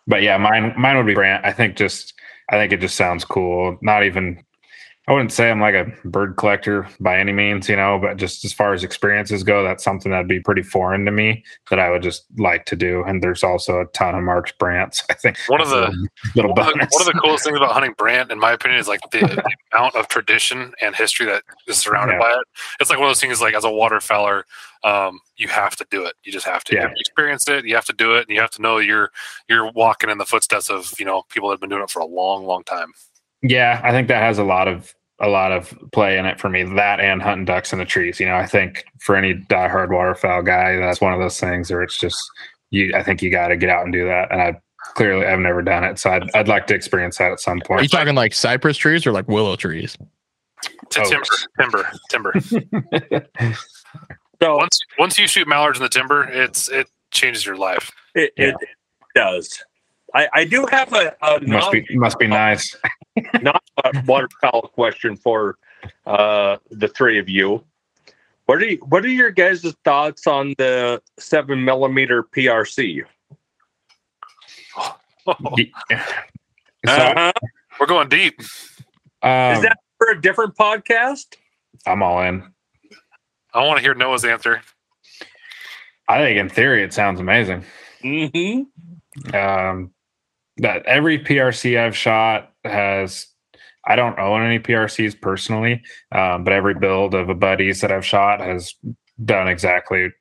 But 0.06 0.22
yeah 0.22 0.36
mine 0.39 0.74
mine 0.78 0.97
would 0.97 1.06
be 1.06 1.14
brant 1.14 1.44
i 1.44 1.52
think 1.52 1.76
just 1.76 2.14
i 2.51 2.56
think 2.56 2.72
it 2.72 2.80
just 2.80 2.97
sounds 2.97 3.24
cool. 3.24 3.78
Not 3.82 4.05
even 4.05 4.43
I 5.08 5.12
wouldn't 5.12 5.32
say 5.32 5.50
I'm 5.50 5.60
like 5.60 5.74
a 5.74 5.92
bird 6.04 6.36
collector 6.36 6.88
by 7.00 7.18
any 7.18 7.32
means, 7.32 7.68
you 7.68 7.74
know, 7.74 7.98
but 7.98 8.18
just 8.18 8.44
as 8.44 8.52
far 8.52 8.72
as 8.72 8.84
experiences 8.84 9.42
go, 9.42 9.64
that's 9.64 9.82
something 9.82 10.12
that'd 10.12 10.28
be 10.28 10.38
pretty 10.38 10.62
foreign 10.62 11.04
to 11.06 11.10
me 11.10 11.42
that 11.70 11.80
I 11.80 11.90
would 11.90 12.02
just 12.02 12.24
like 12.38 12.66
to 12.66 12.76
do. 12.76 13.02
And 13.02 13.20
there's 13.20 13.42
also 13.42 13.80
a 13.80 13.86
ton 13.86 14.14
of 14.14 14.22
marked 14.22 14.60
brants. 14.60 15.02
I 15.10 15.14
think 15.14 15.38
one 15.48 15.60
of 15.60 15.70
the 15.70 16.08
little 16.36 16.52
one, 16.54 16.60
of 16.60 16.66
the, 16.66 16.86
one 16.88 17.00
of 17.00 17.06
the 17.06 17.20
coolest 17.20 17.42
things 17.42 17.56
about 17.56 17.72
hunting 17.72 17.94
brant, 17.98 18.30
in 18.30 18.38
my 18.38 18.52
opinion, 18.52 18.78
is 18.78 18.86
like 18.86 19.00
the, 19.10 19.18
the 19.18 19.56
amount 19.72 19.96
of 19.96 20.06
tradition 20.06 20.72
and 20.80 20.94
history 20.94 21.26
that 21.26 21.42
is 21.66 21.78
surrounded 21.78 22.14
yeah. 22.14 22.20
by 22.20 22.30
it. 22.30 22.46
It's 22.78 22.88
like 22.88 23.00
one 23.00 23.08
of 23.08 23.10
those 23.10 23.20
things 23.20 23.40
like 23.40 23.54
as 23.54 23.64
a 23.64 23.68
waterfowler, 23.68 24.44
um, 24.84 25.18
you 25.36 25.48
have 25.48 25.74
to 25.76 25.86
do 25.90 26.04
it. 26.04 26.14
You 26.22 26.30
just 26.30 26.46
have 26.46 26.62
to. 26.64 26.76
Yeah. 26.76 26.92
Experience 26.96 27.48
it. 27.48 27.64
You 27.64 27.74
have 27.74 27.86
to 27.86 27.92
do 27.92 28.14
it, 28.14 28.28
and 28.28 28.34
you 28.36 28.40
have 28.40 28.50
to 28.50 28.62
know 28.62 28.78
you're 28.78 29.10
you're 29.48 29.68
walking 29.72 30.10
in 30.10 30.18
the 30.18 30.26
footsteps 30.26 30.70
of 30.70 30.94
you 31.00 31.04
know 31.04 31.24
people 31.28 31.48
that 31.48 31.54
have 31.54 31.60
been 31.60 31.70
doing 31.70 31.82
it 31.82 31.90
for 31.90 32.00
a 32.00 32.06
long, 32.06 32.44
long 32.46 32.62
time. 32.62 32.92
Yeah, 33.43 33.81
I 33.82 33.90
think 33.90 34.09
that 34.09 34.23
has 34.23 34.39
a 34.39 34.44
lot 34.44 34.69
of 34.69 34.94
a 35.20 35.28
lot 35.28 35.52
of 35.52 35.73
play 35.93 36.19
in 36.19 36.27
it 36.27 36.40
for 36.40 36.48
me. 36.48 36.64
That 36.64 37.01
and 37.01 37.23
hunting 37.23 37.44
ducks 37.44 37.73
in 37.73 37.78
the 37.78 37.85
trees. 37.85 38.19
You 38.19 38.27
know, 38.27 38.36
I 38.36 38.47
think 38.47 38.85
for 38.98 39.16
any 39.16 39.35
diehard 39.35 39.90
waterfowl 39.90 40.43
guy, 40.43 40.77
that's 40.77 41.01
one 41.01 41.12
of 41.12 41.20
those 41.20 41.39
things 41.39 41.70
where 41.70 41.82
it's 41.82 41.98
just 41.98 42.19
you. 42.70 42.94
I 42.94 43.02
think 43.02 43.23
you 43.23 43.31
got 43.31 43.48
to 43.48 43.56
get 43.56 43.70
out 43.70 43.85
and 43.85 43.93
do 43.93 44.05
that. 44.06 44.31
And 44.31 44.40
I 44.40 44.60
clearly 44.94 45.27
I've 45.27 45.39
never 45.39 45.62
done 45.62 45.85
it, 45.85 45.98
so 45.98 46.10
I'd 46.10 46.31
I'd 46.35 46.48
like 46.48 46.66
to 46.69 46.74
experience 46.74 47.19
that 47.19 47.32
at 47.32 47.40
some 47.40 47.60
point. 47.60 47.81
Are 47.81 47.82
you 47.82 47.89
talking 47.89 48.14
like 48.14 48.35
cypress 48.35 48.77
trees 48.77 49.06
or 49.06 49.12
like 49.12 49.28
willow 49.28 49.56
trees? 49.56 49.97
To 50.90 51.05
timber, 51.59 51.86
timber, 52.10 52.32
timber. 52.40 53.20
so 54.40 54.56
once 54.56 54.81
once 54.98 55.19
you 55.19 55.27
shoot 55.27 55.48
mallards 55.48 55.78
in 55.78 55.82
the 55.82 55.89
timber, 55.89 56.24
it's 56.24 56.69
it 56.69 56.89
changes 57.10 57.44
your 57.44 57.56
life. 57.56 57.90
It, 58.14 58.32
yeah. 58.36 58.48
it 58.48 58.56
does. 59.14 59.64
I, 60.14 60.28
I 60.35 60.44
do 60.44 60.66
have 60.70 60.93
a, 60.93 61.16
a 61.23 61.40
must 61.40 61.73
be 61.73 61.86
must 61.93 62.19
be 62.19 62.27
nice. 62.27 62.77
Not 63.43 63.62
a 63.84 64.02
waterfowl 64.06 64.70
question 64.74 65.16
for 65.16 65.59
uh, 66.06 66.56
the 66.70 66.89
three 66.89 67.18
of 67.18 67.28
you. 67.28 67.64
What 68.47 68.62
are 68.62 68.66
you, 68.66 68.78
what 68.89 69.05
are 69.05 69.09
your 69.09 69.30
guys' 69.30 69.74
thoughts 69.84 70.26
on 70.26 70.55
the 70.59 71.01
seven 71.18 71.64
millimeter 71.64 72.22
PRC? 72.22 73.05
uh-huh. 75.26 77.32
We're 77.78 77.86
going 77.86 78.09
deep. 78.09 78.40
Um, 79.22 79.56
Is 79.56 79.62
that 79.62 79.78
for 79.98 80.10
a 80.10 80.20
different 80.20 80.56
podcast? 80.56 81.36
I'm 81.86 82.02
all 82.02 82.20
in. 82.22 82.52
I 83.55 83.64
want 83.64 83.78
to 83.78 83.82
hear 83.82 83.94
Noah's 83.94 84.24
answer. 84.24 84.62
I 86.09 86.18
think 86.18 86.39
in 86.39 86.48
theory 86.48 86.82
it 86.82 86.93
sounds 86.93 87.20
amazing. 87.20 87.64
Mm-hmm. 88.02 89.34
Um, 89.34 89.93
that 90.58 90.84
every 90.86 91.18
PRC 91.18 91.78
I've 91.78 91.96
shot 91.96 92.52
has 92.64 93.26
I 93.84 93.96
don't 93.96 94.18
own 94.18 94.42
any 94.42 94.60
PRCs 94.60 95.20
personally, 95.20 95.82
um, 96.12 96.44
but 96.44 96.52
every 96.52 96.74
build 96.74 97.14
of 97.14 97.28
a 97.28 97.34
buddies 97.34 97.80
that 97.80 97.90
I've 97.90 98.06
shot 98.06 98.40
has 98.40 98.74
done 99.24 99.48
exactly 99.48 100.12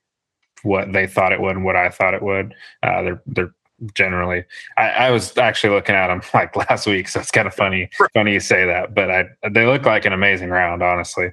what 0.63 0.91
they 0.93 1.07
thought 1.07 1.31
it 1.31 1.41
would 1.41 1.55
and 1.55 1.65
what 1.65 1.75
I 1.75 1.89
thought 1.89 2.13
it 2.13 2.23
would. 2.23 2.53
Uh, 2.81 3.01
they're 3.03 3.23
they're 3.27 3.53
generally. 3.93 4.43
I, 4.77 4.89
I, 4.89 5.11
was 5.11 5.37
actually 5.37 5.73
looking 5.73 5.95
at 5.95 6.07
them 6.07 6.21
like 6.33 6.55
last 6.55 6.87
week, 6.87 7.07
so 7.07 7.19
it's 7.19 7.31
kind 7.31 7.47
of 7.47 7.53
funny 7.53 7.89
funny 8.13 8.33
you 8.33 8.39
say 8.39 8.65
that, 8.65 8.93
but 8.93 9.11
I 9.11 9.25
they 9.49 9.65
look 9.65 9.85
like 9.85 10.05
an 10.05 10.13
amazing 10.13 10.49
round, 10.49 10.81
honestly. 10.81 11.31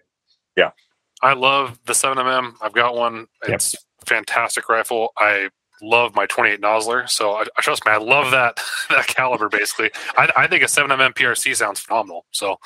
Yeah, 0.56 0.70
I 1.22 1.34
love 1.34 1.78
the 1.86 1.94
seven 1.94 2.18
mm. 2.18 2.54
I've 2.60 2.74
got 2.74 2.94
one. 2.94 3.26
It's 3.46 3.74
yep. 3.74 3.82
fantastic 4.06 4.68
rifle. 4.68 5.12
I 5.16 5.48
love 5.82 6.14
my 6.14 6.26
28 6.26 6.60
Nosler. 6.60 7.08
So 7.08 7.32
I, 7.32 7.42
I, 7.56 7.62
trust 7.62 7.84
me, 7.86 7.92
I 7.92 7.98
love 7.98 8.30
that 8.30 8.60
that 8.90 9.06
caliber. 9.06 9.48
Basically, 9.48 9.90
I, 10.16 10.30
I 10.36 10.46
think 10.46 10.62
a 10.62 10.66
7mm 10.66 11.14
PRC 11.14 11.54
sounds 11.56 11.80
phenomenal. 11.80 12.26
So, 12.30 12.58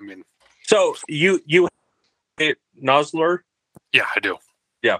I 0.00 0.04
mean, 0.04 0.22
so 0.62 0.94
you 1.08 1.40
you 1.46 1.68
hit 2.38 2.58
Nosler? 2.82 3.40
Yeah, 3.92 4.06
I 4.14 4.20
do. 4.20 4.38
Yeah, 4.82 4.98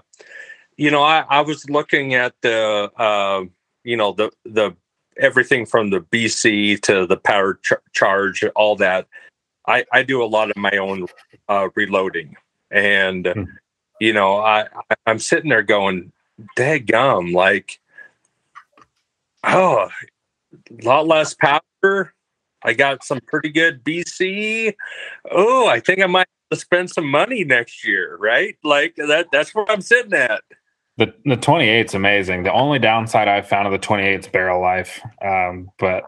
you 0.77 0.91
know, 0.91 1.03
I 1.03 1.25
I 1.29 1.41
was 1.41 1.69
looking 1.69 2.13
at 2.13 2.33
the 2.41 2.91
uh, 2.97 3.43
you 3.83 3.97
know 3.97 4.13
the 4.13 4.31
the 4.45 4.75
everything 5.17 5.65
from 5.65 5.89
the 5.89 5.99
BC 5.99 6.81
to 6.81 7.05
the 7.05 7.17
power 7.17 7.55
ch- 7.55 7.73
charge, 7.93 8.43
all 8.55 8.75
that. 8.77 9.07
I 9.67 9.85
I 9.91 10.03
do 10.03 10.23
a 10.23 10.25
lot 10.25 10.49
of 10.49 10.57
my 10.57 10.77
own 10.77 11.07
uh, 11.47 11.69
reloading, 11.75 12.35
and 12.71 13.25
mm. 13.25 13.47
you 13.99 14.13
know, 14.13 14.37
I 14.37 14.67
I'm 15.05 15.19
sitting 15.19 15.49
there 15.49 15.63
going 15.63 16.11
gum, 16.79 17.31
like, 17.31 17.79
oh, 19.43 19.89
a 20.53 20.85
lot 20.85 21.07
less 21.07 21.33
power. 21.33 22.13
I 22.63 22.73
got 22.73 23.03
some 23.03 23.19
pretty 23.27 23.49
good 23.49 23.83
BC. 23.83 24.73
Oh, 25.31 25.67
I 25.67 25.79
think 25.79 26.01
I 26.01 26.07
might 26.07 26.27
spend 26.53 26.89
some 26.89 27.09
money 27.09 27.43
next 27.43 27.85
year, 27.85 28.17
right? 28.17 28.57
Like 28.63 28.95
that. 28.95 29.27
That's 29.31 29.53
where 29.53 29.69
I'm 29.69 29.81
sitting 29.81 30.13
at. 30.13 30.41
The 30.97 31.13
the 31.25 31.35
28 31.35 31.85
is 31.87 31.93
amazing. 31.93 32.43
The 32.43 32.53
only 32.53 32.79
downside 32.79 33.27
I've 33.27 33.47
found 33.47 33.65
of 33.67 33.73
the 33.73 33.79
28 33.79 34.19
is 34.19 34.27
barrel 34.27 34.61
life. 34.61 35.01
Um, 35.21 35.71
but 35.79 36.03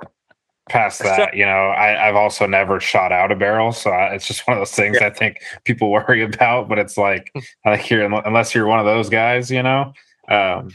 past 0.69 1.03
that, 1.03 1.35
you 1.35 1.45
know, 1.45 1.69
I, 1.69 2.05
have 2.05 2.15
also 2.15 2.45
never 2.47 2.79
shot 2.79 3.11
out 3.11 3.31
a 3.31 3.35
barrel, 3.35 3.71
so 3.71 3.91
I, 3.91 4.13
it's 4.13 4.27
just 4.27 4.47
one 4.47 4.57
of 4.57 4.61
those 4.61 4.71
things 4.71 4.97
yeah. 4.99 5.07
I 5.07 5.09
think 5.11 5.41
people 5.63 5.91
worry 5.91 6.23
about. 6.23 6.69
But 6.69 6.79
it's 6.79 6.97
like, 6.97 7.31
think 7.65 7.89
you're 7.89 8.05
unless 8.05 8.53
you're 8.53 8.67
one 8.67 8.79
of 8.79 8.85
those 8.85 9.09
guys, 9.09 9.49
you 9.49 9.63
know, 9.63 9.93
um, 10.29 10.71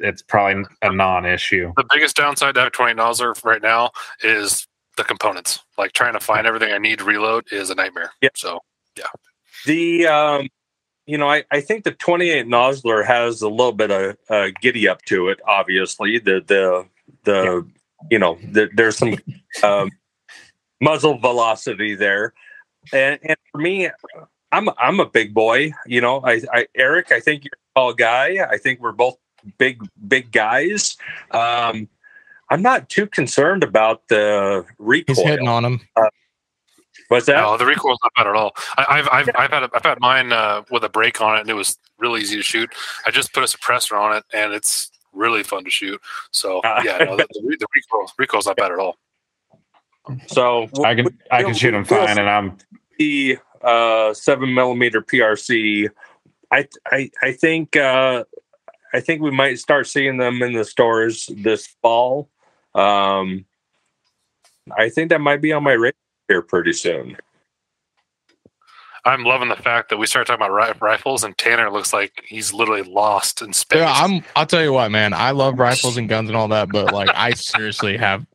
it's 0.00 0.22
probably 0.22 0.64
a 0.82 0.92
non-issue. 0.92 1.72
The 1.76 1.84
biggest 1.92 2.16
downside 2.16 2.54
to 2.54 2.60
have 2.60 2.72
20 2.72 2.94
Nosler 2.94 3.44
right 3.44 3.62
now 3.62 3.90
is 4.22 4.66
the 4.96 5.04
components. 5.04 5.60
Like 5.76 5.92
trying 5.92 6.14
to 6.14 6.20
find 6.20 6.46
everything 6.46 6.72
I 6.72 6.78
need 6.78 6.98
to 6.98 7.04
reload 7.04 7.44
is 7.52 7.70
a 7.70 7.74
nightmare. 7.74 8.12
Yeah. 8.20 8.30
So 8.34 8.60
yeah. 8.96 9.06
The 9.66 10.06
um, 10.06 10.48
you 11.06 11.16
know, 11.16 11.30
I, 11.30 11.44
I 11.50 11.62
think 11.62 11.84
the 11.84 11.92
28 11.92 12.46
Nosler 12.46 13.04
has 13.04 13.40
a 13.40 13.48
little 13.48 13.72
bit 13.72 13.90
of 13.90 14.16
uh, 14.28 14.48
giddy 14.60 14.86
up 14.86 15.02
to 15.06 15.28
it. 15.28 15.40
Obviously, 15.46 16.18
the 16.18 16.44
the 16.46 16.86
the 17.24 17.42
yeah. 17.42 18.08
you 18.10 18.18
know 18.18 18.38
the, 18.42 18.68
there's 18.74 18.98
some 18.98 19.16
um, 19.62 19.90
muzzle 20.82 21.18
velocity 21.18 21.94
there, 21.94 22.34
and 22.92 23.18
and 23.22 23.38
for 23.50 23.58
me, 23.58 23.88
I'm 24.52 24.68
I'm 24.78 25.00
a 25.00 25.06
big 25.06 25.32
boy. 25.32 25.72
You 25.86 26.02
know, 26.02 26.20
I, 26.22 26.42
I 26.52 26.66
Eric, 26.76 27.10
I 27.10 27.20
think 27.20 27.44
you're 27.44 27.52
a 27.54 27.67
tall 27.78 27.94
guy. 27.94 28.38
I 28.48 28.58
think 28.58 28.80
we're 28.80 28.92
both 28.92 29.16
big 29.58 29.82
big 30.06 30.32
guys. 30.32 30.96
Um, 31.30 31.88
I'm 32.50 32.62
not 32.62 32.88
too 32.88 33.06
concerned 33.06 33.62
about 33.62 34.08
the 34.08 34.64
recoil. 34.78 35.14
He's 35.16 35.24
hitting 35.24 35.48
on 35.48 35.64
him. 35.64 35.80
Uh, 35.96 36.08
what's 37.08 37.26
that? 37.26 37.40
No, 37.42 37.56
the 37.56 37.66
recoil's 37.66 37.98
not 38.02 38.12
bad 38.16 38.26
at 38.26 38.34
all. 38.34 38.54
I, 38.76 38.96
have 38.96 39.08
I've, 39.12 39.28
I've 39.34 39.50
had 39.50 39.62
a, 39.64 39.70
I've 39.74 39.84
had 39.84 40.00
mine 40.00 40.32
uh, 40.32 40.62
with 40.70 40.82
a 40.82 40.88
brake 40.88 41.20
on 41.20 41.36
it, 41.36 41.40
and 41.42 41.50
it 41.50 41.54
was 41.54 41.78
really 41.98 42.20
easy 42.20 42.36
to 42.36 42.42
shoot. 42.42 42.70
I 43.06 43.10
just 43.10 43.32
put 43.32 43.42
a 43.42 43.46
suppressor 43.46 43.98
on 43.98 44.16
it, 44.16 44.24
and 44.32 44.52
it's 44.52 44.90
really 45.12 45.42
fun 45.42 45.64
to 45.64 45.70
shoot. 45.70 46.00
So 46.30 46.60
yeah, 46.64 46.98
no, 47.04 47.16
the, 47.16 47.26
the, 47.30 47.56
the 47.60 47.66
recoil 47.74 48.10
recoil's 48.18 48.46
not 48.46 48.56
bad 48.56 48.72
at 48.72 48.78
all. 48.78 48.96
So 50.26 50.68
I 50.84 50.94
can 50.94 51.18
I 51.30 51.42
can 51.42 51.54
shoot 51.54 51.72
them 51.72 51.84
fine, 51.84 52.18
and 52.18 52.30
I'm 52.30 52.56
the 52.98 53.38
uh, 53.62 54.14
seven 54.14 54.54
millimeter 54.54 55.02
PRC. 55.02 55.90
I 56.50 56.68
I 56.86 57.10
I 57.22 57.32
think 57.32 57.76
uh, 57.76 58.24
I 58.92 59.00
think 59.00 59.22
we 59.22 59.30
might 59.30 59.58
start 59.58 59.86
seeing 59.86 60.16
them 60.16 60.42
in 60.42 60.52
the 60.52 60.64
stores 60.64 61.30
this 61.36 61.66
fall. 61.82 62.28
Um, 62.74 63.44
I 64.76 64.88
think 64.88 65.10
that 65.10 65.20
might 65.20 65.40
be 65.40 65.52
on 65.52 65.62
my 65.62 65.72
radar 65.72 65.94
here 66.28 66.42
pretty 66.42 66.72
soon. 66.72 67.16
I'm 69.04 69.24
loving 69.24 69.48
the 69.48 69.56
fact 69.56 69.88
that 69.88 69.96
we 69.96 70.06
started 70.06 70.26
talking 70.26 70.44
about 70.44 70.82
rifles, 70.82 71.24
and 71.24 71.36
Tanner 71.38 71.70
looks 71.70 71.92
like 71.92 72.22
he's 72.26 72.52
literally 72.52 72.82
lost 72.82 73.40
in 73.40 73.52
space. 73.52 73.78
Yeah, 73.78 73.90
I'm. 73.90 74.22
I'll 74.36 74.44
tell 74.44 74.62
you 74.62 74.72
what, 74.72 74.90
man. 74.90 75.14
I 75.14 75.30
love 75.30 75.58
rifles 75.58 75.96
and 75.96 76.08
guns 76.08 76.28
and 76.28 76.36
all 76.36 76.48
that, 76.48 76.68
but 76.70 76.92
like, 76.92 77.08
I 77.14 77.30
seriously 77.32 77.96
have, 77.96 78.26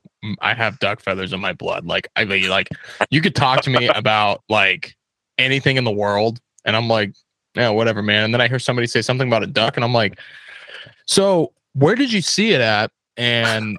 I 0.42 0.56
have 0.56 0.80
duck 0.80 1.02
feathers 1.02 1.32
in 1.32 1.40
my 1.40 1.54
blood. 1.54 1.86
Like, 1.86 2.08
I 2.16 2.26
mean, 2.26 2.50
like, 2.50 2.70
you 3.12 3.22
could 3.22 3.36
talk 3.36 3.62
to 3.64 3.70
me 3.70 3.88
about 3.88 4.42
like 4.50 4.96
anything 5.38 5.78
in 5.78 5.84
the 5.84 5.92
world, 5.92 6.40
and 6.66 6.76
I'm 6.76 6.88
like, 6.88 7.14
yeah, 7.56 7.70
whatever, 7.70 8.02
man. 8.02 8.24
And 8.26 8.34
then 8.34 8.42
I 8.42 8.48
hear 8.48 8.60
somebody 8.60 8.88
say 8.88 9.02
something 9.02 9.28
about 9.28 9.44
a 9.44 9.48
duck, 9.48 9.76
and 9.78 9.84
I'm 9.84 9.94
like, 9.94 10.20
So 11.06 11.54
where 11.74 11.96
did 11.96 12.12
you 12.12 12.22
see 12.22 12.52
it 12.54 12.62
at? 12.62 12.92
And 13.18 13.78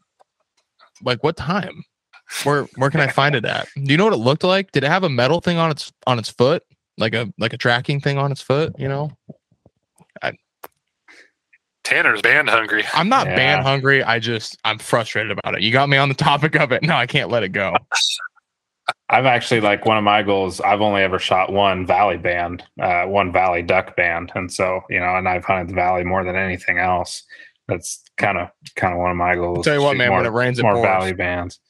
like 1.02 1.22
what 1.24 1.36
time? 1.36 1.84
Where 2.44 2.64
where 2.76 2.90
can 2.90 3.00
I 3.00 3.08
find 3.08 3.34
it 3.34 3.44
at? 3.44 3.68
Do 3.74 3.90
you 3.92 3.96
know 3.96 4.04
what 4.04 4.12
it 4.14 4.18
looked 4.18 4.44
like? 4.44 4.72
Did 4.72 4.84
it 4.84 4.88
have 4.88 5.04
a 5.04 5.08
metal 5.08 5.40
thing 5.40 5.58
on 5.58 5.70
its 5.70 5.92
on 6.06 6.18
its 6.18 6.28
foot? 6.30 6.62
Like 6.98 7.14
a 7.14 7.32
like 7.38 7.52
a 7.52 7.58
tracking 7.58 8.00
thing 8.00 8.18
on 8.18 8.30
its 8.32 8.40
foot, 8.40 8.74
you 8.78 8.88
know? 8.88 9.10
Tanner's 11.84 12.22
band 12.22 12.48
hungry. 12.48 12.82
I'm 12.94 13.10
not 13.10 13.26
Yeah. 13.26 13.36
band 13.36 13.62
hungry. 13.62 14.02
I 14.02 14.18
just 14.18 14.56
I'm 14.64 14.78
frustrated 14.78 15.36
about 15.36 15.54
it. 15.54 15.60
You 15.60 15.70
got 15.70 15.88
me 15.90 15.98
on 15.98 16.08
the 16.08 16.14
topic 16.30 16.56
of 16.56 16.72
it. 16.72 16.82
No, 16.82 16.96
I 16.96 17.06
can't 17.06 17.30
let 17.30 17.42
it 17.42 17.50
go. 17.50 17.76
I've 19.08 19.26
actually 19.26 19.60
like 19.60 19.86
one 19.86 19.96
of 19.96 20.04
my 20.04 20.22
goals. 20.22 20.60
I've 20.60 20.80
only 20.80 21.02
ever 21.02 21.18
shot 21.18 21.52
one 21.52 21.86
valley 21.86 22.16
band, 22.16 22.62
uh, 22.80 23.04
one 23.04 23.32
valley 23.32 23.62
duck 23.62 23.96
band, 23.96 24.32
and 24.34 24.52
so 24.52 24.82
you 24.90 24.98
know, 24.98 25.16
and 25.16 25.28
I've 25.28 25.44
hunted 25.44 25.68
the 25.68 25.74
valley 25.74 26.04
more 26.04 26.24
than 26.24 26.36
anything 26.36 26.78
else. 26.78 27.22
That's 27.68 28.02
kind 28.18 28.38
of 28.38 28.50
kind 28.76 28.92
of 28.92 29.00
one 29.00 29.10
of 29.10 29.16
my 29.16 29.34
goals. 29.36 29.64
Tell 29.64 29.74
you 29.74 29.82
what, 29.82 29.96
man, 29.96 30.08
more, 30.08 30.18
when 30.18 30.26
it 30.26 30.30
rains, 30.30 30.58
it 30.58 30.62
more 30.62 30.74
pours. 30.74 30.84
valley 30.84 31.12
bands. 31.12 31.60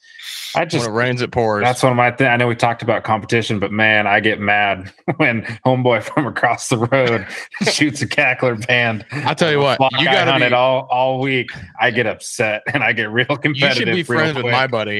I 0.55 0.65
just 0.65 0.85
when 0.87 0.95
it 0.95 0.97
rains, 0.97 1.21
it 1.21 1.31
pours. 1.31 1.63
that's 1.63 1.83
one 1.83 1.91
of 1.91 1.97
my 1.97 2.11
things. 2.11 2.29
I 2.29 2.37
know 2.37 2.47
we 2.47 2.55
talked 2.55 2.81
about 2.81 3.03
competition, 3.03 3.59
but 3.59 3.71
man, 3.71 4.07
I 4.07 4.19
get 4.19 4.39
mad 4.39 4.91
when 5.17 5.41
homeboy 5.65 6.03
from 6.13 6.27
across 6.27 6.69
the 6.69 6.77
road 6.77 7.27
shoots 7.71 8.01
a 8.01 8.07
cackler 8.07 8.65
band. 8.67 9.05
I'll 9.11 9.35
tell 9.35 9.51
you 9.51 9.59
what, 9.59 9.79
you 9.99 10.05
gotta 10.05 10.31
hunted 10.31 10.49
be- 10.49 10.55
all 10.55 10.87
all 10.89 11.19
week. 11.19 11.49
I 11.79 11.91
get 11.91 12.05
upset 12.07 12.63
and 12.73 12.83
I 12.83 12.93
get 12.93 13.09
real 13.11 13.25
competitive. 13.25 13.61
you 13.61 13.73
should 13.73 13.85
be 13.91 14.03
friends 14.03 14.35
with 14.35 14.45
my 14.51 14.67
buddy. 14.67 14.99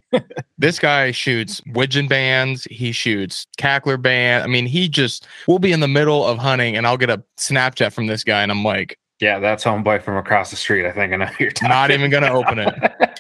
this 0.58 0.80
guy 0.80 1.12
shoots 1.12 1.62
widgeon 1.68 2.08
bands. 2.08 2.66
He 2.70 2.92
shoots 2.92 3.48
cackler 3.58 4.02
band. 4.02 4.44
I 4.44 4.48
mean, 4.48 4.66
he 4.66 4.90
just 4.90 5.26
we'll 5.48 5.60
be 5.60 5.72
in 5.72 5.80
the 5.80 5.88
middle 5.88 6.26
of 6.26 6.38
hunting, 6.38 6.76
and 6.76 6.86
I'll 6.86 6.98
get 6.98 7.10
a 7.10 7.24
Snapchat 7.38 7.94
from 7.94 8.08
this 8.08 8.24
guy, 8.24 8.44
and 8.44 8.52
I'm 8.52 8.64
like, 8.64 8.98
Yeah, 9.22 9.40
that's 9.40 9.64
homeboy 9.64 10.02
from 10.04 10.18
across 10.18 10.50
the 10.52 10.58
street. 10.58 10.86
I 10.86 10.92
think 10.92 11.14
I 11.14 11.16
know 11.16 11.26
who 11.26 11.46
you're 11.46 11.52
talking. 11.52 11.70
not 11.70 11.92
even 11.92 12.12
gonna 12.12 12.32
open 12.34 12.60
it. 12.60 12.74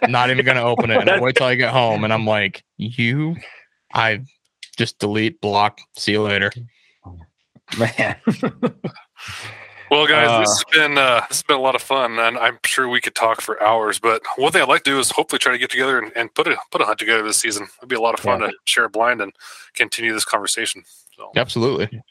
Not 0.10 0.30
even 0.30 0.46
gonna 0.46 0.64
open 0.64 0.92
it. 0.92 0.98
And 1.00 1.10
I 1.10 1.20
wait 1.20 1.36
till 1.36 1.48
I 1.48 1.56
get 1.56 1.72
home, 1.72 2.04
and 2.04 2.12
I'm 2.12 2.26
like, 2.26 2.64
you, 2.78 3.36
I 3.94 4.22
just 4.78 5.00
delete, 5.00 5.40
block, 5.40 5.80
see 5.98 6.12
you 6.14 6.22
later. 6.22 6.52
man. 7.78 8.16
Well, 9.92 10.08
guys, 10.08 10.28
Uh, 10.28 10.40
this 10.40 10.50
has 10.50 10.64
been 10.74 10.98
uh, 10.98 11.20
this 11.30 11.38
has 11.38 11.44
been 11.44 11.58
a 11.58 11.62
lot 11.62 11.76
of 11.76 11.82
fun, 11.82 12.18
and 12.18 12.40
I'm 12.40 12.58
sure 12.66 12.90
we 12.90 13.00
could 13.00 13.14
talk 13.14 13.40
for 13.40 13.62
hours. 13.62 14.00
But 14.00 14.24
one 14.36 14.52
thing 14.52 14.64
I'd 14.64 14.68
like 14.68 14.84
to 14.86 14.90
do 14.92 15.00
is 15.00 15.12
hopefully 15.12 15.38
try 15.38 15.52
to 15.52 15.60
get 15.60 15.70
together 15.70 16.00
and, 16.00 16.12
and 16.16 16.34
put 16.34 16.48
a 16.48 16.58
put 16.72 16.82
a 16.82 16.86
hunt 16.86 16.98
together 16.98 17.22
this 17.22 17.38
season. 17.38 17.68
It'd 17.78 17.88
be 17.90 17.96
a 17.96 18.02
lot 18.02 18.16
of 18.16 18.20
fun 18.20 18.42
Yeah. 18.42 18.48
to 18.48 18.54
share 18.66 18.86
a 18.86 18.90
blind 18.90 19.22
and 19.22 19.32
continue 19.76 20.12
this 20.12 20.26
conversation. 20.26 20.82
So, 21.16 21.32
Absolutely. 21.36 22.02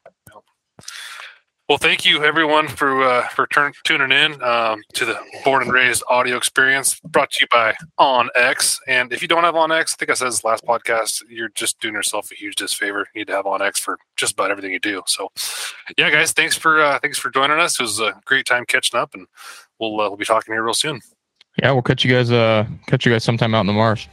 Well, 1.75 1.79
thank 1.81 2.07
you 2.07 2.23
everyone 2.23 2.69
for 2.69 3.03
uh, 3.03 3.27
for 3.31 3.49
turn, 3.49 3.73
tuning 3.83 4.13
in 4.13 4.41
um, 4.45 4.85
to 4.93 5.05
the 5.05 5.19
Born 5.45 5.61
and 5.61 5.73
Raised 5.73 6.05
audio 6.09 6.37
experience 6.37 7.01
brought 7.01 7.33
to 7.33 7.39
you 7.41 7.49
by 7.51 7.75
onX. 7.99 8.79
And 8.87 9.13
if 9.13 9.23
you 9.23 9.27
don't 9.27 9.43
have 9.43 9.57
onX, 9.57 9.95
I 9.95 9.97
think 9.99 10.11
I 10.13 10.15
said 10.15 10.29
this 10.29 10.45
last 10.45 10.65
podcast, 10.65 11.25
you're 11.29 11.49
just 11.49 11.81
doing 11.81 11.95
yourself 11.95 12.31
a 12.31 12.37
huge 12.37 12.55
disfavor. 12.55 13.09
You 13.13 13.23
need 13.23 13.27
to 13.27 13.33
have 13.33 13.47
onX 13.47 13.81
for 13.81 13.99
just 14.15 14.35
about 14.35 14.53
everything 14.53 14.71
you 14.71 14.79
do. 14.79 15.03
So, 15.07 15.33
yeah, 15.99 16.11
guys, 16.11 16.31
thanks 16.31 16.57
for 16.57 16.81
uh, 16.81 17.01
thanks 17.01 17.19
for 17.19 17.29
joining 17.29 17.59
us. 17.59 17.81
It 17.81 17.83
was 17.83 17.99
a 17.99 18.21
great 18.25 18.47
time 18.47 18.65
catching 18.67 19.01
up, 19.01 19.13
and 19.15 19.27
we'll 19.81 20.01
uh, 20.01 20.09
we'll 20.09 20.17
be 20.17 20.25
talking 20.25 20.55
here 20.55 20.63
real 20.63 20.75
soon. 20.75 21.01
Yeah, 21.61 21.73
we'll 21.73 21.83
catch 21.83 22.05
you 22.05 22.15
guys. 22.15 22.31
Uh, 22.31 22.69
catch 22.87 23.05
you 23.05 23.11
guys 23.11 23.25
sometime 23.25 23.53
out 23.53 23.63
in 23.63 23.67
the 23.67 23.73
marsh. 23.73 24.07